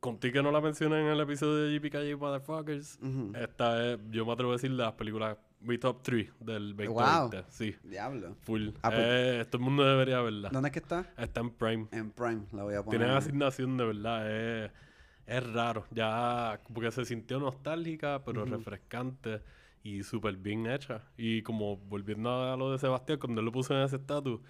contigo 0.00 0.32
que 0.32 0.42
no 0.42 0.50
la 0.50 0.60
mencioné 0.62 1.00
en 1.00 1.06
el 1.08 1.20
episodio 1.20 1.56
de 1.64 1.74
JPKJ 1.78 2.16
Motherfuckers, 2.18 2.98
Ujú. 3.02 3.32
esta 3.36 3.92
es, 3.92 3.98
yo 4.10 4.24
me 4.26 4.32
atrevo 4.32 4.52
a 4.52 4.54
decir, 4.54 4.70
de 4.70 4.76
las 4.78 4.92
películas, 4.94 5.36
mi 5.60 5.76
top 5.78 6.02
3 6.02 6.28
del 6.40 6.74
2020. 6.74 6.88
Wow. 6.88 7.44
Sí, 7.50 7.76
Diablo. 7.84 8.34
full. 8.40 8.70
Ah, 8.82 8.88
pues- 8.90 8.98
Eh, 9.00 9.44
todo 9.50 9.58
el 9.58 9.64
mundo 9.64 9.84
debería 9.84 10.20
verla. 10.22 10.48
¿Dónde 10.50 10.70
es 10.70 10.72
que 10.72 10.78
está? 10.80 11.06
Está 11.18 11.40
en 11.40 11.50
Prime. 11.50 11.86
En 11.92 12.10
Prime, 12.10 12.46
la 12.52 12.64
voy 12.64 12.74
a 12.74 12.82
poner. 12.82 12.98
Tiene 13.00 13.14
asignación 13.14 13.76
de 13.76 13.84
verdad, 13.84 14.30
es, 14.64 14.72
es 15.36 15.52
raro. 15.52 15.86
Ya 15.90 16.60
porque 16.72 16.90
se 16.90 17.04
sintió 17.04 17.38
nostálgica, 17.38 18.22
pero 18.24 18.44
refrescante 18.44 19.40
y 19.82 20.02
súper 20.02 20.36
bien 20.36 20.66
hecha. 20.66 21.02
Y 21.16 21.42
como 21.42 21.76
volviendo 21.76 22.52
a 22.52 22.56
lo 22.56 22.72
de 22.72 22.78
Sebastián, 22.78 23.18
cuando 23.18 23.40
él 23.40 23.46
lo 23.46 23.52
puso 23.52 23.74
en 23.74 23.82
ese 23.82 23.96
estatus, 23.96 24.40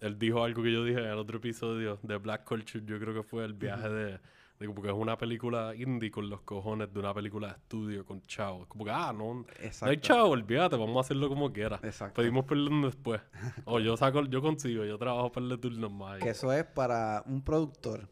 él 0.00 0.18
dijo 0.18 0.42
algo 0.42 0.62
que 0.62 0.72
yo 0.72 0.84
dije 0.84 0.98
en 0.98 1.06
el 1.06 1.18
otro 1.18 1.38
episodio 1.38 1.98
de 2.02 2.16
Black 2.16 2.44
Culture, 2.44 2.84
yo 2.84 2.98
creo 2.98 3.14
que 3.14 3.22
fue 3.22 3.44
el 3.44 3.54
viaje 3.54 3.88
de, 3.88 4.18
de 4.58 4.66
como 4.66 4.82
que 4.82 4.88
es 4.88 4.94
una 4.94 5.16
película 5.16 5.74
indie 5.76 6.10
con 6.10 6.28
los 6.28 6.40
cojones 6.40 6.92
de 6.92 6.98
una 6.98 7.14
película 7.14 7.48
de 7.48 7.52
estudio 7.54 8.04
con 8.04 8.20
chavo. 8.22 8.66
Como 8.66 8.84
que, 8.84 8.90
ah, 8.90 9.12
no, 9.12 9.34
no 9.34 9.46
hay 9.58 9.66
Exacto. 9.66 9.94
chavo, 10.00 10.30
olvídate, 10.30 10.76
vamos 10.76 10.96
a 10.96 11.00
hacerlo 11.00 11.28
como 11.28 11.52
quiera. 11.52 11.78
Exacto. 11.82 12.20
Pedimos 12.20 12.44
perdón 12.44 12.82
después. 12.82 13.20
O 13.64 13.78
yo 13.78 13.96
saco, 13.96 14.24
yo 14.24 14.42
consigo, 14.42 14.84
yo 14.84 14.98
trabajo 14.98 15.30
para 15.30 15.46
el 15.46 15.60
turnos 15.60 15.92
más. 15.92 16.18
Que 16.18 16.30
eso 16.30 16.52
es 16.52 16.64
para 16.64 17.22
un 17.26 17.42
productor 17.42 18.08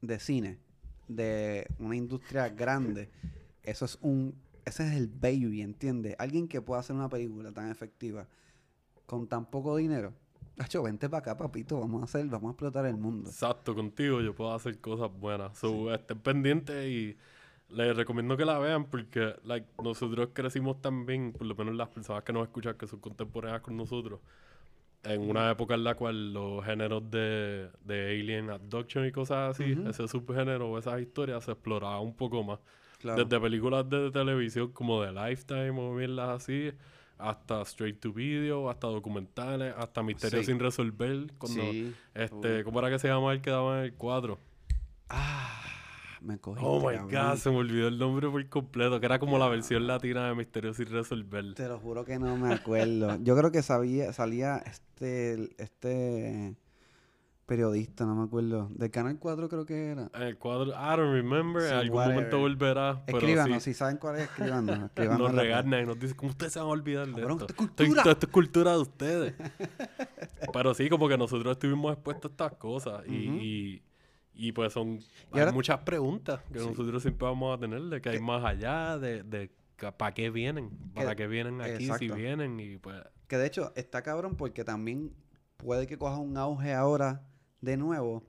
de 0.00 0.20
cine, 0.20 0.58
de 1.08 1.66
una 1.78 1.96
industria 1.96 2.48
grande. 2.48 3.10
Eso 3.62 3.84
es 3.84 3.98
un. 4.00 4.34
Ese 4.64 4.86
es 4.86 4.94
el 4.94 5.08
baby, 5.08 5.62
¿entiendes? 5.62 6.14
Alguien 6.18 6.46
que 6.46 6.60
pueda 6.60 6.80
hacer 6.80 6.94
una 6.94 7.08
película 7.08 7.52
tan 7.52 7.70
efectiva 7.70 8.28
con 9.06 9.26
tan 9.26 9.46
poco 9.46 9.76
dinero. 9.76 10.12
Hacho, 10.58 10.82
vente 10.82 11.08
para 11.08 11.20
acá, 11.20 11.36
papito. 11.36 11.80
Vamos 11.80 12.02
a 12.02 12.04
hacer, 12.04 12.26
vamos 12.26 12.48
a 12.48 12.52
explotar 12.52 12.84
el 12.84 12.96
mundo. 12.96 13.30
Exacto, 13.30 13.74
contigo 13.74 14.20
yo 14.20 14.34
puedo 14.34 14.52
hacer 14.52 14.78
cosas 14.80 15.10
buenas. 15.18 15.56
So, 15.56 15.94
estén 15.94 16.18
pendientes 16.18 16.86
y 16.86 17.16
les 17.70 17.96
recomiendo 17.96 18.36
que 18.36 18.44
la 18.44 18.58
vean 18.58 18.86
porque 18.86 19.36
like, 19.44 19.66
nosotros 19.82 20.30
crecimos 20.32 20.80
también, 20.80 21.32
por 21.32 21.46
lo 21.46 21.54
menos 21.54 21.74
las 21.74 21.88
personas 21.88 22.22
que 22.24 22.32
nos 22.32 22.44
escuchan 22.44 22.76
que 22.76 22.86
son 22.86 23.00
contemporáneas 23.00 23.62
con 23.62 23.76
nosotros, 23.76 24.20
en 25.10 25.28
una 25.28 25.50
época 25.50 25.74
en 25.74 25.84
la 25.84 25.94
cual 25.94 26.32
los 26.32 26.64
géneros 26.64 27.10
de, 27.10 27.70
de 27.84 28.10
alien 28.20 28.50
abduction 28.50 29.06
y 29.06 29.12
cosas 29.12 29.50
así, 29.58 29.76
ese 29.88 30.06
subgénero 30.08 30.70
o 30.70 30.78
esas 30.78 31.00
historias 31.00 31.44
se 31.44 31.52
exploraban 31.52 32.00
un 32.02 32.14
poco 32.14 32.42
más. 32.44 32.58
Claro. 32.98 33.24
Desde 33.24 33.40
películas 33.40 33.88
de 33.88 34.10
televisión 34.10 34.72
como 34.72 35.02
de 35.02 35.12
Lifetime 35.12 35.70
o 35.70 35.92
mierdas 35.92 36.42
así, 36.42 36.72
hasta 37.16 37.62
straight 37.62 38.00
to 38.00 38.12
video, 38.12 38.68
hasta 38.70 38.86
documentales, 38.88 39.74
hasta 39.76 40.02
misterios 40.02 40.46
Sí. 40.46 40.52
sin 40.52 40.60
resolver. 40.60 41.26
Cuando, 41.38 41.62
Sí. 41.62 41.94
este, 42.14 42.64
¿Cómo 42.64 42.78
era 42.80 42.90
que 42.90 42.98
se 42.98 43.08
llamaba 43.08 43.32
el 43.32 43.40
que 43.40 43.50
daba 43.50 43.78
en 43.80 43.84
el 43.84 43.94
cuadro? 43.94 44.38
Ah, 45.08 45.62
me 46.20 46.38
cogí. 46.38 46.60
Oh 46.64 46.80
my 46.80 46.96
god, 47.12 47.36
se 47.36 47.50
me 47.50 47.56
olvidó 47.56 47.88
el 47.88 47.98
nombre 47.98 48.28
por 48.28 48.46
completo, 48.48 49.00
que 49.00 49.06
era 49.06 49.18
como 49.18 49.38
la 49.38 49.48
versión 49.48 49.86
latina 49.86 50.28
de 50.28 50.34
Misterios 50.34 50.76
sin 50.76 50.86
resolver. 50.86 51.54
Te 51.54 51.68
lo 51.68 51.78
juro 51.78 52.04
que 52.04 52.18
no 52.18 52.36
me 52.36 52.52
acuerdo. 52.54 53.18
Yo 53.22 53.36
creo 53.36 53.52
que 53.52 53.62
sabía, 53.62 54.12
salía 54.12 54.58
este, 54.58 55.50
este, 55.58 56.56
periodista, 57.46 58.04
no 58.04 58.14
me 58.14 58.24
acuerdo. 58.24 58.68
Del 58.70 58.90
Canal 58.90 59.18
4 59.18 59.48
creo 59.48 59.64
que 59.64 59.88
era. 59.88 60.10
El 60.14 60.36
cuadro, 60.38 60.70
I 60.70 60.96
don't 60.96 61.12
remember, 61.12 61.62
Sí, 61.62 61.68
en 61.68 61.74
algún 61.74 61.96
whatever. 61.96 62.16
momento 62.16 62.38
volverá, 62.38 63.02
pero 63.06 63.18
Escríbanos, 63.18 63.62
sí, 63.62 63.72
si 63.72 63.78
saben 63.78 63.96
cuál 63.96 64.16
es, 64.16 64.22
escríbanos. 64.22 64.78
escríbanos 64.84 65.32
nos 65.32 65.40
regañan 65.40 65.82
y 65.82 65.86
nos 65.86 65.98
dicen, 65.98 66.16
¿cómo 66.16 66.30
ustedes 66.30 66.52
se 66.52 66.58
van 66.58 66.68
a 66.68 66.72
olvidar 66.72 67.06
de 67.06 67.20
esto? 67.20 67.32
esto 67.32 67.46
es 67.46 67.54
cultura. 67.54 68.02
esto 68.02 68.26
es 68.26 68.32
cultura 68.32 68.72
de 68.72 68.78
ustedes. 68.78 69.34
pero 70.52 70.74
sí, 70.74 70.88
como 70.88 71.08
que 71.08 71.16
nosotros 71.16 71.52
estuvimos 71.52 71.92
expuestos 71.92 72.30
a 72.30 72.32
estas 72.32 72.52
cosas 72.54 73.06
y 73.08 73.82
pues 74.52 74.72
son 74.72 75.00
Y 75.34 75.38
hay 75.38 75.52
muchas 75.52 75.78
preguntas 75.80 76.40
que 76.52 76.60
Sí. 76.60 76.66
nosotros 76.66 77.02
siempre 77.02 77.26
vamos 77.26 77.56
a 77.56 77.60
tener 77.60 77.82
de 77.82 78.00
que 78.00 78.08
hay 78.10 78.20
más 78.20 78.44
allá, 78.44 78.98
de, 78.98 79.22
de 79.22 79.50
para 79.96 80.14
qué 80.14 80.30
vienen, 80.30 80.70
para 80.94 81.14
qué 81.14 81.26
vienen 81.26 81.60
aquí, 81.60 81.88
si 81.98 82.08
vienen 82.08 82.58
y 82.58 82.78
pues... 82.78 83.02
Que 83.28 83.36
de 83.36 83.46
hecho 83.46 83.72
está 83.76 84.02
cabrón 84.02 84.36
porque 84.36 84.64
también 84.64 85.12
puede 85.56 85.86
que 85.86 85.98
coja 85.98 86.16
un 86.16 86.36
auge 86.36 86.72
ahora 86.74 87.22
de 87.60 87.76
nuevo 87.76 88.24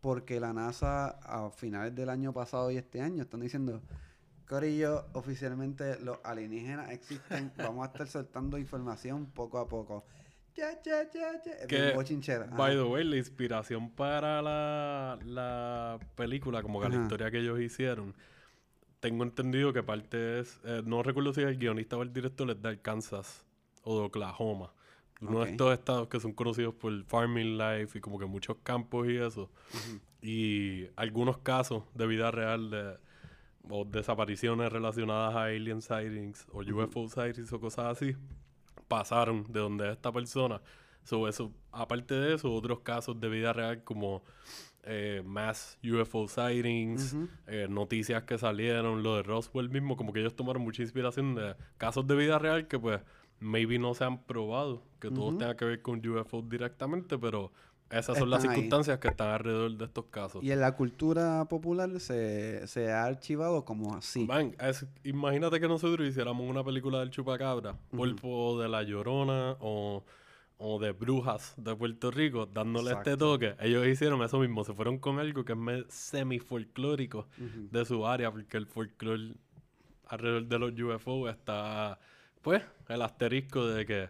porque 0.00 0.38
la 0.38 0.52
NASA 0.52 1.08
a 1.08 1.50
finales 1.50 1.94
del 1.94 2.08
año 2.10 2.32
pasado 2.32 2.70
y 2.70 2.76
este 2.76 3.00
año 3.00 3.22
están 3.22 3.40
diciendo 3.40 3.82
Corillo, 4.46 5.06
oficialmente 5.14 5.98
los 6.00 6.18
alienígenas 6.22 6.90
existen, 6.90 7.52
vamos 7.56 7.84
a 7.84 7.86
estar 7.90 8.06
soltando 8.06 8.58
información 8.58 9.26
poco 9.26 9.58
a 9.58 9.66
poco. 9.66 10.04
Ya, 10.56 10.80
ya, 10.82 11.10
ya, 11.10 11.42
ya. 11.44 11.52
Es 11.52 11.66
Que, 11.66 11.92
bochinchera. 11.92 12.46
By 12.46 12.76
the 12.76 12.82
way, 12.82 13.04
la 13.04 13.16
inspiración 13.16 13.90
para 13.90 14.40
la, 14.40 15.18
la 15.24 15.98
película, 16.14 16.62
como 16.62 16.80
que 16.80 16.88
la 16.88 17.02
historia 17.02 17.30
que 17.30 17.38
ellos 17.38 17.60
hicieron, 17.60 18.14
tengo 19.00 19.24
entendido 19.24 19.72
que 19.72 19.82
parte 19.82 20.40
es, 20.40 20.60
eh, 20.64 20.82
no 20.84 21.02
recuerdo 21.02 21.32
si 21.34 21.40
el 21.40 21.58
guionista 21.58 21.96
o 21.96 22.02
el 22.02 22.12
director 22.12 22.48
es 22.50 22.62
de 22.62 22.68
Arkansas 22.68 23.44
o 23.82 23.98
de 23.98 24.06
Oklahoma. 24.06 24.72
Uno 25.20 25.44
de 25.44 25.52
estos 25.52 25.72
estados 25.72 26.08
que 26.08 26.20
son 26.20 26.32
conocidos 26.32 26.74
por 26.74 26.92
el 26.92 27.04
farming 27.04 27.56
life 27.56 27.98
y 27.98 28.00
como 28.00 28.18
que 28.18 28.26
muchos 28.26 28.56
campos 28.62 29.08
y 29.08 29.16
eso. 29.16 29.50
Y 30.20 30.86
algunos 30.96 31.38
casos 31.38 31.84
de 31.94 32.06
vida 32.06 32.30
real 32.30 32.70
de 32.70 32.96
o 33.70 33.84
desapariciones 33.84 34.70
relacionadas 34.70 35.34
a 35.34 35.44
alien 35.44 35.80
sightings 35.80 36.46
o 36.52 36.58
UFO 36.60 37.08
sightings 37.08 37.50
o 37.52 37.60
cosas 37.60 37.96
así 37.96 38.14
pasaron 38.88 39.44
de 39.48 39.60
donde 39.60 39.92
esta 39.92 40.12
persona. 40.12 40.60
So, 41.04 41.28
eso, 41.28 41.52
aparte 41.70 42.14
de 42.14 42.34
eso, 42.34 42.52
otros 42.52 42.80
casos 42.80 43.20
de 43.20 43.28
vida 43.28 43.52
real 43.52 43.84
como 43.84 44.22
eh, 44.84 45.22
mass 45.24 45.78
UFO 45.82 46.28
sightings, 46.28 47.16
eh, 47.46 47.66
noticias 47.68 48.22
que 48.24 48.38
salieron, 48.38 49.02
lo 49.02 49.16
de 49.16 49.22
Roswell 49.22 49.68
mismo, 49.68 49.96
como 49.96 50.12
que 50.12 50.20
ellos 50.20 50.34
tomaron 50.34 50.62
mucha 50.62 50.82
inspiración 50.82 51.34
de 51.34 51.56
casos 51.76 52.06
de 52.06 52.16
vida 52.16 52.38
real 52.38 52.68
que 52.68 52.78
pues 52.78 53.00
maybe 53.40 53.78
no 53.78 53.94
se 53.94 54.04
han 54.04 54.22
probado, 54.24 54.82
que 55.00 55.10
todos 55.10 55.30
Ujú. 55.30 55.38
tengan 55.38 55.56
que 55.56 55.64
ver 55.64 55.82
con 55.82 56.06
UFO 56.06 56.42
directamente, 56.42 57.18
pero 57.18 57.52
esas 57.98 58.18
son 58.18 58.28
las 58.30 58.42
ahí. 58.44 58.50
circunstancias 58.50 58.98
que 58.98 59.08
están 59.08 59.28
alrededor 59.28 59.76
de 59.76 59.84
estos 59.84 60.04
casos. 60.06 60.42
Y 60.42 60.50
en 60.52 60.60
la 60.60 60.74
cultura 60.76 61.44
popular 61.46 62.00
se, 62.00 62.66
se 62.66 62.90
ha 62.92 63.04
archivado 63.04 63.64
como 63.64 63.94
así. 63.94 64.24
Man, 64.26 64.54
es- 64.60 64.86
imagínate 65.04 65.60
que 65.60 65.68
nosotros 65.68 66.08
hiciéramos 66.08 66.48
una 66.48 66.62
película 66.64 67.00
del 67.00 67.10
chupacabra, 67.10 67.76
Pulpo 67.90 68.60
de 68.60 68.68
la 68.68 68.82
Llorona 68.82 69.56
o, 69.60 70.04
o 70.58 70.78
de 70.78 70.92
Brujas 70.92 71.54
de 71.56 71.74
Puerto 71.74 72.10
Rico, 72.10 72.46
dándole 72.46 72.92
este 72.92 73.16
toque. 73.16 73.54
Ellos 73.60 73.86
hicieron 73.86 74.22
eso 74.22 74.38
mismo, 74.38 74.64
se 74.64 74.72
fueron 74.74 74.98
con 74.98 75.18
algo 75.18 75.44
que 75.44 75.52
es 75.52 75.84
semi-folclórico 75.94 77.26
de 77.70 77.84
su 77.84 78.06
área, 78.06 78.30
porque 78.30 78.56
el 78.56 78.66
folclore 78.66 79.34
alrededor 80.06 80.46
de 80.46 80.58
los 80.58 80.72
UFO 80.96 81.28
está, 81.28 81.98
pues, 82.42 82.62
el 82.88 83.02
asterisco 83.02 83.66
de 83.66 83.86
que, 83.86 84.08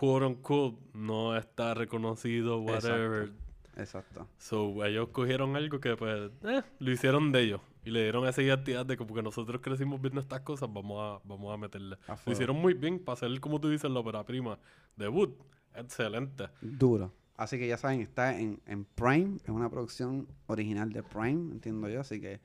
quote 0.00 0.24
unquote, 0.24 0.78
no 0.94 1.36
está 1.36 1.74
reconocido, 1.74 2.58
whatever. 2.62 3.30
Exacto. 3.76 4.26
So, 4.38 4.82
ellos 4.82 5.10
cogieron 5.10 5.56
algo 5.56 5.78
que, 5.78 5.94
pues, 5.94 6.30
eh, 6.44 6.62
lo 6.78 6.90
hicieron 6.90 7.32
de 7.32 7.42
ellos. 7.42 7.60
Y 7.84 7.90
le 7.90 8.04
dieron 8.04 8.26
esa 8.26 8.40
identidad 8.40 8.86
de 8.86 8.96
que 8.96 9.04
porque 9.04 9.22
nosotros 9.22 9.60
crecimos 9.60 10.00
viendo 10.00 10.18
estas 10.18 10.40
cosas, 10.40 10.72
vamos 10.72 10.98
a, 10.98 11.28
vamos 11.28 11.52
a 11.52 11.58
meterle. 11.58 11.98
A 12.08 12.16
Lo 12.24 12.32
hicieron 12.32 12.56
muy 12.56 12.72
bien 12.72 12.98
para 12.98 13.12
hacer, 13.12 13.40
como 13.40 13.60
tú 13.60 13.68
dices, 13.68 13.90
la 13.90 14.00
ópera 14.00 14.24
prima. 14.24 14.58
Debut. 14.96 15.36
Excelente. 15.74 16.48
Duro. 16.62 17.12
Así 17.36 17.58
que 17.58 17.68
ya 17.68 17.76
saben, 17.76 18.00
está 18.00 18.40
en, 18.40 18.58
en 18.64 18.86
Prime, 18.86 19.36
es 19.44 19.50
una 19.50 19.68
producción 19.68 20.28
original 20.46 20.94
de 20.94 21.02
Prime, 21.02 21.52
entiendo 21.52 21.90
yo, 21.90 22.00
así 22.00 22.22
que 22.22 22.40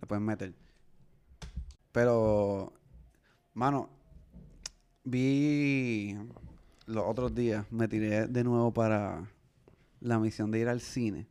le 0.00 0.06
pueden 0.06 0.24
meter. 0.24 0.54
Pero, 1.90 2.72
mano, 3.52 3.90
vi 5.02 6.16
los 6.90 7.04
otros 7.06 7.34
días, 7.34 7.64
me 7.70 7.88
tiré 7.88 8.26
de 8.26 8.44
nuevo 8.44 8.72
para 8.72 9.30
la 10.00 10.18
misión 10.18 10.50
de 10.50 10.58
ir 10.58 10.68
al 10.68 10.80
cine. 10.80 11.28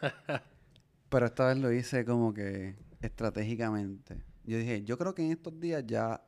Pero 1.08 1.26
esta 1.26 1.46
vez 1.48 1.58
lo 1.58 1.70
hice 1.72 2.04
como 2.04 2.32
que 2.34 2.76
estratégicamente. 3.00 4.22
Yo 4.44 4.58
dije, 4.58 4.82
yo 4.82 4.98
creo 4.98 5.14
que 5.14 5.24
en 5.24 5.32
estos 5.32 5.58
días 5.60 5.84
ya, 5.86 6.22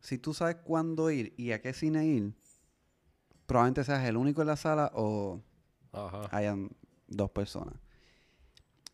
si 0.00 0.18
tú 0.18 0.32
sabes 0.34 0.56
cuándo 0.56 1.10
ir 1.10 1.34
y 1.36 1.52
a 1.52 1.60
qué 1.60 1.72
cine 1.72 2.06
ir, 2.06 2.32
probablemente 3.46 3.84
seas 3.84 4.04
el 4.08 4.16
único 4.16 4.40
en 4.40 4.46
la 4.48 4.56
sala 4.56 4.90
o 4.94 5.42
Ajá. 5.92 6.28
hayan 6.30 6.70
dos 7.08 7.30
personas. 7.30 7.74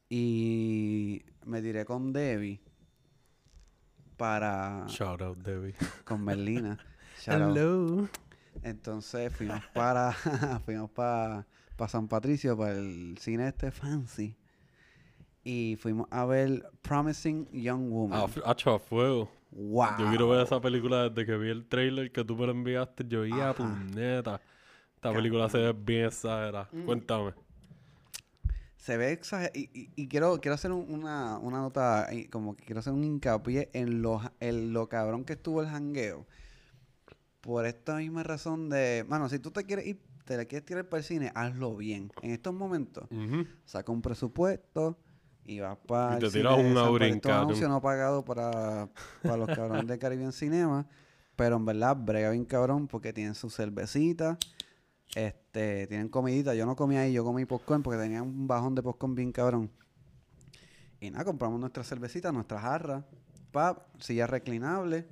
Y 0.09 1.25
me 1.45 1.61
tiré 1.63 1.85
con 1.85 2.13
Debbie 2.13 2.61
para 4.17 4.85
Shout 4.89 5.21
out, 5.21 5.39
Debbie. 5.39 5.75
con 6.05 6.25
Merlina. 6.25 6.79
Shout 7.21 7.43
out. 7.43 8.11
Entonces 8.63 9.33
fuimos 9.35 9.63
para 9.75 10.13
fuimos 10.65 10.91
para 10.91 11.47
San 11.89 12.09
Patricio 12.09 12.57
para 12.57 12.73
el 12.73 13.17
cine 13.19 13.49
este 13.49 13.71
fancy 13.71 14.35
y 15.45 15.77
fuimos 15.81 16.09
a 16.11 16.25
ver 16.25 16.69
Promising 16.83 17.49
Young 17.53 17.89
Woman. 17.91 18.21
Ah, 18.21 18.27
a 18.75 18.79
fuego. 18.79 19.31
wow. 19.53 19.91
Yo 19.99 20.09
quiero 20.09 20.29
ver 20.29 20.41
esa 20.45 20.61
película 20.61 21.09
desde 21.09 21.25
que 21.27 21.37
vi 21.37 21.51
el 21.51 21.67
trailer 21.67 22.11
que 22.11 22.25
tú 22.25 22.37
me 22.37 22.47
lo 22.47 22.53
enviaste. 22.53 23.05
Yo 23.07 23.23
Ajá. 23.51 23.55
puñeta. 23.55 24.41
Esta 24.97 25.13
película 25.13 25.49
se 25.49 25.59
ve 25.59 25.73
bien 25.73 26.07
exagerada. 26.07 26.69
Mm. 26.73 26.85
Cuéntame. 26.85 27.35
Se 28.77 28.97
ve 28.97 29.13
exagerado. 29.13 29.53
Y, 29.55 29.71
y- 29.73 29.91
y 29.95 30.09
quiero, 30.09 30.41
quiero 30.41 30.55
hacer 30.55 30.73
un- 30.73 30.93
una, 30.93 31.39
una 31.39 31.59
nota, 31.59 32.09
como 32.31 32.57
que 32.57 32.65
quiero 32.65 32.81
hacer 32.81 32.93
un 32.93 33.05
hincapié 33.05 33.71
en 33.73 34.03
lo, 34.03 34.21
en 34.41 34.73
lo 34.73 34.89
cabrón 34.89 35.25
que 35.25 35.35
estuvo 35.35 35.61
el 35.63 35.69
jangueo. 35.69 36.27
Por 37.47 37.65
esta 37.65 37.99
misma 37.99 38.25
razón 38.25 38.69
de, 38.69 39.05
mano, 39.09 39.29
si 39.29 39.39
tú 39.39 39.53
te 39.53 39.63
quieres 39.63 39.87
ir, 39.87 40.03
te 40.25 40.37
la 40.37 40.47
quieres 40.47 40.67
tirar 40.67 40.89
para 40.89 40.99
el 40.99 41.05
cine, 41.05 41.31
hazlo 41.33 41.77
bien. 41.77 42.11
En 42.21 42.33
estos 42.33 42.53
momentos, 42.53 43.09
saca 43.65 43.93
un 43.93 44.03
presupuesto 44.03 44.99
y 45.45 45.61
vas 45.61 45.79
para 45.87 46.17
Y 46.17 46.19
te 46.19 46.27
el 46.27 46.33
tiras 46.33 46.59
una 46.59 47.21
Catum. 47.21 47.43
anuncio 47.43 47.69
no 47.69 47.81
pagado 47.81 48.25
para, 48.25 48.89
para 49.23 49.37
los 49.37 49.47
cabrones 49.47 49.87
de 49.87 49.97
Caribbean 49.97 50.33
Cinema. 50.33 50.89
Pero 51.37 51.55
en 51.55 51.65
verdad, 51.65 51.97
brega 51.97 52.31
bien 52.31 52.47
cabrón 52.47 52.89
porque 52.89 53.13
tienen 53.13 53.37
su 53.37 53.49
cervecita. 53.49 54.39
Este, 55.15 55.87
tienen 55.87 56.09
comidita. 56.09 56.53
Yo 56.57 56.67
no 56.67 56.75
comí 56.75 56.97
ahí, 56.97 57.13
yo 57.13 57.23
comí 57.23 57.45
popcorn 57.45 57.85
porque 57.85 58.01
tenía 58.01 58.25
un 58.25 58.49
bajón 58.49 58.75
de 58.75 58.83
popcorn 58.83 59.15
bien 59.15 59.31
cabrón. 59.31 59.71
Y 60.99 61.13
nada, 61.13 61.25
compramos 61.25 61.61
nuestra 61.61 61.85
cervecita, 61.85 62.33
nuestra 62.33 62.61
jarra, 62.61 63.07
pap, 63.53 63.87
silla 64.01 64.27
reclinable, 64.27 65.07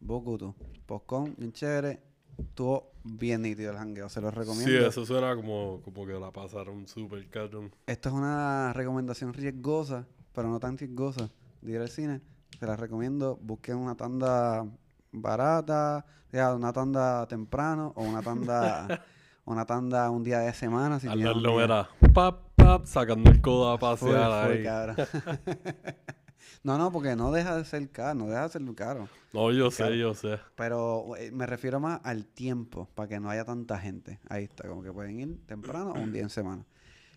bocuto, 0.00 0.54
popcorn, 0.86 1.34
bien 1.36 1.52
chévere. 1.52 2.00
Estuvo 2.38 2.92
bien 3.02 3.42
nítido 3.42 3.72
el 3.72 3.78
jangueo, 3.78 4.08
se 4.08 4.20
los 4.20 4.32
recomiendo. 4.32 4.78
Sí, 4.78 4.84
eso 4.84 5.04
suena 5.04 5.34
como, 5.34 5.80
como 5.82 6.06
que 6.06 6.12
la 6.12 6.30
pasaron 6.30 6.86
súper 6.86 7.28
cabrón. 7.28 7.72
Esto 7.86 8.10
es 8.10 8.14
una 8.14 8.72
recomendación 8.72 9.32
riesgosa, 9.34 10.06
pero 10.32 10.48
no 10.48 10.60
tan 10.60 10.78
riesgosa 10.78 11.28
de 11.62 11.72
ir 11.72 11.80
al 11.80 11.88
cine. 11.88 12.20
Se 12.58 12.66
la 12.66 12.76
recomiendo. 12.76 13.38
Busquen 13.42 13.76
una 13.76 13.96
tanda 13.96 14.64
barata, 15.10 16.04
ya, 16.32 16.54
una 16.54 16.72
tanda 16.72 17.26
temprano 17.26 17.92
o 17.96 18.02
una 18.04 18.22
tanda 18.22 19.04
una 19.44 19.64
tanda 19.64 20.10
un 20.10 20.22
día 20.22 20.40
de 20.40 20.52
semana. 20.52 21.00
Si 21.00 21.08
Al 21.08 21.18
día- 21.18 21.34
mira, 21.34 21.88
pap, 22.12 22.40
pap, 22.54 22.84
sacando 22.84 23.30
el 23.30 23.40
codo 23.40 23.72
a 23.72 23.78
pasear 23.78 24.46
full, 24.46 24.66
ahí. 24.66 25.06
no, 26.62 26.76
no, 26.78 26.90
porque 26.92 27.16
no 27.16 27.30
deja 27.32 27.56
de 27.56 27.64
ser 27.64 27.88
caro, 27.90 28.14
no 28.14 28.26
deja 28.26 28.42
de 28.44 28.48
ser 28.50 28.74
caro. 28.74 29.08
No, 29.32 29.52
yo 29.52 29.70
sé, 29.70 29.98
yo 29.98 30.14
sé. 30.14 30.38
Pero 30.56 31.16
eh, 31.16 31.30
me 31.30 31.46
refiero 31.46 31.80
más 31.80 32.00
al 32.04 32.26
tiempo, 32.26 32.88
para 32.94 33.08
que 33.08 33.20
no 33.20 33.30
haya 33.30 33.44
tanta 33.44 33.78
gente. 33.78 34.18
Ahí 34.28 34.44
está, 34.44 34.68
como 34.68 34.82
que 34.82 34.92
pueden 34.92 35.20
ir 35.20 35.38
temprano 35.46 35.92
o 35.92 36.00
un 36.00 36.12
día 36.12 36.22
en 36.22 36.30
semana. 36.30 36.64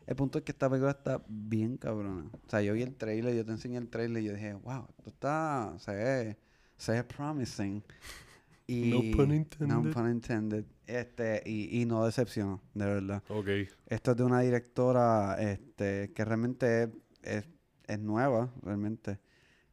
El 0.08 0.16
punto 0.16 0.39
es 0.39 0.44
que 0.44 0.52
esta 0.52 0.70
película 0.70 0.92
está 0.92 1.24
bien 1.28 1.78
cabrona. 1.78 2.26
O 2.46 2.50
sea, 2.50 2.62
yo 2.62 2.74
vi 2.74 2.82
el 2.82 2.96
trailer, 2.96 3.36
yo 3.36 3.46
te 3.46 3.52
enseñé 3.52 3.78
el 3.78 3.88
trailer 3.89 4.24
y 4.24 4.26
yo 4.28 4.34
dije, 4.34 4.54
wow, 4.54 4.88
esto 4.98 5.10
está, 5.10 5.74
se 5.78 5.94
ve, 5.96 6.38
se 6.78 6.92
ve 6.94 7.04
promising. 7.04 7.84
Y, 8.68 8.89
No 8.92 9.18
pun 9.18 9.30
No 9.30 9.36
intended. 9.36 9.94
pun 9.94 10.10
intended. 10.12 10.66
Este, 10.88 11.42
y, 11.46 11.82
y 11.82 11.86
no 11.86 12.06
decepcionó, 12.06 12.62
de 12.74 12.86
verdad. 12.86 13.24
Ok. 13.30 13.48
Esto 13.88 14.12
es 14.12 14.18
de 14.18 14.24
una 14.24 14.42
directora 14.42 15.38
este, 15.39 16.12
que 16.14 16.26
realmente 16.26 16.84
es, 16.84 16.89
es, 17.24 17.50
es 17.88 18.00
nueva, 18.00 18.50
realmente. 18.64 19.20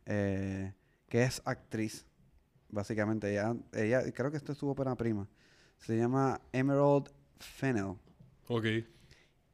Eh, 0.09 0.73
que 1.09 1.23
es 1.23 1.41
actriz, 1.45 2.05
básicamente. 2.71 3.31
Ella, 3.31 3.55
ella, 3.73 4.11
creo 4.13 4.31
que 4.33 4.37
esto 4.37 4.51
es 4.53 4.59
su 4.59 4.69
ópera 4.69 4.97
prima. 4.97 5.29
Se 5.79 5.97
llama 5.97 6.41
Emerald 6.53 7.09
Fennell. 7.39 7.95
Ok. 8.49 8.67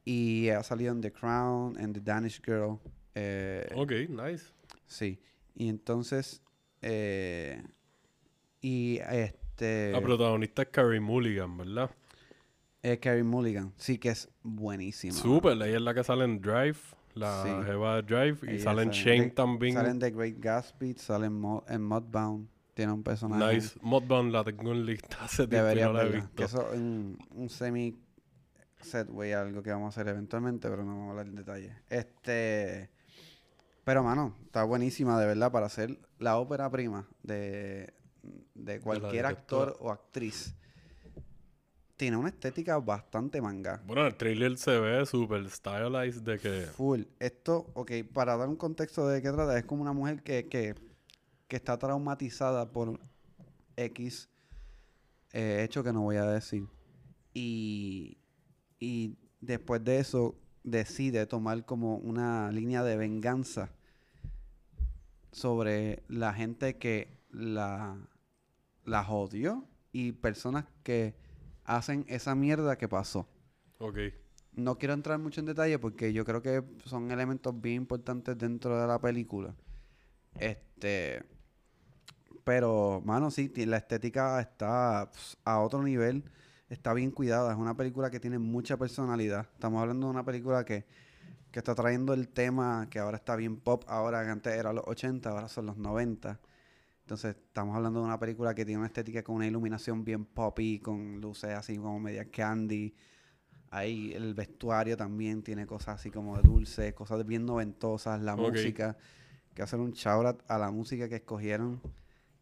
Y 0.05 0.49
ha 0.49 0.63
salido 0.63 0.91
en 0.91 1.01
The 1.01 1.11
Crown, 1.11 1.79
en 1.79 1.93
The 1.93 1.99
Danish 2.01 2.41
Girl. 2.43 2.79
eh, 3.13 3.67
Ok, 3.75 3.91
nice. 4.09 4.45
Sí. 4.87 5.19
Y 5.55 5.69
entonces. 5.69 6.41
eh, 6.81 7.61
y 8.61 8.99
este. 9.11 9.91
La 9.91 10.01
protagonista 10.01 10.63
es 10.63 10.69
Carrie 10.69 10.99
Mulligan, 10.99 11.57
¿verdad? 11.57 11.91
eh, 12.81 12.99
Carey 12.99 13.23
Mulligan. 13.23 13.73
Sí, 13.77 13.97
que 13.97 14.09
es 14.09 14.29
buenísima. 14.43 15.13
Súper, 15.13 15.53
ella 15.53 15.75
es 15.77 15.81
la 15.81 15.93
que 15.93 16.03
sale 16.03 16.23
en 16.25 16.39
Drive, 16.41 16.77
la 17.15 17.43
Sí. 17.43 17.49
Drive, 18.07 18.37
y 18.43 18.55
Ella 18.55 18.63
sale 18.63 18.85
Shane 18.91 19.21
de- 19.23 19.29
también. 19.31 19.73
Sale 19.73 19.89
en 19.89 19.99
The 19.99 20.11
Great 20.11 20.35
Gatsby, 20.37 20.93
sale 20.95 21.25
en, 21.27 21.33
Mo- 21.39 21.63
en 21.67 21.81
Mudbound. 21.83 22.47
Tiene 22.73 22.91
un 22.91 23.03
personaje. 23.03 23.55
Nice. 23.55 23.79
Modbound 23.81 24.31
la 24.33 24.43
tengo 24.43 24.71
en 24.73 24.85
lista 24.85 25.17
hace 25.23 25.47
tiempo 25.47 25.71
y 25.71 25.75
no 25.81 25.93
la 25.93 26.01
he 26.01 26.03
verla. 26.05 26.15
visto. 26.21 26.35
Que 26.35 26.43
eso 26.43 26.71
es 26.73 26.77
un, 26.77 27.17
un 27.33 27.49
semi 27.49 27.97
setway, 28.81 29.31
algo 29.31 29.63
que 29.63 29.71
vamos 29.71 29.85
a 29.85 29.89
hacer 30.01 30.09
eventualmente, 30.11 30.69
pero 30.69 30.83
no 30.83 30.91
vamos 30.91 31.07
a 31.07 31.11
hablar 31.11 31.27
en 31.27 31.35
detalle. 31.35 31.73
Este. 31.89 32.89
Pero, 33.85 34.03
mano, 34.03 34.35
está 34.45 34.63
buenísima 34.63 35.19
de 35.19 35.25
verdad 35.27 35.51
para 35.51 35.67
hacer 35.67 35.97
la 36.19 36.37
ópera 36.37 36.69
prima 36.69 37.07
de, 37.23 37.93
de 38.55 38.79
cualquier 38.81 39.25
actor 39.25 39.77
o 39.79 39.91
actriz. 39.91 40.55
Tiene 41.97 42.17
una 42.17 42.29
estética 42.29 42.77
bastante 42.79 43.41
manga. 43.41 43.81
Bueno, 43.85 44.05
el 44.05 44.15
trailer 44.15 44.57
se 44.57 44.79
ve 44.79 45.05
súper 45.05 45.49
stylized 45.49 46.21
de 46.21 46.39
que... 46.39 46.61
Full. 46.75 47.03
Esto, 47.19 47.71
ok, 47.73 47.91
para 48.13 48.35
dar 48.35 48.49
un 48.49 48.57
contexto 48.57 49.07
de 49.07 49.21
qué 49.21 49.31
trata, 49.31 49.57
es 49.57 49.65
como 49.65 49.81
una 49.81 49.93
mujer 49.93 50.21
que, 50.21 50.47
que, 50.49 50.75
que 51.47 51.55
está 51.55 51.77
traumatizada 51.77 52.71
por 52.71 52.99
X 53.77 54.29
eh, 55.35 55.63
hecho 55.63 55.83
que 55.83 55.91
no 55.91 56.01
voy 56.01 56.15
a 56.15 56.25
decir. 56.25 56.65
Y, 57.33 58.17
y 58.79 59.17
después 59.41 59.83
de 59.83 59.99
eso 59.99 60.35
decide 60.63 61.25
tomar 61.25 61.65
como 61.65 61.97
una 61.97 62.49
línea 62.53 62.83
de 62.83 62.95
venganza 62.95 63.69
sobre 65.33 66.03
la 66.07 66.33
gente 66.33 66.77
que 66.77 67.19
la, 67.31 67.97
la 68.85 69.03
jodió 69.03 69.65
y 69.91 70.13
personas 70.13 70.65
que 70.83 71.15
hacen 71.65 72.05
esa 72.07 72.35
mierda 72.35 72.77
que 72.77 72.87
pasó. 72.87 73.27
Ok. 73.79 73.97
No 74.53 74.77
quiero 74.77 74.93
entrar 74.93 75.19
mucho 75.19 75.41
en 75.41 75.47
detalle 75.47 75.77
porque 75.79 76.13
yo 76.13 76.23
creo 76.23 76.41
que 76.41 76.63
son 76.85 77.11
elementos 77.11 77.59
bien 77.59 77.77
importantes 77.77 78.37
dentro 78.37 78.79
de 78.79 78.87
la 78.87 78.99
película. 78.99 79.53
Este. 80.39 81.23
Pero, 82.43 83.01
mano, 83.03 83.31
sí, 83.31 83.51
la 83.65 83.77
estética 83.77 84.39
está 84.39 85.09
a 85.43 85.59
otro 85.59 85.83
nivel. 85.83 86.23
Está 86.69 86.93
bien 86.93 87.11
cuidada. 87.11 87.51
Es 87.51 87.57
una 87.57 87.75
película 87.75 88.09
que 88.09 88.19
tiene 88.19 88.39
mucha 88.39 88.77
personalidad. 88.77 89.47
Estamos 89.53 89.81
hablando 89.81 90.07
de 90.07 90.11
una 90.11 90.23
película 90.23 90.63
que, 90.63 90.85
que 91.51 91.59
está 91.59 91.75
trayendo 91.75 92.13
el 92.13 92.29
tema 92.29 92.87
que 92.89 92.99
ahora 92.99 93.17
está 93.17 93.35
bien 93.35 93.57
pop. 93.57 93.83
Ahora, 93.87 94.23
que 94.23 94.29
antes 94.29 94.53
era 94.53 94.73
los 94.73 94.85
80, 94.87 95.29
ahora 95.29 95.47
son 95.47 95.65
los 95.65 95.77
90. 95.77 96.39
Entonces, 97.05 97.35
estamos 97.35 97.75
hablando 97.75 97.99
de 97.99 98.05
una 98.07 98.17
película 98.19 98.55
que 98.55 98.65
tiene 98.65 98.79
una 98.79 98.87
estética 98.87 99.21
con 99.21 99.35
una 99.35 99.45
iluminación 99.45 100.03
bien 100.03 100.25
poppy, 100.25 100.79
con 100.79 101.21
luces 101.21 101.51
así 101.51 101.77
como 101.77 101.99
media 101.99 102.25
candy. 102.31 102.95
Ahí 103.69 104.11
el 104.13 104.33
vestuario 104.33 104.97
también 104.97 105.43
tiene 105.43 105.67
cosas 105.67 105.99
así 105.99 106.09
como 106.09 106.35
de 106.35 106.41
dulces, 106.41 106.95
cosas 106.95 107.23
bien 107.23 107.45
noventosas, 107.45 108.19
la 108.23 108.33
Ok. 108.33 108.39
música. 108.53 108.97
Que 109.53 109.61
hacer 109.61 109.79
un 109.79 109.91
shout 109.91 110.25
out 110.25 110.41
a 110.47 110.57
la 110.57 110.71
música 110.71 111.07
que 111.07 111.17
escogieron. 111.17 111.79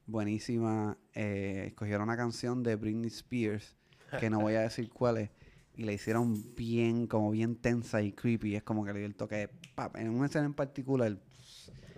Buenísima. 0.08 0.98
Eh, 1.14 1.66
escogieron 1.68 2.04
una 2.04 2.16
canción 2.16 2.64
de 2.64 2.78
Britney 2.78 3.08
Spears, 3.10 3.76
que 4.18 4.30
no 4.30 4.40
voy 4.40 4.54
a 4.54 4.62
decir 4.62 4.90
cuál 4.94 5.18
es. 5.18 5.30
Y 5.76 5.84
la 5.84 5.92
hicieron 5.92 6.56
bien, 6.56 7.08
como 7.08 7.32
bien 7.32 7.58
tensa 7.58 8.02
y 8.02 8.14
creepy. 8.14 8.56
Es 8.56 8.64
como 8.64 8.86
que 8.86 8.94
le 8.94 9.00
dio 9.00 9.08
el 9.08 9.16
toque 9.16 9.36
de 9.36 9.50
pap. 9.76 9.98
En 9.98 10.10
una 10.10 10.28
escena 10.28 10.46
en 10.46 10.54
particular, 10.54 11.18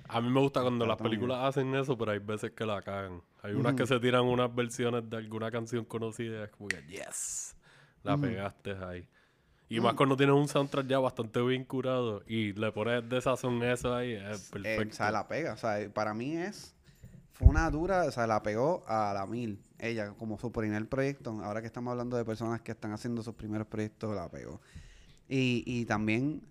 A 0.08 0.22
mí 0.22 0.30
me 0.30 0.40
gusta 0.40 0.62
cuando 0.62 0.86
las 0.86 0.98
películas 0.98 1.40
hacen 1.44 1.74
eso, 1.76 1.98
pero 1.98 2.12
hay 2.12 2.20
veces 2.20 2.52
que 2.52 2.66
la 2.66 2.82
cagan. 2.82 3.22
Hay 3.42 3.54
unas 3.54 3.74
que 3.74 3.88
se 3.88 4.00
tiran 4.00 4.26
unas 4.26 4.54
versiones 4.54 5.10
de 5.10 5.18
alguna 5.18 5.52
canción 5.52 5.86
conocida 5.86 6.40
y 6.40 6.44
es 6.44 6.50
como 6.52 6.68
que, 6.68 6.82
yes, 6.88 7.56
la 8.04 8.18
pegaste 8.18 8.76
ahí. 8.84 9.08
Y 9.68 9.80
más 9.80 9.96
cuando 9.96 10.16
tienes 10.16 10.36
un 10.36 10.48
soundtrack 10.48 10.88
ya 10.88 11.00
bastante 11.00 11.42
bien 11.42 11.66
curado 11.66 12.24
y 12.28 12.54
le 12.54 12.72
pones 12.72 13.08
de 13.10 13.20
sazón 13.20 13.64
eso 13.64 13.96
ahí, 13.96 14.14
es 14.14 14.48
eh, 14.48 14.50
perfecto. 14.52 14.94
o 14.94 14.96
sea, 14.96 15.12
la 15.12 15.28
pega. 15.28 15.54
O 15.54 15.58
sea, 15.58 15.90
para 15.94 16.14
mí 16.14 16.38
es. 16.38 16.74
Fue 17.32 17.50
una 17.50 17.70
dura, 17.70 18.06
o 18.06 18.12
sea, 18.12 18.28
la 18.28 18.42
pegó 18.44 18.86
a 18.88 19.14
la 19.14 19.26
mil. 19.26 19.60
Ella, 19.78 20.12
como 20.12 20.38
su 20.38 20.54
primer 20.54 20.88
proyecto, 20.88 21.32
ahora 21.44 21.60
que 21.60 21.68
estamos 21.68 21.92
hablando 21.92 22.16
de 22.16 22.24
personas 22.24 22.62
que 22.62 22.72
están 22.72 22.94
haciendo 22.94 23.24
sus 23.24 23.36
primeros 23.36 23.68
proyectos, 23.68 24.16
la 24.16 24.30
pegó. 24.30 24.62
Y, 25.28 25.64
y 25.66 25.84
también 25.86 26.44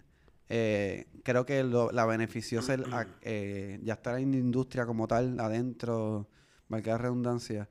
eh, 0.48 1.06
creo 1.22 1.44
que 1.46 1.62
lo- 1.64 1.90
la 1.92 2.04
benefició 2.06 2.60
ser 2.62 2.84
eh, 3.22 3.80
ya 3.82 3.94
estar 3.94 4.18
en 4.18 4.30
la 4.32 4.36
industria 4.36 4.86
como 4.86 5.06
tal, 5.08 5.38
adentro, 5.40 6.28
valga 6.68 6.92
la 6.92 6.98
redundancia, 6.98 7.68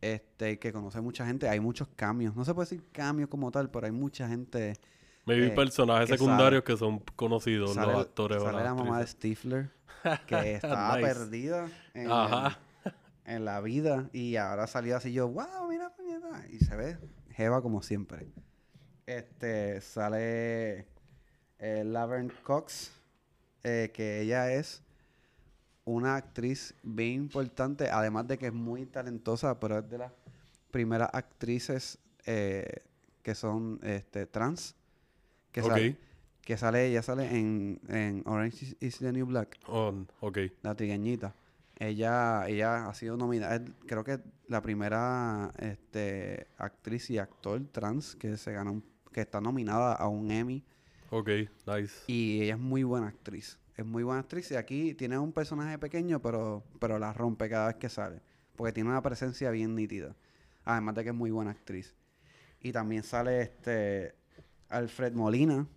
este, 0.00 0.58
que 0.58 0.72
conoce 0.72 1.00
mucha 1.00 1.26
gente. 1.26 1.48
Hay 1.48 1.60
muchos 1.60 1.88
cambios. 1.96 2.36
No 2.36 2.44
se 2.44 2.54
puede 2.54 2.68
decir 2.68 2.84
cambios 2.92 3.28
como 3.28 3.50
tal, 3.50 3.70
pero 3.70 3.86
hay 3.86 3.92
mucha 3.92 4.28
gente. 4.28 4.74
Maybe 5.26 5.46
eh, 5.46 5.50
personajes 5.50 6.10
que 6.10 6.18
secundarios 6.18 6.62
que 6.64 6.76
son 6.76 6.98
conocidos, 7.16 7.74
Sale, 7.74 7.92
los 7.92 8.02
actores 8.02 8.42
sale 8.42 8.62
la 8.62 8.74
mamá 8.74 9.00
de. 9.00 9.06
Stifler, 9.06 9.70
que 10.26 10.54
estaba 10.56 10.96
Nice. 10.98 11.08
perdida 11.08 11.68
en, 11.94 12.10
Ajá. 12.10 12.58
en 13.24 13.44
la 13.46 13.60
vida 13.62 14.10
y 14.12 14.36
ahora 14.36 14.66
salió 14.66 14.96
así 14.98 15.12
yo, 15.14 15.28
wow, 15.28 15.68
mira, 15.70 15.90
puñeta", 15.96 16.44
y 16.50 16.58
se 16.58 16.76
ve 16.76 16.98
Jeva 17.30 17.62
como 17.62 17.80
siempre. 17.82 18.26
Este, 19.06 19.80
sale 19.80 20.86
eh, 21.64 21.82
Laverne 21.82 22.30
Cox, 22.42 22.92
eh, 23.62 23.90
que 23.94 24.20
ella 24.20 24.52
es 24.52 24.82
una 25.86 26.16
actriz 26.16 26.74
bien 26.82 27.22
importante, 27.22 27.88
además 27.90 28.26
de 28.28 28.36
que 28.36 28.48
es 28.48 28.52
muy 28.52 28.84
talentosa, 28.86 29.58
pero 29.58 29.78
es 29.78 29.88
de 29.88 29.96
las 29.98 30.12
primeras 30.70 31.08
actrices 31.12 31.98
eh, 32.26 32.82
que 33.22 33.34
son 33.34 33.80
este, 33.82 34.26
trans. 34.26 34.74
Que, 35.52 35.62
Ok. 35.62 35.68
sale, 35.68 35.96
que 36.42 36.56
sale, 36.58 36.86
ella 36.86 37.02
sale 37.02 37.26
en, 37.38 37.80
en 37.88 38.22
Orange 38.26 38.64
is- 38.66 38.76
is 38.80 38.98
the 38.98 39.10
New 39.12 39.24
Black, 39.26 39.58
On, 39.66 40.06
ok. 40.20 40.38
la 40.62 40.74
trigueñita. 40.74 41.32
Ella, 41.78 42.46
ella 42.46 42.86
ha 42.88 42.94
sido 42.94 43.16
nominada, 43.16 43.62
creo 43.86 44.04
que 44.04 44.20
la 44.48 44.60
primera 44.60 45.50
este, 45.58 46.46
actriz 46.58 47.08
y 47.10 47.18
actor 47.18 47.62
trans 47.72 48.16
que 48.16 48.36
se 48.36 48.52
gana 48.52 48.70
un- 48.70 48.84
que 49.12 49.22
está 49.22 49.40
nominada 49.40 49.94
a 49.94 50.08
un 50.08 50.30
Emmy. 50.30 50.62
Ok, 51.16 51.28
nice. 51.68 51.94
Y 52.08 52.42
ella 52.42 52.54
es 52.54 52.58
muy 52.58 52.82
buena 52.82 53.06
actriz. 53.06 53.56
Es 53.76 53.86
muy 53.86 54.02
buena 54.02 54.22
actriz. 54.22 54.50
Y 54.50 54.56
aquí 54.56 54.94
tiene 54.94 55.16
un 55.16 55.32
personaje 55.32 55.78
pequeño, 55.78 56.20
pero, 56.20 56.64
pero 56.80 56.98
la 56.98 57.12
rompe 57.12 57.48
cada 57.48 57.68
vez 57.68 57.76
que 57.76 57.88
sale. 57.88 58.20
Porque 58.56 58.72
tiene 58.72 58.90
una 58.90 59.00
presencia 59.00 59.52
bien 59.52 59.76
nítida. 59.76 60.16
Además 60.64 60.96
de 60.96 61.04
que 61.04 61.10
es 61.10 61.14
muy 61.14 61.30
buena 61.30 61.52
actriz. 61.52 61.94
Y 62.60 62.72
también 62.72 63.04
sale 63.04 63.42
este 63.42 64.16
Alfred 64.68 65.12
Molina. 65.12 65.68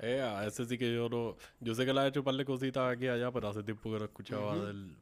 Eh, 0.00 0.20
a 0.20 0.44
ese 0.44 0.64
sí 0.64 0.76
que 0.76 0.92
yo 0.92 1.08
no... 1.08 1.36
Yo 1.60 1.76
sé 1.76 1.86
que 1.86 1.92
le 1.92 2.00
ha 2.00 2.08
hecho 2.08 2.18
un 2.18 2.24
par 2.24 2.34
de 2.34 2.44
cositas 2.44 2.92
aquí 2.92 3.04
y 3.04 3.08
allá, 3.08 3.30
pero 3.30 3.50
hace 3.50 3.62
tiempo 3.62 3.92
que 3.92 4.00
no 4.00 4.04
escuchaba 4.06 4.56
del... 4.66 4.96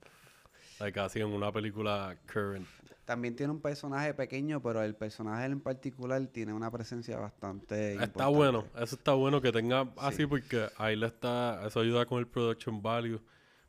Like 0.81 1.01
así 1.01 1.21
en 1.21 1.29
una 1.29 1.51
película 1.53 2.17
current. 2.33 2.67
También 3.05 3.35
tiene 3.35 3.53
un 3.53 3.61
personaje 3.61 4.13
pequeño, 4.13 4.61
pero 4.61 4.83
el 4.83 4.95
personaje 4.95 5.47
en 5.47 5.61
particular 5.61 6.27
tiene 6.27 6.53
una 6.53 6.71
presencia 6.71 7.17
bastante 7.19 7.93
Está 7.93 8.05
importante. 8.05 8.37
bueno, 8.37 8.65
eso 8.77 8.97
está 8.97 9.15
bueno 9.15 9.41
que 9.41 9.51
tenga 9.51 9.91
así 9.97 10.27
porque 10.27 10.67
ahí 10.77 10.95
le 10.95 11.07
está, 11.07 11.67
eso 11.67 11.81
ayuda 11.81 12.05
con 12.05 12.19
el 12.19 12.27
production 12.27 12.83
value 12.83 13.19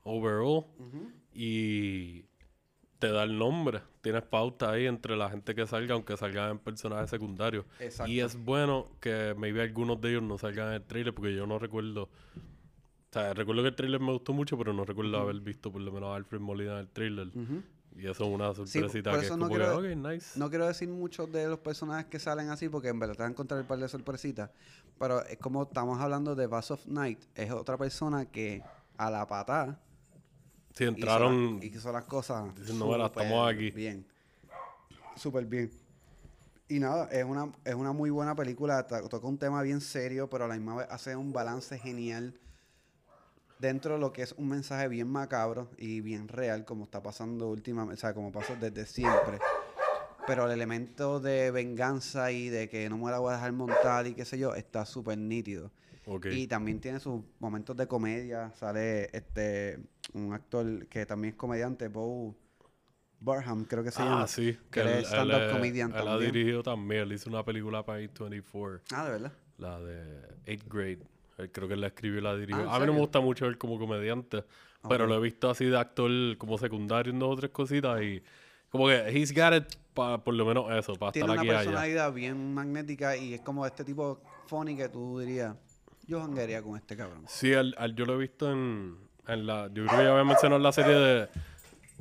overall 0.04 0.66
y 1.34 2.26
te 3.00 3.10
da 3.12 3.24
el 3.24 3.38
nombre, 3.38 3.80
tienes 4.02 4.24
pauta 4.24 4.72
ahí 4.72 4.86
entre 4.86 5.16
la 5.16 5.30
gente 5.30 5.56
que 5.56 5.66
salga, 5.66 5.94
aunque 5.94 6.18
salgan 6.18 6.52
en 6.52 6.60
personajes 6.60 7.10
secundarios. 7.10 7.66
Exacto. 7.80 8.12
Y 8.12 8.20
es 8.20 8.36
bueno 8.36 8.90
que 9.00 9.34
maybe 9.38 9.62
algunos 9.62 10.02
de 10.02 10.10
ellos 10.10 10.24
no 10.24 10.38
salgan 10.38 10.68
en 10.68 10.74
el 10.74 10.84
trailer 10.84 11.14
porque 11.14 11.34
yo 11.34 11.48
no 11.48 11.60
recuerdo, 11.60 12.10
o 13.10 13.14
sea, 13.14 13.34
recuerdo 13.34 13.64
que 13.64 13.70
el 13.70 13.76
trailer 13.76 14.00
me 14.00 14.12
gustó 14.12 14.34
mucho, 14.34 14.58
pero 14.58 14.72
no 14.74 14.86
recuerdo 14.86 15.18
haber 15.18 15.40
visto 15.42 15.72
por 15.72 15.82
lo 15.82 15.92
menos 15.92 16.10
a 16.12 16.16
Alfred 16.16 16.40
Molina 16.40 16.74
en 16.74 16.78
el 16.80 16.90
trailer. 16.90 17.30
Y 17.96 18.08
eso 18.08 18.24
es 18.24 18.30
una 18.30 18.54
sorpresita 18.54 19.10
por 19.10 19.20
que 19.20 19.26
es 19.26 19.36
no 19.38 19.50
quiero- 19.50 19.78
ok, 19.80 19.86
nice. 19.96 20.38
No 20.40 20.50
quiero 20.50 20.68
decir 20.68 20.88
muchos 20.90 21.30
de 21.32 21.48
los 21.48 21.58
personajes 21.60 22.06
que 22.06 22.20
salen 22.20 22.50
así 22.50 22.70
porque 22.70 22.90
en 22.90 23.00
verdad 23.00 23.16
te 23.16 23.24
van 23.24 23.30
a 23.30 23.32
encontrar 23.32 23.60
un 23.62 23.68
par 23.68 23.80
de 23.80 23.90
sorpresitas. 23.90 24.52
Pero 25.00 25.26
es 25.26 25.38
como 25.40 25.64
estamos 25.64 26.00
hablando 26.00 26.36
de 26.36 26.46
Bass 26.46 26.70
of 26.72 26.86
Night. 26.86 27.20
Es 27.34 27.50
otra 27.52 27.78
persona 27.78 28.26
que 28.26 28.62
a 28.98 29.10
la 29.10 29.26
patada 29.26 29.82
hizo 30.76 30.84
entraron, 30.84 31.56
las- 31.56 31.66
hizo 31.66 31.92
las 31.92 32.04
cosas 32.06 32.54
diciendo, 32.56 32.86
"Mira, 32.86 33.08
súper 33.08 33.24
estamos 33.24 33.52
aquí". 33.52 33.72
bien. 33.72 34.06
Súper 35.16 35.46
bien. 35.46 35.72
Y 36.70 36.80
nada, 36.80 37.10
es 37.12 37.26
una, 37.26 37.52
es 37.66 37.74
una 37.74 37.92
muy 37.92 38.12
buena 38.12 38.36
película. 38.36 38.86
to- 38.86 39.10
Toca 39.10 39.26
un 39.28 39.40
tema 39.40 39.64
bien 39.64 39.82
serio, 39.82 40.30
pero 40.30 40.46
a 40.46 40.48
la 40.48 40.56
misma 40.56 40.76
vez 40.76 40.88
hace 40.92 41.16
un 41.16 41.34
balance 41.34 41.78
genial 41.80 42.36
dentro 43.60 43.96
de 43.96 44.00
lo 44.00 44.12
que 44.12 44.24
es 44.24 44.34
un 44.34 44.50
mensaje 44.50 44.88
bien 44.88 45.08
macabro 45.08 45.70
y 45.78 46.02
bien 46.02 46.28
real, 46.28 46.66
como 46.66 46.86
está 46.86 47.04
pasando 47.04 47.50
últimamente, 47.50 47.96
o 47.96 47.98
sea, 47.98 48.14
como 48.14 48.32
pasa 48.32 48.56
desde 48.56 48.86
siempre. 48.86 49.38
Pero 50.26 50.46
el 50.46 50.52
elemento 50.52 51.20
de 51.20 51.52
venganza 51.52 52.32
y 52.32 52.50
de 52.50 52.70
que 52.70 52.90
no 52.90 52.98
me 52.98 53.12
la 53.12 53.20
voy 53.20 53.32
a 53.32 53.36
dejar 53.36 53.52
montar 53.52 54.08
y 54.08 54.14
qué 54.14 54.26
sé 54.26 54.38
yo, 54.38 54.56
está 54.56 54.86
súper 54.86 55.18
nítido. 55.18 55.72
Y 56.32 56.48
también 56.48 56.80
tiene 56.80 57.00
sus 57.00 57.22
momentos 57.40 57.78
de 57.78 57.88
comedia. 57.88 58.52
Sale 58.56 59.10
este 59.16 59.80
un 60.14 60.34
actor 60.34 60.88
que 60.88 61.06
también 61.06 61.34
es 61.34 61.38
comediante, 61.38 61.88
Bo 61.88 62.36
Barham, 63.20 63.66
creo 63.66 63.84
que 63.84 63.92
se 63.92 64.02
llama. 64.02 64.24
Ah, 64.24 64.28
sí. 64.28 64.58
que 64.72 64.82
él 64.82 64.88
es 64.88 65.08
stand-up 65.08 65.52
comedian 65.52 65.92
él 65.92 65.98
ha 65.98 66.06
también. 66.06 66.32
dirigido 66.32 66.64
también. 66.64 67.02
Él 67.02 67.14
hizo 67.14 67.30
una 67.30 67.44
película 67.44 67.86
para 67.86 68.00
A24. 68.00 68.82
Ah, 68.92 69.06
de 69.06 69.12
verdad. 69.12 69.34
La 69.58 69.80
de 69.80 70.28
8th 70.46 70.68
Grade. 70.68 71.19
Él 71.40 71.52
creo 71.52 71.68
que 71.68 71.74
él 71.76 71.82
la 71.82 71.88
escribió 71.88 72.20
y 72.20 72.22
la 72.22 72.36
dirigió. 72.36 72.62
Ah, 72.64 72.66
¿en 72.66 72.70
a 72.76 72.80
mí 72.80 72.86
no 72.88 72.94
me 72.94 73.00
gusta 73.00 73.20
mucho 73.20 73.46
él 73.46 73.58
como 73.58 73.80
comediante. 73.80 74.44
Pero 74.88 75.04
Ok. 75.06 75.10
lo 75.10 75.16
he 75.18 75.20
visto 75.22 75.50
así 75.50 75.66
de 75.66 75.78
actor 75.78 76.10
como 76.38 76.58
secundario 76.58 77.12
en 77.12 77.20
dos 77.20 77.34
o 77.34 77.36
tres 77.36 77.52
cositas. 77.52 78.02
Y 78.02 78.22
como 78.70 78.88
que 78.88 79.10
he's 79.10 79.34
got 79.34 79.54
it 79.54 79.66
para 79.94 80.18
por 80.20 80.34
lo 80.34 80.46
menos 80.46 80.72
eso, 80.72 80.94
para 80.96 81.12
Tiene 81.12 81.26
estar 81.34 81.34
una 81.34 81.42
aquí 81.42 81.48
y 81.48 81.52
allá. 81.52 81.60
personalidad 81.60 82.14
bien 82.14 82.54
magnética 82.54 83.18
y 83.18 83.34
es 83.34 83.42
como 83.42 83.66
este 83.66 83.84
tipo 83.84 84.22
funny 84.48 84.76
que 84.78 84.88
tú 84.88 85.20
dirías, 85.20 85.56
yo 86.08 86.22
janguearía 86.22 86.62
con 86.62 86.78
este 86.78 86.96
cabrón. 86.96 87.24
Sí, 87.28 87.54
al- 87.54 87.76
al- 87.78 87.94
yo 87.96 88.06
lo 88.06 88.14
he 88.14 88.18
visto 88.18 88.52
en, 88.52 88.98
en 89.28 89.46
la... 89.46 89.68
Yo 89.68 89.86
creo 89.86 89.98
que 89.98 90.04
ya 90.06 90.12
había 90.12 90.24
mencionado 90.24 90.62
la 90.62 90.72
serie 90.72 90.94
de, 90.96 91.30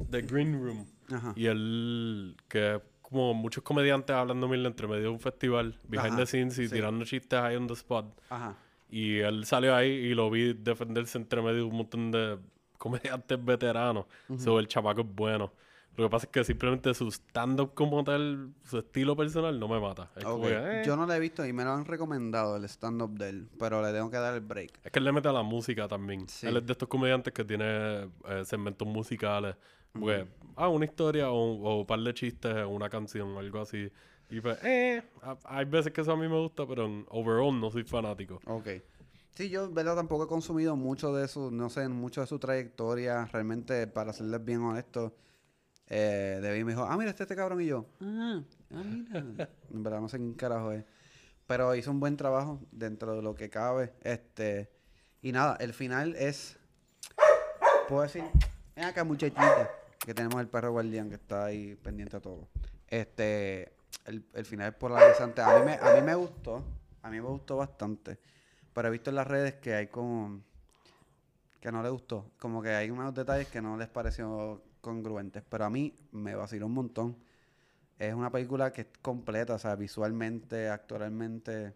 de 0.09 0.23
Green 0.23 0.63
Room. 0.63 0.87
Ajá. 1.13 1.33
Y 1.37 1.47
él, 1.47 2.37
que 2.49 2.81
como 3.03 3.33
muchos 3.35 3.65
comediantes 3.65 4.15
hablando 4.15 4.47
mil 4.47 4.65
entre 4.67 4.87
medio 4.87 5.03
de 5.05 5.09
un 5.09 5.21
festival, 5.21 5.79
behind 5.89 6.09
Ajá, 6.09 6.17
the 6.19 6.27
scenes 6.27 6.59
y 6.59 6.69
sí. 6.69 6.75
tirando 6.75 7.05
chistes 7.07 7.39
ahí 7.41 7.57
on 7.57 7.67
the 7.67 7.73
spot. 7.75 8.07
Ajá. 8.31 8.55
Y 8.91 9.19
él 9.19 9.45
salió 9.45 9.75
ahí 9.75 9.89
y 9.91 10.15
lo 10.15 10.31
vi 10.31 10.55
defenderse 10.55 11.19
entre 11.19 11.43
medio 11.43 11.57
de 11.59 11.63
un 11.65 11.77
montón 11.77 12.11
de 12.11 12.39
comediantes 12.79 13.45
veteranos. 13.45 14.07
So, 14.39 14.59
el 14.59 14.69
chamaco 14.69 15.01
es 15.03 15.07
bueno. 15.15 15.53
Lo 15.97 16.05
que 16.05 16.11
pasa 16.11 16.27
es 16.27 16.31
que 16.33 16.45
simplemente 16.45 16.95
su 16.95 17.09
stand-up 17.11 17.75
como 17.75 18.05
tal, 18.05 18.53
su 18.63 18.79
estilo 18.79 19.17
personal, 19.17 19.59
no 19.59 19.67
me 19.67 19.81
mata. 19.81 20.09
Es, 20.17 20.23
como 20.25 20.37
Ok. 20.37 20.43
que, 20.45 20.55
eh. 20.81 20.83
Yo 20.87 20.97
no 20.97 21.07
lo 21.07 21.13
he 21.13 21.19
visto 21.19 21.45
y 21.45 21.53
me 21.53 21.65
lo 21.65 21.73
han 21.73 21.85
recomendado 21.87 22.55
el 22.57 22.65
stand-up 22.67 23.19
de 23.19 23.31
él, 23.31 23.49
pero 23.59 23.83
le 23.83 23.93
tengo 23.93 24.09
que 24.09 24.17
dar 24.17 24.33
el 24.35 24.41
break. 24.41 24.79
Es 24.85 24.93
que 24.93 24.99
él 25.01 25.05
le 25.05 25.11
mete 25.11 25.27
a 25.29 25.33
la 25.33 25.43
música 25.43 25.89
también. 25.89 26.29
Sí. 26.29 26.47
Él 26.47 26.57
es 26.59 26.65
de 26.67 26.71
estos 26.73 26.89
comediantes 26.89 27.33
que 27.35 27.45
tiene 27.45 27.65
eh, 28.29 28.45
segmentos 28.45 28.87
musicales. 28.87 29.57
Pues, 29.93 30.25
ah, 30.55 30.69
una 30.69 30.85
historia 30.85 31.31
o, 31.31 31.53
un- 31.55 31.67
o 31.67 31.81
un 31.81 31.87
par 31.87 31.99
de 31.99 32.15
chistes 32.15 32.55
una 32.65 32.89
canción 32.89 33.37
algo 33.37 33.61
así. 33.61 33.91
Y 34.31 34.41
pues, 34.41 34.59
eh, 34.65 35.03
ha- 35.23 35.39
hay 35.45 35.65
veces 35.65 35.93
que 35.93 36.03
eso 36.03 36.13
a 36.13 36.17
mí 36.17 36.29
me 36.29 36.39
gusta, 36.39 36.67
pero 36.67 36.85
en 36.87 37.07
overall 37.09 37.59
no 37.59 37.71
soy 37.71 37.85
fanático. 37.85 38.41
Ok. 38.47 38.69
Sí, 39.35 39.49
yo, 39.49 39.71
verdad, 39.71 39.95
tampoco 39.97 40.25
he 40.25 40.27
consumido 40.27 40.75
mucho 40.77 41.15
de 41.15 41.29
su, 41.29 41.51
no 41.51 41.71
sé, 41.71 41.89
mucho 41.89 42.21
de 42.21 42.27
su 42.27 42.39
trayectoria. 42.39 43.25
Realmente, 43.27 43.87
para 43.87 44.13
serles 44.13 44.45
bien 44.45 44.61
honesto, 44.63 45.15
eh, 45.87 46.41
David 46.43 46.65
me 46.65 46.73
dijo, 46.73 46.85
ah, 46.85 46.97
mira, 46.97 47.11
este, 47.11 47.23
este 47.23 47.37
cabrón 47.37 47.61
y 47.63 47.67
yo. 47.67 47.87
Ah, 48.01 48.43
ah, 48.73 48.83
mira. 48.85 49.19
en 49.73 49.83
verdad, 49.83 50.01
no 50.01 50.09
sé 50.09 50.19
quién 50.19 50.35
carajo 50.35 50.73
es. 50.73 50.85
Pero 51.47 51.75
hizo 51.75 51.91
un 51.91 52.01
buen 52.01 52.17
trabajo 52.17 52.61
dentro 52.73 53.15
de 53.15 53.23
lo 53.23 53.35
que 53.35 53.49
cabe. 53.49 53.95
Este, 54.03 54.69
y 55.23 55.33
nada, 55.33 55.57
el 55.61 55.73
final 55.73 56.15
es, 56.17 56.59
puedo 57.89 58.03
decir, 58.03 58.25
ven 58.77 58.85
acá, 58.85 59.05
muchachita, 59.05 59.71
que 60.05 60.13
tenemos 60.15 60.41
el 60.41 60.49
perro 60.49 60.73
guardián 60.73 61.09
que 61.09 61.15
está 61.15 61.47
ahí 61.47 61.75
pendiente 61.77 62.17
a 62.17 62.21
todo. 62.21 62.49
Este, 62.89 63.73
el, 64.09 64.25
el 64.33 64.45
final 64.45 64.71
es 64.71 64.75
polarizante. 64.75 65.43
A 65.43 65.59
mí, 65.59 65.67
me, 65.67 65.75
a 65.75 65.95
mí 65.95 66.03
me 66.03 66.15
gustó, 66.15 66.65
a 67.03 67.11
mí 67.11 67.21
me 67.21 67.29
gustó 67.29 67.59
bastante. 67.59 68.19
Pero 68.73 68.89
he 68.89 68.91
visto 68.91 69.11
en 69.11 69.17
las 69.17 69.27
redes 69.27 69.55
que 69.57 69.75
hay 69.75 69.89
como, 69.89 70.43
que 71.61 71.71
no 71.71 71.83
le 71.83 71.91
gustó. 71.91 72.31
Como 72.39 72.63
que 72.63 72.71
hay 72.71 72.91
unos 72.91 73.15
detalles 73.15 73.49
que 73.49 73.61
no 73.61 73.77
les 73.77 73.89
pareció 73.89 74.63
congruentes. 74.81 75.43
Pero 75.49 75.67
a 75.67 75.71
mí 75.71 75.95
me 76.13 76.35
vaciló 76.35 76.67
un 76.67 76.75
montón. 76.75 77.17
Es 77.99 78.15
una 78.15 78.31
película 78.31 78.73
que 78.73 78.83
es 78.83 78.87
completa, 79.03 79.55
o 79.55 79.59
sea, 79.59 79.77
visualmente, 79.77 80.71
actoralmente. 80.71 81.75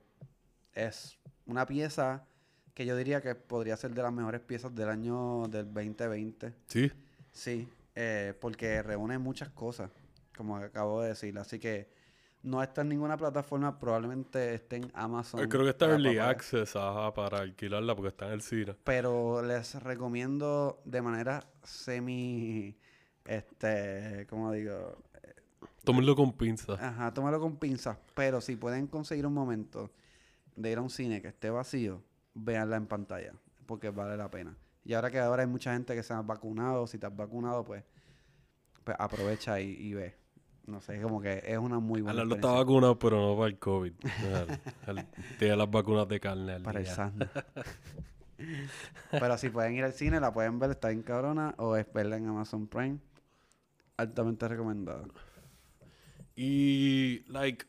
Es 0.72 1.18
una 1.46 1.66
pieza 1.66 2.24
que 2.72 2.86
yo 2.86 2.96
diría 2.96 3.20
que 3.20 3.34
podría 3.34 3.76
ser 3.76 3.92
de 3.92 4.02
las 4.02 4.12
mejores 4.12 4.40
piezas 4.40 4.74
del 4.74 4.88
año 4.88 5.48
del 5.48 5.66
2020. 5.66 6.54
Sí. 6.68 6.90
Sí, 7.32 7.68
eh, 7.94 8.34
porque 8.40 8.82
reúne 8.82 9.18
muchas 9.18 9.50
cosas, 9.50 9.90
como 10.36 10.56
acabo 10.56 11.02
de 11.02 11.08
decir. 11.08 11.36
Así 11.38 11.58
que 11.58 12.01
no 12.42 12.62
está 12.62 12.82
en 12.82 12.88
ninguna 12.88 13.16
plataforma, 13.16 13.78
probablemente 13.78 14.54
esté 14.54 14.76
en 14.76 14.90
Amazon. 14.94 15.40
Eh, 15.40 15.48
Creo 15.48 15.62
que 15.64 15.70
está 15.70 15.86
Early 15.86 16.16
papá. 16.16 16.30
Access 16.30 16.76
ajá, 16.76 17.14
para 17.14 17.38
alquilarla 17.38 17.94
porque 17.94 18.08
está 18.08 18.26
en 18.26 18.32
el 18.32 18.42
cine. 18.42 18.74
Pero 18.84 19.42
les 19.42 19.80
recomiendo 19.82 20.80
de 20.84 21.02
manera 21.02 21.44
semi, 21.62 22.76
este, 23.24 24.26
¿cómo 24.28 24.50
digo? 24.52 24.98
Tómenlo 25.84 26.14
con 26.16 26.32
pinza. 26.32 26.74
Ajá, 26.74 27.12
tómalo 27.12 27.40
con 27.40 27.56
pinzas. 27.56 27.96
Pero 28.14 28.40
si 28.40 28.56
pueden 28.56 28.86
conseguir 28.86 29.26
un 29.26 29.34
momento 29.34 29.90
de 30.56 30.70
ir 30.70 30.78
a 30.78 30.82
un 30.82 30.90
cine 30.90 31.22
que 31.22 31.28
esté 31.28 31.50
vacío, 31.50 32.02
véanla 32.34 32.76
en 32.76 32.86
pantalla, 32.86 33.34
porque 33.66 33.90
vale 33.90 34.16
la 34.16 34.30
pena. 34.30 34.56
Y 34.84 34.94
ahora 34.94 35.10
que 35.10 35.20
ahora 35.20 35.42
hay 35.42 35.48
mucha 35.48 35.72
gente 35.72 35.94
que 35.94 36.02
se 36.02 36.12
ha 36.12 36.22
vacunado, 36.22 36.86
si 36.88 36.98
te 36.98 37.06
has 37.06 37.16
vacunado, 37.16 37.64
pues, 37.64 37.84
pues 38.82 38.96
aprovecha 38.98 39.60
y, 39.60 39.70
y 39.70 39.94
ve. 39.94 40.21
No 40.66 40.80
sé, 40.80 41.00
como 41.02 41.20
que 41.20 41.42
es 41.44 41.58
una 41.58 41.80
muy 41.80 42.02
buena 42.02 42.22
Alan 42.22 42.36
está 42.36 42.52
vacunado, 42.52 42.98
pero 42.98 43.20
no 43.20 43.36
para 43.36 43.48
el 43.48 43.58
COVID. 43.58 43.92
Tiene 45.38 45.56
las 45.56 45.70
vacunas 45.70 46.08
de 46.08 46.20
carne 46.20 46.52
al 46.52 46.62
para 46.62 46.80
el. 46.80 46.86
SARS. 46.86 47.14
Pero 49.10 49.38
si 49.38 49.50
pueden 49.50 49.74
ir 49.74 49.84
al 49.84 49.92
cine, 49.92 50.18
la 50.18 50.32
pueden 50.32 50.58
ver, 50.58 50.70
está 50.70 50.88
bien 50.88 51.02
cabrona, 51.02 51.54
o 51.58 51.76
es 51.76 51.86
verla 51.92 52.16
en 52.16 52.26
Amazon 52.26 52.66
Prime. 52.66 52.98
Altamente 53.96 54.48
recomendada. 54.48 55.04
Y, 56.34 57.24
like, 57.28 57.66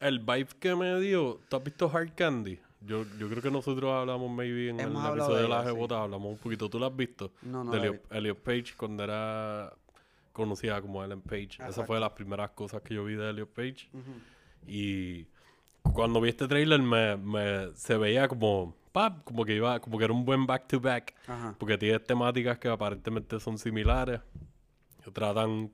el 0.00 0.20
vibe 0.20 0.48
que 0.60 0.76
me 0.76 1.00
dio, 1.00 1.40
¿tú 1.48 1.56
has 1.56 1.64
visto 1.64 1.90
Hard 1.92 2.14
Candy? 2.14 2.60
Yo, 2.80 3.04
yo 3.18 3.28
creo 3.28 3.42
que 3.42 3.50
nosotros 3.50 3.92
hablamos 3.92 4.30
maybe 4.30 4.68
en 4.70 4.80
Hemos 4.80 5.04
el 5.04 5.10
episodio 5.12 5.36
de 5.36 5.42
de 5.42 5.48
la 5.48 5.62
ella, 5.62 5.86
sí. 5.88 5.94
Hablamos 5.94 6.32
un 6.32 6.38
poquito. 6.38 6.68
¿Tú 6.68 6.78
la 6.80 6.86
has 6.88 6.96
visto? 6.96 7.32
No, 7.42 7.62
no 7.62 7.70
de 7.70 8.00
Elliot 8.10 8.38
Page 8.38 8.74
cuando 8.76 9.04
era 9.04 9.72
conocida 10.32 10.80
como 10.80 11.02
Ellen 11.04 11.20
Page. 11.22 11.58
Esa 11.68 11.84
fue 11.84 11.96
de 11.96 12.00
las 12.00 12.10
primeras 12.12 12.50
cosas 12.50 12.82
que 12.82 12.94
yo 12.94 13.04
vi 13.04 13.14
de 13.14 13.30
Elliot 13.30 13.50
Page. 13.50 13.88
Y 14.66 15.26
cuando 15.82 16.20
vi 16.20 16.28
este 16.30 16.46
trailer 16.48 16.80
me, 16.80 17.16
me- 17.16 17.72
se 17.74 17.96
veía 17.96 18.28
como, 18.28 18.74
pap, 18.92 19.24
como 19.24 19.44
que 19.44 19.54
iba, 19.56 19.80
como 19.80 19.98
que 19.98 20.04
era 20.04 20.12
un 20.12 20.24
buen 20.24 20.46
back 20.46 20.66
to 20.68 20.80
back. 20.80 21.14
Ajá. 21.26 21.54
Porque 21.58 21.76
tiene 21.78 21.98
temáticas 22.00 22.58
que 22.58 22.68
aparentemente 22.68 23.38
son 23.40 23.58
similares. 23.58 24.20
Que 25.04 25.10
tratan. 25.10 25.72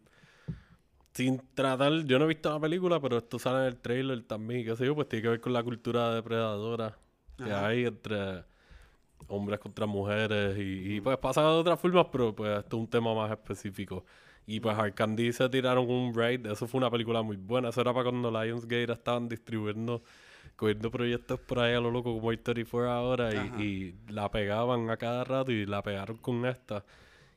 Sin 1.13 1.43
tratar. 1.55 1.93
Yo 2.05 2.19
no 2.19 2.25
he 2.27 2.29
visto 2.29 2.51
la 2.53 2.61
película, 2.61 3.01
pero 3.01 3.19
esto 3.19 3.39
sale 3.39 3.61
en 3.61 3.65
el 3.67 3.77
trailer 3.79 4.23
también. 4.23 4.65
¿Qué 4.65 4.77
sé 4.77 4.87
yo? 4.87 4.95
Pues 4.95 5.09
tiene 5.09 5.23
que 5.25 5.29
ver 5.31 5.41
con 5.41 5.53
la 5.53 5.63
cultura 5.63 6.15
depredadora 6.15 6.97
que 7.37 7.45
Ajá. 7.53 7.67
hay 7.67 7.85
entre 7.87 8.45
hombres 9.27 9.59
contra 9.59 9.85
mujeres. 9.87 10.57
Y, 10.59 10.95
y, 10.97 11.01
pues 11.01 11.17
pasa 11.19 11.41
de 11.43 11.49
otras 11.49 11.79
formas, 11.81 12.07
pero 12.13 12.35
pues 12.35 12.59
esto 12.59 12.77
es 12.77 12.81
un 12.83 12.89
tema 12.89 13.15
más 13.15 13.31
específico. 13.33 14.05
Y 14.49 14.61
pues 14.61 14.77
Hard 14.79 14.95
Candy 14.95 15.31
se 15.33 15.47
tiraron 15.51 15.89
un 15.91 16.15
raid. 16.15 16.47
Eso 16.47 16.67
fue 16.67 16.79
una 16.79 16.91
película 16.91 17.21
muy 17.23 17.37
buena. 17.37 17.69
Eso 17.69 17.83
era 17.83 17.93
para 17.93 18.05
cuando 18.11 18.31
Lionsgate 18.31 18.91
estaban 18.91 19.29
distribuyendo. 19.29 20.03
Cogiendo 20.57 20.91
proyectos 20.91 21.39
por 21.39 21.59
ahí 21.61 21.75
a 21.75 21.81
lo 21.81 21.91
loco 21.91 22.13
como 22.15 22.33
A24 22.33 22.89
ahora 22.89 23.29
y, 23.59 23.63
y 23.63 23.95
la 24.13 24.29
pegaban 24.31 24.91
a 24.91 24.97
cada 24.97 25.23
rato 25.23 25.53
y 25.53 25.67
la 25.67 25.83
pegaron 25.83 26.17
con 26.17 26.47
esta. 26.47 26.83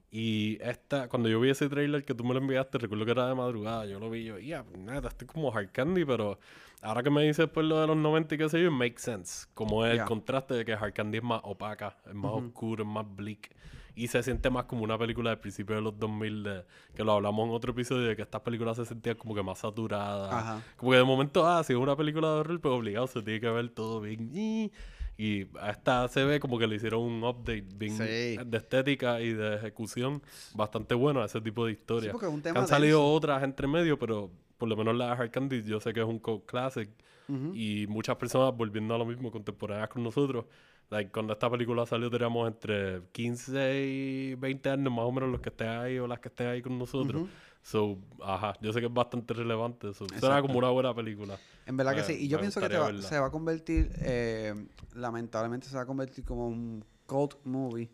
Y 0.09 0.57
esta, 0.61 1.07
cuando 1.07 1.29
yo 1.29 1.39
vi 1.39 1.49
ese 1.51 1.69
trailer 1.69 2.03
que 2.03 2.13
tú 2.15 2.23
me 2.23 2.33
lo 2.33 2.39
enviaste, 2.39 2.77
recuerdo 2.79 3.05
que 3.05 3.11
era 3.11 3.27
de 3.27 3.35
madrugada, 3.35 3.85
yo 3.85 3.99
lo 3.99 4.09
vi 4.09 4.23
yo, 4.25 4.39
ya, 4.39 4.65
nada, 4.77 5.07
esto 5.09 5.23
es 5.25 5.31
como 5.31 5.55
Hard 5.55 5.69
Candy, 5.71 6.03
pero 6.03 6.37
ahora 6.81 7.01
que 7.03 7.09
me 7.09 7.21
dices 7.23 7.47
pues 7.53 7.65
lo 7.65 7.79
de 7.79 7.87
los 7.87 7.95
90 7.95 8.35
y 8.35 8.37
qué 8.39 8.49
sé 8.49 8.61
yo, 8.63 8.71
make 8.71 8.97
sense. 8.97 9.45
Como 9.53 9.85
es 9.85 9.95
Ya. 9.95 10.01
el 10.01 10.07
contraste 10.07 10.53
de 10.55 10.65
que 10.65 10.73
Hard 10.73 10.93
Candy 10.93 11.19
es 11.19 11.23
más 11.23 11.41
opaca, 11.43 11.97
es 12.07 12.13
más 12.15 12.31
oscuro, 12.31 12.83
es 12.83 12.89
más 12.89 13.05
bleak. 13.15 13.51
Y 13.95 14.07
se 14.07 14.23
siente 14.23 14.49
más 14.49 14.65
como 14.65 14.83
una 14.83 14.97
película 14.97 15.31
del 15.31 15.39
principio 15.39 15.75
de 15.75 15.81
los 15.81 15.97
2000, 15.99 16.43
de, 16.43 16.63
que 16.95 17.03
lo 17.03 17.11
hablamos 17.13 17.47
en 17.47 17.53
otro 17.53 17.71
episodio, 17.71 18.07
de 18.07 18.15
que 18.15 18.21
estas 18.21 18.41
películas 18.41 18.77
se 18.77 18.85
sentían 18.85 19.15
como 19.17 19.35
que 19.35 19.43
más 19.43 19.59
saturadas. 19.59 20.31
Ajá. 20.33 20.61
Como 20.77 20.91
que 20.91 20.97
de 20.97 21.03
momento, 21.03 21.45
ah, 21.47 21.63
si 21.63 21.73
es 21.73 21.79
una 21.79 21.95
película 21.95 22.27
de 22.29 22.33
horror, 22.39 22.61
pues 22.61 22.73
obligado 22.73 23.07
se 23.07 23.21
tiene 23.21 23.39
que 23.41 23.49
ver 23.49 23.69
todo 23.69 23.99
bien. 24.01 24.29
Y, 24.33 24.71
y 25.17 25.47
a 25.59 25.71
esta 25.71 26.07
se 26.07 26.23
ve 26.23 26.39
como 26.39 26.57
que 26.57 26.67
le 26.67 26.77
hicieron 26.77 27.01
un 27.01 27.23
update 27.23 27.65
bien 27.75 27.95
Sí. 27.97 28.37
de 28.43 28.57
estética 28.57 29.19
y 29.21 29.33
de 29.33 29.55
ejecución 29.55 30.21
bastante 30.55 30.95
bueno 30.95 31.21
a 31.21 31.25
ese 31.25 31.41
tipo 31.41 31.65
de 31.65 31.73
Sí, 31.73 31.79
historias. 31.79 32.15
tema 32.41 32.59
han 32.61 32.67
salido 32.67 33.05
otras 33.05 33.43
entre 33.43 33.67
medio, 33.67 33.99
pero 33.99 34.31
por 34.57 34.69
lo 34.69 34.75
menos 34.77 34.95
la 34.95 35.07
de 35.07 35.11
Hard 35.21 35.31
Candy 35.31 35.63
yo 35.63 35.79
sé 35.79 35.93
que 35.93 35.99
es 35.99 36.05
un 36.07 36.17
cult 36.19 36.45
classic. 36.45 36.89
Ujú. 37.27 37.51
Y 37.55 37.87
muchas 37.87 38.15
personas 38.17 38.55
volviendo 38.55 38.93
a 38.95 38.97
lo 38.97 39.05
mismo 39.05 39.31
contemporáneas 39.31 39.89
con 39.89 40.03
nosotros. 40.03 40.45
Like, 40.89 41.09
cuando 41.11 41.31
esta 41.31 41.49
película 41.49 41.85
salió 41.85 42.09
teníamos 42.09 42.47
entre 42.49 43.01
15 43.13 43.85
y 43.85 44.35
20 44.35 44.69
años 44.69 44.91
más 44.91 45.05
o 45.05 45.11
menos 45.11 45.29
los 45.29 45.39
que 45.39 45.47
estén 45.49 45.69
ahí 45.69 45.97
o 45.99 46.05
las 46.07 46.19
que 46.19 46.27
estén 46.27 46.47
ahí 46.47 46.61
con 46.61 46.77
nosotros. 46.77 47.29
So, 47.61 47.97
ajá, 48.21 48.53
yo 48.59 48.73
sé 48.73 48.79
que 48.81 48.87
es 48.87 48.93
bastante 48.93 49.33
relevante. 49.33 49.93
So, 49.93 50.05
será 50.19 50.41
como 50.41 50.57
una 50.57 50.69
buena 50.69 50.93
película. 50.93 51.37
En 51.65 51.77
verdad 51.77 51.93
que 51.93 52.01
Eh, 52.01 52.03
sí. 52.03 52.13
Y 52.25 52.27
yo 52.27 52.39
pienso 52.39 52.59
que 52.59 52.75
va- 52.75 52.91
se 53.01 53.19
va 53.19 53.27
a 53.27 53.31
convertir, 53.31 53.91
eh, 54.01 54.53
lamentablemente 54.95 55.67
se 55.67 55.75
va 55.75 55.83
a 55.83 55.85
convertir 55.85 56.25
como 56.25 56.47
un 56.47 56.83
cult 57.05 57.35
movie. 57.45 57.89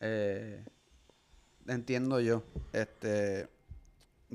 Eh, 0.00 0.64
entiendo 1.68 2.18
yo. 2.20 2.42
Este, 2.72 3.48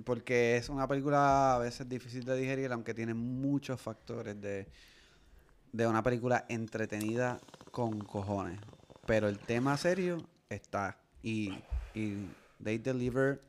porque 0.03 0.57
es 0.57 0.69
una 0.69 0.87
película 0.87 1.55
a 1.55 1.59
veces 1.59 1.87
difícil 1.87 2.23
de 2.23 2.35
digerir, 2.37 2.71
aunque 2.71 2.93
tiene 2.93 3.13
muchos 3.13 3.79
factores 3.81 4.39
de, 4.39 4.67
de 5.71 5.87
una 5.87 6.03
película 6.03 6.45
entretenida 6.49 7.39
con 7.71 7.99
cojones. 7.99 8.59
Pero 9.05 9.27
el 9.27 9.39
tema 9.39 9.77
serio 9.77 10.17
está. 10.49 10.97
Y, 11.23 11.53
y 11.93 12.27
they 12.63 12.77
deliver 12.77 13.41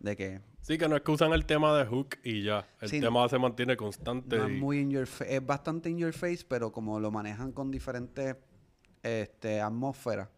de 0.00 0.16
que 0.16 0.40
Sí, 0.60 0.76
que 0.78 0.88
no 0.88 0.96
es 0.96 1.02
que 1.02 1.12
usan 1.12 1.32
el 1.32 1.46
tema 1.46 1.78
de 1.78 1.84
Hook 1.86 2.16
y 2.24 2.42
ya. 2.42 2.66
El 2.80 2.88
Sí, 2.88 3.00
tema 3.00 3.28
se 3.28 3.38
mantiene 3.38 3.76
constante. 3.76 4.36
no 4.36 4.46
es 4.46 4.58
muy 4.58 4.80
in 4.80 4.90
your 4.90 5.06
es 5.28 5.46
bastante 5.46 5.88
in 5.88 5.98
your 5.98 6.12
face, 6.12 6.44
pero 6.48 6.72
como 6.72 6.98
lo 6.98 7.12
manejan 7.12 7.52
con 7.52 7.70
diferentes 7.70 8.34
este, 9.04 9.60
atmósferas, 9.60 10.28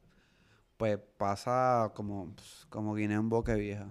pues 0.77 0.99
pasa 1.17 1.91
como, 1.95 2.35
como 2.69 2.95
guineo 2.95 3.21
en 3.21 3.31
boca 3.31 3.55
vieja. 3.55 3.91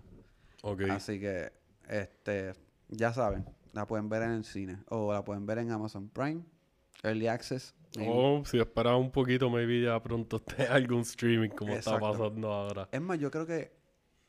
Así 0.92 1.20
que, 1.20 1.52
este, 1.88 2.54
ya 2.90 3.14
saben, 3.14 3.46
la 3.74 3.86
pueden 3.86 4.10
ver 4.10 4.24
en 4.24 4.32
el 4.32 4.44
cine 4.44 4.78
o 4.90 5.14
la 5.14 5.24
pueden 5.24 5.46
ver 5.46 5.60
en 5.60 5.72
Amazon 5.72 6.10
Prime, 6.10 6.44
Early 7.04 7.28
Access. 7.28 7.74
maybe. 7.96 8.12
O 8.14 8.44
si 8.46 8.60
esperas 8.60 8.96
un 8.96 9.12
poquito, 9.12 9.50
maybe 9.50 9.82
ya 9.82 10.02
pronto 10.02 10.38
esté 10.38 10.64
algún 10.68 11.02
streaming 11.02 11.50
como 11.50 11.74
está 11.74 12.00
pasando 12.00 12.52
ahora. 12.52 12.90
Es 12.92 13.02
más, 13.02 13.20
yo 13.20 13.30
creo 13.32 13.46
que 13.46 13.72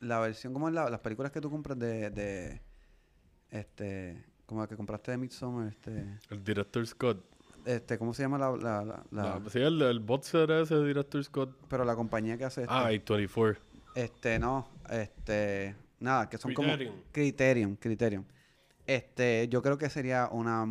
la 0.01 0.21
versión, 0.21 0.53
como 0.53 0.69
es 0.69 0.75
la- 0.75 0.89
las 0.91 1.01
películas 1.01 1.33
que 1.33 1.41
tú 1.41 1.51
compras 1.51 1.79
de, 1.79 2.11
de 2.11 2.61
este, 3.51 4.25
como 4.47 4.61
la 4.61 4.67
que 4.69 4.77
compraste 4.77 5.11
de 5.11 5.17
Midsommar, 5.19 5.69
este, 5.69 6.19
El 6.31 6.45
director 6.45 6.87
Scott. 6.87 7.25
este, 7.65 7.99
¿cómo 7.99 8.15
se 8.15 8.23
llama 8.23 8.39
la, 8.39 8.51
la, 8.57 9.05
la- 9.11 9.43
sí, 9.51 9.59
el, 9.61 9.81
el 9.83 10.01
bot 10.01 10.23
set 10.23 10.49
ese 10.51 10.83
director 10.85 11.23
Scott. 11.25 11.51
pero 11.69 11.85
la 11.85 11.97
compañía 11.97 12.37
que 12.39 12.45
hace 12.45 12.63
esto? 12.63 12.73
Ah, 12.75 12.93
y 12.93 12.99
24. 12.99 13.61
Este, 13.95 14.39
no, 14.39 14.69
este, 14.91 15.75
nada, 16.01 16.29
que 16.29 16.39
son 16.39 16.53
Criterion. 16.55 16.93
como 16.93 17.05
Criterion, 17.13 17.77
Criterion. 17.77 18.27
Este, 18.87 19.49
yo 19.49 19.61
creo 19.63 19.77
que 19.79 19.91
sería 19.91 20.29
una 20.33 20.67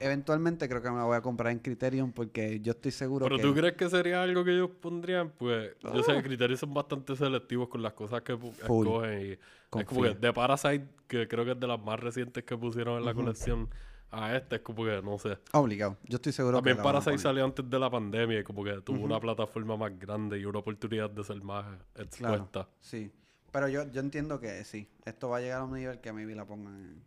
eventualmente 0.00 0.68
creo 0.68 0.80
que 0.80 0.90
me 0.90 0.96
la 0.96 1.04
voy 1.04 1.16
a 1.16 1.20
comprar 1.20 1.52
en 1.52 1.58
Criterion 1.58 2.12
porque 2.12 2.60
yo 2.60 2.70
estoy 2.72 2.92
seguro 2.92 3.26
Pero 3.26 3.36
que 3.36 3.42
tú 3.42 3.52
crees 3.54 3.74
que 3.74 3.90
sería 3.90 4.22
algo 4.22 4.44
que 4.44 4.52
ellos 4.52 4.70
pondrían, 4.80 5.30
pues 5.30 5.72
yo 5.82 6.02
sé 6.04 6.12
que 6.14 6.22
criterios 6.22 6.60
son 6.60 6.72
bastante 6.72 7.16
selectivos 7.16 7.68
con 7.68 7.82
las 7.82 7.94
cosas 7.94 8.22
que 8.22 8.36
Full. 8.36 8.52
escogen. 8.86 9.20
Y 9.20 9.32
es 9.32 9.84
como 9.86 10.02
que 10.02 10.14
de 10.14 10.32
Parasite, 10.32 10.86
que 11.08 11.26
creo 11.28 11.44
que 11.44 11.52
es 11.52 11.60
de 11.60 11.66
las 11.66 11.80
más 11.80 11.98
recientes 11.98 12.44
que 12.44 12.56
pusieron 12.56 12.98
en 12.98 13.04
la 13.04 13.12
colección, 13.14 13.68
a 14.10 14.36
este 14.36 14.56
es 14.56 14.62
como 14.62 14.84
que 14.84 15.02
no 15.02 15.18
sé. 15.18 15.36
obligado. 15.52 15.96
Yo 16.04 16.16
estoy 16.16 16.32
seguro 16.32 16.58
También 16.58 16.76
que 16.76 16.82
Parasite 16.82 17.18
salió 17.18 17.44
antes 17.44 17.68
de 17.68 17.78
la 17.78 17.90
pandemia 17.90 18.40
y 18.40 18.44
como 18.44 18.62
que 18.64 18.80
tuvo 18.82 19.04
una 19.04 19.18
plataforma 19.20 19.76
más 19.76 19.98
grande 19.98 20.38
y 20.38 20.44
una 20.44 20.60
oportunidad 20.60 21.10
de 21.10 21.24
ser 21.24 21.42
más 21.42 21.66
Claro, 22.16 22.34
expuesta. 22.36 22.68
sí. 22.80 23.10
Pero 23.58 23.66
yo, 23.70 23.90
yo 23.90 24.00
entiendo 24.00 24.38
que 24.38 24.62
sí. 24.62 24.88
Esto 25.04 25.30
va 25.30 25.38
a 25.38 25.40
llegar 25.40 25.62
a 25.62 25.64
un 25.64 25.74
nivel 25.74 25.98
que 25.98 26.12
maybe 26.12 26.32
la 26.36 26.44
pongan 26.44 26.76
en... 26.76 27.02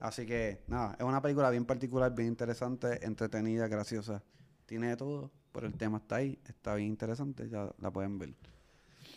Así 0.00 0.26
que, 0.26 0.62
nada, 0.66 0.96
es 0.98 1.04
una 1.04 1.22
película 1.22 1.48
bien 1.48 1.64
particular, 1.64 2.12
bien 2.12 2.26
interesante, 2.26 3.06
entretenida, 3.06 3.68
graciosa. 3.68 4.24
Tiene 4.66 4.88
de 4.88 4.96
todo, 4.96 5.30
pero 5.52 5.68
el 5.68 5.74
tema 5.74 5.98
está 5.98 6.16
ahí, 6.16 6.40
está 6.48 6.74
bien 6.74 6.88
interesante, 6.88 7.48
ya 7.48 7.70
la 7.78 7.92
pueden 7.92 8.18
ver. 8.18 8.34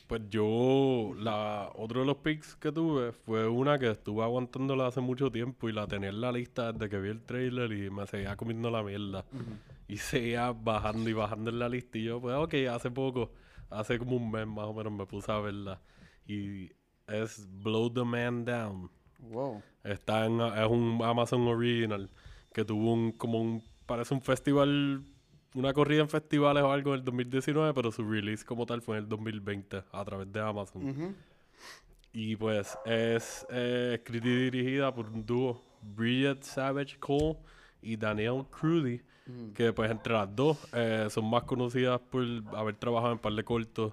Pues 0.05 0.21
yo, 0.29 1.15
la, 1.17 1.71
otro 1.73 2.01
de 2.01 2.05
los 2.05 2.17
picks 2.17 2.55
que 2.55 2.71
tuve 2.71 3.11
fue 3.11 3.47
una 3.47 3.79
que 3.79 3.89
estuve 3.89 4.21
aguantándola 4.23 4.85
hace 4.85 5.01
mucho 5.01 5.31
tiempo 5.31 5.69
y 5.69 5.73
la 5.73 5.87
tenía 5.87 6.09
en 6.09 6.21
la 6.21 6.31
lista 6.31 6.71
desde 6.71 6.87
que 6.87 6.99
vi 6.99 7.09
el 7.09 7.23
trailer 7.23 7.71
y 7.71 7.89
me 7.89 8.05
seguía 8.05 8.35
comiendo 8.35 8.69
la 8.69 8.83
mierda. 8.83 9.25
Y 9.87 9.97
seguía 9.97 10.51
bajando 10.51 11.09
y 11.09 11.13
bajando 11.13 11.49
en 11.49 11.57
la 11.57 11.67
lista 11.67 11.97
y 11.97 12.03
yo, 12.03 12.21
pues 12.21 12.35
ok, 12.35 12.53
hace 12.71 12.91
poco, 12.91 13.31
hace 13.71 13.97
como 13.97 14.17
un 14.17 14.29
mes 14.29 14.45
más 14.45 14.65
o 14.65 14.73
menos 14.75 14.93
me 14.93 15.07
puse 15.07 15.31
a 15.31 15.39
verla. 15.39 15.81
Y 16.27 16.71
es 17.07 17.47
Blow 17.61 17.91
the 17.91 18.03
Man 18.03 18.45
Down. 18.45 18.89
Wow. 19.19 19.61
Está 19.83 20.25
en, 20.25 20.39
es 20.41 20.67
un 20.67 20.99
Amazon 21.03 21.47
Original 21.47 22.09
que 22.55 22.63
tuvo 22.63 22.93
un, 22.93 23.11
como 23.11 23.41
un, 23.41 23.61
parece 23.85 24.13
un 24.13 24.21
festival, 24.21 25.03
una 25.53 25.73
corrida 25.73 26.01
en 26.01 26.09
festivales 26.09 26.63
o 26.63 26.71
algo 26.71 26.93
en 26.93 26.99
el 26.99 27.03
2019, 27.03 27.73
pero 27.73 27.91
su 27.91 28.09
release 28.09 28.45
como 28.45 28.65
tal 28.65 28.81
fue 28.81 28.97
en 28.97 29.03
el 29.03 29.09
2020 29.09 29.83
a 29.91 30.05
través 30.05 30.31
de 30.31 30.39
Amazon. 30.39 31.15
Y 32.13 32.37
pues 32.37 32.77
es 32.85 33.45
eh, 33.49 33.95
escrita 33.95 34.27
y 34.27 34.49
dirigida 34.49 34.95
por 34.95 35.09
un 35.09 35.25
dúo, 35.25 35.61
Bridget 35.81 36.43
Savage 36.43 36.97
Cole 36.97 37.35
y 37.81 37.97
Danielle 37.97 38.45
Crudy, 38.49 39.01
que 39.53 39.73
pues 39.73 39.91
entre 39.91 40.13
las 40.13 40.33
dos 40.33 40.57
eh, 40.73 41.07
son 41.09 41.29
más 41.29 41.43
conocidas 41.43 41.99
por 41.99 42.23
haber 42.55 42.75
trabajado 42.77 43.11
en 43.11 43.19
par 43.19 43.33
de 43.33 43.43
cortos, 43.43 43.91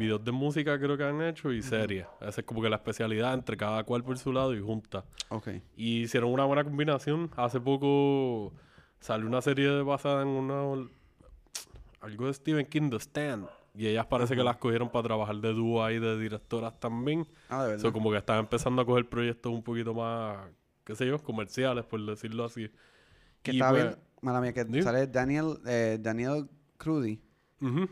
videos 0.00 0.24
de 0.24 0.32
música 0.32 0.78
creo 0.78 0.96
que 0.96 1.04
han 1.04 1.20
hecho 1.22 1.52
y 1.52 1.62
series. 1.62 2.06
Esa 2.20 2.40
es 2.40 2.46
como 2.46 2.60
que 2.62 2.68
la 2.68 2.76
especialidad 2.76 3.34
entre 3.34 3.56
cada 3.56 3.84
cual 3.84 4.02
por 4.02 4.18
su 4.18 4.32
lado 4.32 4.54
y 4.54 4.60
juntas. 4.60 5.04
Ok. 5.28 5.48
Y 5.76 6.02
hicieron 6.02 6.32
una 6.32 6.44
buena 6.44 6.64
combinación. 6.64 7.30
Hace 7.36 7.60
poco 7.60 8.52
salió 8.98 9.26
una 9.26 9.40
serie 9.42 9.82
basada 9.82 10.22
en 10.22 10.28
una 10.28 10.88
algo 12.00 12.26
de 12.26 12.34
Stephen 12.34 12.66
King, 12.66 12.90
The 12.90 12.96
Stand. 12.96 13.46
Y 13.74 13.86
ellas 13.86 14.06
parece 14.06 14.34
que 14.34 14.42
las 14.42 14.56
cogieron 14.56 14.90
para 14.90 15.04
trabajar 15.04 15.36
de 15.36 15.52
dúo 15.52 15.84
ahí 15.84 15.98
de 16.00 16.18
directoras 16.18 16.78
también. 16.80 17.26
Ah, 17.48 17.62
de 17.62 17.68
verdad. 17.70 17.82
So, 17.82 17.92
como 17.92 18.10
que 18.10 18.16
están 18.16 18.38
empezando 18.40 18.82
a 18.82 18.86
coger 18.86 19.08
proyectos 19.08 19.52
un 19.52 19.62
poquito 19.62 19.94
más, 19.94 20.38
qué 20.84 20.96
sé 20.96 21.06
yo, 21.06 21.18
comerciales, 21.22 21.84
por 21.84 22.04
decirlo 22.04 22.44
así. 22.44 22.70
que 23.42 23.52
Y 23.52 23.56
está 23.56 23.70
pues- 23.70 23.84
bien, 23.84 23.96
mala 24.22 24.40
mía, 24.40 24.52
que 24.52 24.82
sale 24.82 25.06
Daniel, 25.06 25.58
eh, 25.66 25.98
Daniel 26.00 26.48
Crudy. 26.78 27.20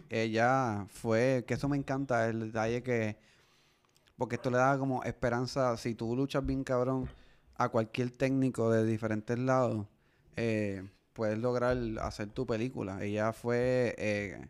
Ella 0.08 0.86
fue, 0.88 1.44
que 1.46 1.54
eso 1.54 1.68
me 1.68 1.76
encanta, 1.76 2.28
el 2.28 2.40
detalle 2.40 2.82
que, 2.82 3.16
porque 4.16 4.36
esto 4.36 4.50
le 4.50 4.58
da 4.58 4.78
como 4.78 5.02
esperanza, 5.04 5.76
si 5.76 5.94
tú 5.94 6.16
luchas 6.16 6.44
bien 6.44 6.64
cabrón 6.64 7.08
a 7.56 7.68
cualquier 7.68 8.10
técnico 8.10 8.70
de 8.70 8.84
diferentes 8.84 9.38
lados, 9.38 9.86
eh, 10.36 10.88
puedes 11.12 11.38
lograr 11.38 11.76
hacer 12.00 12.28
tu 12.28 12.46
película. 12.46 13.02
Ella 13.04 13.32
fue, 13.32 13.94
eh, 13.98 14.48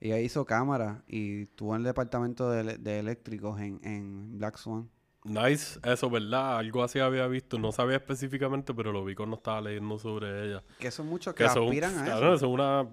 ella 0.00 0.18
hizo 0.18 0.44
cámara 0.44 1.02
y 1.06 1.42
estuvo 1.42 1.74
en 1.74 1.78
el 1.78 1.84
departamento 1.84 2.50
de, 2.50 2.78
de 2.78 2.98
eléctricos 2.98 3.60
en, 3.60 3.80
en 3.84 4.38
Black 4.38 4.56
Swan. 4.56 4.90
Nice, 5.24 5.78
eso, 5.84 6.08
¿verdad? 6.08 6.58
Algo 6.58 6.82
así 6.82 6.98
había 6.98 7.26
visto. 7.26 7.58
No 7.58 7.72
sabía 7.72 7.96
específicamente, 7.96 8.72
pero 8.72 8.90
lo 8.90 9.04
vi 9.04 9.14
cuando 9.14 9.36
estaba 9.36 9.60
leyendo 9.60 9.98
sobre 9.98 10.46
ella. 10.46 10.62
Que 10.78 10.90
son 10.90 11.08
muchos 11.08 11.34
que, 11.34 11.44
Que 11.44 11.50
son, 11.50 11.64
aspiran 11.64 11.98
a 11.98 12.04
claro, 12.04 12.34
eso. 12.34 12.46
son 12.46 12.52
una... 12.52 12.88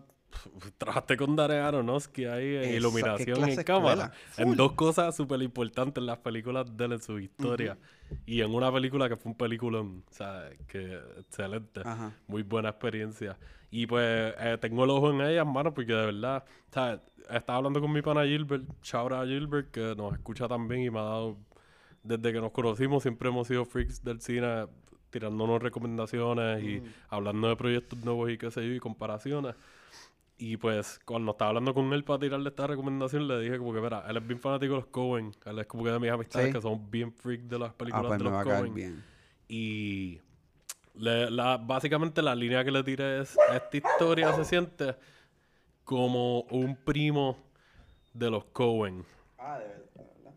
Trabajaste 0.77 1.17
con 1.17 1.35
Darren 1.35 1.61
Aronofsky 1.61 2.25
ahí 2.25 2.55
en 2.55 2.61
Esa- 2.63 2.73
iluminación 2.77 3.49
y 3.49 3.53
en 3.53 3.63
cámara. 3.63 4.11
En 4.37 4.55
dos 4.55 4.73
cosas 4.73 5.15
súper 5.15 5.41
importantes 5.41 6.01
en 6.01 6.05
las 6.05 6.17
películas 6.19 6.65
de 6.77 6.85
él 6.85 6.91
en 6.93 7.01
su 7.01 7.17
historia. 7.19 7.77
Y 8.25 8.41
en 8.41 8.53
una 8.53 8.71
película 8.71 9.09
que 9.09 9.15
fue 9.15 9.31
un 9.31 9.37
película, 9.37 9.79
o 9.79 10.01
sea, 10.11 10.49
que 10.67 10.99
excelente. 11.19 11.81
Ajá. 11.83 12.11
Muy 12.27 12.43
buena 12.43 12.69
experiencia. 12.69 13.37
Y 13.71 13.85
pues 13.87 14.33
eh, 14.39 14.57
tengo 14.61 14.83
el 14.83 14.89
ojo 14.91 15.11
en 15.11 15.21
ellas, 15.21 15.45
mano, 15.45 15.73
porque 15.73 15.93
de 15.93 16.05
verdad, 16.05 16.43
o 16.69 16.73
sea, 16.73 17.01
estaba 17.29 17.57
hablando 17.57 17.81
con 17.81 17.91
mi 17.91 18.01
pana 18.01 18.23
Gilbert, 18.23 18.63
shout 18.81 19.11
out 19.11 19.23
a 19.23 19.25
Gilbert, 19.25 19.71
que 19.71 19.93
nos 19.95 20.13
escucha 20.13 20.47
también 20.47 20.83
y 20.83 20.89
me 20.89 20.99
ha 20.99 21.03
dado, 21.03 21.37
desde 22.03 22.31
que 22.31 22.39
nos 22.39 22.51
conocimos, 22.51 23.03
siempre 23.03 23.27
hemos 23.27 23.47
sido 23.47 23.65
freaks 23.65 24.01
del 24.03 24.21
cine, 24.21 24.67
tirándonos 25.09 25.61
recomendaciones 25.61 26.63
y 26.63 26.81
hablando 27.09 27.49
de 27.49 27.55
proyectos 27.57 27.99
nuevos 28.05 28.29
y 28.29 28.37
qué 28.37 28.51
sé 28.51 28.65
yo, 28.65 28.73
y 28.73 28.79
comparaciones. 28.79 29.55
Y 30.39 30.57
pues, 30.57 30.99
cuando 31.03 31.31
estaba 31.31 31.49
hablando 31.49 31.73
con 31.73 31.91
él 31.93 32.03
para 32.03 32.19
tirarle 32.19 32.49
esta 32.49 32.67
recomendación, 32.67 33.27
le 33.27 33.39
dije 33.39 33.57
como 33.57 33.73
que, 33.73 33.81
mira, 33.81 34.05
él 34.07 34.17
es 34.17 34.27
bien 34.27 34.39
fanático 34.39 34.73
de 34.75 34.79
los 34.81 34.87
Cohen. 34.87 35.31
Él 35.45 35.59
es 35.59 35.65
como 35.65 35.83
que 35.83 35.89
de 35.89 35.99
mis 35.99 36.11
amistades 36.11 36.47
Sí. 36.49 36.53
que 36.53 36.61
son 36.61 36.91
bien 36.91 37.11
freaks 37.11 37.49
de 37.49 37.57
las 37.57 37.71
Ah, 37.71 37.77
películas 37.77 38.05
pues 38.07 38.19
de 38.19 38.23
me 38.23 38.29
los 38.29 38.73
bien. 38.73 39.03
Y 39.47 40.19
le- 40.93 41.31
la, 41.31 41.57
básicamente 41.57 42.21
la 42.21 42.35
línea 42.35 42.63
que 42.63 42.69
le 42.71 42.83
tiré 42.83 43.21
es, 43.21 43.35
esta 43.53 43.77
historia 43.77 44.31
se 44.33 44.45
siente 44.45 44.95
como 45.83 46.41
un 46.51 46.75
primo 46.75 47.37
de 48.13 48.29
los 48.29 48.45
Cohen. 48.45 49.05
Ah, 49.39 49.57
de 49.57 49.65
verdad. 49.67 50.33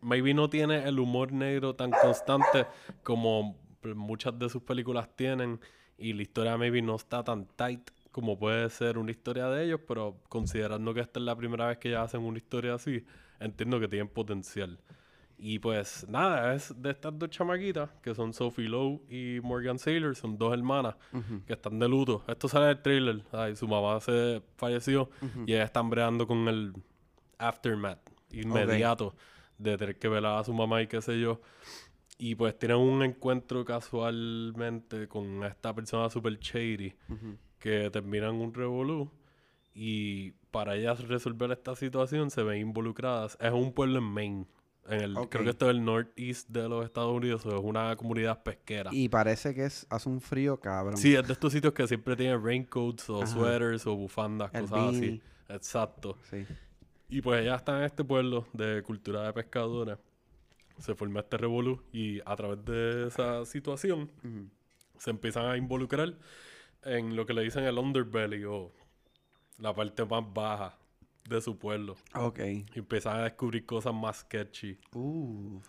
Maybe 0.00 0.34
no 0.34 0.48
tiene 0.50 0.86
el 0.86 0.98
humor 1.00 1.32
negro 1.32 1.74
tan 1.74 1.90
constante 1.90 2.66
como 3.02 3.56
muchas 3.94 4.38
de 4.38 4.48
sus 4.48 4.62
películas 4.62 5.08
tienen 5.16 5.58
y 5.96 6.12
la 6.12 6.22
historia 6.22 6.56
maybe 6.56 6.82
no 6.82 6.96
está 6.96 7.24
tan 7.24 7.46
tight 7.46 7.90
como 8.18 8.36
puede 8.36 8.68
ser 8.68 8.98
una 8.98 9.12
historia 9.12 9.46
de 9.46 9.64
ellos, 9.64 9.80
pero 9.86 10.20
considerando 10.28 10.92
que 10.92 10.98
esta 10.98 11.20
es 11.20 11.24
la 11.24 11.36
primera 11.36 11.68
vez 11.68 11.78
que 11.78 11.90
ya 11.90 12.02
hacen 12.02 12.20
una 12.22 12.36
historia 12.36 12.74
así, 12.74 13.04
entiendo 13.38 13.78
que 13.78 13.86
tienen 13.86 14.08
potencial. 14.08 14.76
Y 15.38 15.60
pues 15.60 16.04
nada, 16.08 16.52
es 16.52 16.74
de 16.82 16.90
estas 16.90 17.16
dos 17.16 17.30
chamaquitas, 17.30 17.90
que 18.02 18.16
son 18.16 18.34
Sophie 18.34 18.68
Lowe 18.68 19.00
y 19.08 19.38
Morgan 19.40 19.78
Saylor, 19.78 20.16
son 20.16 20.36
dos 20.36 20.52
hermanas 20.52 20.96
que 21.46 21.52
están 21.52 21.78
de 21.78 21.88
luto. 21.88 22.24
Esto 22.26 22.48
sale 22.48 22.66
del 22.66 22.82
trailer, 22.82 23.22
ay, 23.30 23.54
su 23.54 23.68
mamá 23.68 24.00
se 24.00 24.42
falleció 24.56 25.10
y 25.46 25.52
ellas 25.52 25.66
están 25.66 25.88
breando 25.88 26.26
con 26.26 26.48
el 26.48 26.72
aftermath 27.38 28.00
inmediato 28.32 29.14
de 29.58 29.78
tener 29.78 29.96
que 29.96 30.08
velar 30.08 30.40
a 30.40 30.44
su 30.44 30.52
mamá 30.52 30.82
y 30.82 30.88
qué 30.88 31.00
sé 31.00 31.20
yo. 31.20 31.40
Y 32.18 32.34
pues 32.34 32.58
tienen 32.58 32.78
un 32.78 33.04
encuentro 33.04 33.64
casualmente 33.64 35.06
con 35.06 35.44
esta 35.44 35.72
persona 35.72 36.10
super 36.10 36.36
shady 36.36 36.92
que 37.58 37.90
termina 37.90 38.28
en 38.28 38.36
un 38.36 38.54
revolú. 38.54 39.10
Y 39.74 40.32
para 40.50 40.74
ellas 40.76 41.06
resolver 41.06 41.50
esta 41.52 41.76
situación 41.76 42.30
se 42.30 42.42
ven 42.42 42.58
involucradas. 42.60 43.36
Es 43.40 43.52
un 43.52 43.72
pueblo 43.72 43.98
en 43.98 44.04
Maine. 44.04 44.46
En 44.88 45.00
el, 45.02 45.16
Ok. 45.18 45.28
Creo 45.30 45.44
que 45.44 45.50
esto 45.50 45.66
es 45.70 45.76
el 45.76 45.84
northeast 45.84 46.48
de 46.48 46.68
los 46.68 46.84
Estados 46.84 47.14
Unidos, 47.14 47.44
es 47.44 47.52
una 47.52 47.94
comunidad 47.96 48.42
pesquera. 48.42 48.90
Y 48.92 49.08
parece 49.10 49.54
que 49.54 49.66
es, 49.66 49.86
hace 49.90 50.08
un 50.08 50.20
frío 50.20 50.58
cabrón. 50.58 50.96
Sí, 50.96 51.14
es 51.14 51.26
de 51.26 51.32
estos 51.34 51.52
sitios 51.52 51.74
que 51.74 51.86
siempre 51.86 52.16
tienen 52.16 52.42
raincoats 52.42 53.10
o 53.10 53.18
Ajá. 53.22 53.26
sweaters 53.26 53.86
o 53.86 53.94
bufandas, 53.94 54.50
El 54.54 54.62
cosas 54.62 54.78
así. 54.88 55.00
beanie. 55.00 55.22
Exacto. 55.50 56.16
Sí. 56.30 56.46
Y 57.10 57.20
pues 57.20 57.42
ella 57.42 57.56
está 57.56 57.78
en 57.78 57.84
este 57.84 58.02
pueblo 58.02 58.46
de 58.54 58.82
cultura 58.82 59.22
de 59.24 59.32
pescadores. 59.34 59.98
Se 60.78 60.94
forma 60.94 61.20
este 61.20 61.36
revolú 61.36 61.82
y 61.92 62.20
a 62.24 62.34
través 62.36 62.64
de 62.64 63.08
esa 63.08 63.44
situación 63.44 64.10
Ujú. 64.24 64.48
se 64.98 65.10
empiezan 65.10 65.46
a 65.46 65.56
involucrar 65.56 66.14
en 66.88 67.16
lo 67.16 67.26
que 67.26 67.34
le 67.34 67.42
dicen 67.42 67.64
el 67.64 67.78
underbelly 67.78 68.44
o 68.44 68.72
la 69.58 69.74
parte 69.74 70.04
más 70.04 70.24
baja 70.32 70.76
de 71.28 71.40
su 71.40 71.58
pueblo. 71.58 71.96
Ok. 72.14 72.38
Y 72.40 72.64
empiezan 72.78 73.16
a 73.18 73.22
descubrir 73.24 73.66
cosas 73.66 73.94
más 73.94 74.18
sketchy. 74.18 74.78
Uh. 74.94 75.60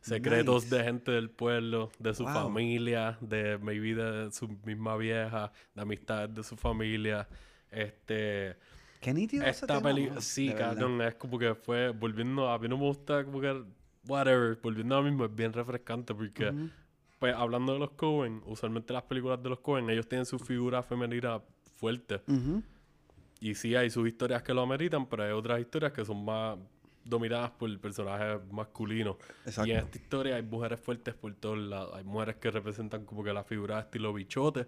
Secretos 0.00 0.64
Nice. 0.64 0.76
de 0.76 0.84
gente 0.84 1.12
del 1.12 1.30
pueblo, 1.30 1.90
de 1.98 2.14
su 2.14 2.24
Wow. 2.24 2.32
familia, 2.34 3.16
de 3.22 3.56
maybe 3.58 3.94
de 3.94 4.30
su 4.32 4.48
misma 4.64 4.96
vieja, 4.96 5.50
de 5.74 5.80
amistades 5.82 6.34
de 6.34 6.42
su 6.42 6.56
familia. 6.56 7.26
Este, 7.70 8.56
Qué 9.00 9.12
nítido 9.14 9.44
esta 9.44 9.80
película, 9.82 10.20
sí, 10.20 10.52
cabrón, 10.54 11.00
es 11.02 11.14
como 11.14 11.38
que 11.38 11.54
fue 11.54 11.88
volviendo, 11.90 12.50
a 12.50 12.58
mí 12.58 12.68
no 12.68 12.76
me 12.76 12.84
gusta 12.84 13.24
como 13.24 13.40
que, 13.40 13.64
whatever, 14.06 14.58
volviendo 14.62 14.94
a 14.96 14.98
lo 15.00 15.04
mismo, 15.04 15.24
es 15.24 15.34
bien 15.34 15.52
refrescante 15.52 16.14
porque, 16.14 16.48
Ujú. 16.48 16.70
Pues 17.24 17.34
hablando 17.36 17.72
de 17.72 17.78
los 17.78 17.92
Coen, 17.92 18.42
usualmente 18.44 18.92
las 18.92 19.04
películas 19.04 19.42
de 19.42 19.48
los 19.48 19.60
Coen, 19.60 19.88
ellos 19.88 20.06
tienen 20.06 20.26
su 20.26 20.38
figura 20.38 20.82
femenina 20.82 21.40
fuerte. 21.74 22.20
Y 23.40 23.54
sí 23.54 23.74
hay 23.74 23.88
sus 23.88 24.06
historias 24.06 24.42
que 24.42 24.52
lo 24.52 24.60
ameritan, 24.60 25.06
pero 25.06 25.24
hay 25.24 25.32
otras 25.32 25.58
historias 25.58 25.92
que 25.92 26.04
son 26.04 26.22
más 26.22 26.58
dominadas 27.04 27.50
por 27.50 27.68
el 27.68 27.78
personaje 27.78 28.38
masculino. 28.50 29.18
Exacto. 29.44 29.68
Y 29.68 29.72
en 29.72 29.78
esta 29.78 29.98
historia 29.98 30.36
hay 30.36 30.42
mujeres 30.42 30.80
fuertes 30.80 31.14
por 31.14 31.34
todos 31.34 31.58
lados. 31.58 31.92
Hay 31.94 32.04
mujeres 32.04 32.36
que 32.36 32.50
representan 32.50 33.04
como 33.04 33.22
que 33.22 33.32
la 33.32 33.44
figura 33.44 33.76
de 33.76 33.80
estilo 33.82 34.12
bichote. 34.12 34.66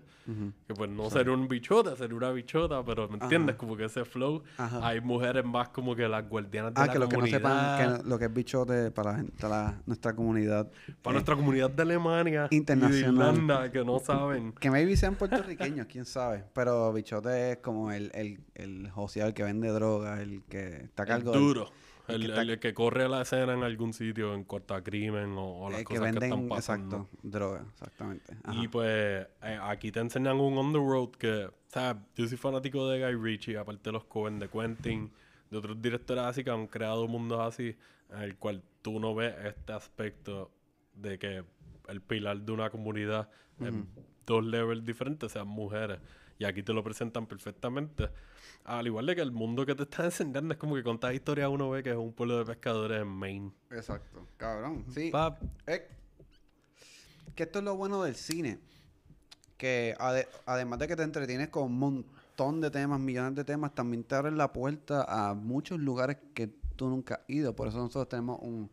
Que 0.66 0.74
pues 0.74 0.90
no 0.90 1.08
ser 1.10 1.30
un 1.30 1.48
bichote, 1.48 1.96
ser 1.96 2.12
una 2.12 2.30
bichota, 2.32 2.84
pero 2.84 3.08
¿me 3.08 3.14
entiendes? 3.18 3.54
Ajá. 3.54 3.58
Como 3.58 3.76
que 3.76 3.84
ese 3.84 4.04
flow. 4.04 4.42
Ajá. 4.58 4.86
Hay 4.86 5.00
mujeres 5.00 5.44
más 5.44 5.68
como 5.70 5.94
que 5.96 6.06
las 6.08 6.28
guardianas 6.28 6.74
de 6.74 6.80
Ah, 6.82 6.86
la 6.86 6.92
que 6.92 6.98
los 6.98 7.08
que 7.08 7.16
no 7.16 7.20
comunidad. 7.20 7.38
sepan 7.78 8.02
que 8.02 8.08
lo 8.08 8.18
que 8.18 8.24
es 8.26 8.34
bichote 8.34 8.90
para 8.90 9.12
la 9.12 9.18
gente, 9.18 9.48
la- 9.48 9.80
nuestra 9.86 10.14
comunidad. 10.14 10.70
Para 11.02 11.12
eh, 11.12 11.14
nuestra 11.14 11.36
comunidad 11.36 11.70
de 11.70 11.82
Alemania 11.82 12.48
Internacional. 12.50 12.98
y 12.98 13.02
de 13.02 13.08
Irlanda, 13.08 13.72
que 13.72 13.84
no 13.84 13.98
saben. 14.00 14.52
Que 14.52 14.70
maybe 14.70 14.96
sean 14.96 15.14
puertorriqueños, 15.14 15.86
quién 15.86 16.04
sabe. 16.04 16.44
Pero 16.52 16.92
bichote 16.92 17.52
es 17.52 17.56
como 17.58 17.90
el, 17.92 18.10
el, 18.14 18.40
el 18.54 18.90
el 19.16 19.34
que 19.34 19.42
vende 19.42 19.68
droga, 19.68 20.20
el 20.20 20.42
que 20.48 20.76
está 20.84 21.04
a 21.04 21.06
cargo 21.06 21.32
duro. 21.32 21.70
El 22.08 22.14
El, 22.16 22.20
que 22.22 22.26
está- 22.28 22.42
el- 22.42 22.50
el 22.50 22.58
que 22.60 22.74
corre 22.74 23.04
a 23.04 23.08
la 23.08 23.22
escena 23.22 23.52
en 23.54 23.62
algún 23.62 23.92
sitio 23.92 24.34
en 24.34 24.44
cuanto 24.44 24.74
a 24.74 24.82
crimen 24.82 25.32
o, 25.32 25.64
o 25.66 25.70
las 25.70 25.80
el 25.80 25.86
que 25.86 25.94
cosas 25.96 26.00
que, 26.14 26.20
venden, 26.20 26.32
están 26.32 26.48
pasando. 26.48 26.96
exacto, 26.96 27.18
droga, 27.22 27.64
exactamente. 27.72 28.36
Ajá. 28.44 28.62
Y 28.62 28.68
pues 28.68 29.26
eh, 29.42 29.58
aquí 29.62 29.90
te 29.92 30.00
enseñan 30.00 30.38
un 30.40 30.56
underworld 30.58 31.16
que, 31.16 31.46
o 31.46 31.52
sea, 31.68 32.02
yo 32.14 32.26
soy 32.28 32.36
fanático 32.36 32.88
de 32.88 33.00
Guy 33.04 33.14
Ritchie, 33.22 33.58
aparte 33.58 33.82
de 33.84 33.92
los 33.92 34.04
Coen, 34.04 34.38
de 34.38 34.48
Quentin, 34.48 35.10
de 35.50 35.56
otros 35.58 35.80
directores 35.80 36.24
así 36.24 36.42
que 36.44 36.50
han 36.50 36.66
creado 36.66 37.06
mundos 37.08 37.40
así, 37.40 37.76
en 38.10 38.18
el 38.22 38.36
cual 38.36 38.62
tú 38.82 38.98
no 39.00 39.14
ves 39.14 39.34
este 39.44 39.72
aspecto 39.72 40.50
de 40.94 41.18
que 41.18 41.44
el 41.88 42.00
pilar 42.00 42.40
de 42.40 42.52
una 42.52 42.70
comunidad 42.70 43.28
en 43.60 43.86
dos 44.26 44.44
levels 44.44 44.84
diferentes 44.84 45.32
sean 45.32 45.46
mujeres. 45.48 45.98
Y 46.38 46.44
aquí 46.44 46.62
te 46.62 46.72
lo 46.72 46.82
presentan 46.84 47.26
perfectamente. 47.26 48.08
Al 48.64 48.86
igual 48.86 49.06
de 49.06 49.14
que 49.14 49.22
el 49.22 49.32
mundo 49.32 49.64
que 49.64 49.74
te 49.74 49.84
están 49.84 50.04
enseñando 50.06 50.52
es 50.54 50.58
como 50.58 50.74
que 50.74 50.82
contas 50.82 51.14
historias 51.14 51.48
uno 51.48 51.70
ve 51.70 51.82
que 51.82 51.90
es 51.90 51.96
un 51.96 52.12
pueblo 52.12 52.38
de 52.38 52.44
pescadores 52.44 53.00
en 53.02 53.08
Maine. 53.08 53.52
Exacto, 53.70 54.26
cabrón. 54.36 54.84
Sí. 54.92 55.10
Pap, 55.10 55.42
Eh, 55.66 55.88
que 57.34 57.42
esto 57.44 57.58
es 57.60 57.64
lo 57.64 57.76
bueno 57.76 58.02
del 58.02 58.14
cine. 58.16 58.58
Que 59.56 59.94
ade- 59.98 60.28
además 60.44 60.78
de 60.78 60.88
que 60.88 60.96
te 60.96 61.02
entretienes 61.02 61.48
con 61.48 61.64
un 61.64 61.78
montón 61.78 62.60
de 62.60 62.70
temas, 62.70 63.00
millones 63.00 63.34
de 63.34 63.44
temas, 63.44 63.74
también 63.74 64.04
te 64.04 64.14
abren 64.14 64.36
la 64.36 64.52
puerta 64.52 65.04
a 65.08 65.34
muchos 65.34 65.78
lugares 65.80 66.18
que 66.34 66.48
tú 66.76 66.88
nunca 66.90 67.14
has 67.16 67.20
ido. 67.30 67.56
Por 67.56 67.68
eso 67.68 67.78
nosotros 67.78 68.08
tenemos 68.08 68.38
un, 68.42 68.70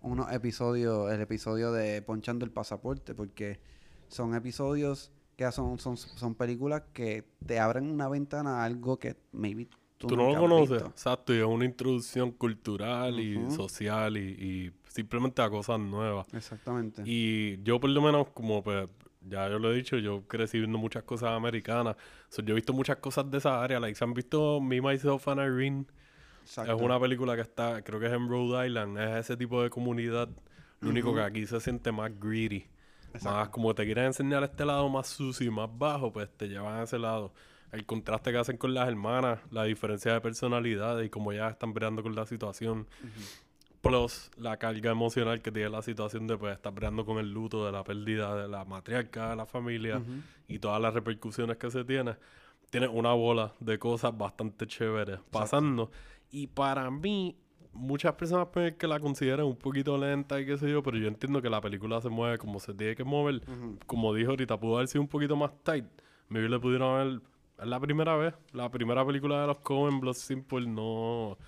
unos 0.00 0.32
episodios, 0.32 1.12
el 1.12 1.20
episodio 1.20 1.72
de 1.72 2.00
Ponchando 2.00 2.44
el 2.46 2.50
Pasaporte, 2.50 3.14
porque 3.14 3.60
son 4.08 4.34
episodios 4.34 5.10
que 5.36 5.50
son, 5.52 5.78
son, 5.78 5.96
son 5.96 6.34
películas 6.34 6.82
que 6.92 7.24
te 7.44 7.60
abren 7.60 7.90
una 7.90 8.08
ventana 8.08 8.62
a 8.62 8.64
algo 8.64 8.98
que 8.98 9.16
maybe 9.32 9.68
tú, 9.98 10.08
Tú 10.08 10.16
no 10.16 10.32
lo 10.32 10.40
conoces, 10.40 10.82
exacto, 10.82 11.34
y 11.34 11.38
es 11.38 11.44
una 11.44 11.64
introducción 11.64 12.32
cultural 12.32 13.20
y 13.20 13.50
social 13.50 14.16
y, 14.16 14.20
y 14.20 14.72
simplemente 14.88 15.42
a 15.42 15.50
cosas 15.50 15.78
nuevas. 15.78 16.26
Exactamente. 16.32 17.02
Y 17.04 17.62
yo 17.62 17.78
por 17.78 17.90
lo 17.90 18.00
menos, 18.00 18.28
como 18.30 18.62
pues, 18.62 18.88
ya 19.28 19.48
yo 19.48 19.58
lo 19.58 19.72
he 19.72 19.76
dicho, 19.76 19.98
yo 19.98 20.22
crecí 20.26 20.58
viendo 20.58 20.78
muchas 20.78 21.02
cosas 21.02 21.30
americanas. 21.30 21.96
So, 22.28 22.42
yo 22.42 22.52
he 22.52 22.54
visto 22.54 22.72
muchas 22.72 22.96
cosas 22.96 23.30
de 23.30 23.38
esa 23.38 23.62
área. 23.62 23.80
Like, 23.80 23.96
¿se 23.96 24.04
han 24.04 24.14
visto 24.14 24.60
Me, 24.60 24.80
Myself 24.80 25.26
and 25.28 25.40
Irene? 25.40 25.86
Exacto. 26.42 26.74
Es 26.74 26.80
una 26.80 27.00
película 27.00 27.34
que 27.34 27.42
está, 27.42 27.82
creo 27.82 27.98
que 27.98 28.06
es 28.06 28.12
en 28.12 28.28
Rhode 28.28 28.66
Island. 28.66 28.98
Es 28.98 29.24
ese 29.24 29.36
tipo 29.36 29.62
de 29.62 29.70
comunidad. 29.70 30.28
Lo 30.80 30.90
único 30.90 31.14
que 31.14 31.22
aquí 31.22 31.46
se 31.46 31.58
siente 31.60 31.90
más 31.90 32.12
greedy. 32.20 32.66
Más 33.24 33.32
Exacto. 33.32 33.50
como 33.52 33.74
te 33.74 33.84
quieren 33.84 34.06
enseñar 34.06 34.42
este 34.44 34.64
lado 34.64 34.88
más 34.88 35.06
sucio 35.08 35.46
y 35.46 35.50
más 35.50 35.68
bajo, 35.76 36.12
pues 36.12 36.28
te 36.36 36.48
llevan 36.48 36.80
a 36.80 36.82
ese 36.84 36.98
lado. 36.98 37.32
El 37.72 37.84
contraste 37.84 38.30
que 38.32 38.38
hacen 38.38 38.56
con 38.56 38.74
las 38.74 38.88
hermanas, 38.88 39.40
la 39.50 39.64
diferencia 39.64 40.12
de 40.12 40.20
personalidades 40.20 41.06
y 41.06 41.10
cómo 41.10 41.32
ellas 41.32 41.52
están 41.52 41.74
peleando 41.74 42.02
con 42.02 42.14
la 42.14 42.24
situación. 42.26 42.86
Plus 43.82 44.30
la 44.36 44.56
carga 44.56 44.90
emocional 44.90 45.40
que 45.42 45.52
tiene 45.52 45.68
la 45.68 45.82
situación 45.82 46.26
de 46.26 46.36
pues 46.36 46.56
estar 46.56 46.72
peleando 46.74 47.04
con 47.04 47.18
el 47.18 47.30
luto 47.30 47.64
de 47.66 47.72
la 47.72 47.84
pérdida 47.84 48.34
de 48.34 48.48
la 48.48 48.64
matriarca 48.64 49.30
de 49.30 49.36
la 49.36 49.46
familia 49.46 50.00
y 50.48 50.58
todas 50.58 50.80
las 50.80 50.94
repercusiones 50.94 51.56
que 51.56 51.70
se 51.70 51.84
tiene. 51.84 52.16
Tiene 52.70 52.88
una 52.88 53.12
bola 53.12 53.52
de 53.60 53.78
cosas 53.78 54.16
bastante 54.16 54.66
chéveres 54.66 55.20
pasando. 55.30 55.90
Y 56.30 56.48
para 56.48 56.90
mí, 56.90 57.36
muchas 57.76 58.14
personas 58.14 58.48
pueden 58.48 58.74
que 58.74 58.86
la 58.86 58.98
consideren 58.98 59.46
un 59.46 59.56
poquito 59.56 59.96
lenta 59.96 60.40
y 60.40 60.46
qué 60.46 60.56
sé 60.56 60.70
yo, 60.70 60.82
pero 60.82 60.96
yo 60.96 61.08
entiendo 61.08 61.40
que 61.40 61.50
la 61.50 61.60
película 61.60 62.00
se 62.00 62.08
mueve 62.08 62.38
como 62.38 62.58
se 62.58 62.74
tiene 62.74 62.96
que 62.96 63.04
mover. 63.04 63.42
Como 63.86 64.12
dijo 64.14 64.30
ahorita, 64.30 64.58
pudo 64.58 64.76
haber 64.76 64.88
sido 64.88 65.02
un 65.02 65.08
poquito 65.08 65.36
más 65.36 65.52
tight. 65.62 65.84
Maybe 66.28 66.48
le 66.48 66.58
pudieron 66.58 66.94
haber... 66.94 67.20
Es 67.58 67.66
la 67.66 67.80
primera 67.80 68.16
vez. 68.16 68.34
La 68.52 68.70
primera 68.70 69.06
película 69.06 69.40
de 69.40 69.46
los 69.46 69.58
Coen, 69.58 70.00
Blood 70.00 70.14
Simple, 70.14 70.66
no... 70.66 71.38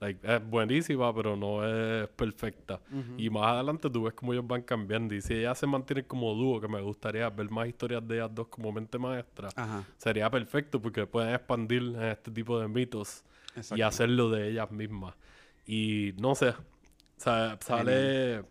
Like, 0.00 0.20
es 0.32 0.48
buenísima, 0.48 1.12
pero 1.12 1.36
no 1.36 1.66
es 1.66 2.06
perfecta. 2.10 2.80
Y 3.16 3.30
más 3.30 3.46
adelante 3.46 3.90
tú 3.90 4.04
ves 4.04 4.14
cómo 4.14 4.32
ellos 4.32 4.46
van 4.46 4.62
cambiando. 4.62 5.12
Y 5.12 5.20
si 5.20 5.34
ellas 5.34 5.58
se 5.58 5.66
mantienen 5.66 6.04
como 6.04 6.34
dúo, 6.34 6.60
que 6.60 6.68
me 6.68 6.80
gustaría 6.80 7.28
ver 7.30 7.50
más 7.50 7.66
historias 7.66 8.06
de 8.06 8.18
ellas 8.18 8.30
dos 8.32 8.46
como 8.46 8.70
mente 8.70 8.96
maestra, 8.96 9.48
Ajá. 9.56 9.82
sería 9.96 10.30
perfecto 10.30 10.80
porque 10.80 11.04
pueden 11.04 11.34
expandir 11.34 11.96
este 12.00 12.30
tipo 12.30 12.60
de 12.60 12.68
mitos 12.68 13.24
y 13.74 13.82
hacerlo 13.82 14.30
de 14.30 14.50
ellas 14.50 14.70
mismas. 14.70 15.14
Y 15.68 16.14
no 16.18 16.34
sé, 16.34 16.54
sa- 17.18 17.58
sale 17.60 18.44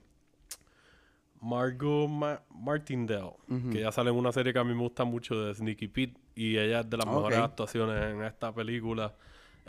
Margot 1.41 2.07
Ma- 2.09 2.41
Martindale, 2.49 3.33
que 3.71 3.81
ya 3.81 3.91
sale 3.91 4.09
en 4.09 4.15
una 4.15 4.31
serie 4.31 4.53
que 4.53 4.59
a 4.59 4.63
mí 4.63 4.73
me 4.73 4.81
gusta 4.81 5.03
mucho 5.03 5.35
de 5.39 5.53
Sneaky 5.53 5.87
Pete 5.87 6.19
y 6.35 6.57
ella 6.57 6.79
es 6.81 6.89
de 6.89 6.97
las 6.97 7.05
mejores 7.07 7.39
actuaciones 7.39 8.13
en 8.15 8.23
esta 8.23 8.53
película. 8.53 9.15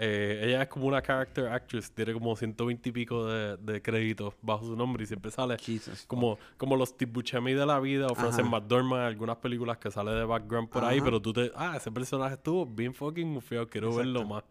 Eh, 0.00 0.42
ella 0.44 0.62
es 0.62 0.68
como 0.68 0.86
una 0.86 1.02
character 1.02 1.48
actress, 1.48 1.90
tiene 1.92 2.12
como 2.14 2.36
120 2.36 2.88
y 2.88 2.92
pico 2.92 3.26
de, 3.26 3.56
de 3.58 3.82
créditos 3.82 4.34
bajo 4.42 4.64
su 4.64 4.76
nombre 4.76 5.02
y 5.04 5.06
siempre 5.06 5.30
sale 5.30 5.58
Jesus. 5.58 6.04
como, 6.06 6.38
como 6.56 6.76
los 6.76 6.90
Steve 6.90 7.10
Buscemi 7.12 7.52
de 7.52 7.66
la 7.66 7.80
vida 7.80 8.06
o 8.06 8.14
Frances. 8.14 8.44
McDormand, 8.44 9.02
algunas 9.06 9.36
películas 9.38 9.78
que 9.78 9.90
sale 9.90 10.12
de 10.12 10.24
background 10.24 10.68
por 10.70 10.84
ahí, 10.84 11.00
pero 11.00 11.20
tú 11.20 11.32
te, 11.32 11.50
ah, 11.56 11.74
ese 11.76 11.90
personaje 11.90 12.34
estuvo 12.34 12.64
bien 12.64 12.94
fucking 12.94 13.42
feo, 13.42 13.68
quiero 13.68 13.94
verlo 13.94 14.24
más. 14.24 14.44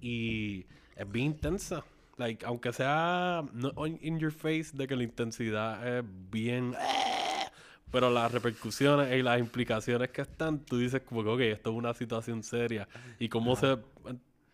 Y 0.00 0.66
es 0.96 1.10
bien 1.10 1.26
intensa. 1.26 1.84
Like, 2.18 2.44
aunque 2.44 2.72
sea 2.72 3.42
no 3.52 3.70
on- 3.76 3.98
in 4.02 4.18
your 4.18 4.32
face 4.32 4.70
de 4.74 4.86
que 4.86 4.96
la 4.96 5.04
intensidad 5.04 5.98
es 5.98 6.04
bien 6.30 6.74
pero 7.90 8.10
las 8.10 8.30
repercusiones 8.32 9.16
y 9.16 9.22
las 9.22 9.38
implicaciones 9.38 10.10
que 10.10 10.22
están, 10.22 10.58
tú 10.60 10.76
dices 10.78 11.00
como 11.02 11.22
que, 11.22 11.30
ok, 11.30 11.40
esto 11.40 11.70
es 11.70 11.76
una 11.76 11.94
situación 11.94 12.42
seria. 12.42 12.86
Y 13.18 13.28
cómo 13.28 13.56
se, 13.56 13.78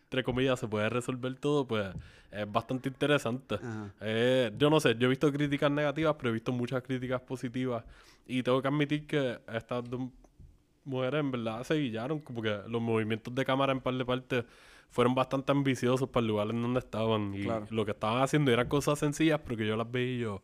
entre 0.05 0.23
comillas, 0.23 0.61
se 0.61 0.69
puede 0.69 0.89
resolver 0.89 1.35
todo, 1.35 1.67
pues 1.67 1.89
es 2.31 2.51
bastante 2.51 2.89
interesante. 2.89 3.57
Ajá. 3.57 3.93
Eh, 4.01 4.53
yo 4.57 4.71
no 4.71 4.79
sé, 4.79 4.95
yo 4.97 5.07
he 5.07 5.11
visto 5.11 5.33
críticas 5.33 5.71
negativas, 5.71 6.15
pero 6.17 6.31
he 6.31 6.33
visto 6.33 6.53
muchas 6.53 6.83
críticas 6.83 7.21
positivas. 7.23 7.83
Y 8.27 8.43
tengo 8.43 8.63
que 8.63 8.69
admitir 8.69 9.07
que 9.07 9.39
estas 9.53 9.89
dos 9.89 10.03
mujeres 10.85 11.21
en 11.21 11.31
verdad 11.33 11.65
se 11.65 11.75
guillaron, 11.75 12.21
como 12.21 12.41
que 12.41 12.57
los 12.69 12.81
movimientos 12.81 13.35
de 13.35 13.45
cámara 13.45 13.73
en 13.73 13.81
par 13.81 13.95
de 13.95 14.05
partes 14.05 14.45
fueron 14.95 15.13
bastante 15.17 15.51
ambiciosos 15.51 16.09
para 16.09 16.21
el 16.23 16.29
lugar 16.29 16.51
en 16.51 16.63
donde 16.63 16.79
estaban. 16.79 17.35
Y 17.35 17.43
Claro. 17.43 17.67
lo 17.71 17.85
que 17.85 17.91
estaban 17.91 18.23
haciendo 18.23 18.53
eran 18.53 18.69
cosas 18.69 18.97
sencillas, 19.01 19.41
pero 19.43 19.57
que 19.57 19.67
yo 19.67 19.77
las 19.77 19.91
veía 19.91 20.15
y 20.15 20.19
yo, 20.21 20.41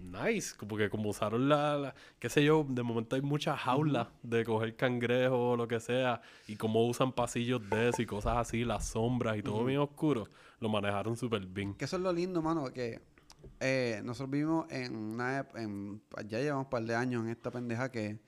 nice, 0.00 0.56
como 0.56 0.76
que 0.76 0.90
como 0.90 1.10
usaron 1.10 1.48
la, 1.48 1.76
la- 1.78 1.94
qué 2.18 2.28
sé 2.28 2.42
yo, 2.44 2.66
de 2.68 2.82
momento 2.82 3.14
hay 3.14 3.22
muchas 3.22 3.56
jaulas 3.60 4.08
de 4.24 4.44
coger 4.44 4.74
cangrejos 4.74 5.38
o 5.38 5.56
lo 5.56 5.68
que 5.68 5.78
sea, 5.78 6.20
y 6.48 6.56
cómo 6.56 6.84
usan 6.86 7.12
pasillos 7.12 7.62
de 7.70 7.90
eso 7.90 8.02
y 8.02 8.06
cosas 8.06 8.36
así, 8.38 8.64
las 8.64 8.84
sombras 8.88 9.36
y 9.36 9.42
todo 9.44 9.64
bien 9.64 9.78
oscuro, 9.78 10.26
lo 10.58 10.68
manejaron 10.68 11.16
súper 11.16 11.46
bien. 11.46 11.74
Que 11.74 11.84
eso 11.84 11.94
es 11.96 12.02
lo 12.02 12.12
lindo, 12.12 12.42
mano, 12.42 12.64
que 12.72 13.00
eh, 13.60 14.00
nosotros 14.04 14.30
vivimos 14.32 14.66
en 14.72 14.96
una... 14.96 15.46
En, 15.54 16.02
ya 16.26 16.40
llevamos 16.40 16.64
un 16.66 16.70
par 16.70 16.82
de 16.82 16.96
años 16.96 17.22
en 17.22 17.30
esta 17.30 17.52
pendeja 17.52 17.92
que, 17.92 18.18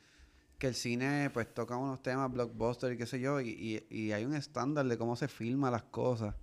que 0.58 0.68
el 0.68 0.74
cine 0.74 1.30
pues 1.32 1.52
toca 1.52 1.76
unos 1.76 2.02
temas 2.02 2.32
blockbuster 2.32 2.92
y 2.92 2.96
qué 2.98 3.06
sé 3.06 3.20
yo, 3.20 3.40
y, 3.40 3.50
y- 3.50 3.86
y 3.96 4.12
hay 4.12 4.24
un 4.24 4.34
estándar 4.34 4.86
de 4.86 4.98
cómo 4.98 5.16
se 5.16 5.28
filma 5.28 5.70
las 5.70 5.84
cosas. 5.84 6.34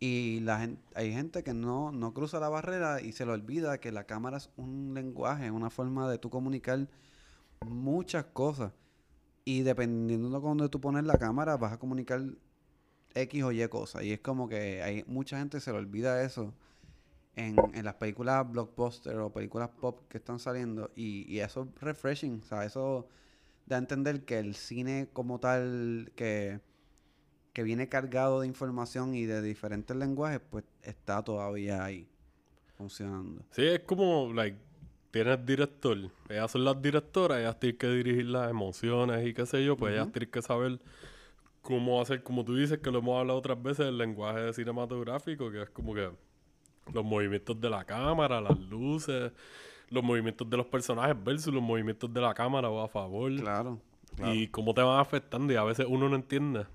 Y 0.00 0.40
la 0.40 0.60
gen- 0.60 0.80
hay 0.94 1.12
gente 1.12 1.42
que 1.44 1.54
no, 1.54 1.92
no 1.92 2.14
cruza 2.14 2.40
la 2.40 2.48
barrera 2.50 3.00
y 3.00 3.12
se 3.12 3.26
le 3.26 3.32
olvida 3.32 3.78
que 3.80 3.92
la 3.92 4.04
cámara 4.06 4.36
es 4.38 4.50
un 4.56 4.92
lenguaje, 4.94 5.50
una 5.50 5.70
forma 5.70 6.10
de 6.10 6.18
tú 6.18 6.30
comunicar 6.30 6.88
muchas 7.66 8.26
cosas. 8.26 8.72
Y 9.44 9.62
dependiendo 9.62 10.30
de 10.30 10.40
dónde 10.40 10.68
tú 10.70 10.80
pones 10.80 11.04
la 11.06 11.18
cámara, 11.18 11.56
vas 11.58 11.72
a 11.74 11.78
comunicar 11.78 12.22
X 13.14 13.42
o 13.44 13.52
Y 13.52 13.66
cosas. 13.68 14.02
Y 14.04 14.12
es 14.12 14.20
como 14.20 14.48
que 14.48 14.82
hay 14.82 15.04
mucha 15.06 15.38
gente 15.38 15.60
se 15.60 15.72
le 15.72 15.78
olvida 15.78 16.22
eso 16.24 16.54
en, 17.36 17.74
en 17.74 17.84
las 17.84 17.94
películas 17.94 18.50
blockbuster 18.50 19.18
o 19.18 19.32
películas 19.32 19.70
pop 19.70 20.00
que 20.08 20.18
están 20.18 20.38
saliendo. 20.38 20.90
Y, 20.96 21.26
y 21.32 21.40
eso 21.40 21.68
es 21.76 21.82
refreshing. 21.82 22.40
O 22.44 22.46
sea, 22.46 22.64
eso 22.64 23.08
da 23.66 23.76
a 23.76 23.78
entender 23.78 24.24
que 24.24 24.38
el 24.38 24.54
cine 24.54 25.08
como 25.12 25.40
tal, 25.40 26.12
que, 26.16 26.60
que 27.52 27.62
viene 27.62 27.88
cargado 27.88 28.40
de 28.40 28.46
información 28.46 29.14
y 29.14 29.24
de 29.24 29.42
diferentes 29.42 29.96
lenguajes, 29.96 30.40
pues 30.50 30.64
está 30.82 31.22
todavía 31.22 31.84
ahí 31.84 32.08
funcionando. 32.76 33.42
Sí, 33.50 33.64
es 33.64 33.80
como, 33.80 34.32
like, 34.32 34.58
tienes 35.10 35.46
director. 35.46 35.96
Ellas 36.28 36.50
son 36.50 36.64
las 36.64 36.80
directoras, 36.82 37.38
ellas 37.38 37.58
tienen 37.58 37.78
que 37.78 37.88
dirigir 37.88 38.26
las 38.26 38.50
emociones 38.50 39.26
y 39.26 39.32
qué 39.32 39.46
sé 39.46 39.64
yo, 39.64 39.76
pues 39.76 39.94
ellas 39.94 40.10
tienen 40.12 40.30
que 40.30 40.42
saber 40.42 40.80
cómo 41.62 42.00
hacer, 42.00 42.22
como 42.22 42.44
tú 42.44 42.56
dices, 42.56 42.78
que 42.78 42.90
lo 42.90 42.98
hemos 42.98 43.18
hablado 43.18 43.38
otras 43.38 43.62
veces, 43.62 43.86
el 43.86 43.96
lenguaje 43.96 44.52
cinematográfico, 44.52 45.50
que 45.50 45.62
es 45.62 45.70
como 45.70 45.94
que 45.94 46.10
los 46.92 47.04
movimientos 47.04 47.58
de 47.60 47.70
la 47.70 47.84
cámara, 47.84 48.40
las 48.40 48.58
luces, 48.58 49.32
los 49.90 50.02
movimientos 50.02 50.48
de 50.48 50.56
los 50.56 50.66
personajes 50.66 51.16
versus 51.22 51.52
los 51.52 51.62
movimientos 51.62 52.12
de 52.12 52.20
la 52.20 52.34
cámara 52.34 52.68
o 52.70 52.80
a 52.80 52.88
favor. 52.88 53.34
Claro. 53.36 53.80
claro. 54.16 54.34
Y 54.34 54.48
cómo 54.48 54.74
te 54.74 54.82
van 54.82 55.00
afectando 55.00 55.52
y 55.52 55.56
a 55.56 55.64
veces 55.64 55.86
uno 55.88 56.08
no 56.08 56.16
entiende 56.16 56.66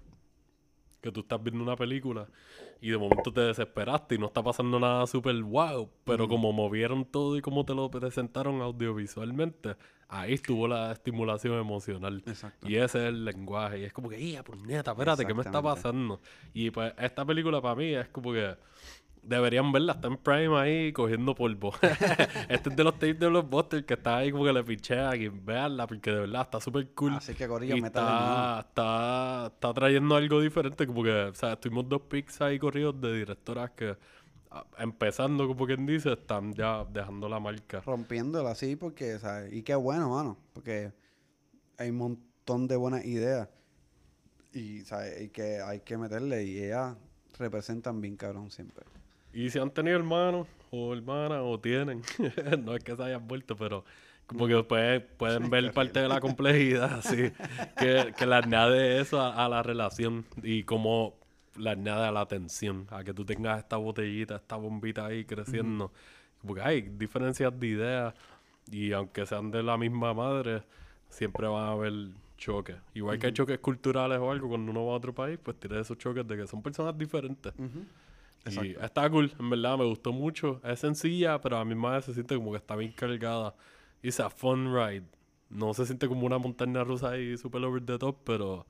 que 1.02 1.12
tú 1.12 1.22
estás 1.22 1.42
viendo 1.42 1.64
una 1.64 1.76
película 1.76 2.28
y 2.82 2.90
de 2.90 2.98
momento 2.98 3.32
te 3.32 3.42
desesperaste 3.42 4.16
y 4.16 4.18
no 4.18 4.28
está 4.28 4.42
pasando 4.42 4.80
nada 4.80 5.06
súper 5.08 5.36
wow, 5.44 5.90
pero 6.06 6.28
como 6.28 6.52
movieron 6.54 7.06
todo 7.06 7.38
y 7.38 7.42
como 7.42 7.66
te 7.66 7.74
lo 7.74 7.90
presentaron 7.92 8.62
audiovisualmente, 8.62 9.76
ahí 10.08 10.34
estuvo 10.34 10.68
la 10.68 10.92
estimulación 10.92 11.60
emocional. 11.60 12.24
Exacto. 12.26 12.70
Y 12.70 12.76
ese 12.76 13.00
es 13.00 13.10
el 13.10 13.26
lenguaje. 13.26 13.80
Y 13.80 13.84
es 13.84 13.94
como 13.94 14.10
que, 14.10 14.32
¡ya, 14.32 14.44
puñeta! 14.44 14.92
Espérate, 14.92 15.26
¿qué 15.26 15.34
me 15.34 15.42
está 15.42 15.62
pasando? 15.62 16.22
Y 16.54 16.72
pues 16.72 16.94
esta 16.98 17.26
película 17.26 17.62
para 17.62 17.76
mí 17.76 17.94
es 17.94 18.08
como 18.10 18.32
que 18.32 18.56
deberían 19.24 19.72
verla. 19.72 19.94
Está 19.94 20.08
en 20.08 20.18
Prime 20.18 20.58
ahí 20.58 20.94
cogiendo 20.94 21.36
polvo. 21.36 21.74
este 22.50 22.70
es 22.70 22.76
de 22.76 22.84
los 22.84 22.94
tapes 22.94 23.20
de 23.20 23.30
los 23.30 23.50
Busters 23.50 23.86
que 23.86 23.94
está 23.94 24.18
ahí 24.18 24.32
como 24.32 24.46
que 24.46 24.54
le 24.54 24.64
pichean 24.64 25.22
y 25.22 25.28
veanla 25.30 25.88
porque 25.88 26.12
de 26.12 26.20
verdad 26.22 26.42
está 26.44 26.60
súper 26.60 26.90
cool. 26.94 27.14
Así 27.14 27.34
que, 27.34 27.48
mano. 27.48 27.66
está, 27.66 28.66
está, 28.68 29.52
está 29.54 29.74
trayendo 29.74 30.16
algo 30.16 30.42
diferente, 30.42 30.86
como 30.88 31.04
que, 31.04 31.12
o 31.12 31.36
sea, 31.36 31.60
tuvimos 31.60 31.88
dos 31.88 32.02
picks 32.02 32.42
ahí 32.42 32.60
corridos 32.60 33.00
de 33.00 33.18
directoras 33.18 33.72
que, 33.72 33.98
empezando, 34.78 35.48
como 35.48 35.66
quien 35.66 35.86
dice, 35.86 36.14
están 36.14 36.54
ya 36.54 36.86
dejando 36.86 37.30
la 37.30 37.40
marca. 37.40 37.82
rompiéndola 37.82 38.52
así 38.52 38.76
porque, 38.76 39.20
¿sabes? 39.20 39.54
Y 39.54 39.64
qué 39.64 39.76
bueno, 39.76 40.10
mano, 40.10 40.38
porque 40.54 40.92
hay 41.78 41.90
un 41.90 41.98
montón 41.98 42.68
de 42.68 42.76
buenas 42.76 43.06
ideas 43.06 43.48
y, 44.54 44.82
¿sabes? 44.82 45.22
Y 45.22 45.30
que 45.30 45.62
hay 45.62 45.82
que 45.82 45.98
meterle 45.98 46.44
y 46.44 46.64
ellas 46.64 46.98
representan 47.38 48.02
bien 48.02 48.18
cabrón 48.18 48.50
siempre. 48.50 48.86
Y 49.34 49.50
si 49.50 49.60
han 49.60 49.72
tenido 49.72 49.98
hermanos 49.98 50.48
o 50.72 50.94
hermanas 50.94 51.42
o 51.44 51.60
tienen, 51.60 52.02
no 52.64 52.76
es 52.76 52.84
que 52.84 52.96
se 52.96 53.04
hayan 53.04 53.28
vuelto, 53.28 53.56
pero 53.56 53.86
como 54.28 54.48
que 54.48 54.62
pueden, 54.64 55.08
pueden 55.18 55.50
ver 55.50 55.74
parte 55.74 56.00
de 56.00 56.08
la 56.08 56.20
complejidad, 56.20 56.94
así, 57.00 57.32
que, 57.78 58.14
que 58.18 58.26
le 58.26 58.36
añade 58.36 59.00
eso 59.00 59.20
a, 59.20 59.46
a 59.46 59.50
la 59.50 59.64
relación 59.64 60.26
y 60.44 60.64
como 60.64 61.16
le 61.58 61.72
añade 61.72 62.08
a 62.08 62.12
la 62.12 62.26
tensión, 62.28 62.88
a 62.90 63.04
que 63.04 63.14
tú 63.14 63.26
tengas 63.26 63.60
esta 63.60 63.78
botellita, 63.78 64.36
esta 64.36 64.56
bombita 64.56 65.06
ahí 65.06 65.26
creciendo. 65.26 65.92
Porque 66.46 66.62
hay 66.62 66.82
diferencias 66.82 67.58
de 67.60 67.68
ideas 67.68 68.14
y 68.72 68.92
aunque 68.94 69.26
sean 69.26 69.52
de 69.52 69.62
la 69.64 69.78
misma 69.78 70.14
madre, 70.14 70.64
siempre 71.10 71.48
van 71.48 71.66
a 71.66 71.72
haber 71.72 71.94
choques. 72.38 72.78
Igual 72.94 73.20
que 73.20 73.28
hay 73.28 73.34
choques 73.34 73.60
culturales 73.60 74.20
o 74.20 74.32
algo, 74.32 74.48
cuando 74.48 74.72
uno 74.72 74.86
va 74.86 74.94
a 74.94 74.98
otro 74.98 75.14
país, 75.14 75.38
pues 75.42 75.60
tiene 75.60 75.80
esos 75.80 75.98
choques 75.98 76.26
de 76.26 76.38
que 76.38 76.48
son 76.48 76.62
personas 76.62 76.98
diferentes. 76.98 77.54
Y 78.46 78.76
está 78.82 79.10
cool, 79.10 79.34
en 79.40 79.50
verdad, 79.50 79.78
me 79.78 79.86
gustó 79.86 80.12
mucho. 80.12 80.62
Es 80.64 80.80
sencilla, 80.80 81.40
pero 81.42 81.58
a 81.58 81.66
mi 81.66 81.76
madre 81.76 82.02
se 82.02 82.14
siente 82.14 82.36
como 82.36 82.52
que 82.52 82.58
está 82.58 82.76
bien 82.76 82.92
cargada. 82.92 83.56
It's 84.02 84.20
a 84.20 84.30
fun 84.30 84.74
ride. 84.74 85.06
No 85.50 85.74
se 85.74 85.86
siente 85.86 86.08
como 86.08 86.26
una 86.26 86.38
montaña 86.38 86.84
rusa 86.84 87.12
ahí 87.12 87.38
super 87.38 87.64
over 87.64 87.86
the 87.86 87.98
top, 87.98 88.18
pero 88.24 88.66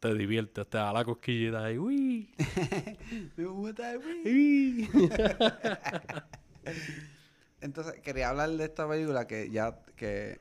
te 0.00 0.14
diviertes, 0.14 0.66
te 0.68 0.78
da 0.78 0.92
la 0.92 1.04
cosquillita 1.04 1.64
ahí. 1.64 1.78
¡Uy! 1.78 2.34
¡Uy! 3.38 4.88
Entonces, 7.60 8.00
quería 8.00 8.28
hablar 8.30 8.50
de 8.50 8.64
esta 8.64 8.88
película 8.88 9.26
que 9.26 9.50
ya, 9.50 9.80
que, 9.96 10.38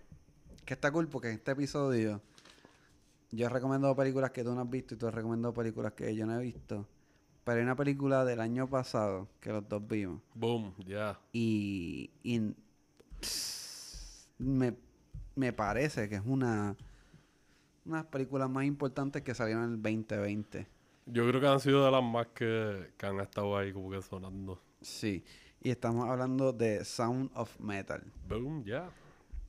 que 0.65 0.73
está 0.73 0.91
cool 0.91 1.07
porque 1.07 1.29
en 1.29 1.35
este 1.35 1.51
episodio 1.51 2.21
yo 3.31 3.45
he 3.45 3.49
recomendado 3.49 3.95
películas 3.95 4.31
que 4.31 4.43
tú 4.43 4.53
no 4.53 4.61
has 4.61 4.69
visto 4.69 4.93
y 4.93 4.97
tú 4.97 5.07
has 5.07 5.13
recomendado 5.13 5.53
películas 5.53 5.93
que 5.93 6.13
yo 6.15 6.25
no 6.25 6.39
he 6.39 6.43
visto. 6.43 6.87
Pero 7.43 7.57
hay 7.57 7.63
una 7.63 7.75
película 7.75 8.23
del 8.25 8.39
año 8.39 8.69
pasado 8.69 9.27
que 9.39 9.51
los 9.51 9.67
dos 9.67 9.85
vimos. 9.87 10.21
Boom, 10.33 10.73
ya. 10.85 11.19
Y, 11.33 12.09
y 12.23 12.53
me, 14.37 14.75
me 15.35 15.53
parece 15.53 16.07
que 16.07 16.15
es 16.15 16.23
una 16.25 16.75
una 17.85 17.97
de 17.97 18.03
las 18.03 18.11
películas 18.11 18.49
más 18.49 18.65
importantes 18.65 19.21
que 19.21 19.33
salieron 19.33 19.63
en 19.63 19.71
el 19.73 19.81
2020. 19.81 20.67
Yo 21.05 21.27
creo 21.27 21.41
que 21.41 21.47
han 21.47 21.59
sido 21.59 21.83
de 21.85 21.91
las 21.91 22.03
más 22.03 22.27
que, 22.27 22.91
que 22.97 23.05
han 23.05 23.19
estado 23.19 23.57
ahí 23.57 23.73
como 23.73 23.89
que 23.89 24.01
sonando. 24.01 24.61
Sí. 24.81 25.23
Y 25.61 25.69
estamos 25.69 26.09
hablando 26.09 26.53
de 26.53 26.83
Sound 26.85 27.31
of 27.35 27.59
Metal. 27.59 28.03
Boom, 28.27 28.63
ya. 28.63 28.89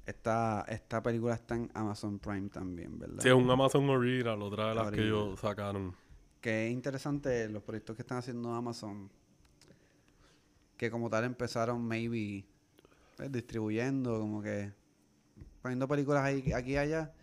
Esta, 0.05 0.65
esta 0.69 1.03
película 1.03 1.35
está 1.35 1.55
en 1.55 1.71
Amazon 1.75 2.19
Prime 2.19 2.49
también, 2.49 2.99
¿verdad? 2.99 3.23
Sí, 3.23 3.29
es 3.29 3.35
un 3.35 3.51
Amazon 3.51 3.89
Original, 3.89 4.43
otra 4.43 4.69
de 4.69 4.75
las 4.75 4.91
que 4.91 5.03
ellos 5.03 5.41
sacaron. 5.41 5.95
Que 6.45 6.67
es 6.67 6.75
interesante 6.75 7.49
los 7.49 7.63
proyectos 7.63 7.97
que 7.97 8.03
están 8.03 8.19
haciendo 8.19 8.53
Amazon. 8.53 9.09
Que 10.77 10.91
como 10.91 11.09
tal 11.09 11.25
empezaron 11.25 11.83
maybe 11.83 12.45
pues, 13.17 13.33
distribuyendo, 13.33 14.21
como 14.21 14.43
que 14.43 14.71
poniendo 15.63 15.89
películas 15.89 16.23
ahí, 16.23 16.53
aquí 16.53 16.73
y 16.73 16.77
allá. 16.77 17.15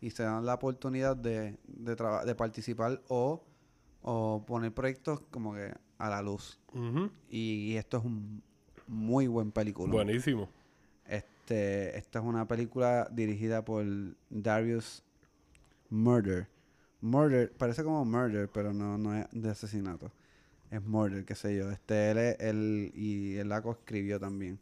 Y 0.00 0.08
se 0.08 0.22
dan 0.22 0.46
la 0.46 0.54
oportunidad 0.54 1.14
de, 1.14 1.58
de, 1.66 1.94
de 2.24 2.34
participar 2.34 3.02
o, 3.08 3.44
o 4.00 4.46
poner 4.46 4.72
proyectos 4.72 5.20
como 5.30 5.52
que 5.52 5.74
a 5.98 6.08
la 6.08 6.22
luz. 6.22 6.58
Ujú. 6.72 7.10
Y, 7.28 7.76
esto 7.76 7.98
es 7.98 8.04
un 8.06 8.42
muy 8.86 9.26
buen 9.26 9.52
película. 9.52 9.92
Buenísimo. 9.92 10.48
Este, 11.06 11.98
esta 11.98 12.20
es 12.20 12.24
una 12.24 12.48
película 12.48 13.10
dirigida 13.12 13.62
por 13.62 13.84
Darius 14.30 15.02
Murder. 15.90 16.48
Murder, 17.02 17.52
parece 17.52 17.82
como 17.84 18.04
Murder, 18.04 18.48
pero 18.52 18.72
no, 18.72 18.98
no 18.98 19.14
es 19.16 19.26
de 19.32 19.50
asesinato. 19.50 20.10
Es 20.70 20.82
Murder, 20.84 21.24
qué 21.24 21.34
sé 21.34 21.56
yo. 21.56 21.70
Este, 21.70 22.10
él, 22.10 22.18
él 22.40 22.92
y 22.94 23.36
el 23.36 23.48
Laco 23.48 23.72
escribió 23.72 24.20
también. 24.20 24.58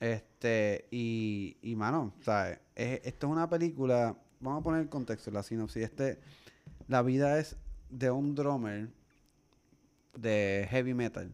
Este, 0.00 0.86
y, 0.90 1.56
y 1.62 1.76
mano, 1.76 2.12
¿sabes? 2.22 2.58
Es- 2.74 3.00
esto 3.04 3.26
es 3.28 3.32
una 3.32 3.48
película, 3.48 4.16
vamos 4.40 4.60
a 4.60 4.64
poner 4.64 4.80
el 4.82 4.88
contexto, 4.88 5.30
la 5.30 5.42
sinopsis. 5.42 5.84
Este, 5.84 6.18
la 6.88 7.02
vida 7.02 7.38
es 7.38 7.56
de 7.90 8.10
un 8.10 8.34
drummer 8.34 8.88
de 10.16 10.66
heavy 10.70 10.94
metal 10.94 11.32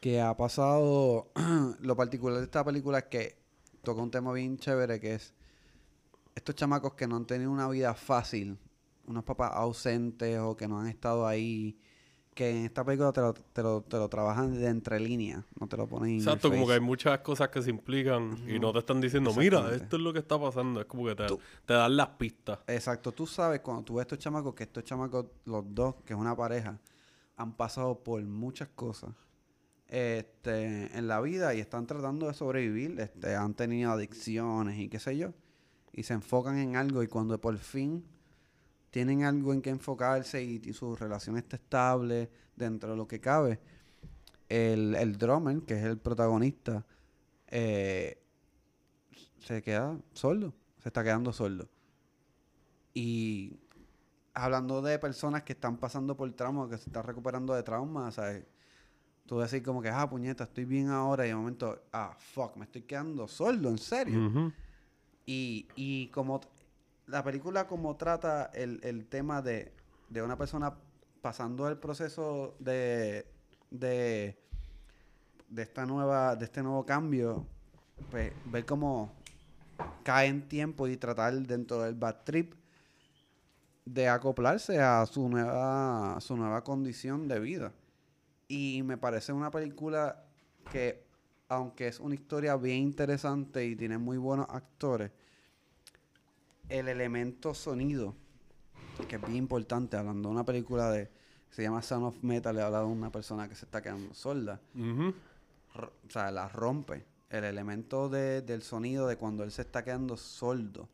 que 0.00 0.20
ha 0.20 0.36
pasado. 0.36 1.28
lo 1.80 1.96
particular 1.96 2.38
de 2.38 2.44
esta 2.44 2.64
película 2.64 2.98
es 2.98 3.04
que 3.04 3.36
toca 3.82 4.02
un 4.02 4.10
tema 4.10 4.32
bien 4.32 4.58
chévere 4.58 5.00
que 5.00 5.14
es 5.14 5.32
estos 6.36 6.54
chamacos 6.54 6.94
que 6.94 7.08
no 7.08 7.16
han 7.16 7.26
tenido 7.26 7.50
una 7.50 7.68
vida 7.68 7.92
fácil, 7.94 8.56
unos 9.06 9.24
papás 9.24 9.50
ausentes 9.54 10.38
o 10.38 10.56
que 10.56 10.68
no 10.68 10.78
han 10.78 10.86
estado 10.86 11.26
ahí, 11.26 11.76
que 12.34 12.50
en 12.50 12.64
esta 12.66 12.84
película 12.84 13.10
te 13.12 13.22
lo, 13.22 13.32
te 13.32 13.62
lo, 13.62 13.80
te 13.80 13.96
lo 13.96 14.08
trabajan 14.10 14.52
de 14.52 14.68
entre 14.68 15.00
líneas, 15.00 15.42
no 15.58 15.66
te 15.66 15.76
lo 15.78 15.88
ponen 15.88 16.16
Exacto, 16.16 16.50
como 16.50 16.66
que 16.66 16.74
hay 16.74 16.80
muchas 16.80 17.18
cosas 17.20 17.48
que 17.48 17.62
se 17.62 17.70
implican 17.70 18.38
y 18.46 18.58
no 18.58 18.72
te 18.74 18.80
están 18.80 19.00
diciendo, 19.00 19.32
mira, 19.34 19.74
esto 19.74 19.96
es 19.96 20.02
lo 20.02 20.12
que 20.12 20.18
está 20.18 20.38
pasando. 20.38 20.80
Es 20.80 20.86
como 20.86 21.06
que 21.06 21.14
te, 21.14 21.26
Tú- 21.26 21.40
te 21.64 21.72
dan 21.72 21.96
las 21.96 22.08
pistas. 22.10 22.58
Exacto, 22.66 23.10
tú 23.12 23.26
sabes 23.26 23.60
cuando 23.60 23.82
tú 23.84 23.94
ves 23.94 24.02
estos 24.02 24.18
chamacos, 24.18 24.54
que 24.54 24.64
estos 24.64 24.84
chamacos, 24.84 25.26
los 25.46 25.64
dos, 25.74 25.94
que 26.04 26.12
es 26.12 26.18
una 26.18 26.36
pareja, 26.36 26.78
han 27.38 27.54
pasado 27.54 27.98
por 28.04 28.22
muchas 28.22 28.68
cosas 28.68 29.10
este, 29.88 30.96
en 30.96 31.08
la 31.08 31.20
vida 31.20 31.54
y 31.54 31.60
están 31.60 31.86
tratando 31.86 32.26
de 32.26 32.34
sobrevivir, 32.34 32.98
este, 33.00 33.34
han 33.34 33.54
tenido 33.54 33.92
adicciones 33.92 34.78
y 34.78 34.88
qué 34.88 34.98
sé 34.98 35.16
yo, 35.16 35.32
y 35.96 36.02
se 36.02 36.12
enfocan 36.12 36.58
en 36.58 36.76
algo 36.76 37.02
y 37.02 37.08
cuando 37.08 37.40
por 37.40 37.56
fin 37.56 38.04
tienen 38.90 39.24
algo 39.24 39.52
en 39.52 39.62
que 39.62 39.70
enfocarse 39.70 40.44
y, 40.44 40.72
su 40.72 40.94
relación 40.94 41.36
está 41.38 41.56
estable 41.56 42.30
dentro 42.54 42.90
de 42.90 42.96
lo 42.96 43.08
que 43.08 43.18
cabe, 43.18 43.58
el, 44.48 44.94
el 44.94 45.18
drummer, 45.18 45.62
que 45.62 45.74
es 45.74 45.84
el 45.84 45.98
protagonista, 45.98 46.86
eh, 47.48 48.22
se 49.40 49.62
queda 49.62 49.98
sordo. 50.12 50.54
Se 50.82 50.90
está 50.90 51.02
quedando 51.02 51.32
sordo. 51.32 51.68
Y 52.94 53.58
hablando 54.34 54.82
de 54.82 54.98
personas 54.98 55.42
que 55.42 55.54
están 55.54 55.78
pasando 55.78 56.16
por 56.16 56.30
trauma, 56.32 56.68
que 56.68 56.76
se 56.76 56.90
están 56.90 57.04
recuperando 57.04 57.54
de 57.54 57.62
trauma, 57.62 58.10
¿sabes? 58.12 58.44
Tú 59.24 59.38
decir 59.38 59.62
como 59.62 59.82
que, 59.82 59.88
ah, 59.88 60.08
puñeta, 60.08 60.44
estoy 60.44 60.64
bien 60.64 60.88
ahora 60.88 61.26
y 61.26 61.30
de 61.30 61.34
momento, 61.34 61.82
ah, 61.92 62.14
fuck, 62.18 62.56
me 62.56 62.64
estoy 62.64 62.82
quedando 62.82 63.26
sordo, 63.26 63.70
en 63.70 63.78
serio. 63.78 64.26
Ujú. 64.26 64.52
Y, 65.26 65.66
y 65.74 66.08
como 66.08 66.40
la 67.06 67.22
película 67.22 67.66
como 67.66 67.96
trata 67.96 68.50
el, 68.54 68.80
el 68.82 69.06
tema 69.06 69.42
de, 69.42 69.72
de 70.08 70.22
una 70.22 70.38
persona 70.38 70.74
pasando 71.20 71.68
el 71.68 71.78
proceso 71.78 72.54
de, 72.60 73.26
de, 73.70 74.38
de 75.48 75.62
esta 75.62 75.84
nueva, 75.84 76.36
de 76.36 76.44
este 76.44 76.62
nuevo 76.62 76.86
cambio, 76.86 77.46
pues 78.10 78.32
ver 78.46 78.64
cómo 78.64 79.12
cae 80.02 80.28
en 80.28 80.48
tiempo 80.48 80.86
y 80.88 80.96
tratar 80.96 81.34
dentro 81.34 81.82
del 81.82 81.94
bad 81.94 82.22
trip 82.24 82.54
de 83.84 84.08
acoplarse 84.08 84.80
a 84.80 85.06
su 85.06 85.28
nueva, 85.28 86.16
a 86.16 86.20
su 86.20 86.36
nueva 86.36 86.62
condición 86.64 87.28
de 87.28 87.40
vida. 87.40 87.72
Y 88.48 88.82
me 88.84 88.96
parece 88.96 89.32
una 89.32 89.50
película 89.50 90.24
que, 90.70 91.05
aunque 91.48 91.88
es 91.88 92.00
una 92.00 92.14
historia 92.14 92.56
bien 92.56 92.78
interesante 92.78 93.64
y 93.64 93.76
tiene 93.76 93.98
muy 93.98 94.16
buenos 94.16 94.46
actores, 94.50 95.10
el 96.68 96.88
elemento 96.88 97.54
sonido, 97.54 98.14
que 99.08 99.16
es 99.16 99.22
bien 99.22 99.36
importante, 99.36 99.96
hablando 99.96 100.28
de 100.28 100.34
una 100.34 100.44
película 100.44 100.90
de 100.90 101.08
se 101.50 101.62
llama 101.62 101.80
Sound 101.80 102.06
of 102.06 102.22
Metal, 102.22 102.54
le 102.54 102.62
habla 102.62 102.80
de 102.80 102.86
una 102.86 103.10
persona 103.10 103.48
que 103.48 103.54
se 103.54 103.64
está 103.64 103.80
quedando 103.80 104.12
sorda, 104.14 104.60
o 104.76 106.10
sea, 106.10 106.30
la 106.30 106.48
rompe. 106.48 107.04
El 107.28 107.42
elemento 107.44 108.08
de- 108.08 108.40
del 108.42 108.62
sonido 108.62 109.06
de 109.08 109.16
cuando 109.16 109.42
él 109.42 109.50
se 109.50 109.62
está 109.62 109.82
quedando 109.82 110.16
sordo. 110.16 110.88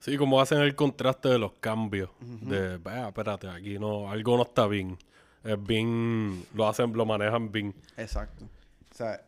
Sí, 0.00 0.16
como 0.16 0.40
hacen 0.40 0.58
el 0.60 0.74
contraste 0.74 1.28
de 1.28 1.38
los 1.38 1.52
cambios. 1.54 2.10
De, 2.20 2.78
vea, 2.78 3.08
espérate, 3.08 3.48
aquí 3.48 3.78
no, 3.78 4.10
algo 4.10 4.36
no 4.36 4.44
está 4.44 4.66
bien. 4.66 4.96
Es 5.44 5.62
bien, 5.62 6.44
lo 6.54 6.66
hacen, 6.66 6.92
lo 6.94 7.04
manejan 7.04 7.52
bien. 7.52 7.74
Exacto. 7.96 8.46
O 8.90 8.94
sea, 8.94 9.20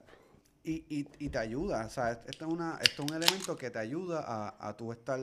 y, 0.68 0.84
y, 0.88 1.08
y 1.18 1.28
te 1.30 1.38
ayuda. 1.38 1.86
O 1.86 1.90
sea, 1.90 2.12
esto 2.12 2.46
es, 2.46 2.52
una, 2.52 2.78
esto 2.82 3.02
es 3.02 3.10
un 3.10 3.16
elemento 3.16 3.56
que 3.56 3.70
te 3.70 3.78
ayuda 3.78 4.22
a, 4.26 4.68
a 4.68 4.76
tú 4.76 4.92
estar 4.92 5.18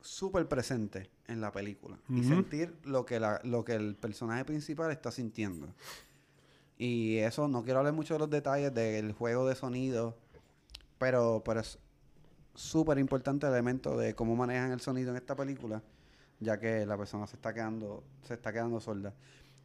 súper 0.00 0.46
presente 0.46 1.10
en 1.26 1.40
la 1.40 1.50
película. 1.50 1.98
Y 2.08 2.22
sentir 2.22 2.76
lo 2.84 3.04
que, 3.04 3.18
la, 3.18 3.40
lo 3.42 3.64
que 3.64 3.74
el 3.74 3.96
personaje 3.96 4.44
principal 4.44 4.92
está 4.92 5.10
sintiendo. 5.10 5.66
Y 6.78 7.16
eso, 7.18 7.48
no 7.48 7.64
quiero 7.64 7.80
hablar 7.80 7.94
mucho 7.94 8.14
de 8.14 8.20
los 8.20 8.30
detalles 8.30 8.72
del 8.72 9.12
juego 9.12 9.48
de 9.48 9.54
sonido, 9.54 10.16
pero, 10.98 11.42
pero 11.44 11.60
es 11.60 11.78
súper 12.54 12.98
importante 12.98 13.46
el 13.46 13.52
elemento 13.52 13.96
de 13.96 14.14
cómo 14.14 14.36
manejan 14.36 14.70
el 14.72 14.80
sonido 14.80 15.10
en 15.10 15.16
esta 15.16 15.34
película, 15.34 15.82
ya 16.38 16.58
que 16.60 16.84
la 16.86 16.96
persona 16.96 17.26
se 17.26 17.36
está 17.36 17.52
quedando, 17.52 18.04
se 18.22 18.34
está 18.34 18.52
quedando 18.52 18.80
sorda. 18.80 19.14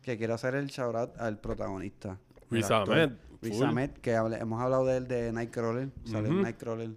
Que 0.02 0.18
quiero 0.18 0.34
hacer 0.34 0.56
el 0.56 0.68
shout 0.68 0.95
out 0.95 1.18
al 1.18 1.38
protagonista. 1.39 2.18
Riz. 2.50 2.72
Ahmed, 2.72 3.12
Riz. 3.41 3.62
Ahmed, 3.62 3.89
que 4.02 4.16
hable- 4.16 4.38
hemos 4.39 4.62
hablado 4.62 4.86
de 4.86 4.97
él 4.97 5.08
de 5.08 5.32
Nightcrawler. 5.32 5.89
Salió 6.06 6.28
en 6.28 6.34
Ujú. 6.34 6.43
Nightcrawler 6.43 6.89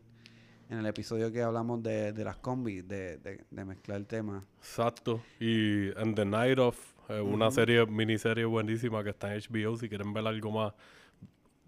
en 0.70 0.78
el 0.78 0.86
episodio 0.86 1.30
que 1.30 1.42
hablamos 1.42 1.82
de, 1.82 2.12
de 2.12 2.24
las 2.24 2.36
combis, 2.38 2.86
de, 2.88 3.18
de, 3.18 3.44
de 3.50 3.64
mezclar 3.64 3.98
el 3.98 4.06
tema. 4.06 4.42
Exacto. 4.58 5.20
Y 5.38 5.90
And 5.98 6.14
the 6.16 6.24
Night 6.24 6.58
Of, 6.58 6.78
eh, 7.10 7.20
una 7.20 7.50
serie, 7.50 7.84
miniserie 7.86 8.44
buenísima 8.46 9.04
que 9.04 9.10
está 9.10 9.34
en 9.34 9.40
HBO. 9.42 9.76
Si 9.76 9.88
quieren 9.88 10.12
ver 10.14 10.26
algo 10.26 10.50
más. 10.50 10.72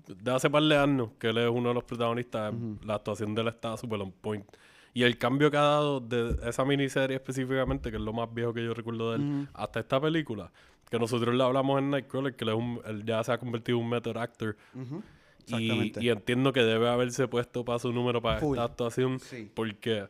De 0.07 0.31
hace 0.31 0.51
par 0.51 0.63
de 0.63 0.77
años, 0.77 1.11
que 1.19 1.29
él 1.29 1.39
es 1.39 1.49
uno 1.49 1.69
de 1.71 1.75
los 1.75 1.85
protagonistas, 1.85 2.53
la 2.85 2.95
actuación 2.97 3.35
de 3.35 3.41
él 3.43 3.49
está 3.49 3.77
súper 3.77 4.01
on 4.01 4.13
point. 4.13 4.45
Y 4.93 5.03
el 5.03 5.17
cambio 5.19 5.51
que 5.51 5.57
ha 5.57 5.63
dado 5.63 5.99
de 6.01 6.37
esa 6.47 6.65
miniserie 6.65 7.17
específicamente, 7.17 7.91
que 7.91 7.97
es 7.97 8.03
lo 8.03 8.13
más 8.13 8.33
viejo 8.33 8.53
que 8.53 8.63
yo 8.65 8.75
recuerdo 8.75 9.13
de 9.13 9.17
él, 9.17 9.49
hasta 9.55 9.81
esta 9.81 9.99
película, 10.01 10.53
que 10.91 10.99
nosotros 10.99 11.35
le 11.35 11.43
hablamos 11.43 11.79
en 11.79 11.91
Nightcrawler, 11.91 12.35
que 12.37 12.45
él, 12.45 12.51
es 12.51 12.57
un- 12.57 12.81
él 12.87 13.05
ya 13.05 13.23
se 13.25 13.33
ha 13.33 13.39
convertido 13.39 13.79
en 13.79 13.85
un 13.85 13.91
method 13.91 14.17
actor. 14.17 14.57
Ujú. 14.75 15.03
Y, 15.47 16.09
entiendo 16.09 16.53
que 16.53 16.63
debe 16.63 16.89
haberse 16.89 17.29
puesto 17.29 17.65
para 17.65 17.79
su 17.79 17.93
número 17.93 18.23
para 18.23 18.41
Full. 18.41 18.57
esta 18.57 18.65
actuación. 18.65 19.21
Sí. 19.21 19.51
Porque 19.55 20.09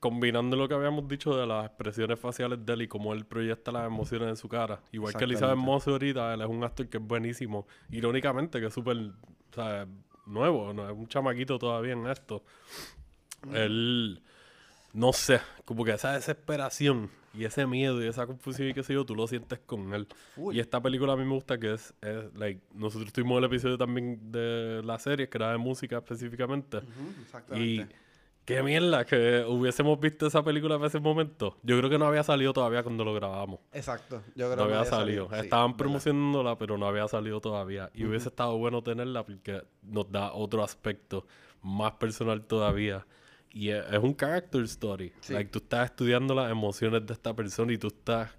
combinando 0.00 0.56
lo 0.56 0.66
que 0.68 0.74
habíamos 0.74 1.06
dicho 1.08 1.36
de 1.36 1.46
las 1.46 1.66
expresiones 1.66 2.18
faciales 2.18 2.64
de 2.64 2.72
él 2.72 2.82
y 2.82 2.88
cómo 2.88 3.12
él 3.12 3.24
proyecta 3.26 3.70
las 3.72 3.86
emociones 3.86 4.28
en 4.28 4.36
su 4.36 4.48
cara. 4.48 4.80
Igual 4.92 5.14
que 5.14 5.24
Elizabeth. 5.24 5.56
Moss 5.56 5.86
ahorita, 5.88 6.34
él 6.34 6.40
es 6.40 6.46
un 6.48 6.64
actor 6.64 6.88
que 6.88 6.96
es 6.98 7.02
buenísimo. 7.02 7.66
Irónicamente, 7.90 8.60
que 8.60 8.66
es 8.66 8.74
súper 8.74 8.96
o 8.98 9.54
sea, 9.54 9.86
nuevo, 10.26 10.72
no 10.72 10.88
es 10.88 10.96
un 10.96 11.06
chamaquito 11.08 11.58
todavía 11.58 11.92
en 11.92 12.06
esto. 12.06 12.42
Él, 13.52 14.22
no 14.92 15.12
sé, 15.12 15.40
como 15.64 15.84
que 15.84 15.92
esa 15.92 16.12
desesperación 16.12 17.10
y 17.32 17.44
ese 17.44 17.66
miedo 17.66 18.02
y 18.02 18.08
esa 18.08 18.26
confusión 18.26 18.68
y 18.68 18.74
qué 18.74 18.82
sé 18.82 18.92
yo, 18.94 19.04
tú 19.04 19.14
lo 19.14 19.26
sientes 19.26 19.58
con 19.60 19.94
él. 19.94 20.08
Y 20.52 20.58
esta 20.58 20.80
película 20.80 21.12
a 21.12 21.16
mí 21.16 21.24
me 21.24 21.34
gusta 21.34 21.58
que 21.58 21.74
es, 21.74 21.94
es, 22.00 22.34
like, 22.34 22.60
nosotros 22.74 23.12
tuvimos 23.12 23.38
el 23.38 23.44
episodio 23.44 23.78
también 23.78 24.32
de 24.32 24.82
la 24.84 24.98
serie, 24.98 25.28
que 25.28 25.38
era 25.38 25.52
de 25.52 25.58
música 25.58 25.98
específicamente. 25.98 26.78
Ujú, 26.78 26.86
Y 27.14 27.22
Exactamente. 27.22 27.96
qué 28.44 28.62
mierda 28.64 29.04
que 29.04 29.44
hubiésemos 29.46 30.00
visto 30.00 30.26
esa 30.26 30.42
película 30.42 30.74
en 30.74 30.84
ese 30.84 30.98
momento. 30.98 31.56
Yo 31.62 31.78
creo 31.78 31.88
que 31.88 31.98
no 31.98 32.06
había 32.06 32.24
salido 32.24 32.52
todavía 32.52 32.82
cuando 32.82 33.04
lo 33.04 33.14
grabamos. 33.14 33.60
Exacto. 33.72 34.22
Yo 34.34 34.52
creo 34.52 34.56
No 34.56 34.64
había 34.64 34.84
salido. 34.84 35.32
Estaban 35.32 35.76
promocionándola, 35.76 36.58
pero 36.58 36.76
no 36.78 36.86
había 36.86 37.06
salido 37.06 37.40
todavía. 37.40 37.90
Y 37.94 38.04
hubiese 38.06 38.28
estado 38.28 38.58
bueno 38.58 38.82
tenerla 38.82 39.24
porque 39.24 39.62
nos 39.82 40.10
da 40.10 40.32
otro 40.32 40.64
aspecto 40.64 41.26
más 41.62 41.92
personal 41.92 42.42
todavía. 42.44 43.06
Y 43.52 43.70
es, 43.70 43.84
un 44.00 44.14
character 44.14 44.62
story. 44.62 45.12
Sí. 45.20 45.32
Like, 45.32 45.50
tú 45.50 45.58
estás 45.58 45.86
estudiando 45.90 46.34
las 46.34 46.50
emociones 46.50 47.04
de 47.04 47.12
esta 47.12 47.34
persona 47.34 47.72
y 47.72 47.78
tú 47.78 47.88
estás 47.88 48.30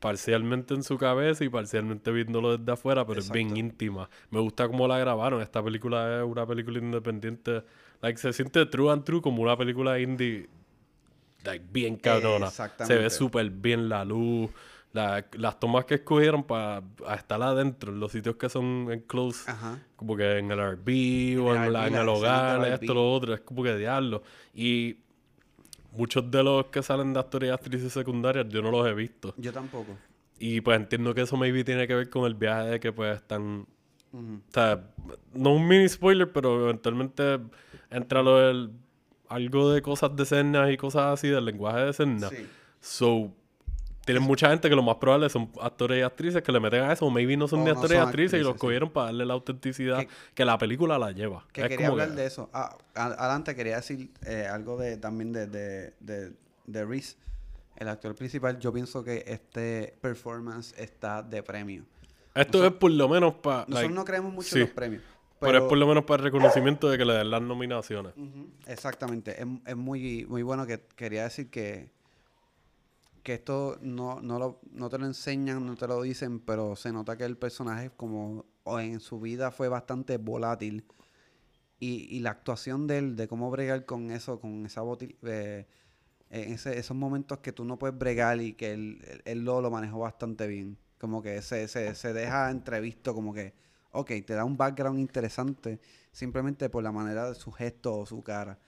parcialmente 0.00 0.74
en 0.74 0.82
su 0.82 0.98
cabeza 0.98 1.44
y 1.44 1.48
parcialmente 1.48 2.10
viéndolo 2.10 2.56
desde 2.56 2.72
afuera, 2.72 3.06
pero 3.06 3.20
es 3.20 3.30
bien 3.30 3.48
Exacto. 3.48 3.60
íntima. 3.60 4.10
Me 4.30 4.40
gusta 4.40 4.66
cómo 4.66 4.88
la 4.88 4.98
grabaron. 4.98 5.40
Esta 5.40 5.62
película 5.62 6.18
es 6.18 6.24
una 6.24 6.46
película 6.46 6.78
independiente. 6.78 7.62
Like, 8.00 8.18
se 8.18 8.32
siente 8.32 8.66
true 8.66 8.90
and 8.90 9.04
true 9.04 9.22
como 9.22 9.42
una 9.42 9.56
película 9.56 10.00
indie. 10.00 10.48
Like, 11.44 11.64
bien 11.70 11.96
cabrona. 11.96 12.50
Se 12.50 12.96
ve 12.96 13.10
súper 13.10 13.50
bien 13.50 13.88
la 13.88 14.04
luz. 14.04 14.50
La- 14.92 15.24
las 15.32 15.58
tomas 15.58 15.84
que 15.86 15.94
escogieron 15.94 16.44
para 16.44 16.82
estar 17.16 17.42
adentro, 17.42 17.92
en 17.92 18.00
los 18.00 18.12
sitios 18.12 18.36
que 18.36 18.48
son 18.48 18.88
en 18.90 19.00
close, 19.00 19.50
Ajá. 19.50 19.78
como 19.96 20.16
que 20.16 20.38
en 20.38 20.50
el 20.50 20.58
RV 20.60 21.38
o 21.40 21.54
En 21.54 21.62
el 21.64 21.72
la- 21.72 21.86
en 21.88 21.94
el 21.94 22.08
hogar, 22.08 22.66
esto, 22.72 22.92
lo 22.94 23.12
otro, 23.12 23.34
es 23.34 23.40
como 23.40 23.62
que 23.62 23.76
diablo. 23.76 24.22
Y 24.54 24.96
muchos 25.92 26.30
de 26.30 26.42
los 26.42 26.66
que 26.66 26.82
salen 26.82 27.12
de 27.12 27.20
actores 27.20 27.48
y 27.48 27.52
actrices 27.52 27.92
secundarias 27.92 28.46
yo 28.48 28.62
no 28.62 28.70
los 28.70 28.86
he 28.86 28.94
visto. 28.94 29.34
Yo 29.36 29.52
tampoco. 29.52 29.96
Y 30.38 30.60
pues 30.60 30.76
entiendo 30.76 31.14
que 31.14 31.22
eso 31.22 31.36
maybe 31.36 31.62
tiene 31.64 31.86
que 31.86 31.94
ver 31.94 32.10
con 32.10 32.24
el 32.24 32.34
viaje 32.34 32.70
de 32.70 32.80
que 32.80 32.92
pues 32.92 33.16
están... 33.16 33.66
Ujú. 34.12 34.34
O 34.46 34.52
sea, 34.52 34.90
no 35.34 35.54
un 35.54 35.66
mini 35.66 35.88
spoiler, 35.88 36.30
pero 36.32 36.64
eventualmente 36.64 37.38
entra 37.90 38.22
lo 38.22 38.38
del... 38.38 38.70
Algo 39.28 39.70
de 39.72 39.80
cosas 39.80 40.14
de 40.14 40.26
señas 40.26 40.70
y 40.70 40.76
cosas 40.76 41.04
así, 41.14 41.28
del 41.28 41.46
lenguaje 41.46 41.80
de 41.80 41.92
señas. 41.94 42.28
Sí. 42.30 42.46
So, 42.80 43.32
tienen 44.04 44.22
mucha 44.22 44.48
gente 44.50 44.68
que 44.68 44.74
lo 44.76 44.82
más 44.82 44.96
probable 44.96 45.28
son 45.30 45.50
actores 45.60 45.98
y 45.98 46.02
actrices 46.02 46.42
que 46.42 46.50
le 46.52 46.60
meten 46.60 46.82
a 46.82 46.92
eso, 46.92 47.06
o 47.06 47.10
maybe 47.10 47.36
no 47.36 47.46
son 47.48 47.60
O 47.60 47.64
ni 47.64 47.70
no 47.70 47.74
actores 47.76 47.96
y 47.96 48.00
actrices 48.00 48.40
y 48.40 48.42
los 48.42 48.54
sí. 48.54 48.58
cogieron 48.58 48.90
para 48.90 49.06
darle 49.06 49.24
la 49.26 49.34
autenticidad 49.34 49.98
Que- 50.00 50.08
que, 50.34 50.44
la 50.44 50.58
película 50.58 50.98
la 50.98 51.12
lleva. 51.12 51.46
Que 51.52 51.62
Es 51.62 51.68
quería 51.68 51.86
como 51.88 51.92
hablar 52.00 52.10
que- 52.16 52.22
de 52.22 52.26
eso. 52.26 52.50
Ah, 52.52 52.76
adelante 52.94 53.54
quería 53.54 53.76
decir 53.76 54.10
eh, 54.26 54.46
algo 54.50 54.76
de 54.76 54.96
también 54.96 55.32
de, 55.32 55.46
de, 55.46 55.92
de, 56.00 56.32
de 56.66 56.84
Reese, 56.84 57.16
el 57.76 57.88
actor 57.88 58.14
principal. 58.14 58.58
Yo 58.58 58.72
pienso 58.72 59.02
que 59.04 59.24
este 59.26 59.94
performance 60.00 60.74
está 60.76 61.22
de 61.22 61.42
premio. 61.42 61.84
Esto 62.34 62.64
es 62.66 62.72
por 62.72 62.90
lo 62.90 63.08
menos 63.08 63.34
para... 63.34 63.66
Nosotros 63.68 63.92
no 63.92 64.04
creemos 64.04 64.32
mucho 64.32 64.48
sí. 64.48 64.56
en 64.56 64.60
los 64.62 64.70
premios. 64.70 65.02
Pero, 65.38 65.58
es 65.58 65.64
por 65.64 65.76
lo 65.76 65.86
menos 65.88 66.04
para 66.04 66.20
el 66.20 66.24
reconocimiento 66.24 66.88
de 66.88 66.96
que 66.96 67.04
le 67.04 67.14
den 67.14 67.30
las 67.30 67.42
nominaciones. 67.42 68.14
Exactamente. 68.66 69.40
Es, 69.42 69.46
es 69.66 69.76
muy, 69.76 70.24
muy 70.28 70.42
bueno 70.42 70.66
que 70.66 70.80
quería 70.96 71.24
decir 71.24 71.50
que, 71.50 71.90
que 73.22 73.34
esto 73.34 73.78
no, 73.82 74.20
no, 74.20 74.38
lo, 74.38 74.60
no 74.72 74.88
te 74.90 74.98
lo 74.98 75.06
enseñan, 75.06 75.66
no 75.66 75.76
te 75.76 75.86
lo 75.86 76.02
dicen, 76.02 76.40
pero 76.40 76.76
se 76.76 76.92
nota 76.92 77.16
que 77.16 77.24
el 77.24 77.36
personaje 77.36 77.90
como 77.96 78.46
en 78.80 79.00
su 79.00 79.20
vida 79.20 79.50
fue 79.50 79.68
bastante 79.68 80.18
volátil. 80.18 80.84
Y, 81.80 82.06
y 82.16 82.20
la 82.20 82.30
actuación 82.30 82.86
de 82.86 82.98
él, 82.98 83.16
de 83.16 83.26
cómo 83.28 83.50
bregar 83.50 83.84
con 83.86 84.10
eso, 84.12 84.40
con 84.40 84.66
esa 84.66 84.82
boti- 84.82 85.16
eh, 85.22 85.66
en 86.30 86.52
ese- 86.54 86.78
esos 86.78 86.96
momentos 86.96 87.38
que 87.40 87.52
tú 87.52 87.64
no 87.64 87.78
puedes 87.78 87.98
bregar 87.98 88.40
y 88.40 88.54
que 88.54 88.72
él, 88.72 89.22
él- 89.24 89.44
lo, 89.44 89.60
lo 89.60 89.70
manejó 89.70 90.00
bastante 90.00 90.46
bien. 90.46 90.78
Como 90.98 91.22
que 91.22 91.42
se, 91.42 91.68
se, 91.68 91.94
se 91.94 92.12
deja 92.12 92.50
entrevisto, 92.50 93.14
como 93.14 93.34
que, 93.34 93.54
ok, 93.92 94.10
te 94.26 94.34
da 94.34 94.44
un 94.44 94.56
background 94.56 94.98
interesante 95.00 95.80
simplemente 96.12 96.70
por 96.70 96.82
la 96.84 96.92
manera 96.92 97.28
de 97.28 97.34
su 97.34 97.50
gesto 97.52 97.96
o 97.98 98.06
su 98.06 98.22
cara, 98.22 98.58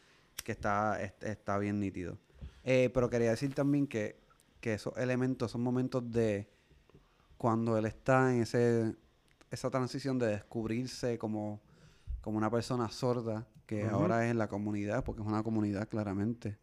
que 0.44 0.52
está, 0.52 1.00
est- 1.02 1.22
está 1.24 1.58
bien 1.58 1.80
nítido. 1.80 2.18
Eh, 2.64 2.90
pero 2.94 3.10
quería 3.10 3.30
decir 3.30 3.54
también 3.54 3.86
que, 3.86 4.16
que 4.64 4.72
esos 4.72 4.96
elementos 4.96 5.50
son 5.50 5.60
momentos 5.62 6.10
de 6.10 6.48
cuando 7.36 7.76
él 7.76 7.84
está 7.84 8.32
en 8.34 8.40
ese 8.40 8.94
esa 9.50 9.68
transición 9.68 10.18
de 10.18 10.28
descubrirse 10.28 11.18
como, 11.18 11.60
como 12.22 12.38
una 12.38 12.50
persona 12.50 12.88
sorda, 12.88 13.46
que 13.66 13.84
Ujú. 13.84 13.94
ahora 13.94 14.24
es 14.24 14.30
en 14.30 14.38
la 14.38 14.48
comunidad, 14.48 15.04
porque 15.04 15.20
es 15.20 15.28
una 15.28 15.42
comunidad 15.42 15.86
claramente. 15.86 16.56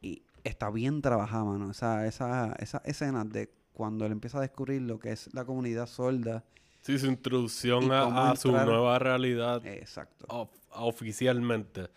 Y 0.00 0.22
está 0.44 0.70
bien 0.70 1.02
trabajada, 1.02 1.44
mano. 1.44 1.70
Esa, 1.70 2.06
esa, 2.06 2.54
esa 2.58 2.78
escena 2.86 3.22
de 3.26 3.52
cuando 3.74 4.06
él 4.06 4.12
empieza 4.12 4.38
a 4.38 4.40
descubrir 4.40 4.80
lo 4.80 4.98
que 4.98 5.12
es 5.12 5.28
la 5.34 5.44
comunidad 5.44 5.86
sorda. 5.86 6.42
Sí, 6.80 6.98
su 6.98 7.06
introducción 7.06 7.92
a, 7.92 8.30
a 8.30 8.36
su 8.36 8.48
entrar- 8.48 8.66
nueva 8.66 8.98
realidad 8.98 9.64
Exacto. 9.66 10.24
of- 10.30 10.50
oficialmente. 10.72 11.90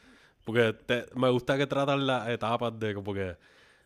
Porque 0.44 0.74
te- 0.74 1.06
me 1.16 1.30
gusta 1.30 1.58
que 1.58 1.66
tratan 1.66 2.06
las 2.06 2.28
etapas 2.28 2.78
de 2.78 2.94
como 2.94 3.14
que 3.14 3.38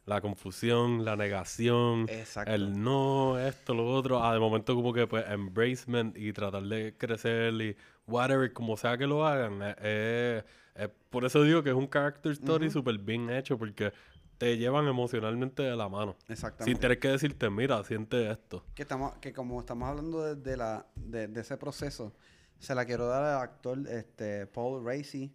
la 0.05 0.21
confusión, 0.21 1.03
la 1.03 1.15
negación, 1.15 2.05
Exacto. 2.09 2.51
el 2.53 2.81
no, 2.81 3.39
esto, 3.39 3.73
lo 3.73 3.87
otro. 3.87 4.23
Ah, 4.23 4.33
de 4.33 4.39
momento 4.39 4.75
como 4.75 4.93
que 4.93 5.07
pues 5.07 5.25
embracement 5.29 6.15
y 6.17 6.31
tratar 6.31 6.63
de 6.63 6.95
crecer 6.97 7.53
y 7.55 7.75
whatever, 8.07 8.53
como 8.53 8.77
sea 8.77 8.97
que 8.97 9.07
lo 9.07 9.25
hagan. 9.25 9.61
eh, 9.63 9.75
eh, 9.79 10.43
eh, 10.75 10.89
por 11.09 11.25
eso 11.25 11.41
digo 11.43 11.63
que 11.63 11.69
es 11.69 11.75
un 11.75 11.87
character 11.89 12.31
story 12.33 12.65
Ujú. 12.67 12.73
súper 12.79 12.97
bien 12.99 13.29
hecho 13.29 13.57
porque 13.57 13.91
te 14.37 14.57
llevan 14.57 14.85
emocionalmente 14.87 15.63
de 15.63 15.75
la 15.75 15.87
mano. 15.87 16.15
Sin 16.25 16.33
Exactamente. 16.33 16.79
tener 16.81 16.99
que 16.99 17.07
decirte, 17.07 17.49
mira, 17.49 17.81
siente 17.83 18.29
esto. 18.29 18.63
que 18.75 18.81
estamos 18.83 19.13
que 19.19 19.31
como 19.33 19.59
estamos 19.59 19.87
hablando 19.89 20.21
de, 20.21 20.35
de 20.35 20.57
la 20.57 20.85
de, 20.95 21.27
de 21.29 21.41
ese 21.41 21.55
proceso 21.57 22.13
se 22.59 22.75
la 22.75 22.85
quiero 22.85 23.07
dar 23.07 23.23
al 23.23 23.41
actor 23.41 23.79
este 23.87 24.45
Paul 24.47 24.85
Racy 24.85 25.33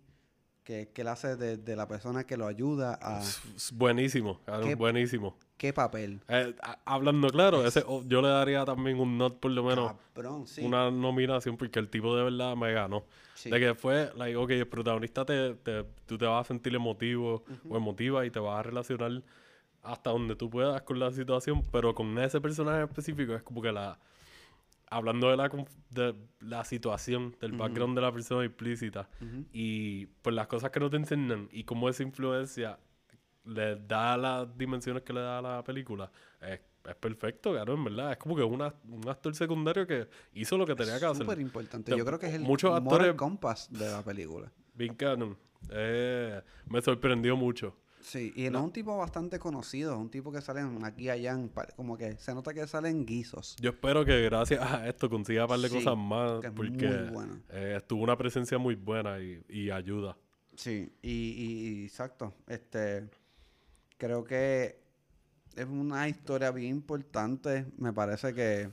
que, 0.64 0.88
que 0.92 1.02
él 1.02 1.08
hace 1.08 1.36
de, 1.36 1.56
de 1.56 1.76
la 1.76 1.88
persona 1.88 2.24
que 2.24 2.36
lo 2.36 2.46
ayuda 2.46 2.98
a 3.02 3.20
Es- 3.20 3.72
buenísimo, 3.74 4.40
¿Qué- 4.62 4.74
buenísimo. 4.74 5.36
qué 5.56 5.72
papel 5.72 6.20
Eh, 6.28 6.54
hablando 6.84 7.28
claro, 7.28 7.64
ese, 7.66 7.82
oh, 7.86 8.02
yo 8.06 8.20
le 8.22 8.28
daría 8.28 8.64
también 8.64 8.98
un 9.00 9.18
not 9.18 9.38
por 9.40 9.50
lo 9.50 9.64
menos 9.64 9.92
cabrón 10.14 10.46
sí 10.46 10.64
una 10.64 10.90
nominación 10.90 11.56
porque 11.56 11.78
el 11.78 11.88
tipo 11.88 12.14
de 12.16 12.24
verdad 12.24 12.56
me 12.56 12.72
ganó. 12.72 13.04
Sí. 13.34 13.48
De 13.48 13.58
que 13.58 13.74
fue, 13.74 14.12
like, 14.16 14.36
ok, 14.36 14.50
el 14.50 14.68
protagonista 14.68 15.24
te, 15.24 15.54
te- 15.54 15.84
tú 16.04 16.18
te 16.18 16.26
vas 16.26 16.44
a 16.44 16.48
sentir 16.48 16.74
emotivo 16.74 17.42
o 17.70 17.76
emotiva 17.76 18.26
y 18.26 18.30
te 18.30 18.38
vas 18.38 18.58
a 18.60 18.62
relacionar 18.62 19.22
hasta 19.82 20.10
donde 20.10 20.36
tú 20.36 20.50
puedas 20.50 20.82
con 20.82 20.98
la 20.98 21.10
situación, 21.10 21.62
pero 21.72 21.94
con 21.94 22.18
ese 22.18 22.38
personaje 22.38 22.82
específico 22.84 23.34
es 23.34 23.42
como 23.42 23.62
que 23.62 23.72
la... 23.72 23.98
Hablando 24.92 25.30
de 25.30 25.36
la, 25.36 25.48
de 25.90 26.14
la 26.40 26.64
situación, 26.64 27.36
del 27.40 27.52
background 27.52 27.94
de 27.94 28.02
la 28.02 28.12
persona 28.12 28.44
implícita 28.44 29.08
y 29.52 30.06
pues 30.06 30.34
las 30.34 30.48
cosas 30.48 30.70
que 30.70 30.80
no 30.80 30.90
te 30.90 30.96
enseñan 30.96 31.48
y 31.52 31.62
cómo 31.64 31.88
esa 31.88 32.02
influencia 32.02 32.76
le 33.44 33.76
da 33.76 34.16
las 34.16 34.58
dimensiones 34.58 35.02
que 35.04 35.12
le 35.12 35.20
da 35.20 35.38
a 35.38 35.42
la 35.42 35.64
película, 35.64 36.10
es, 36.40 36.60
es 36.88 36.94
perfecto, 36.96 37.52
claro, 37.52 37.74
en 37.74 37.84
verdad. 37.84 38.12
Es 38.12 38.18
como 38.18 38.34
que 38.34 38.42
una, 38.42 38.74
un 38.88 39.08
actor 39.08 39.34
secundario 39.34 39.86
que 39.86 40.08
hizo 40.34 40.58
lo 40.58 40.66
que 40.66 40.74
tenía 40.74 40.98
que 40.98 41.06
hacer. 41.06 41.22
súper 41.24 41.38
importante 41.40 41.92
Te- 41.92 41.96
yo 41.98 42.04
creo 42.04 42.18
que 42.18 42.26
es 42.26 42.34
el 42.34 42.42
muchos 42.42 42.70
moral 42.82 43.10
actores- 43.10 43.16
compass 43.16 43.68
de 43.72 43.90
la 43.90 44.02
película 44.02 44.50
Vin 44.74 44.94
Cannon. 44.94 45.36
Eh, 45.70 46.40
me 46.68 46.82
sorprendió 46.82 47.36
mucho. 47.36 47.76
Sí 48.00 48.32
y 48.34 48.48
no 48.50 48.58
es 48.58 48.64
un 48.64 48.72
tipo 48.72 48.96
bastante 48.96 49.38
conocido 49.38 49.92
es 49.94 49.98
un 49.98 50.10
tipo 50.10 50.32
que 50.32 50.40
sale 50.40 50.62
aquí 50.84 51.04
y 51.04 51.08
allá 51.10 51.32
en 51.32 51.50
como 51.76 51.96
que 51.96 52.16
se 52.18 52.34
nota 52.34 52.52
que 52.54 52.66
sale 52.66 52.88
en 52.88 53.04
guisos 53.06 53.56
Yo 53.60 53.70
espero 53.70 54.04
que 54.04 54.20
gracias 54.22 54.60
a 54.62 54.88
esto 54.88 55.08
consiga 55.10 55.42
un 55.44 55.48
par 55.48 55.60
de 55.60 55.68
Sí, 55.68 55.74
cosas 55.74 55.96
más 55.96 56.44
es 56.44 56.50
porque 56.50 56.86
muy 56.88 57.10
bueno. 57.10 57.40
eh, 57.50 57.80
tuvo 57.86 58.02
una 58.02 58.16
presencia 58.16 58.58
muy 58.58 58.74
buena 58.74 59.20
y, 59.20 59.42
y 59.48 59.70
ayuda. 59.70 60.16
Sí, 60.56 60.92
y, 61.02 61.10
y- 61.10 61.68
y 61.80 61.84
exacto. 61.84 62.34
Este, 62.46 63.08
creo 63.98 64.24
que 64.24 64.78
es 65.56 65.66
una 65.66 66.08
historia 66.08 66.50
bien 66.50 66.76
importante. 66.76 67.66
Me 67.78 67.92
parece 67.92 68.34
que 68.34 68.70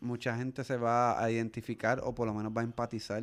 mucha 0.00 0.36
gente 0.36 0.62
se 0.64 0.76
va 0.76 1.22
a 1.22 1.30
identificar 1.30 2.00
o 2.04 2.14
por 2.14 2.26
lo 2.26 2.34
menos 2.34 2.52
va 2.56 2.60
a 2.60 2.64
empatizar 2.64 3.22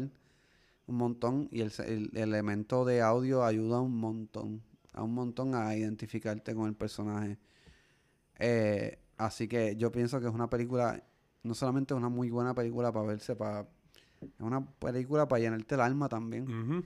un 0.87 0.95
montón 0.95 1.47
y 1.51 1.61
el, 1.61 1.71
el 1.85 2.09
elemento 2.17 2.83
de 2.85 3.01
audio 3.01 3.43
ayuda 3.45 3.79
un 3.79 3.95
montón, 3.97 4.61
a 4.93 5.03
un 5.03 5.13
montón 5.13 5.55
a 5.55 5.75
identificarte 5.75 6.53
con 6.55 6.67
el 6.67 6.75
personaje. 6.75 7.37
Eh, 8.39 8.99
así 9.17 9.47
que 9.47 9.75
yo 9.75 9.91
pienso 9.91 10.19
que 10.19 10.27
es 10.27 10.33
una 10.33 10.49
película, 10.49 11.03
no 11.43 11.53
solamente 11.53 11.93
es 11.93 11.97
una 11.97 12.09
muy 12.09 12.29
buena 12.29 12.53
película 12.53 12.91
para 12.91 13.05
verse, 13.05 13.35
para, 13.35 13.61
es 14.21 14.29
una 14.39 14.65
película 14.65 15.27
para 15.27 15.39
llenarte 15.41 15.75
el 15.75 15.81
alma 15.81 16.09
también. 16.09 16.43
Ujú. 16.43 16.83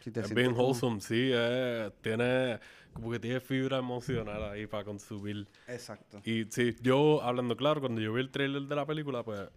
Si 0.00 0.10
te 0.10 0.20
Es 0.20 0.34
bien 0.34 0.52
como- 0.52 0.64
wholesome, 0.68 1.00
sí. 1.00 1.30
eh, 1.32 1.90
tiene 2.00 2.58
como 2.92 3.10
que 3.12 3.20
tiene 3.20 3.40
fibra 3.40 3.78
emocional 3.78 4.42
ahí 4.50 4.66
para 4.66 4.84
consumir. 4.84 5.48
Exacto. 5.68 6.20
Y 6.24 6.44
sí, 6.50 6.76
yo 6.82 7.22
hablando 7.22 7.56
claro, 7.56 7.80
cuando 7.80 8.00
yo 8.00 8.12
vi 8.12 8.20
el 8.20 8.30
trailer 8.30 8.62
de 8.62 8.74
la 8.76 8.84
película, 8.84 9.22
pues 9.24 9.48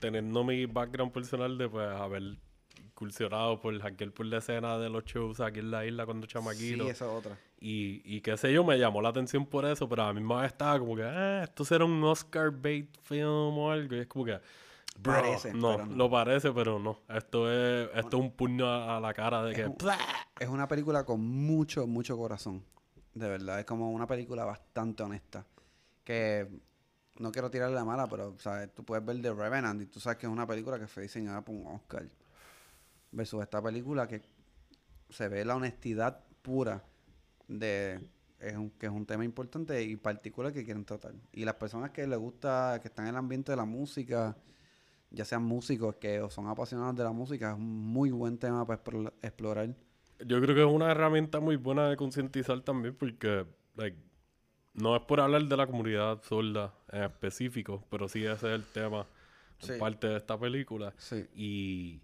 teniendo 0.00 0.44
mi 0.44 0.66
background 0.66 1.12
personal 1.12 1.56
de 1.56 1.68
pues 1.68 1.88
haber 1.88 2.36
incursionado 2.84 3.60
por 3.60 3.78
hackear 3.80 4.12
por 4.12 4.26
la 4.26 4.38
escena 4.38 4.78
de 4.78 4.88
los 4.88 5.04
shows 5.04 5.40
aquí 5.40 5.60
en 5.60 5.70
la 5.70 5.84
isla 5.86 6.04
cuando 6.06 6.26
chamaquito. 6.26 6.84
Sí, 6.84 6.90
esa 6.90 7.04
es 7.06 7.10
otra. 7.10 7.38
Y, 7.60 8.00
y 8.04 8.20
qué 8.22 8.36
sé 8.36 8.52
yo, 8.52 8.64
me 8.64 8.78
llamó 8.78 9.02
la 9.02 9.10
atención 9.10 9.44
por 9.46 9.64
eso, 9.66 9.88
pero 9.88 10.02
a 10.02 10.06
la 10.06 10.12
misma 10.14 10.40
vez 10.42 10.52
estaba 10.52 10.78
como 10.78 10.96
que, 10.96 11.02
ah, 11.04 11.42
esto 11.44 11.64
será 11.64 11.84
un 11.84 12.02
Oscar 12.04 12.50
bait 12.50 12.88
film 13.02 13.28
o 13.58 13.70
algo. 13.70 13.94
Y 13.94 13.98
es 14.00 14.06
como 14.06 14.24
que, 14.24 14.32
bro, 14.98 15.12
Parece, 15.14 15.52
no, 15.52 15.76
no. 15.84 15.94
lo 15.96 16.10
parece, 16.10 16.52
pero 16.52 16.78
no. 16.78 16.98
Esto 17.08 17.50
es, 17.50 17.90
esto 17.94 18.16
es 18.16 18.22
un 18.22 18.30
puño 18.32 18.66
a, 18.66 18.96
a 18.96 19.00
la 19.00 19.12
cara 19.12 19.42
de 19.44 19.50
Es 19.52 19.56
que, 19.58 19.66
un- 19.66 19.76
Es 20.38 20.48
una 20.48 20.66
película 20.68 21.04
con 21.04 21.20
mucho, 21.20 21.86
mucho 21.86 22.16
corazón. 22.16 22.64
De 23.12 23.28
verdad, 23.28 23.58
es 23.60 23.66
como 23.66 23.90
una 23.90 24.06
película 24.06 24.44
bastante 24.44 25.02
honesta. 25.02 25.44
Que 26.04 26.48
no 27.18 27.30
quiero 27.32 27.50
tirarle 27.50 27.74
la 27.74 27.84
mala, 27.84 28.06
pero 28.08 28.34
¿sabes? 28.38 28.72
tú 28.74 28.84
puedes 28.84 29.04
ver 29.04 29.20
The 29.20 29.34
Revenant 29.34 29.82
y 29.82 29.86
tú 29.86 30.00
sabes 30.00 30.16
que 30.18 30.26
es 30.26 30.32
una 30.32 30.46
película 30.46 30.78
que 30.78 30.86
fue 30.86 31.02
diseñada 31.02 31.42
por 31.44 31.54
un 31.54 31.66
Oscar. 31.66 32.04
Versus 33.12 33.42
esta 33.42 33.60
película 33.62 34.06
que 34.06 34.22
se 35.08 35.28
ve 35.28 35.44
la 35.44 35.56
honestidad 35.56 36.20
pura 36.42 36.84
de 37.48 38.00
es 38.38 38.56
un, 38.56 38.70
que 38.70 38.86
es 38.86 38.92
un 38.92 39.04
tema 39.04 39.24
importante 39.24 39.82
y 39.82 39.96
particular 39.96 40.52
que 40.52 40.64
quieren 40.64 40.84
tratar. 40.84 41.12
Y 41.32 41.44
las 41.44 41.54
personas 41.56 41.90
que 41.90 42.06
les 42.06 42.18
gusta, 42.18 42.78
que 42.80 42.88
están 42.88 43.06
en 43.06 43.10
el 43.10 43.16
ambiente 43.16 43.52
de 43.52 43.56
la 43.56 43.64
música, 43.66 44.36
ya 45.10 45.24
sean 45.24 45.42
músicos 45.42 45.96
que 45.96 46.20
o 46.22 46.30
son 46.30 46.46
apasionados 46.48 46.96
de 46.96 47.02
la 47.04 47.12
música, 47.12 47.50
es 47.50 47.56
un 47.58 47.84
muy 47.92 48.10
buen 48.12 48.38
tema 48.38 48.66
para 48.66 48.82
explo- 48.82 49.12
explorar. 49.20 49.74
Yo 50.24 50.40
creo 50.40 50.54
que 50.54 50.60
es 50.62 50.72
una 50.72 50.90
herramienta 50.90 51.40
muy 51.40 51.56
buena 51.56 51.88
de 51.88 51.96
concientizar 51.96 52.60
también 52.62 52.94
porque, 52.94 53.44
like, 53.76 53.96
no 54.74 54.94
es 54.96 55.02
por 55.02 55.20
hablar 55.20 55.42
de 55.44 55.56
la 55.56 55.66
comunidad 55.66 56.22
sorda 56.22 56.72
en 56.92 57.02
específico, 57.02 57.84
pero 57.90 58.08
sí 58.08 58.24
ese 58.24 58.32
es 58.34 58.54
el 58.54 58.64
tema, 58.64 59.04
Sí. 59.58 59.72
parte 59.78 60.06
de 60.06 60.16
esta 60.16 60.38
película. 60.38 60.94
Sí. 60.96 61.26
Y, 61.34 62.00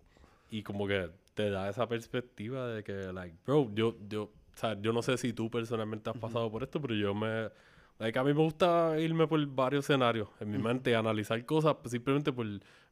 y 0.51 0.62
como 0.62 0.86
que 0.86 1.10
te 1.35 1.51
da 1.51 1.68
esa 1.68 1.89
perspectiva 1.89 2.68
de 2.68 2.82
que, 2.82 3.12
like, 3.12 3.36
bro, 3.44 3.70
yo, 3.74 3.97
yo, 4.09 4.24
o 4.24 4.56
sea, 4.56 4.81
yo 4.81 4.93
no 4.93 5.02
sé 5.02 5.18
si 5.18 5.32
tú 5.32 5.51
personalmente 5.51 6.10
has 6.10 6.16
pasado 6.16 6.51
por 6.51 6.62
esto, 6.62 6.81
pero 6.81 6.94
yo 6.94 7.14
me, 7.14 7.51
like, 7.98 8.18
a 8.18 8.24
mí 8.24 8.32
me 8.32 8.43
gusta 8.43 8.98
irme 8.98 9.27
por 9.27 9.44
varios 9.47 9.85
escenarios 9.85 10.28
en 10.40 10.51
mi 10.51 10.59
mente 10.59 10.90
y 10.90 10.94
analizar 10.94 11.44
cosas 11.44 11.77
simplemente 11.86 12.32
por 12.32 12.47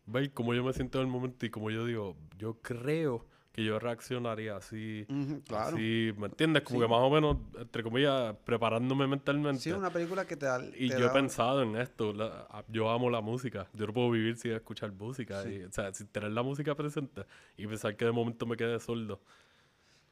ver 0.06 0.32
cómo 0.32 0.54
yo 0.54 0.62
me 0.62 0.72
siento 0.72 0.98
en 0.98 1.06
el 1.06 1.10
momento 1.10 1.46
y 1.46 1.50
como 1.50 1.70
yo 1.70 1.86
digo, 1.86 2.16
yo 2.38 2.58
creo 2.60 3.26
que 3.54 3.62
yo 3.64 3.78
reaccionaría 3.78 4.56
así. 4.56 5.06
Claro. 5.46 5.76
Así, 5.76 6.12
¿me 6.18 6.26
entiendes? 6.26 6.64
Como 6.64 6.80
Sí. 6.80 6.84
que 6.84 6.90
más 6.90 7.00
o 7.00 7.08
menos, 7.10 7.36
entre 7.56 7.84
comillas, 7.84 8.34
preparándome 8.44 9.06
mentalmente. 9.06 9.60
Sí, 9.60 9.70
una 9.70 9.90
película 9.90 10.26
que 10.26 10.36
te 10.36 10.46
da. 10.46 10.60
Y 10.76 10.88
te 10.88 10.98
yo 10.98 11.06
he 11.06 11.10
pensado 11.10 11.62
en 11.62 11.76
esto. 11.76 12.12
la- 12.12 12.48
yo 12.68 12.90
amo 12.90 13.08
la 13.10 13.20
música. 13.20 13.68
Yo 13.72 13.86
no 13.86 13.92
puedo 13.92 14.10
vivir 14.10 14.36
sin 14.36 14.50
escuchar 14.52 14.90
música. 14.92 15.48
y, 15.48 15.62
o 15.62 15.70
sea, 15.70 15.94
sin 15.94 16.08
tener 16.08 16.32
la 16.32 16.42
música 16.42 16.74
presente 16.74 17.22
y 17.56 17.66
pensar 17.68 17.94
que 17.96 18.04
de 18.04 18.10
momento 18.12 18.44
me 18.44 18.56
quede 18.56 18.80
sordo. 18.80 19.20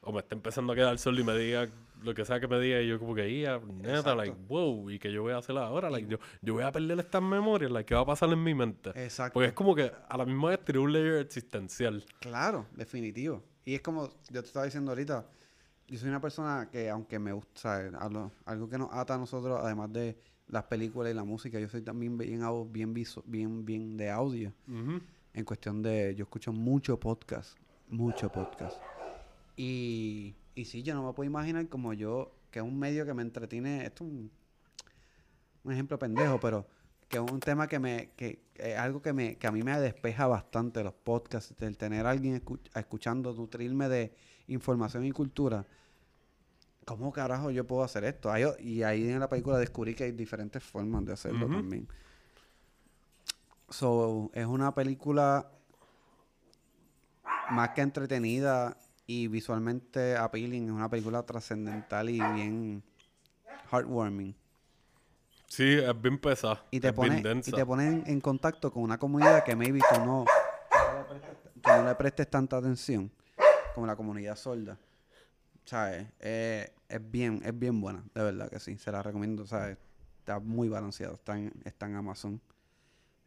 O 0.03 0.11
me 0.11 0.19
está 0.19 0.35
empezando 0.35 0.73
a 0.73 0.75
quedar 0.75 0.97
sordo 0.99 1.19
y 1.21 1.23
me 1.23 1.37
diga 1.37 1.67
lo 2.03 2.13
que 2.13 2.25
sea 2.25 2.39
que 2.39 2.47
me 2.47 2.59
diga. 2.59 2.81
Y 2.81 2.87
yo, 2.89 2.99
como 2.99 3.15
que, 3.15 3.29
"Ia, 3.29 3.59
neta, 3.59 3.89
Exacto. 3.89 4.15
like, 4.15 4.35
wow. 4.49 4.89
¿Y 4.89 4.99
que 4.99 5.11
yo 5.11 5.21
voy 5.23 5.31
a 5.33 5.37
hacer 5.37 5.57
ahora? 5.57 5.89
Like, 5.89 6.09
yo, 6.09 6.17
yo 6.41 6.53
voy 6.53 6.63
a 6.63 6.71
perder 6.71 6.99
estas 6.99 7.21
memorias. 7.21 7.71
Like, 7.71 7.85
¿qué 7.87 7.95
va 7.95 8.01
a 8.01 8.05
pasar 8.05 8.29
en 8.29 8.43
mi 8.43 8.53
mente? 8.53 8.89
Exacto. 9.01 9.33
Porque 9.35 9.47
es 9.47 9.53
como 9.53 9.73
que 9.73 9.91
a 10.09 10.17
la 10.17 10.25
misma 10.25 10.49
vez 10.49 10.59
tiene 10.65 10.79
un 10.79 10.91
layer 10.91 11.15
existencial. 11.21 12.03
Claro, 12.19 12.65
definitivo. 12.75 13.41
Y 13.65 13.75
es 13.75 13.81
como 13.81 14.07
yo 14.29 14.41
te 14.41 14.47
estaba 14.47 14.65
diciendo 14.65 14.91
ahorita, 14.91 15.25
yo 15.87 15.97
soy 15.97 16.09
una 16.09 16.19
persona 16.19 16.67
que 16.69 16.89
aunque 16.89 17.17
me 17.19 17.31
gusta. 17.31 17.77
Algo, 17.99 18.31
algo 18.45 18.67
que 18.69 18.77
nos 18.77 18.89
ata 18.91 19.15
a 19.15 19.17
nosotros, 19.17 19.57
además 19.63 19.93
de 19.93 20.17
las 20.47 20.63
películas 20.65 21.11
y 21.13 21.15
la 21.15 21.23
música, 21.23 21.57
yo 21.59 21.69
soy 21.69 21.81
también 21.81 22.17
bien, 22.17 22.41
bien, 22.73 22.93
visu- 22.93 23.23
bien, 23.25 23.63
bien 23.63 23.95
de 23.95 24.09
audio. 24.11 24.51
En 25.33 25.45
cuestión 25.45 25.81
de, 25.81 26.13
yo 26.15 26.23
escucho 26.23 26.51
mucho 26.51 26.99
podcast, 26.99 27.57
mucho 27.87 28.29
podcast. 28.29 28.77
Y, 29.55 30.35
y 30.55 30.65
sí, 30.65 30.83
yo 30.83 30.95
no 30.95 31.05
me 31.05 31.13
puedo 31.13 31.27
imaginar 31.29 31.67
como 31.69 31.93
yo, 31.93 32.35
que 32.51 32.59
es 32.59 32.65
un 32.65 32.77
medio 32.77 33.05
que 33.05 33.13
me 33.13 33.21
entretiene, 33.21 33.85
esto 33.85 34.03
es 34.03 34.09
un, 34.11 34.31
un 35.63 35.71
ejemplo 35.71 35.97
pendejo, 35.99 36.39
pero 36.39 36.67
que 37.07 37.17
es 37.17 37.31
un 37.31 37.39
tema 37.39 37.67
que 37.67 37.77
me, 37.79 38.09
que 38.15 38.41
es 38.55 38.77
algo 38.77 39.01
que 39.01 39.13
me, 39.13 39.35
que 39.37 39.45
a 39.47 39.51
mí 39.51 39.61
me 39.61 39.79
despeja 39.79 40.25
bastante 40.27 40.83
los 40.83 40.93
podcasts, 40.93 41.53
el 41.61 41.77
tener 41.77 42.05
a 42.07 42.09
alguien 42.11 42.43
escu- 42.43 42.59
escuchando, 42.75 43.33
nutrirme 43.33 43.87
de 43.89 44.15
información 44.47 45.05
y 45.05 45.11
cultura. 45.11 45.65
¿Cómo 46.85 47.13
carajo 47.13 47.49
yo 47.51 47.65
puedo 47.65 47.83
hacer 47.83 48.03
esto? 48.03 48.31
Ahí- 48.31 48.43
y 48.59 48.83
ahí 48.83 49.07
en 49.09 49.19
la 49.19 49.29
película 49.29 49.57
descubrí 49.57 49.93
que 49.95 50.05
hay 50.05 50.11
diferentes 50.11 50.61
formas 50.63 51.05
de 51.05 51.13
hacerlo 51.13 51.47
también. 51.47 51.87
So, 53.69 54.29
es 54.33 54.45
una 54.45 54.73
película 54.75 55.49
más 57.51 57.69
que 57.69 57.81
entretenida 57.81 58.77
y 59.13 59.27
visualmente 59.27 60.15
appealing. 60.15 60.65
Es 60.65 60.71
una 60.71 60.89
película 60.89 61.23
trascendental 61.23 62.09
y 62.09 62.19
bien 62.19 62.83
heartwarming. 63.71 64.35
Sí, 65.47 65.73
es 65.73 66.01
bien 66.01 66.17
pesada. 66.17 66.65
Y 66.71 66.79
te 66.79 66.87
es 66.87 66.93
pone, 66.93 67.21
bien 67.21 67.41
y 67.45 67.51
te 67.51 67.65
pone 67.65 67.87
en, 67.87 68.03
en 68.07 68.21
contacto 68.21 68.71
con 68.71 68.81
una 68.81 68.97
comunidad 68.97 69.43
que 69.43 69.55
maybe 69.55 69.79
tú 69.93 70.03
no, 70.03 70.25
tú 71.61 71.69
no 71.69 71.85
le 71.85 71.95
prestes 71.95 72.27
tanta 72.29 72.57
atención 72.57 73.11
como 73.75 73.85
la 73.85 73.95
comunidad 73.95 74.35
sorda. 74.35 74.79
¿Sabes? 75.65 76.07
Eh, 76.19 76.73
es 76.89 77.11
bien, 77.11 77.41
es 77.45 77.57
bien 77.57 77.79
buena, 77.79 78.03
de 78.13 78.23
verdad 78.23 78.49
que 78.49 78.59
sí. 78.59 78.77
Se 78.77 78.91
la 78.91 79.03
recomiendo, 79.03 79.45
¿sabes? 79.45 79.77
Está 80.19 80.39
muy 80.39 80.69
balanceado. 80.69 81.13
Está 81.13 81.37
en, 81.37 81.53
está 81.65 81.85
en 81.85 81.95
Amazon. 81.95 82.41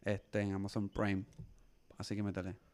Este, 0.03 0.41
en 0.41 0.53
Amazon 0.53 0.89
Prime. 0.89 1.23
Así 1.97 2.15
que 2.15 2.23
métele. 2.23 2.66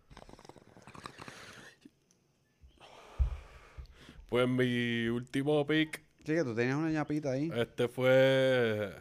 Pues 4.34 4.50
mi 4.50 5.06
último 5.10 5.64
pick, 5.68 6.02
Sí, 6.26 6.34
que 6.34 6.44
tú 6.44 6.56
tenías 6.56 6.76
una 6.76 6.90
ñapita 6.90 7.34
ahí. 7.34 7.52
este 7.56 7.88
fue... 7.88 8.92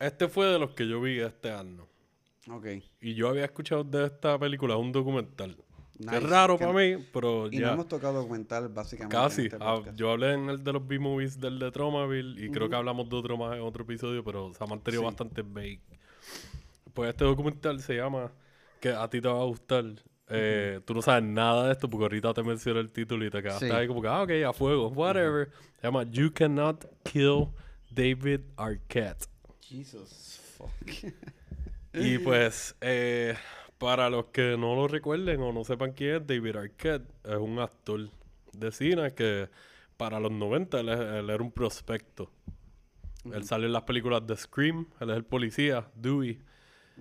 Este 0.00 0.26
fue 0.26 0.46
de 0.46 0.58
los 0.58 0.70
que 0.72 0.88
yo 0.88 1.00
vi 1.00 1.20
este 1.20 1.52
año. 1.52 1.86
Ok. 2.50 2.66
Y 3.00 3.14
yo 3.14 3.28
había 3.28 3.44
escuchado 3.44 3.84
de 3.84 4.06
esta 4.06 4.36
película 4.40 4.76
un 4.76 4.90
documental. 4.90 5.56
Nice. 6.00 6.16
es 6.16 6.22
raro 6.24 6.58
para 6.58 6.72
mí, 6.72 6.96
pero 7.12 7.46
Y 7.46 7.60
ya... 7.60 7.68
no 7.68 7.72
hemos 7.74 7.86
tocado 7.86 8.14
documental, 8.14 8.70
básicamente. 8.70 9.16
en 9.16 9.22
Casi. 9.22 9.42
este 9.42 9.58
Ah, 9.60 9.80
yo 9.94 10.10
hablé 10.10 10.32
en 10.32 10.48
el 10.50 10.64
de 10.64 10.72
los 10.72 10.84
B-movies 10.84 11.38
del 11.38 11.60
de 11.60 11.70
Tromaville 11.70 12.44
y 12.44 12.50
creo 12.50 12.68
que 12.68 12.74
hablamos 12.74 13.08
de 13.08 13.14
otro 13.14 13.36
más 13.36 13.54
en 13.54 13.62
otro 13.62 13.84
episodio, 13.84 14.24
pero 14.24 14.52
se 14.52 14.64
ha 14.64 14.66
mantenido 14.66 15.02
Sí. 15.02 15.06
bastante 15.06 15.42
vague. 15.42 15.80
Pues 16.92 17.10
este 17.10 17.24
documental 17.24 17.78
se 17.80 17.94
llama, 17.94 18.32
que 18.80 18.88
a 18.88 19.08
ti 19.08 19.20
te 19.20 19.28
va 19.28 19.40
a 19.40 19.44
gustar. 19.44 19.84
Eh, 20.34 20.80
Tú 20.84 20.94
no 20.94 21.02
sabes 21.02 21.22
nada 21.24 21.66
de 21.66 21.72
esto 21.72 21.88
porque 21.90 22.04
ahorita 22.04 22.32
te 22.34 22.42
mencioné 22.42 22.80
el 22.80 22.90
título 22.90 23.24
y 23.24 23.30
te 23.30 23.42
quedaste 23.42 23.68
Sí. 23.68 23.72
ahí 23.74 23.86
como 23.86 24.00
que, 24.02 24.08
ah, 24.08 24.22
ok, 24.22 24.30
a 24.48 24.52
fuego, 24.52 24.88
whatever. 24.88 25.50
Se 25.80 25.86
llama 25.86 26.04
You 26.04 26.32
Cannot 26.32 26.86
Kill 27.04 27.48
David 27.90 28.40
Arquette. 28.56 29.26
Jesus 29.60 30.40
fuck. 30.56 30.72
Y 31.94 32.18
pues, 32.18 32.74
eh, 32.80 33.34
para 33.78 34.08
los 34.08 34.26
que 34.26 34.56
no 34.56 34.74
lo 34.74 34.88
recuerden 34.88 35.40
o 35.42 35.52
no 35.52 35.64
sepan 35.64 35.92
quién 35.92 36.16
es, 36.16 36.26
David 36.26 36.56
Arquette 36.56 37.04
es 37.24 37.36
un 37.36 37.58
actor 37.58 38.08
de 38.52 38.72
cine 38.72 39.12
que 39.14 39.48
para 39.96 40.18
los 40.18 40.32
90 40.32 40.80
él, 40.80 40.88
era 40.88 41.42
un 41.42 41.52
prospecto. 41.52 42.30
Él 43.32 43.44
sale 43.44 43.66
en 43.66 43.72
las 43.72 43.82
películas 43.82 44.26
de 44.26 44.36
Scream, 44.36 44.86
él 45.00 45.10
es 45.10 45.16
el 45.16 45.24
policía, 45.24 45.86
Dewey. 45.94 46.38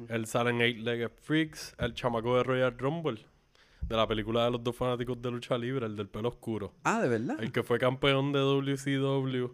Él 0.09 0.25
sale 0.25 0.51
en 0.51 0.61
Eight 0.61 0.79
Legged 0.79 1.11
Freaks, 1.21 1.75
el 1.77 1.93
chamaco 1.93 2.37
de 2.37 2.43
Royal 2.43 2.77
Rumble, 2.77 3.25
de 3.81 3.95
la 3.95 4.07
película 4.07 4.45
de 4.45 4.51
los 4.51 4.63
dos 4.63 4.75
fanáticos 4.75 5.21
de 5.21 5.31
lucha 5.31 5.57
libre, 5.57 5.85
el 5.85 5.95
del 5.95 6.07
pelo 6.07 6.29
oscuro. 6.29 6.73
Ah, 6.83 7.01
¿de 7.01 7.09
verdad? 7.09 7.41
El 7.41 7.51
que 7.51 7.63
fue 7.63 7.79
campeón 7.79 8.31
de 8.31 8.39
WCW 8.39 9.51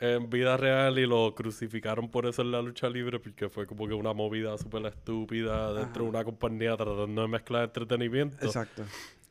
en 0.00 0.30
vida 0.30 0.56
real 0.56 0.98
y 0.98 1.06
lo 1.06 1.34
crucificaron 1.34 2.08
por 2.08 2.26
eso 2.26 2.42
en 2.42 2.52
la 2.52 2.62
lucha 2.62 2.88
libre 2.88 3.18
porque 3.18 3.48
fue 3.48 3.66
como 3.66 3.88
que 3.88 3.94
una 3.94 4.12
movida 4.12 4.56
súper 4.56 4.86
estúpida 4.86 5.72
dentro 5.74 6.04
de 6.04 6.10
una 6.10 6.24
compañía 6.24 6.76
tratando 6.76 7.22
de 7.22 7.28
mezclar 7.28 7.64
entretenimiento. 7.64 8.44
Exacto. 8.44 8.84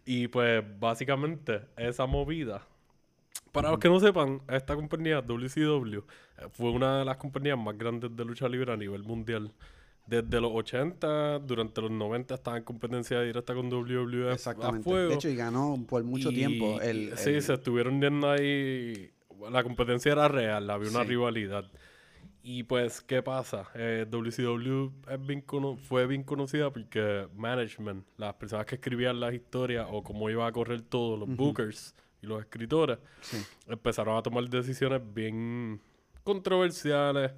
Y 0.05 0.27
pues 0.27 0.63
básicamente 0.79 1.61
esa 1.77 2.05
movida, 2.05 2.61
para 3.51 3.71
los 3.71 3.79
que 3.79 3.89
no 3.89 3.99
sepan, 3.99 4.41
esta 4.49 4.75
compañía 4.75 5.21
WCW 5.21 5.97
eh, 5.97 6.01
fue 6.51 6.71
una 6.71 6.99
de 6.99 7.05
las 7.05 7.17
compañías 7.17 7.57
más 7.57 7.77
grandes 7.77 8.15
de 8.15 8.25
lucha 8.25 8.47
libre 8.47 8.71
a 8.73 8.77
nivel 8.77 9.03
mundial. 9.03 9.51
Desde 10.07 10.39
los 10.39 10.51
80, 10.53 11.39
durante 11.39 11.81
los 11.81 11.91
90 11.91 12.33
estaba 12.35 12.57
en 12.57 12.63
competencia 12.63 13.21
directa 13.21 13.53
con 13.53 13.69
WWF 13.69 14.29
a 14.29 14.33
Exactamente. 14.33 14.83
fuego. 14.83 15.09
De 15.09 15.15
hecho, 15.15 15.27
y 15.29 15.35
ganó 15.35 15.77
por 15.87 16.01
mucho 16.05 16.31
Y- 16.31 16.35
tiempo 16.35 16.79
el, 16.81 17.17
Sí, 17.17 17.31
el- 17.31 17.41
se 17.41 17.53
estuvieron 17.55 17.99
viendo 17.99 18.29
ahí. 18.31 19.11
La 19.51 19.63
competencia 19.63 20.13
era 20.13 20.27
real, 20.29 20.69
había 20.69 20.89
una 20.89 21.03
Sí. 21.03 21.09
rivalidad. 21.09 21.69
Y 22.41 22.63
pues, 22.63 23.01
¿qué 23.01 23.21
pasa? 23.21 23.67
Eh, 23.75 24.05
WCW 24.09 24.93
es 25.11 25.27
bien 25.27 25.41
cono- 25.41 25.75
fue 25.75 26.07
bien 26.07 26.23
conocida 26.23 26.71
porque 26.71 27.27
management, 27.35 28.05
las 28.15 28.33
personas 28.35 28.65
que 28.65 28.75
escribían 28.75 29.19
las 29.19 29.33
historias 29.33 29.87
o 29.91 30.01
cómo 30.01 30.29
iba 30.29 30.47
a 30.47 30.51
correr 30.53 30.81
todo, 30.83 31.17
los 31.17 31.27
bookers 31.35 31.93
y 32.21 32.27
los 32.27 32.39
escritores, 32.39 32.99
Sí. 33.19 33.37
empezaron 33.67 34.15
a 34.17 34.21
tomar 34.23 34.47
decisiones 34.49 35.01
bien 35.13 35.81
controversiales. 36.23 37.33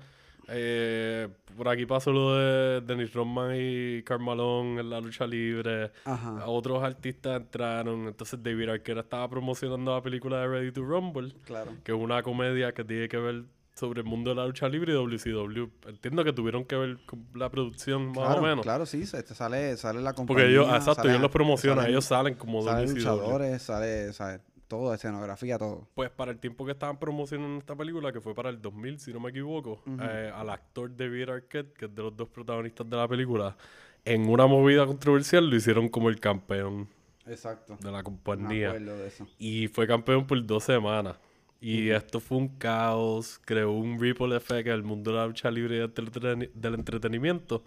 Eh, 0.51 1.27
por 1.57 1.67
aquí 1.67 1.85
pasó 1.85 2.11
lo 2.11 2.35
de 2.35 2.81
Dennis 2.81 3.13
Rodman 3.13 3.51
y 3.55 4.01
Carmalón 4.03 4.79
en 4.79 4.89
la 4.89 4.99
lucha 5.01 5.25
libre. 5.27 5.91
Ajá. 6.05 6.45
Otros 6.47 6.83
artistas 6.83 7.41
entraron. 7.41 8.07
Entonces 8.07 8.41
David 8.41 8.69
Arquera 8.69 9.01
estaba 9.01 9.29
promocionando 9.29 9.93
la 9.93 10.01
película 10.01 10.39
de 10.41 10.47
Ready 10.47 10.71
to 10.71 10.81
Rumble, 10.83 11.33
Claro. 11.45 11.71
que 11.83 11.91
es 11.91 11.97
una 11.97 12.23
comedia 12.23 12.71
que 12.73 12.83
tiene 12.83 13.07
que 13.09 13.17
ver 13.17 13.43
sobre 13.75 14.01
el 14.01 14.05
mundo 14.07 14.31
de 14.31 14.35
la 14.35 14.45
lucha 14.45 14.67
libre 14.67 14.91
y 14.91 14.95
WCW. 14.95 15.69
Entiendo 15.87 16.25
que 16.25 16.33
tuvieron 16.33 16.65
que 16.65 16.75
ver 16.75 16.97
con 17.05 17.25
la 17.33 17.49
producción 17.49 18.07
más 18.07 18.17
claro, 18.25 18.39
o 18.39 18.43
menos. 18.43 18.61
Claro, 18.61 18.85
sí, 18.85 19.05
se, 19.05 19.23
te 19.23 19.33
sale, 19.33 19.77
sale 19.77 20.01
la 20.01 20.11
compañía. 20.13 20.43
Porque 20.43 20.51
ellos, 20.51 20.67
exacto, 20.67 20.95
sale- 20.95 21.09
ellos 21.11 21.21
los 21.21 21.31
promocionan, 21.31 21.77
salen- 21.85 21.89
ellos 21.91 22.03
salen 22.05 22.33
como 22.33 22.61
Salen 22.61 22.87
WCW. 22.87 22.95
luchadores, 22.97 23.61
sale, 23.61 24.11
sale 24.11 24.41
todo, 24.69 24.93
escenografía, 24.93 25.57
todo. 25.57 25.89
Pues 25.95 26.09
para 26.11 26.31
el 26.31 26.39
tiempo 26.39 26.65
que 26.65 26.71
estaban 26.71 26.97
promocionando 26.97 27.59
esta 27.59 27.75
película, 27.75 28.13
que 28.13 28.21
fue 28.21 28.33
para 28.33 28.49
el 28.49 28.61
2000, 28.61 28.99
si 28.99 29.11
no 29.11 29.19
me 29.19 29.31
equivoco, 29.31 29.81
eh, 30.01 30.31
al 30.33 30.49
actor 30.49 30.95
David 30.95 31.29
Arquette, 31.29 31.73
que 31.73 31.85
es 31.85 31.95
de 31.95 32.01
los 32.03 32.15
dos 32.15 32.29
protagonistas 32.29 32.89
de 32.89 32.95
la 32.95 33.07
película, 33.07 33.57
en 34.05 34.29
una 34.29 34.47
movida 34.47 34.85
controversial 34.85 35.49
lo 35.49 35.55
hicieron 35.55 35.89
como 35.89 36.07
el 36.07 36.19
campeón 36.19 36.87
Exacto. 37.25 37.77
de 37.81 37.91
la 37.91 38.03
compañía. 38.03 38.69
acuerdo 38.69 38.97
de 38.97 39.07
eso. 39.07 39.27
Y 39.37 39.67
fue 39.67 39.87
campeón 39.87 40.25
por 40.25 40.45
dos 40.45 40.63
semanas. 40.63 41.17
Y 41.61 41.89
esto 41.89 42.21
fue 42.21 42.37
un 42.37 42.47
caos, 42.47 43.41
creó 43.43 43.71
un 43.71 43.99
ripple 43.99 44.35
effect 44.37 44.67
en 44.67 44.73
el 44.73 44.83
mundo 44.83 45.11
de 45.11 45.17
la 45.17 45.27
lucha 45.27 45.51
libre 45.51 45.83
y 45.83 46.49
del 46.53 46.73
entretenimiento. 46.75 47.65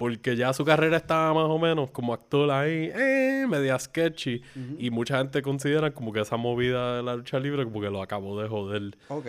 Porque 0.00 0.34
ya 0.34 0.54
su 0.54 0.64
carrera 0.64 0.96
estaba 0.96 1.34
más 1.34 1.50
o 1.50 1.58
menos 1.58 1.90
como 1.90 2.14
actor 2.14 2.50
ahí, 2.50 2.90
eh, 2.94 3.44
media 3.46 3.78
sketchy. 3.78 4.40
Y 4.78 4.88
mucha 4.88 5.18
gente 5.18 5.42
considera 5.42 5.90
como 5.90 6.10
que 6.10 6.20
esa 6.20 6.38
movida 6.38 6.96
de 6.96 7.02
la 7.02 7.16
lucha 7.16 7.38
libre 7.38 7.64
como 7.64 7.82
que 7.82 7.90
lo 7.90 8.00
acabó 8.00 8.40
de 8.40 8.48
joder. 8.48 8.96
Ok. 9.08 9.26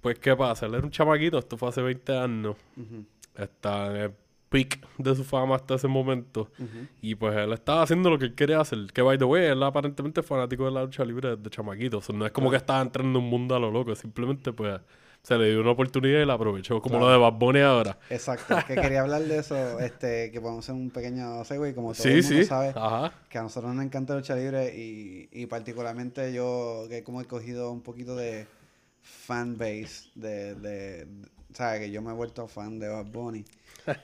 Pues, 0.00 0.20
¿qué 0.20 0.36
pasa? 0.36 0.66
Él 0.66 0.74
era 0.74 0.84
un 0.84 0.92
chamaquito, 0.92 1.36
esto 1.36 1.56
fue 1.56 1.68
hace 1.68 1.82
20 1.82 2.16
años. 2.16 2.56
Está 3.34 3.88
en 3.88 3.96
el 3.96 4.12
peak 4.50 4.86
de 4.98 5.16
su 5.16 5.24
fama 5.24 5.56
hasta 5.56 5.74
ese 5.74 5.88
momento. 5.88 6.48
Y 7.00 7.16
pues 7.16 7.36
él 7.36 7.52
estaba 7.52 7.82
haciendo 7.82 8.08
lo 8.08 8.20
que 8.20 8.26
él 8.26 8.36
quería 8.36 8.60
hacer. 8.60 8.86
Que, 8.92 9.02
by 9.02 9.18
the 9.18 9.24
way, 9.24 9.46
él 9.46 9.64
aparentemente 9.64 10.20
es 10.20 10.26
fanático 10.26 10.64
de 10.64 10.70
la 10.70 10.84
lucha 10.84 11.04
libre 11.04 11.34
desde 11.34 11.50
chamaquito. 11.50 11.98
O 11.98 12.02
sea, 12.02 12.14
no 12.14 12.24
es 12.24 12.30
como 12.30 12.52
que 12.52 12.56
estaba 12.56 12.80
entrando 12.80 13.18
en 13.18 13.24
un 13.24 13.28
mundo 13.28 13.56
a 13.56 13.58
lo 13.58 13.72
loco. 13.72 13.92
Simplemente, 13.96 14.52
pues, 14.52 14.80
se 15.22 15.38
le 15.38 15.50
dio 15.50 15.60
una 15.60 15.70
oportunidad 15.70 16.20
y 16.20 16.26
la 16.26 16.34
aprovechó. 16.34 16.80
Como 16.82 16.98
lo 16.98 17.08
de 17.10 17.16
Bad 17.16 17.34
Bunny 17.34 17.60
ahora. 17.60 17.96
Exacto. 18.10 18.56
que 18.66 18.74
quería 18.74 19.02
hablar 19.02 19.22
de 19.22 19.38
eso, 19.38 19.78
este, 19.80 20.30
que 20.32 20.40
podemos 20.40 20.64
hacer 20.64 20.74
un 20.74 20.90
pequeño 20.90 21.44
segue, 21.44 21.74
como 21.74 21.92
todo 21.92 22.02
Sí, 22.02 22.08
el 22.08 22.22
mundo 22.22 22.28
sí. 22.38 22.44
sabe. 22.44 22.72
Ajá. 22.74 23.12
que 23.28 23.38
a 23.38 23.42
nosotros 23.42 23.72
nos 23.74 23.84
encanta 23.84 24.14
lucha 24.16 24.34
libre 24.34 24.74
y, 24.76 25.28
y 25.32 25.46
particularmente 25.46 26.32
yo 26.32 26.86
que 26.88 27.04
como 27.04 27.20
he 27.20 27.24
cogido 27.26 27.70
un 27.70 27.82
poquito 27.82 28.16
de 28.16 28.46
fan 29.00 29.56
base 29.56 30.08
de, 30.16 30.54
de, 30.56 31.04
de- 31.04 31.06
¿sabes? 31.54 31.80
Que 31.80 31.90
yo 31.90 32.02
me 32.02 32.10
he 32.10 32.14
vuelto 32.14 32.48
fan 32.48 32.78
de 32.80 32.88
Bad 32.88 33.06
Bunny. 33.06 33.44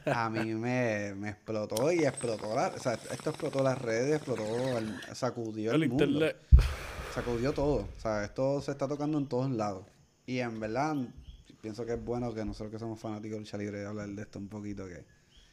A 0.07 0.28
mí 0.31 0.55
me, 0.55 1.15
me 1.16 1.31
explotó 1.31 1.90
y 1.90 2.05
explotó 2.05 2.55
la, 2.55 2.69
o 2.69 2.78
sea, 2.78 2.93
esto 2.95 3.31
explotó 3.31 3.62
las 3.62 3.81
redes, 3.81 4.16
explotó, 4.16 4.45
el- 4.78 5.01
sacudió 5.15 5.73
el, 5.73 5.82
El 5.82 5.89
mundo, 5.89 6.05
internet. 6.05 6.36
sacudió 7.15 7.53
todo, 7.53 7.89
o 7.97 8.01
sea, 8.01 8.24
esto 8.24 8.61
se 8.61 8.70
está 8.70 8.86
tocando 8.86 9.19
en 9.19 9.27
todos 9.27 9.51
lados. 9.51 9.85
Y 10.28 10.40
en 10.40 10.60
verdad, 10.60 10.94
pienso 11.62 11.86
que 11.86 11.94
es 11.94 12.05
bueno 12.05 12.34
que 12.34 12.44
nosotros 12.44 12.70
que 12.70 12.78
somos 12.78 13.00
fanáticos 13.00 13.32
de 13.36 13.38
lucha 13.40 13.56
libre 13.56 13.84
hablar 13.86 14.09
de 14.10 14.20
esto 14.22 14.38
un 14.38 14.48
poquito, 14.48 14.86
que, 14.86 15.02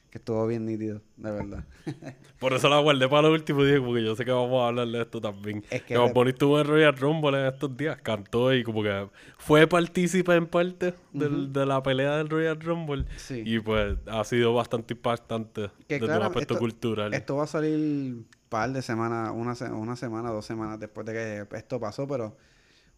que 0.09 0.17
estuvo 0.17 0.45
bien 0.47 0.65
nítido, 0.65 1.01
de 1.15 1.31
verdad. 1.31 1.63
Por 2.39 2.51
eso 2.51 2.67
la 2.67 2.79
guardé 2.81 3.07
para 3.07 3.29
lo 3.29 3.33
último, 3.33 3.63
dije, 3.63 3.79
porque 3.79 4.03
yo 4.03 4.17
sé 4.17 4.25
que 4.25 4.31
vamos 4.31 4.61
a 4.61 4.67
hablar 4.67 4.87
de 4.89 5.01
esto 5.01 5.21
también. 5.21 5.63
Es 5.69 5.81
que 5.83 5.97
Bad 5.97 6.11
Bunny 6.13 6.31
estuvo 6.31 6.59
en 6.59 6.67
Royal 6.67 6.93
Rumble 6.97 7.39
en 7.39 7.53
estos 7.53 7.77
días, 7.77 8.01
cantó 8.01 8.53
y 8.53 8.65
como 8.65 8.83
que 8.83 9.07
fue 9.37 9.65
partícipe 9.65 10.35
en 10.35 10.45
parte 10.47 10.93
del- 11.13 11.53
de 11.53 11.65
la 11.65 11.81
pelea 11.81 12.17
del 12.17 12.27
Royal 12.27 12.59
Rumble. 12.59 13.05
Sí. 13.15 13.43
Y 13.45 13.59
pues 13.61 13.97
ha 14.07 14.25
sido 14.25 14.53
bastante 14.53 14.93
impactante 14.93 15.69
Que 15.87 15.95
desde 15.95 16.05
claro, 16.07 16.21
un 16.21 16.27
aspecto 16.27 16.53
esto- 16.55 16.59
cultural. 16.59 17.13
Esto 17.13 17.37
va 17.37 17.45
a 17.45 17.47
salir 17.47 17.75
un 17.77 18.27
par 18.49 18.73
de 18.73 18.81
semanas, 18.81 19.31
una, 19.33 19.53
una 19.73 19.95
semana, 19.95 20.31
dos 20.31 20.45
semanas 20.45 20.79
después 20.81 21.05
de 21.05 21.13
que 21.13 21.57
esto 21.57 21.79
pasó, 21.79 22.05
pero, 22.07 22.35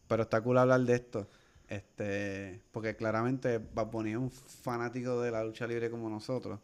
pero 0.08 0.24
está 0.24 0.42
cool 0.42 0.58
hablar 0.58 0.82
de 0.82 0.96
esto. 0.96 1.28
Este, 1.68 2.62
porque 2.72 2.96
claramente 2.96 3.58
Bad 3.58 3.92
Bunny 3.92 4.12
es 4.12 4.18
un 4.18 4.32
fanático 4.32 5.22
de 5.22 5.32
la 5.32 5.44
lucha 5.44 5.68
libre 5.68 5.90
como 5.90 6.10
nosotros. 6.10 6.60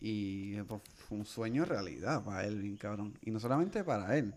Y 0.00 0.60
pues, 0.62 0.82
fue 0.94 1.18
un 1.18 1.26
sueño 1.26 1.64
realidad 1.64 2.22
para 2.24 2.44
él, 2.44 2.60
bien 2.60 2.76
cabrón. 2.76 3.18
Y 3.22 3.30
no 3.30 3.40
solamente 3.40 3.82
para 3.82 4.16
él. 4.16 4.34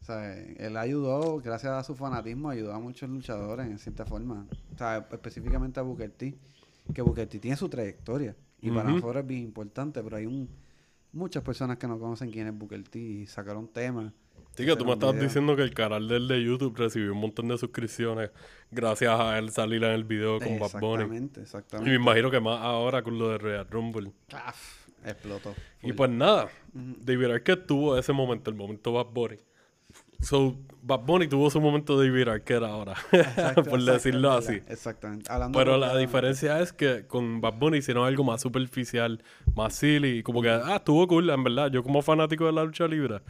O 0.00 0.04
sea, 0.04 0.38
él 0.38 0.76
ayudó, 0.76 1.40
gracias 1.40 1.72
a 1.72 1.82
su 1.82 1.96
fanatismo, 1.96 2.48
ayudó 2.48 2.72
a 2.72 2.78
muchos 2.78 3.10
luchadores 3.10 3.66
en 3.66 3.78
cierta 3.78 4.04
forma. 4.04 4.46
O 4.72 4.78
sea, 4.78 4.98
específicamente 5.10 5.80
a 5.80 5.82
Booker 5.82 6.10
T. 6.10 6.38
Que 6.94 7.02
Booker 7.02 7.28
T 7.28 7.40
tiene 7.40 7.56
su 7.56 7.68
trayectoria. 7.68 8.36
Y 8.60 8.70
para 8.70 8.90
nosotros 8.90 9.16
es 9.16 9.26
bien 9.26 9.42
importante, 9.42 10.02
pero 10.02 10.16
hay 10.16 10.26
un, 10.26 10.48
muchas 11.12 11.42
personas 11.42 11.76
que 11.78 11.86
no 11.88 11.98
conocen 11.98 12.30
quién 12.30 12.46
es 12.46 12.56
Booker 12.56 12.82
T 12.84 12.98
y 12.98 13.26
sacaron 13.26 13.66
temas. 13.68 14.12
Sí, 14.56 14.64
que 14.64 14.74
tú 14.74 14.86
me 14.86 14.92
estabas 14.94 15.20
diciendo 15.20 15.54
que 15.54 15.62
el 15.62 15.74
canal 15.74 16.08
del 16.08 16.28
de 16.28 16.42
YouTube 16.42 16.74
recibió 16.76 17.12
un 17.12 17.20
montón 17.20 17.48
de 17.48 17.58
suscripciones 17.58 18.30
gracias 18.70 19.10
a 19.20 19.38
él 19.38 19.50
salir 19.50 19.84
en 19.84 19.90
el 19.92 20.04
video 20.04 20.38
con 20.38 20.58
Bad 20.58 20.80
Bunny. 20.80 21.02
Exactamente, 21.02 21.40
Y 21.40 21.42
exactamente. 21.42 21.90
me 21.90 21.96
imagino 21.96 22.30
que 22.30 22.40
más 22.40 22.60
ahora 22.62 23.02
con 23.02 23.18
lo 23.18 23.28
de 23.28 23.38
Royal 23.38 23.66
Rumble. 23.68 24.12
Claf, 24.28 24.86
explotó. 25.04 25.54
Y 25.82 25.88
full. 25.88 25.96
pues 25.96 26.10
nada, 26.10 26.48
David 26.72 27.26
Arquette 27.32 27.66
tuvo 27.66 27.98
ese 27.98 28.14
momento, 28.14 28.50
el 28.50 28.56
momento 28.56 28.92
Bad 28.92 29.06
Bunny. 29.12 29.36
So, 30.20 30.56
Bad 30.82 31.00
Bunny 31.00 31.26
tuvo 31.26 31.50
su 31.50 31.60
momento 31.60 31.98
David 31.98 32.28
Arquette 32.28 32.62
ahora, 32.64 32.94
Exacto, 33.12 33.64
por 33.64 33.82
decirlo 33.82 34.30
así. 34.32 34.62
Exactamente. 34.68 35.30
Hablando 35.30 35.58
Pero 35.58 35.72
de- 35.72 35.78
la 35.78 35.96
diferencia 35.96 36.60
es 36.60 36.72
que 36.72 37.06
con 37.06 37.40
Bad 37.40 37.54
Bunny 37.58 37.78
hicieron 37.78 38.06
algo 38.06 38.22
más 38.24 38.40
superficial, 38.40 39.22
más 39.56 39.74
silly, 39.74 40.22
como 40.22 40.42
que, 40.42 40.50
ah, 40.50 40.76
estuvo 40.76 41.06
cool, 41.08 41.28
en 41.30 41.42
verdad. 41.42 41.70
Yo 41.72 41.82
como 41.82 42.02
fanático 42.02 42.46
de 42.46 42.52
la 42.52 42.64
lucha 42.64 42.86
libre, 42.86 43.20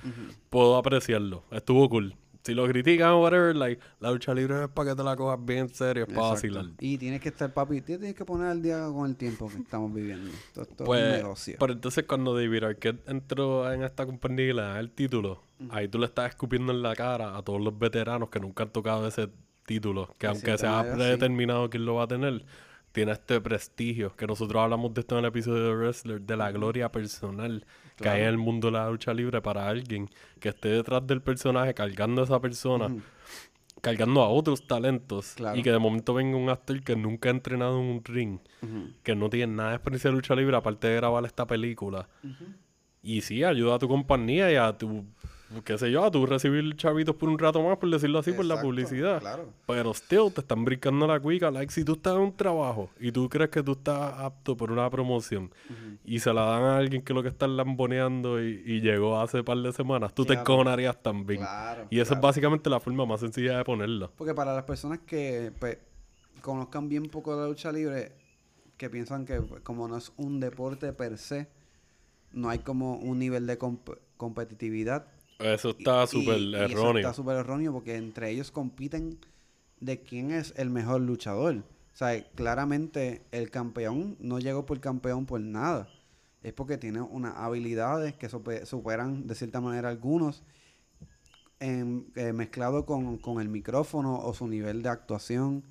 puedo 0.51 0.77
apreciarlo. 0.77 1.45
Estuvo 1.51 1.89
cool. 1.89 2.15
Si 2.47 2.55
lo 2.55 2.67
critican 2.67 3.11
o 3.11 3.23
whatever, 3.23 3.55
like, 3.57 3.83
la 4.01 4.11
lucha 4.11 4.33
libre 4.35 4.63
es 4.65 4.69
para 4.69 4.91
que 4.91 4.97
te 4.97 5.03
la 5.03 5.17
cojas 5.17 5.45
bien 5.45 5.59
en 5.61 5.69
serio, 5.69 6.05
es 6.09 6.15
para 6.15 6.29
vacilar. 6.29 6.67
Y 6.81 6.97
tienes 6.99 7.21
que 7.21 7.29
estar, 7.31 7.53
papi, 7.53 7.81
tienes 7.81 8.15
que 8.15 8.25
poner 8.25 8.47
al 8.49 8.63
día 8.63 8.87
con 8.87 9.09
el 9.11 9.17
tiempo 9.17 9.49
que 9.49 9.59
estamos 9.59 9.93
viviendo. 9.93 10.31
Esto, 10.31 10.63
esto 10.63 10.75
es 10.75 10.81
un 10.81 10.87
Pues, 10.87 11.23
negocio. 11.23 11.57
pero 11.59 11.73
entonces 11.73 12.05
cuando 12.05 12.35
David 12.35 12.65
Arquette 12.65 13.09
entró 13.09 13.73
en 13.73 13.83
esta 13.83 14.07
compañía 14.07 14.45
y 14.47 14.53
le 14.53 14.63
dan 14.63 14.77
el 14.79 14.91
título, 14.91 15.43
ahí 15.71 15.89
tú 15.89 15.99
le 15.99 16.07
estás 16.07 16.31
escupiendo 16.31 16.73
en 16.73 16.83
la 16.83 16.95
cara 16.95 17.37
a 17.37 17.43
todos 17.43 17.61
los 17.61 17.79
veteranos 17.79 18.29
que 18.31 18.41
nunca 18.41 18.63
han 18.65 18.71
tocado 18.71 19.07
ese 19.07 19.29
título, 19.67 20.07
que 20.09 20.15
Que 20.19 20.27
aunque 20.29 20.57
siempre 20.57 20.59
sea 20.59 20.95
predeterminado 20.95 21.69
quién 21.69 21.85
lo 21.85 21.95
va 21.97 22.05
a 22.05 22.09
tener, 22.09 22.45
tiene 22.93 23.13
este 23.13 23.41
prestigio, 23.41 24.15
que 24.17 24.27
nosotros 24.27 24.63
hablamos 24.63 24.95
de 24.95 25.01
esto 25.01 25.17
en 25.19 25.25
el 25.25 25.29
episodio 25.29 25.65
de 25.65 25.75
Wrestler, 25.75 26.21
de 26.21 26.37
la 26.37 26.51
gloria 26.53 26.91
personal 26.93 27.67
que 27.97 28.09
hay 28.09 28.23
en 28.23 28.29
el 28.29 28.39
mundo 28.39 28.69
de 28.69 28.73
la 28.73 28.91
lucha 28.91 29.13
libre 29.15 29.41
para 29.43 29.69
alguien 29.69 30.09
que 30.41 30.51
esté 30.51 30.69
detrás 30.69 31.07
del 31.07 31.23
personaje 31.23 31.75
cargando 31.75 32.21
a 32.21 32.25
esa 32.25 32.41
persona. 32.41 32.95
Cargando 33.81 34.23
a 34.23 34.29
otros 34.29 34.67
talentos 34.67 35.35
Claro. 35.37 35.59
y 35.59 35.63
que 35.63 35.71
de 35.71 35.79
momento 35.79 36.15
venga 36.15 36.37
un 36.37 36.49
actor 36.49 36.83
que 36.83 36.97
nunca 36.97 37.29
ha 37.29 37.33
entrenado 37.33 37.79
en 37.79 37.87
un 37.87 38.05
ring, 38.05 38.39
que 39.03 39.15
no 39.15 39.29
tiene 39.31 39.55
nada 39.55 39.71
de 39.71 39.77
experiencia 39.77 40.11
de 40.11 40.17
lucha 40.17 40.35
libre 40.35 40.57
aparte 40.57 40.89
de 40.89 40.97
grabar 40.97 41.25
esta 41.25 41.47
película. 41.47 42.09
Y 43.03 43.21
sí, 43.21 43.45
ayuda 43.45 43.77
a 43.77 43.79
tu 43.79 43.87
compañía 43.87 44.51
y 44.51 44.57
a 44.57 44.73
tu, 44.77 45.05
qué 45.65 45.79
sé 45.79 45.91
yo, 45.91 46.05
a 46.05 46.11
tu 46.11 46.27
recibir 46.27 46.77
chavitos 46.77 47.15
por 47.17 47.29
un 47.29 47.39
rato 47.39 47.63
más, 47.63 47.79
por 47.79 47.89
decirlo 47.91 48.19
así, 48.19 48.33
por 48.33 48.45
la 48.45 48.61
publicidad. 48.61 49.21
claro. 49.21 49.49
Pero 49.67 49.95
still, 49.95 50.33
te 50.33 50.41
están 50.41 50.65
brincando 50.65 51.07
la 51.07 51.21
cuica. 51.21 51.51
Like, 51.51 51.73
si 51.73 51.85
tú 51.85 51.93
estás 51.93 52.15
en 52.15 52.21
un 52.21 52.37
trabajo 52.37 52.91
y 53.01 53.13
tú 53.13 53.29
crees 53.29 53.51
que 53.51 53.63
tú 53.63 53.73
estás 53.73 54.15
apto 54.19 54.57
por 54.57 54.73
una 54.73 54.89
promoción 54.91 55.51
y 56.05 56.19
se 56.19 56.33
la 56.33 56.43
dan 56.43 56.63
a 56.65 56.77
alguien 56.79 57.03
que 57.03 57.15
lo 57.15 57.23
que 57.23 57.29
está 57.29 57.47
lamboneando 57.47 58.43
y, 58.43 58.63
y 58.67 58.81
llegó 58.81 59.21
hace 59.21 59.43
par 59.45 59.59
de 59.59 59.73
semanas, 59.73 60.15
tú 60.15 60.25
te 60.25 60.35
encojonarías 60.35 61.01
también. 61.03 61.41
Claro, 61.41 61.87
y 61.91 62.01
esa 62.01 62.15
es 62.15 62.21
básicamente 62.21 62.69
la 62.71 62.81
forma 62.81 63.07
más 63.07 63.21
sencilla 63.21 63.59
de 63.59 63.65
ponerlo. 63.65 64.11
Porque 64.17 64.35
para 64.35 64.55
las 64.55 64.65
personas 64.65 64.99
que 65.07 65.53
pues, 65.59 65.79
conozcan 66.43 66.89
bien 66.89 67.05
poco 67.07 67.35
de 67.37 67.43
la 67.43 67.49
lucha 67.49 67.71
libre, 67.73 68.13
que 68.77 68.91
piensan 68.91 69.25
que 69.25 69.41
pues, 69.41 69.63
como 69.63 69.87
no 69.89 69.97
es 69.97 70.13
un 70.17 70.39
deporte 70.41 70.93
per 70.93 71.19
se, 71.19 71.49
no 72.33 72.51
hay 72.51 72.59
como 72.59 72.97
un 72.97 73.19
nivel 73.19 73.47
de 73.47 73.59
comp- 73.59 73.99
competitividad. 74.17 75.07
Eso 75.39 75.71
está 75.71 76.07
súper 76.07 76.39
y 76.39 76.55
eso 76.55 76.65
erróneo. 76.65 76.97
Está 76.99 77.13
súper 77.13 77.37
erróneo 77.37 77.73
porque 77.73 77.97
entre 77.97 78.31
ellos 78.31 78.51
compiten 78.51 79.19
de 79.81 80.01
quién 80.01 80.31
es 80.31 80.55
el 80.57 80.71
mejor 80.71 81.01
luchador. 81.03 81.57
O 81.57 81.97
sea, 81.97 82.23
claramente 82.35 83.23
el 83.33 83.51
campeón 83.51 84.17
no 84.21 84.39
llegó 84.39 84.67
por 84.67 84.81
campeón 84.81 85.27
por 85.27 85.41
nada. 85.41 85.89
Es 86.43 86.53
porque 86.53 86.79
tiene 86.79 87.01
unas 87.01 87.35
habilidades 87.37 88.15
que 88.15 88.29
supe- 88.29 88.65
superan 88.67 89.27
de 89.27 89.35
cierta 89.35 89.61
manera 89.61 89.89
algunos 89.89 90.43
en- 91.61 92.07
eh, 92.17 92.33
mezclado 92.33 92.85
con, 92.85 93.17
con 93.19 93.41
el 93.41 93.49
micrófono 93.49 94.19
o 94.19 94.35
su 94.35 94.47
nivel 94.47 94.83
de 94.83 94.89
actuación 94.91 95.65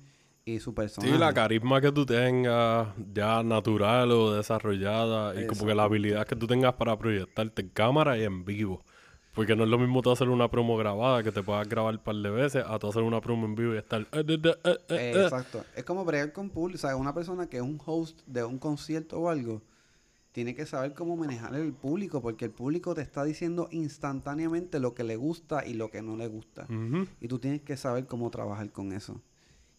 y 0.44 0.58
su 0.60 0.74
personaje. 0.74 1.12
Sí, 1.12 1.18
la 1.18 1.32
carisma 1.32 1.80
que 1.80 1.92
tú 1.92 2.06
tengas, 2.06 2.88
ya 3.12 3.42
natural 3.42 4.10
o 4.12 4.32
desarrollada, 4.34 5.40
y 5.40 5.46
como 5.46 5.66
que 5.66 5.74
la 5.74 5.84
habilidad 5.84 6.26
que 6.26 6.36
tú 6.36 6.46
tengas 6.46 6.74
para 6.74 6.96
proyectarte 6.98 7.62
en 7.62 7.68
cámara 7.70 8.16
y 8.18 8.24
en 8.24 8.44
vivo. 8.44 8.82
Porque 9.36 9.54
no 9.54 9.64
es 9.64 9.68
lo 9.68 9.78
mismo 9.78 10.00
tú 10.00 10.10
hacer 10.10 10.30
una 10.30 10.50
promo 10.50 10.78
grabada 10.78 11.22
que 11.22 11.30
te 11.30 11.42
puedas 11.42 11.68
grabar 11.68 11.94
un 11.94 12.00
par 12.00 12.16
de 12.16 12.30
veces 12.30 12.64
a 12.66 12.78
tú 12.78 12.88
hacer 12.88 13.02
una 13.02 13.20
promo 13.20 13.44
en 13.44 13.54
vivo 13.54 13.74
y 13.74 13.76
estar. 13.76 14.00
eh, 14.00 14.24
eh, 14.24 14.78
eh, 14.88 15.12
exacto. 15.14 15.62
Es 15.76 15.84
como 15.84 16.06
bregar 16.06 16.32
con 16.32 16.48
público. 16.48 16.78
O 16.78 16.80
sea, 16.80 16.96
una 16.96 17.12
persona 17.12 17.46
que 17.46 17.58
es 17.58 17.62
un 17.62 17.78
host 17.84 18.18
de 18.26 18.42
un 18.44 18.58
concierto 18.58 19.20
o 19.20 19.28
algo, 19.28 19.60
tiene 20.32 20.54
que 20.54 20.64
saber 20.64 20.94
cómo 20.94 21.18
manejar 21.18 21.54
el 21.54 21.74
público, 21.74 22.22
porque 22.22 22.46
el 22.46 22.50
público 22.50 22.94
te 22.94 23.02
está 23.02 23.24
diciendo 23.24 23.68
instantáneamente 23.72 24.80
lo 24.80 24.94
que 24.94 25.04
le 25.04 25.16
gusta 25.16 25.66
y 25.66 25.74
lo 25.74 25.90
que 25.90 26.00
no 26.00 26.16
le 26.16 26.28
gusta. 26.28 26.66
Y 27.20 27.28
tú 27.28 27.38
tienes 27.38 27.60
que 27.60 27.76
saber 27.76 28.06
cómo 28.06 28.30
trabajar 28.30 28.72
con 28.72 28.92
eso. 28.92 29.20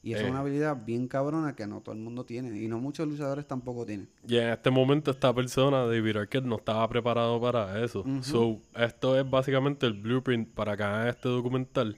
Y 0.03 0.14
eso 0.14 0.22
Eh. 0.22 0.26
es 0.26 0.30
una 0.32 0.40
habilidad 0.40 0.86
bien 0.86 1.07
cabrona 1.07 1.56
que 1.56 1.68
no 1.68 1.82
todo 1.82 1.94
el 1.95 1.99
mundo 2.02 2.24
tiene. 2.24 2.57
Y 2.61 2.68
no 2.68 2.80
muchos 2.80 3.07
luchadores 3.07 3.45
tampoco 3.48 3.86
tienen. 3.86 4.07
Y 4.28 4.38
en 4.38 4.49
este 4.49 4.69
momento 4.69 5.11
esta 5.11 5.34
persona, 5.34 5.86
David 5.86 6.18
Arquette, 6.18 6.45
no 6.45 6.57
estaba 6.57 6.88
preparado 6.88 7.41
para 7.41 7.84
eso. 7.84 8.03
So, 8.22 8.60
esto 8.76 9.18
es 9.19 9.30
básicamente 9.30 9.86
el 9.86 9.94
blueprint 9.94 10.49
para 10.53 10.78
que 10.78 10.84
hagan 10.84 11.07
este 11.07 11.28
documental 11.30 11.98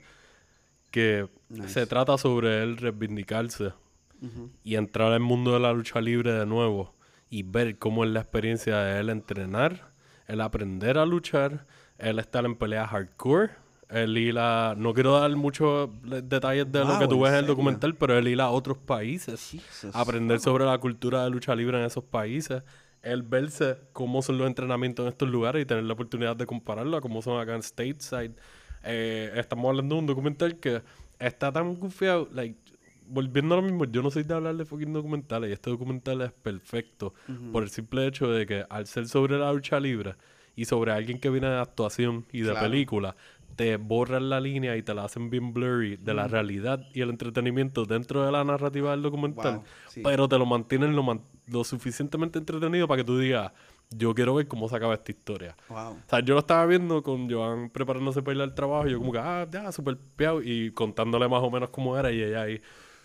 que 0.92 1.30
Nice. 1.50 1.70
se 1.70 1.86
trata 1.86 2.18
sobre 2.18 2.64
él 2.64 2.78
reivindicarse 2.78 3.74
y 4.64 4.76
entrar 4.76 5.12
al 5.14 5.20
mundo 5.20 5.54
de 5.54 5.60
la 5.60 5.72
lucha 5.72 6.02
libre 6.02 6.34
de 6.34 6.46
nuevo 6.46 6.94
y 7.30 7.44
ver 7.44 7.78
cómo 7.78 8.04
es 8.04 8.10
la 8.10 8.22
experiencia 8.22 8.78
de 8.80 9.00
él 9.00 9.10
entrenar, 9.10 9.92
el 10.28 10.42
aprender 10.42 10.98
a 10.98 11.06
luchar, 11.06 11.66
él 12.00 12.18
estar 12.20 12.44
en 12.46 12.56
peleas 12.56 12.90
hardcore, 12.90 13.52
él 13.90 14.18
ir 14.18 14.38
a... 14.38 14.76
No 14.78 14.94
quiero 14.94 15.20
dar 15.20 15.36
muchos 15.36 15.90
le- 16.04 16.22
detalles 16.22 16.72
de 16.72 16.80
lo 16.86 17.00
que 17.00 17.08
tú 17.08 17.16
¿en 17.16 17.22
ves 17.22 17.32
en 17.34 17.40
el 17.40 17.46
documental, 17.48 17.96
pero 17.96 18.18
él 18.18 18.28
ir 18.28 18.40
a 18.42 18.50
otros 18.50 18.78
países, 18.78 19.40
Jesus. 19.50 19.96
aprender 19.96 20.40
sobre 20.40 20.66
la 20.66 20.78
cultura 20.78 21.24
de 21.24 21.30
lucha 21.32 21.56
libre 21.56 21.80
en 21.80 21.86
esos 21.86 22.04
países, 22.04 22.62
él 23.02 23.24
verse 23.24 23.78
cómo 23.94 24.22
son 24.22 24.38
los 24.38 24.48
entrenamientos 24.48 25.04
en 25.06 25.10
estos 25.10 25.30
lugares 25.30 25.62
y 25.64 25.66
tener 25.66 25.84
la 25.86 25.94
oportunidad 25.94 26.36
de 26.36 26.46
compararlo 26.46 26.98
a 26.98 27.02
cómo 27.02 27.22
son 27.22 27.40
acá 27.42 27.56
en 27.56 27.64
Stateside. 27.64 28.34
Eh, 28.84 29.32
estamos 29.36 29.68
hablando 29.70 29.96
de 29.96 30.02
un 30.02 30.08
documental 30.08 30.58
que 30.58 30.82
está 31.18 31.52
tan 31.52 31.76
gufiado, 31.76 32.28
like, 32.32 32.58
volviendo 33.08 33.56
a 33.56 33.58
lo 33.58 33.64
mismo, 33.64 33.86
yo 33.86 34.04
no 34.04 34.12
soy 34.12 34.24
de 34.24 34.34
hablar 34.36 34.56
de 34.56 34.66
fucking 34.66 34.94
documentales 34.94 35.50
y 35.50 35.54
este 35.54 35.72
documental 35.72 36.22
es 36.22 36.32
perfecto 36.32 37.14
por 37.52 37.64
el 37.64 37.70
simple 37.70 38.06
hecho 38.06 38.30
de 38.30 38.46
que 38.46 38.66
al 38.70 38.86
ser 38.86 39.08
sobre 39.08 39.38
la 39.40 39.52
lucha 39.52 39.80
libre 39.80 40.14
y 40.56 40.66
sobre 40.66 40.92
alguien 40.92 41.20
que 41.20 41.30
viene 41.30 41.48
de 41.48 41.58
actuación 41.60 42.26
y 42.32 42.42
de 42.42 42.52
Claro. 42.52 42.68
película, 42.70 43.16
te 43.60 43.76
borran 43.76 44.30
la 44.30 44.40
línea 44.40 44.78
y 44.78 44.84
te 44.84 44.94
la 44.94 45.04
hacen 45.04 45.30
bien 45.30 45.52
blurry 45.54 45.98
de 45.98 46.14
la 46.14 46.30
realidad 46.30 46.80
y 46.94 47.02
el 47.02 47.10
entretenimiento 47.10 47.84
dentro 47.84 48.26
de 48.26 48.32
la 48.32 48.42
narrativa 48.46 48.92
del 48.92 49.02
documental, 49.02 49.56
Wow, 49.56 49.64
sí. 49.90 50.00
pero 50.02 50.30
te 50.30 50.38
lo 50.38 50.46
mantienen 50.46 50.96
lo, 50.96 51.04
man- 51.04 51.20
lo 51.48 51.66
suficientemente 51.66 52.40
entretenido 52.40 52.88
para 52.88 53.02
que 53.02 53.04
tú 53.04 53.20
digas, 53.20 53.52
yo 53.90 54.16
quiero 54.16 54.34
ver 54.36 54.48
cómo 54.48 54.70
se 54.70 54.78
acaba 54.78 54.94
esta 54.94 55.12
historia. 55.12 55.58
Wow. 55.68 55.92
O 55.92 55.98
sea, 56.10 56.22
yo 56.22 56.36
lo 56.36 56.40
estaba 56.40 56.66
viendo 56.68 57.04
con 57.04 57.30
Joan 57.30 57.70
preparándose 57.70 58.22
para 58.24 58.38
ir 58.38 58.42
al 58.44 58.56
trabajo 58.56 58.88
y 58.88 58.92
yo 58.92 59.00
como 59.00 59.12
que, 59.12 59.20
ah, 59.20 59.46
ya, 59.52 59.70
súper 59.74 59.98
peado 60.16 60.42
y 60.42 60.72
contándole 60.72 61.28
más 61.28 61.44
o 61.44 61.52
menos 61.52 61.68
cómo 61.70 61.98
era 61.98 62.14
y 62.14 62.24
ella 62.24 62.44
ahí, 62.44 62.62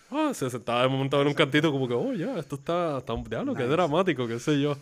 ah, 0.09 0.31
se 0.33 0.49
sentaba 0.49 0.83
de 0.83 0.87
momento 0.87 1.21
en 1.21 1.27
un 1.27 1.33
cantito 1.33 1.69
como 1.69 1.85
que, 1.85 1.95
oh, 1.95 2.13
ya, 2.13 2.39
esto 2.39 2.55
está, 2.55 2.99
está 2.99 3.13
diablo, 3.27 3.53
qué 3.55 3.63
Nice. 3.63 3.73
dramático, 3.75 4.25
qué 4.25 4.39
sé 4.39 4.61
yo. 4.61 4.77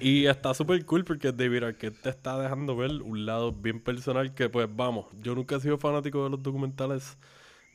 Y 0.00 0.26
está 0.26 0.54
súper 0.54 0.84
cool 0.84 1.04
porque 1.04 1.32
David 1.32 1.64
Arquette 1.64 2.00
te 2.02 2.08
está 2.10 2.38
dejando 2.38 2.76
ver 2.76 2.90
un 3.02 3.26
lado 3.26 3.52
bien 3.52 3.80
personal 3.80 4.34
que 4.34 4.48
pues 4.48 4.68
vamos, 4.74 5.06
yo 5.20 5.34
nunca 5.34 5.56
he 5.56 5.60
sido 5.60 5.78
fanático 5.78 6.24
de 6.24 6.30
los 6.30 6.42
documentales 6.42 7.16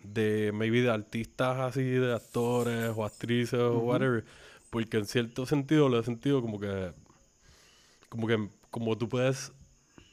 de 0.04 0.52
maybe 0.54 0.82
de 0.82 0.92
artistas 0.92 1.58
así, 1.58 1.84
de 1.84 2.14
actores 2.14 2.92
o 2.96 3.04
actrices 3.04 3.60
o 3.60 3.80
whatever, 3.80 4.24
porque 4.70 4.98
en 4.98 5.06
cierto 5.06 5.46
sentido 5.46 5.90
lo 5.90 6.00
he 6.00 6.04
sentido 6.04 6.42
como 6.42 6.60
que 6.60 6.94
como 8.10 8.28
que 8.28 8.50
como 8.72 8.98
tú 8.98 9.10
puedes 9.10 9.52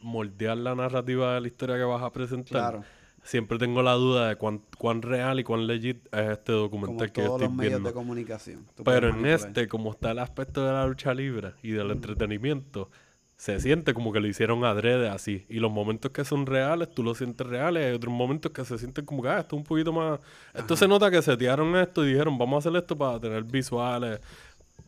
moldear 0.00 0.56
la 0.56 0.74
narrativa 0.74 1.34
de 1.34 1.40
la 1.40 1.46
historia 1.46 1.76
que 1.76 1.84
vas 1.84 2.02
a 2.02 2.12
presentar. 2.12 2.72
Claro. 2.72 2.84
Siempre 3.26 3.58
tengo 3.58 3.82
la 3.82 3.94
duda 3.94 4.28
de 4.28 4.36
cuán, 4.36 4.62
cuán 4.78 5.02
real 5.02 5.40
y 5.40 5.44
cuán 5.44 5.66
legit 5.66 6.06
es 6.14 6.30
este 6.30 6.52
Como 6.52 6.62
documental 6.62 7.10
que 7.12 7.20
yo 7.22 7.26
todos 7.26 7.40
estoy 7.42 7.48
los 7.48 7.56
medios 7.56 7.72
viendo. 7.72 7.88
de 7.88 7.94
comunicación. 7.94 8.66
Tú 8.76 8.84
Pero 8.84 9.08
en 9.08 9.26
este, 9.26 9.66
como 9.66 9.90
está 9.90 10.12
el 10.12 10.20
aspecto 10.20 10.64
de 10.64 10.72
la 10.72 10.86
lucha 10.86 11.12
libre 11.12 11.54
y 11.60 11.72
del 11.72 11.90
entretenimiento, 11.90 12.88
se 13.36 13.58
siente 13.60 13.92
como 13.94 14.12
que 14.12 14.20
lo 14.20 14.28
hicieron 14.28 14.64
adrede 14.64 15.08
así. 15.08 15.44
Y 15.48 15.58
los 15.58 15.72
momentos 15.72 16.12
que 16.12 16.24
son 16.24 16.46
reales, 16.46 16.88
tú 16.94 17.02
los 17.02 17.18
sientes 17.18 17.46
reales. 17.46 17.86
Hay 17.86 17.92
otros 17.92 18.14
momentos 18.14 18.52
que 18.52 18.64
se 18.64 18.78
sienten 18.78 19.04
como 19.04 19.22
que, 19.22 19.28
ah, 19.28 19.40
esto 19.40 19.56
es 19.56 19.60
un 19.60 19.64
poquito 19.64 19.92
más... 19.92 20.20
Esto 20.54 20.76
se 20.76 20.86
nota 20.86 21.10
que 21.10 21.20
setearon 21.20 21.74
esto 21.76 22.04
y 22.04 22.10
dijeron, 22.10 22.38
vamos 22.38 22.64
a 22.64 22.68
hacer 22.68 22.80
esto 22.80 22.96
para 22.96 23.18
tener 23.18 23.42
visuales. 23.42 24.20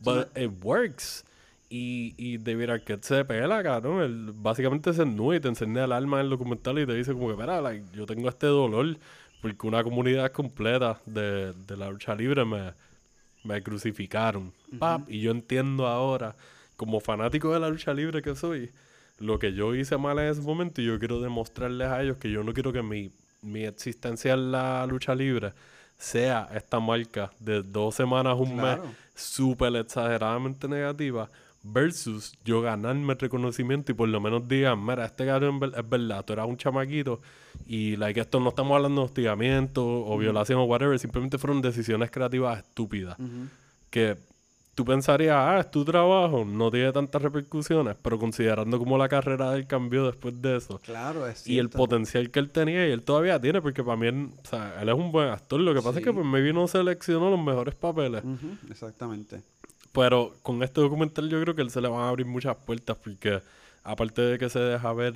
But 0.01 0.35
it 0.37 0.51
works. 0.63 1.25
Y, 1.71 2.15
y 2.17 2.37
David 2.39 2.69
Arquette 2.71 3.03
se 3.05 3.25
pela, 3.25 3.61
cabrón. 3.61 4.01
Él 4.01 4.31
básicamente 4.33 4.91
se 4.93 5.03
ennúa 5.03 5.35
y 5.35 5.39
te 5.39 5.47
enciende 5.49 5.83
el 5.83 5.91
alma 5.91 6.17
en 6.19 6.25
el 6.25 6.29
documental 6.31 6.79
y 6.79 6.85
te 6.85 6.93
dice 6.95 7.13
como 7.13 7.27
que, 7.27 7.33
espera, 7.33 7.61
like, 7.61 7.85
yo 7.95 8.05
tengo 8.07 8.27
este 8.27 8.47
dolor 8.47 8.97
porque 9.41 9.67
una 9.67 9.83
comunidad 9.83 10.31
completa 10.31 10.99
de, 11.05 11.53
de 11.53 11.77
la 11.77 11.89
lucha 11.91 12.15
libre 12.15 12.43
me, 12.43 12.73
me 13.43 13.61
crucificaron. 13.61 14.51
Pap, 14.79 15.09
y 15.09 15.21
yo 15.21 15.31
entiendo 15.31 15.87
ahora, 15.87 16.35
como 16.75 16.99
fanático 16.99 17.53
de 17.53 17.59
la 17.59 17.69
lucha 17.69 17.93
libre 17.93 18.21
que 18.21 18.35
soy, 18.35 18.71
lo 19.19 19.37
que 19.37 19.53
yo 19.53 19.75
hice 19.75 19.97
mal 19.97 20.17
en 20.19 20.25
ese 20.25 20.41
momento 20.41 20.81
y 20.81 20.85
yo 20.85 20.97
quiero 20.97 21.21
demostrarles 21.21 21.87
a 21.87 22.01
ellos 22.01 22.17
que 22.17 22.31
yo 22.31 22.43
no 22.43 22.53
quiero 22.53 22.73
que 22.73 22.81
mi, 22.81 23.11
mi 23.41 23.65
existencia 23.65 24.33
en 24.33 24.51
la 24.51 24.85
lucha 24.87 25.13
libre 25.13 25.53
sea 25.97 26.47
esta 26.55 26.79
marca 26.79 27.29
de 27.39 27.61
dos 27.61 27.95
semanas, 27.95 28.35
un 28.39 28.53
Claro. 28.57 28.83
mes, 28.85 28.93
súper 29.15 29.75
exageradamente 29.75 30.67
negativa, 30.67 31.29
versus 31.63 32.33
yo 32.45 32.61
ganarme 32.61 33.13
el 33.13 33.19
reconocimiento 33.19 33.91
y 33.91 33.95
por 33.95 34.07
lo 34.09 34.19
menos 34.21 34.47
digan, 34.47 34.83
mira, 34.85 35.05
este 35.05 35.25
cabrón 35.25 35.55
es 35.55 35.59
ver- 35.61 35.73
es 35.79 35.89
verdad, 35.89 36.23
tú 36.25 36.33
eras 36.33 36.47
un 36.47 36.57
chamaquito 36.57 37.21
y 37.67 37.95
like, 37.97 38.19
esto 38.19 38.39
no 38.39 38.49
estamos 38.49 38.75
hablando 38.75 39.01
de 39.01 39.05
hostigamiento 39.05 39.85
o 39.85 40.17
violación 40.17 40.59
o 40.59 40.63
whatever, 40.63 40.97
simplemente 40.97 41.37
fueron 41.37 41.61
decisiones 41.61 42.09
creativas 42.11 42.59
estúpidas 42.59 43.17
que 43.89 44.17
tú 44.75 44.85
pensarías, 44.85 45.35
ah, 45.37 45.59
es 45.59 45.69
tu 45.69 45.83
trabajo, 45.83 46.45
no 46.45 46.71
tiene 46.71 46.93
tantas 46.93 47.21
repercusiones, 47.21 47.97
pero 48.01 48.17
considerando 48.17 48.79
cómo 48.79 48.97
la 48.97 49.09
carrera 49.09 49.51
del 49.51 49.67
cambió 49.67 50.05
después 50.05 50.41
de 50.41 50.55
eso 50.55 50.79
Claro, 50.79 51.27
es 51.27 51.45
y 51.45 51.57
el 51.59 51.65
cierto. 51.65 51.77
potencial 51.79 52.31
que 52.31 52.39
él 52.39 52.49
tenía 52.49 52.87
y 52.87 52.91
él 52.93 53.03
todavía 53.03 53.41
tiene, 53.41 53.61
porque 53.61 53.83
para 53.83 53.97
mí, 53.97 54.07
él, 54.07 54.29
o 54.41 54.47
sea, 54.47 54.81
él 54.81 54.87
es 54.87 54.95
un 54.95 55.11
buen 55.11 55.27
actor. 55.27 55.59
Lo 55.59 55.73
que 55.73 55.81
pasa 55.81 55.99
es 55.99 56.05
que 56.05 56.13
pues, 56.13 56.25
maybe 56.25 56.53
no 56.53 56.65
seleccionó 56.69 57.29
los 57.29 57.43
mejores 57.43 57.75
papeles. 57.75 58.23
Exactamente. 58.69 59.41
Pero 59.91 60.35
con 60.43 60.61
este 60.63 60.81
documental 60.81 61.29
yo 61.29 61.41
creo 61.41 61.55
que 61.55 61.61
él 61.61 61.71
se 61.71 61.81
le 61.81 61.87
van 61.87 62.01
a 62.01 62.09
abrir 62.09 62.25
muchas 62.25 62.55
puertas 62.57 62.97
porque 63.03 63.41
aparte 63.83 64.21
de 64.21 64.37
que 64.37 64.49
se 64.49 64.59
deja 64.59 64.93
ver 64.93 65.13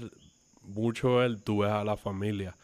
mucho 0.64 1.22
él, 1.24 1.42
tú 1.42 1.60
ves 1.60 1.72
a 1.72 1.84
la 1.84 1.98
familia. 1.98 2.56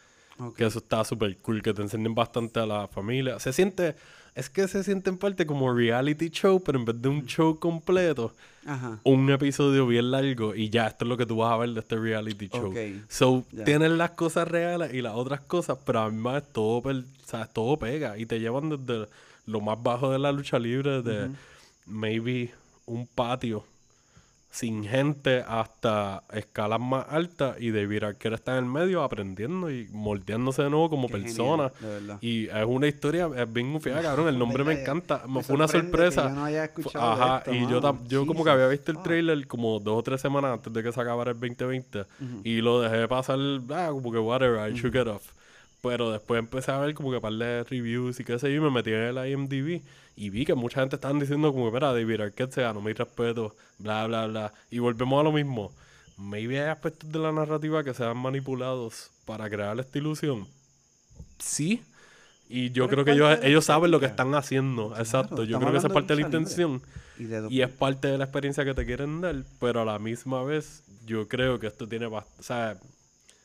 Que 0.56 0.64
eso 0.64 0.78
está 0.78 1.04
súper 1.04 1.36
cool, 1.38 1.60
que 1.60 1.74
te 1.74 1.82
enseñen 1.82 2.14
bastante 2.14 2.60
a 2.60 2.64
la 2.66 2.88
familia. 2.88 3.38
Se 3.38 3.52
siente, 3.52 3.94
es 4.34 4.48
que 4.48 4.66
se 4.68 4.82
siente 4.82 5.10
en 5.10 5.18
parte 5.18 5.44
como 5.44 5.70
reality 5.70 6.30
show, 6.30 6.62
pero 6.64 6.78
en 6.78 6.86
vez 6.86 7.00
de 7.02 7.10
un 7.10 7.26
show 7.26 7.58
completo, 7.58 8.32
Ajá. 8.64 8.98
un 9.04 9.28
episodio 9.30 9.86
bien 9.86 10.10
largo 10.10 10.54
y 10.54 10.70
ya, 10.70 10.86
esto 10.86 11.04
es 11.04 11.10
lo 11.10 11.18
que 11.18 11.26
tú 11.26 11.36
vas 11.36 11.52
a 11.52 11.58
ver 11.58 11.68
de 11.70 11.80
este 11.80 11.96
reality 11.96 12.48
show. 12.48 12.70
Ok. 12.70 12.76
So, 13.10 13.44
Ya. 13.52 13.64
tienen 13.64 13.98
las 13.98 14.12
cosas 14.12 14.48
reales 14.48 14.94
y 14.94 15.02
las 15.02 15.14
otras 15.14 15.42
cosas, 15.42 15.76
pero 15.84 16.00
a 16.00 16.10
mí 16.10 16.16
más 16.16 16.42
todo, 16.50 16.78
o 16.88 17.02
sea, 17.26 17.44
todo 17.46 17.76
pega 17.78 18.16
y 18.16 18.24
te 18.24 18.40
llevan 18.40 18.70
desde 18.70 19.08
lo 19.44 19.60
más 19.60 19.82
bajo 19.82 20.10
de 20.10 20.18
la 20.18 20.32
lucha 20.32 20.58
libre, 20.58 21.02
de 21.02 21.28
maybe 21.90 22.50
un 22.86 23.06
patio 23.06 23.64
sin 24.52 24.82
gente 24.82 25.44
hasta 25.46 26.24
escalas 26.32 26.80
más 26.80 27.06
altas 27.08 27.56
y 27.60 27.70
David 27.70 28.02
Arquette 28.02 28.32
está 28.34 28.58
en 28.58 28.64
el 28.64 28.70
medio 28.70 29.04
aprendiendo 29.04 29.70
y 29.70 29.86
moldeándose 29.92 30.62
de 30.64 30.70
nuevo 30.70 30.90
como 30.90 31.06
Qué 31.06 31.18
persona. 31.18 31.70
genial, 31.70 31.72
de 31.80 31.86
verdad. 32.00 32.18
Y 32.20 32.46
es 32.48 32.64
una 32.66 32.88
historia, 32.88 33.30
es 33.36 33.52
bien 33.52 33.70
confiada, 33.70 34.02
cabrón. 34.02 34.26
El 34.26 34.40
nombre 34.40 34.64
me 34.64 34.80
encanta. 34.82 35.22
Me 35.28 35.40
fue 35.44 35.54
una 35.54 35.68
sorpresa. 35.68 36.24
yo 36.28 36.34
no 36.34 36.44
haya 36.44 36.66
Fu- 36.66 36.80
escuchado 36.80 37.16
de 37.16 37.22
Ajá, 37.22 37.38
esto, 37.38 37.54
y 37.54 37.60
yo, 37.68 37.98
yo 38.08 38.26
como 38.26 38.42
que 38.42 38.50
había 38.50 38.66
visto 38.66 38.90
el 38.90 38.96
fuck. 38.96 39.04
trailer 39.04 39.46
como 39.46 39.78
dos 39.78 39.98
o 39.98 40.02
tres 40.02 40.20
semanas 40.20 40.52
antes 40.54 40.72
de 40.72 40.82
que 40.82 40.90
se 40.90 41.00
acabara 41.00 41.30
el 41.30 41.38
2020 41.38 42.04
y 42.42 42.60
lo 42.60 42.80
dejé 42.80 43.06
pasar, 43.06 43.38
ah, 43.70 43.90
como 43.92 44.10
que 44.10 44.18
whatever, 44.18 44.68
I 44.68 44.74
shook 44.74 44.96
it 44.96 45.06
off. 45.06 45.30
Pero 45.80 46.10
después 46.10 46.40
empecé 46.40 46.72
a 46.72 46.78
ver 46.80 46.92
como 46.94 47.12
que 47.12 47.20
par 47.20 47.32
de 47.34 47.62
reviews 47.62 48.18
y 48.18 48.24
qué 48.24 48.36
sé 48.40 48.50
yo, 48.52 48.56
y 48.56 48.60
me 48.60 48.70
metí 48.72 48.90
en 48.90 49.16
el 49.16 49.30
IMDb 49.30 49.80
y 50.20 50.28
vi 50.28 50.44
que 50.44 50.54
mucha 50.54 50.80
gente 50.80 50.96
estaban 50.96 51.18
diciendo 51.18 51.50
como 51.50 51.64
que, 51.70 51.72
mira, 51.72 51.94
David 51.94 52.20
Arquette 52.20 52.52
se 52.52 52.60
ganó 52.60 52.82
mi 52.82 52.92
respeto, 52.92 53.56
bla, 53.78 54.06
bla, 54.06 54.26
bla. 54.26 54.52
Y 54.70 54.78
volvemos 54.78 55.18
a 55.18 55.22
lo 55.22 55.32
mismo. 55.32 55.72
Maybe 56.18 56.60
hay 56.60 56.68
aspectos 56.68 57.10
de 57.10 57.18
la 57.18 57.32
narrativa 57.32 57.82
que 57.82 57.94
sean 57.94 58.18
manipulados 58.18 59.10
para 59.24 59.48
crear 59.48 59.80
esta 59.80 59.96
ilusión. 59.96 60.46
Sí. 61.38 61.82
Y 62.50 62.70
yo 62.70 62.86
Pero 62.86 63.02
creo 63.02 63.04
que 63.06 63.12
ellos, 63.12 63.38
ellos 63.42 63.64
saben 63.64 63.90
lo 63.90 63.98
que 63.98 64.04
están 64.04 64.34
haciendo. 64.34 64.94
Exacto. 64.98 65.44
Yo 65.44 65.58
creo 65.58 65.72
que 65.72 65.78
esa 65.78 65.86
es 65.86 65.94
parte 65.94 66.14
de 66.14 66.20
la 66.20 66.26
intención. 66.26 66.82
Y, 67.18 67.24
de 67.24 67.46
Y 67.48 67.62
es 67.62 67.70
parte 67.70 68.08
de 68.08 68.18
la 68.18 68.24
experiencia 68.24 68.62
que 68.62 68.74
te 68.74 68.84
quieren 68.84 69.22
dar, 69.22 69.36
pero 69.58 69.80
a 69.80 69.84
la 69.86 69.98
misma 69.98 70.42
vez 70.42 70.82
yo 71.06 71.28
creo 71.28 71.58
que 71.58 71.68
esto 71.68 71.88
tiene 71.88 72.08
bastante... 72.08 72.40
O 72.40 72.42
sea, 72.42 72.76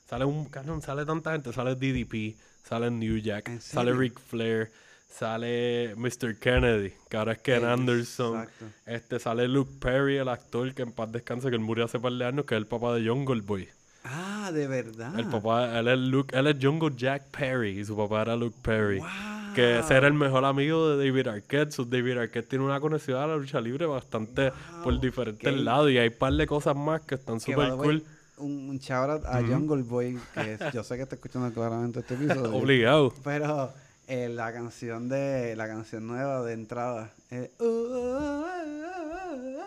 sale 0.10 0.26
un... 0.26 0.44
cabrón, 0.50 0.82
sale 0.82 1.06
tanta 1.06 1.32
gente, 1.32 1.54
sale 1.54 1.76
DDP, 1.76 2.36
sale 2.66 2.92
New 2.92 3.20
Jack, 3.20 3.48
¿En 3.48 3.62
sale? 3.62 3.94
Ric 3.94 4.20
Flair, 4.20 4.72
sale 5.08 5.94
Mr. 5.96 6.38
Kennedy, 6.40 6.94
que 7.10 7.18
ahora 7.18 7.34
es 7.34 7.40
Ken 7.40 7.64
Anderson. 7.66 8.40
exacto. 8.42 8.66
Este 8.86 9.20
sale 9.20 9.48
Luke 9.48 9.72
Perry, 9.80 10.18
el 10.18 10.28
actor 10.30 10.74
que 10.74 10.82
en 10.84 10.92
paz 10.92 11.12
descanse, 11.12 11.50
que 11.50 11.56
él 11.56 11.62
murió 11.62 11.86
hace 11.86 12.00
par 12.00 12.12
de 12.14 12.26
años, 12.26 12.46
que 12.46 12.56
es 12.56 12.60
el 12.60 12.68
papá 12.68 12.94
de 12.94 13.08
Jungle 13.08 13.42
Boy. 13.42 13.68
Ah, 14.04 14.52
de 14.54 14.68
verdad. 14.68 15.18
El 15.20 15.26
papá, 15.28 15.80
él 15.80 15.88
es 15.88 15.98
Luke, 15.98 16.38
él 16.38 16.48
es 16.48 16.58
Jungle 16.62 16.92
Jack 16.96 17.24
Perry 17.32 17.80
y 17.80 17.86
su 17.86 17.98
papá 17.98 18.22
era 18.24 18.36
Luke 18.36 18.56
Perry. 18.62 19.00
Wow. 19.00 19.08
Que 19.56 19.80
ese 19.80 19.96
era 19.96 20.08
el 20.08 20.14
mejor 20.14 20.44
amigo 20.44 20.90
de 20.90 21.08
David 21.08 21.28
Arquette. 21.28 21.72
So, 21.72 21.86
David 21.86 22.18
Arquette 22.18 22.48
tiene 22.50 22.66
una 22.66 22.80
conexión 22.80 23.18
a 23.20 23.26
la 23.26 23.38
lucha 23.38 23.60
libre 23.62 23.86
bastante 23.86 24.52
por 24.84 25.00
diferentes 25.00 25.52
ok. 25.52 25.60
lados. 25.62 25.92
Y 25.92 25.98
hay 25.98 26.10
un 26.10 26.14
par 26.20 26.34
de 26.34 26.46
cosas 26.46 26.76
más 26.76 27.02
que 27.02 27.16
están 27.16 27.40
súper 27.40 27.70
cool. 27.72 28.04
Un, 28.38 28.70
un 28.70 28.78
shout 28.80 29.10
out 29.10 29.26
a 29.26 29.42
Jungle 29.42 29.82
Boy, 29.84 30.20
que 30.34 30.54
es- 30.56 30.74
yo 30.74 30.84
sé 30.84 30.98
que 30.98 31.04
está 31.04 31.16
escuchando 31.16 31.52
claramente 31.54 32.02
este 32.02 32.14
episodio. 32.16 32.54
Obligado. 32.54 33.14
Pero 33.24 33.72
eh, 34.08 34.30
la 34.30 34.54
canción 34.54 35.10
de 35.10 35.56
la 35.56 35.68
canción 35.68 36.08
nueva 36.08 36.44
de 36.44 36.54
entrada. 36.54 37.12
eh, 37.32 37.52
uh, 37.60 37.64
uh, 37.64 37.68
uh, 37.68 38.44
uh, 38.44 39.60
uh, 39.60 39.64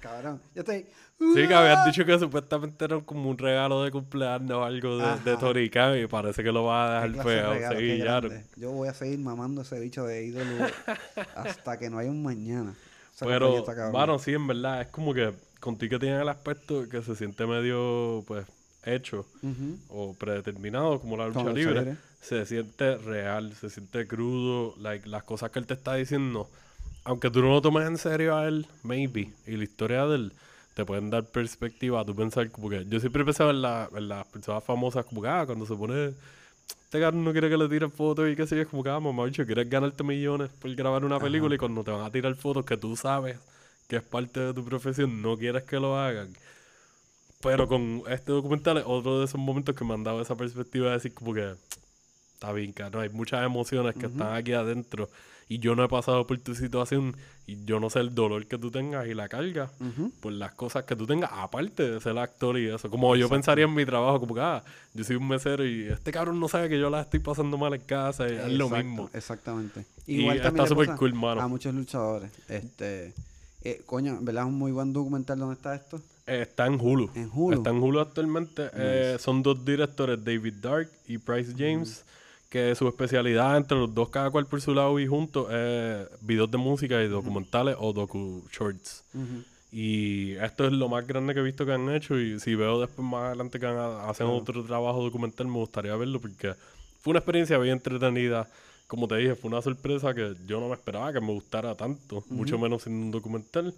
cabrón, 0.00 0.40
yo 0.54 0.60
estoy. 0.60 0.86
Sí, 1.18 1.48
que 1.48 1.54
habían 1.54 1.86
dicho 1.86 2.04
que 2.04 2.18
supuestamente 2.18 2.84
era 2.84 3.00
como 3.00 3.30
un 3.30 3.38
regalo 3.38 3.84
de 3.84 3.90
cumpleaños 3.90 4.50
o 4.50 4.64
algo 4.64 4.98
de, 4.98 5.36
de 5.36 5.70
Khan 5.70 5.98
y 5.98 6.06
parece 6.06 6.42
que 6.42 6.52
lo 6.52 6.64
va 6.64 7.02
a 7.02 7.06
dejar 7.06 7.24
feo. 7.24 7.98
grande. 7.98 8.44
Yo 8.56 8.72
voy 8.72 8.88
a 8.88 8.94
seguir 8.94 9.18
mamando 9.20 9.62
ese 9.62 9.78
bicho 9.80 10.04
de 10.04 10.24
ídolo 10.24 10.66
hasta 11.36 11.78
que 11.78 11.88
no 11.88 11.98
haya 11.98 12.10
un 12.10 12.22
mañana. 12.22 12.74
Pero, 13.20 13.64
bueno, 13.92 14.18
sí, 14.18 14.34
en 14.34 14.46
verdad, 14.46 14.82
es 14.82 14.88
como 14.88 15.14
que 15.14 15.32
contigo 15.60 15.92
que 15.92 16.06
tiene 16.06 16.20
el 16.20 16.28
aspecto 16.28 16.88
que 16.88 17.00
se 17.00 17.14
siente 17.14 17.46
medio, 17.46 18.24
pues, 18.26 18.44
hecho 18.84 19.26
o 19.88 20.14
predeterminado, 20.14 21.00
como 21.00 21.16
la 21.16 21.26
lucha 21.26 21.40
Como 21.40 21.50
lucha 21.50 21.70
libre, 21.70 21.96
se 22.20 22.46
siente 22.46 22.96
real, 22.96 23.54
se 23.54 23.70
siente 23.70 24.06
crudo, 24.06 24.74
like, 24.78 25.08
las 25.08 25.22
cosas 25.24 25.50
que 25.50 25.58
él 25.58 25.66
te 25.66 25.74
está 25.74 25.94
diciendo, 25.94 26.48
aunque 27.04 27.30
tú 27.30 27.42
no 27.42 27.48
lo 27.50 27.60
tomes 27.62 27.86
en 27.86 27.98
serio 27.98 28.36
a 28.36 28.48
él, 28.48 28.66
maybe, 28.82 29.32
y 29.46 29.56
la 29.56 29.64
historia 29.64 30.06
de 30.06 30.16
él, 30.16 30.32
te 30.74 30.84
pueden 30.84 31.10
dar 31.10 31.24
perspectiva 31.24 32.04
tú 32.04 32.14
pensar 32.16 32.50
como 32.50 32.68
que, 32.70 32.84
yo 32.86 32.98
siempre 32.98 33.24
pensaba 33.24 33.50
en, 33.50 33.62
la- 33.62 33.88
en 33.94 34.08
las 34.08 34.26
personas 34.26 34.64
famosas 34.64 35.04
como 35.06 35.22
que, 35.22 35.28
ah, 35.28 35.44
cuando 35.46 35.66
se 35.66 35.74
pone, 35.74 36.14
este 36.68 37.00
cabrón 37.00 37.24
no 37.24 37.32
quiere 37.32 37.48
que 37.50 37.56
le 37.56 37.68
tiren 37.68 37.90
fotos 37.92 38.28
y 38.30 38.36
qué 38.36 38.46
sé 38.46 38.56
yo, 38.56 38.62
es 38.62 38.68
como 38.68 38.82
que, 38.82 38.90
ah, 38.90 39.00
mamá, 39.00 39.24
bicho, 39.26 39.44
quieres 39.46 39.68
ganarte 39.68 40.02
millones 40.02 40.48
por 40.58 40.74
grabar 40.74 41.04
una 41.04 41.18
película 41.20 41.54
y 41.54 41.58
cuando 41.58 41.84
te 41.84 41.90
van 41.90 42.02
a 42.02 42.10
tirar 42.10 42.34
fotos 42.36 42.64
que 42.64 42.76
tú 42.76 42.96
sabes 42.96 43.38
que 43.88 43.96
es 43.96 44.02
parte 44.02 44.40
de 44.40 44.54
tu 44.54 44.64
profesión, 44.64 45.20
no 45.20 45.36
quieres 45.36 45.64
que 45.64 45.78
lo 45.78 45.98
hagan. 45.98 46.28
Pero 47.44 47.68
con 47.68 48.02
este 48.08 48.32
documental 48.32 48.78
es 48.78 48.84
otro 48.86 49.20
de 49.20 49.26
esos 49.26 49.40
momentos 49.40 49.74
que 49.74 49.84
me 49.84 49.94
han 49.94 50.02
dado 50.02 50.20
esa 50.20 50.34
perspectiva 50.34 50.88
de 50.88 50.94
decir 50.94 51.14
como 51.14 51.34
que 51.34 51.54
está 52.34 52.52
bien, 52.52 52.74
no 52.92 53.00
hay 53.00 53.08
muchas 53.10 53.44
emociones 53.44 53.94
que 53.94 54.06
están 54.06 54.34
aquí 54.34 54.52
adentro 54.52 55.08
y 55.48 55.58
yo 55.58 55.76
no 55.76 55.84
he 55.84 55.88
pasado 55.88 56.26
por 56.26 56.38
tu 56.38 56.54
situación 56.54 57.16
y 57.46 57.64
yo 57.64 57.78
no 57.78 57.90
sé 57.90 58.00
el 58.00 58.14
dolor 58.14 58.46
que 58.46 58.56
tú 58.56 58.70
tengas 58.70 59.06
y 59.06 59.14
la 59.14 59.28
carga 59.28 59.70
por 60.20 60.32
las 60.32 60.52
cosas 60.54 60.84
que 60.84 60.96
tú 60.96 61.06
tengas, 61.06 61.30
aparte 61.32 61.90
de 61.90 62.00
ser 62.00 62.18
actor 62.18 62.58
y 62.58 62.68
eso. 62.68 62.90
Como 62.90 63.14
yo 63.16 63.28
pensaría 63.28 63.64
en 63.64 63.74
mi 63.74 63.84
trabajo, 63.84 64.20
como 64.20 64.34
que, 64.34 64.40
ah, 64.40 64.64
yo 64.94 65.04
soy 65.04 65.16
un 65.16 65.28
mesero 65.28 65.66
y 65.66 65.84
este 65.84 66.12
cabrón 66.12 66.40
no 66.40 66.48
sabe 66.48 66.68
que 66.68 66.78
yo 66.78 66.88
la 66.88 67.02
estoy 67.02 67.20
pasando 67.20 67.58
mal 67.58 67.74
en 67.74 67.82
casa 67.82 68.28
y 68.28 68.32
es 68.32 68.52
lo 68.52 68.70
mismo. 68.70 69.10
Exactamente. 69.12 69.84
Y 70.06 70.20
Igual 70.20 70.36
está 70.38 70.48
también 70.48 70.68
súper 70.68 70.96
cool, 70.96 71.14
mano. 71.14 71.42
A 71.42 71.48
muchos 71.48 71.74
luchadores. 71.74 72.30
Este, 72.48 73.12
eh, 73.62 73.82
coño, 73.84 74.18
¿verdad? 74.22 74.44
Es 74.44 74.48
un 74.48 74.58
muy 74.58 74.72
buen 74.72 74.92
documental. 74.92 75.38
¿Dónde 75.38 75.54
está 75.54 75.74
esto? 75.74 76.00
Eh, 76.26 76.42
está 76.42 76.66
en 76.66 76.74
Hulu. 76.80 77.10
En 77.14 77.30
Hulu. 77.32 77.56
Está 77.56 77.70
en 77.70 77.76
Hulu 77.82 78.00
actualmente. 78.00 78.70
Eh, 78.74 79.16
son 79.20 79.42
dos 79.42 79.64
directores, 79.64 80.22
David 80.24 80.54
Dark 80.60 80.88
y 81.06 81.16
Bryce 81.18 81.52
James, 81.56 82.04
que 82.48 82.74
su 82.74 82.88
especialidad 82.88 83.56
entre 83.56 83.76
los 83.78 83.94
dos, 83.94 84.08
cada 84.08 84.30
cual 84.30 84.46
por 84.46 84.60
su 84.60 84.74
lado 84.74 84.98
y 84.98 85.06
juntos, 85.06 85.48
es 85.52 86.06
videos 86.20 86.50
de 86.50 86.58
música 86.58 87.02
y 87.02 87.08
documentales 87.08 87.76
o 87.78 87.92
docu-shorts. 87.92 89.02
Ujú. 89.14 89.44
Y 89.72 90.32
esto 90.36 90.66
es 90.66 90.72
lo 90.72 90.88
más 90.88 91.04
grande 91.06 91.34
que 91.34 91.40
he 91.40 91.42
visto 91.42 91.66
que 91.66 91.72
han 91.72 91.90
hecho. 91.90 92.18
Y 92.18 92.38
si 92.38 92.54
veo 92.54 92.80
después 92.80 93.06
más 93.06 93.24
adelante 93.24 93.58
que 93.58 93.66
han- 93.66 94.08
hacen 94.08 94.26
otro 94.28 94.62
trabajo 94.64 95.02
documental, 95.02 95.46
me 95.48 95.54
gustaría 95.58 95.94
verlo 95.96 96.20
porque 96.20 96.54
fue 97.00 97.10
una 97.10 97.18
experiencia 97.18 97.58
bien 97.58 97.74
entretenida. 97.74 98.48
Como 98.86 99.08
te 99.08 99.16
dije, 99.16 99.34
fue 99.34 99.50
una 99.50 99.60
sorpresa 99.62 100.14
que 100.14 100.34
yo 100.46 100.60
no 100.60 100.68
me 100.68 100.74
esperaba 100.74 101.12
que 101.12 101.20
me 101.20 101.32
gustara 101.32 101.74
tanto, 101.74 102.22
mucho 102.30 102.56
menos 102.58 102.82
siendo 102.84 103.04
un 103.06 103.10
documental. 103.10 103.74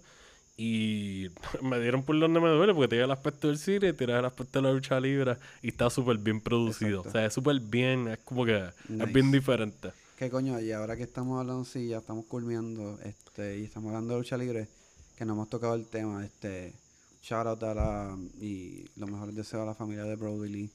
Y 0.59 1.27
me 1.61 1.79
dieron 1.79 2.03
por 2.03 2.19
donde 2.19 2.39
me 2.39 2.49
duele 2.49 2.73
porque 2.73 2.87
tiene 2.89 3.03
el 3.05 3.11
aspecto 3.11 3.47
del 3.47 3.57
cine, 3.59 3.93
tiene 3.93 4.17
el 4.17 4.25
aspecto 4.25 4.59
de 4.59 4.63
la 4.67 4.73
lucha 4.73 4.99
libre 4.99 5.37
y 5.61 5.67
está 5.69 5.89
súper 5.89 6.17
bien 6.17 6.41
producido. 6.41 6.97
Exacto. 6.99 7.09
O 7.09 7.11
sea, 7.11 7.25
es 7.27 7.33
súper 7.33 7.59
bien, 7.59 8.07
es 8.07 8.19
como 8.19 8.43
que 8.45 8.69
Nice. 8.89 9.03
es 9.03 9.13
bien 9.13 9.31
diferente. 9.31 9.91
¿Qué 10.17 10.31
coño? 10.31 10.59
Y 10.59 10.71
ahora 10.71 10.97
que 10.97 11.03
estamos 11.03 11.39
hablando, 11.39 11.63
sí, 11.63 11.89
ya 11.89 11.99
estamos 11.99 12.25
culminando, 12.25 12.97
este, 13.03 13.59
y 13.59 13.63
estamos 13.65 13.89
hablando 13.89 14.15
de 14.15 14.19
lucha 14.21 14.35
libre, 14.35 14.67
que 15.15 15.25
no 15.25 15.33
hemos 15.33 15.47
tocado 15.47 15.75
el 15.75 15.85
tema, 15.85 16.25
este, 16.25 16.73
shout 17.21 17.45
out 17.45 17.61
a 17.61 17.75
la, 17.75 18.17
y 18.41 18.85
los 18.95 19.11
mejores 19.11 19.35
deseos 19.35 19.61
a 19.61 19.65
la 19.67 19.75
familia 19.75 20.05
de 20.05 20.15
Brody 20.15 20.49
Lee, 20.49 20.69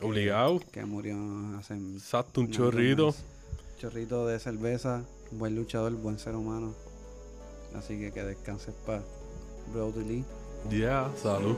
Obligado. 0.00 0.60
que 0.72 0.84
murió 0.86 1.16
hace 1.58 1.74
Exacto, 1.74 2.40
un 2.40 2.50
chorrito. 2.50 3.14
chorrito 3.78 4.26
de 4.26 4.38
cerveza, 4.38 5.04
Buen 5.32 5.54
luchador, 5.54 5.92
buen 5.92 6.18
ser 6.18 6.34
humano. 6.34 6.74
Así 7.76 7.98
que 7.98 8.10
que 8.10 8.22
descanses 8.22 8.74
paz. 8.86 9.02
Brody 9.72 10.04
Lee. 10.04 10.24
Yeah, 10.70 11.10
salud. 11.22 11.56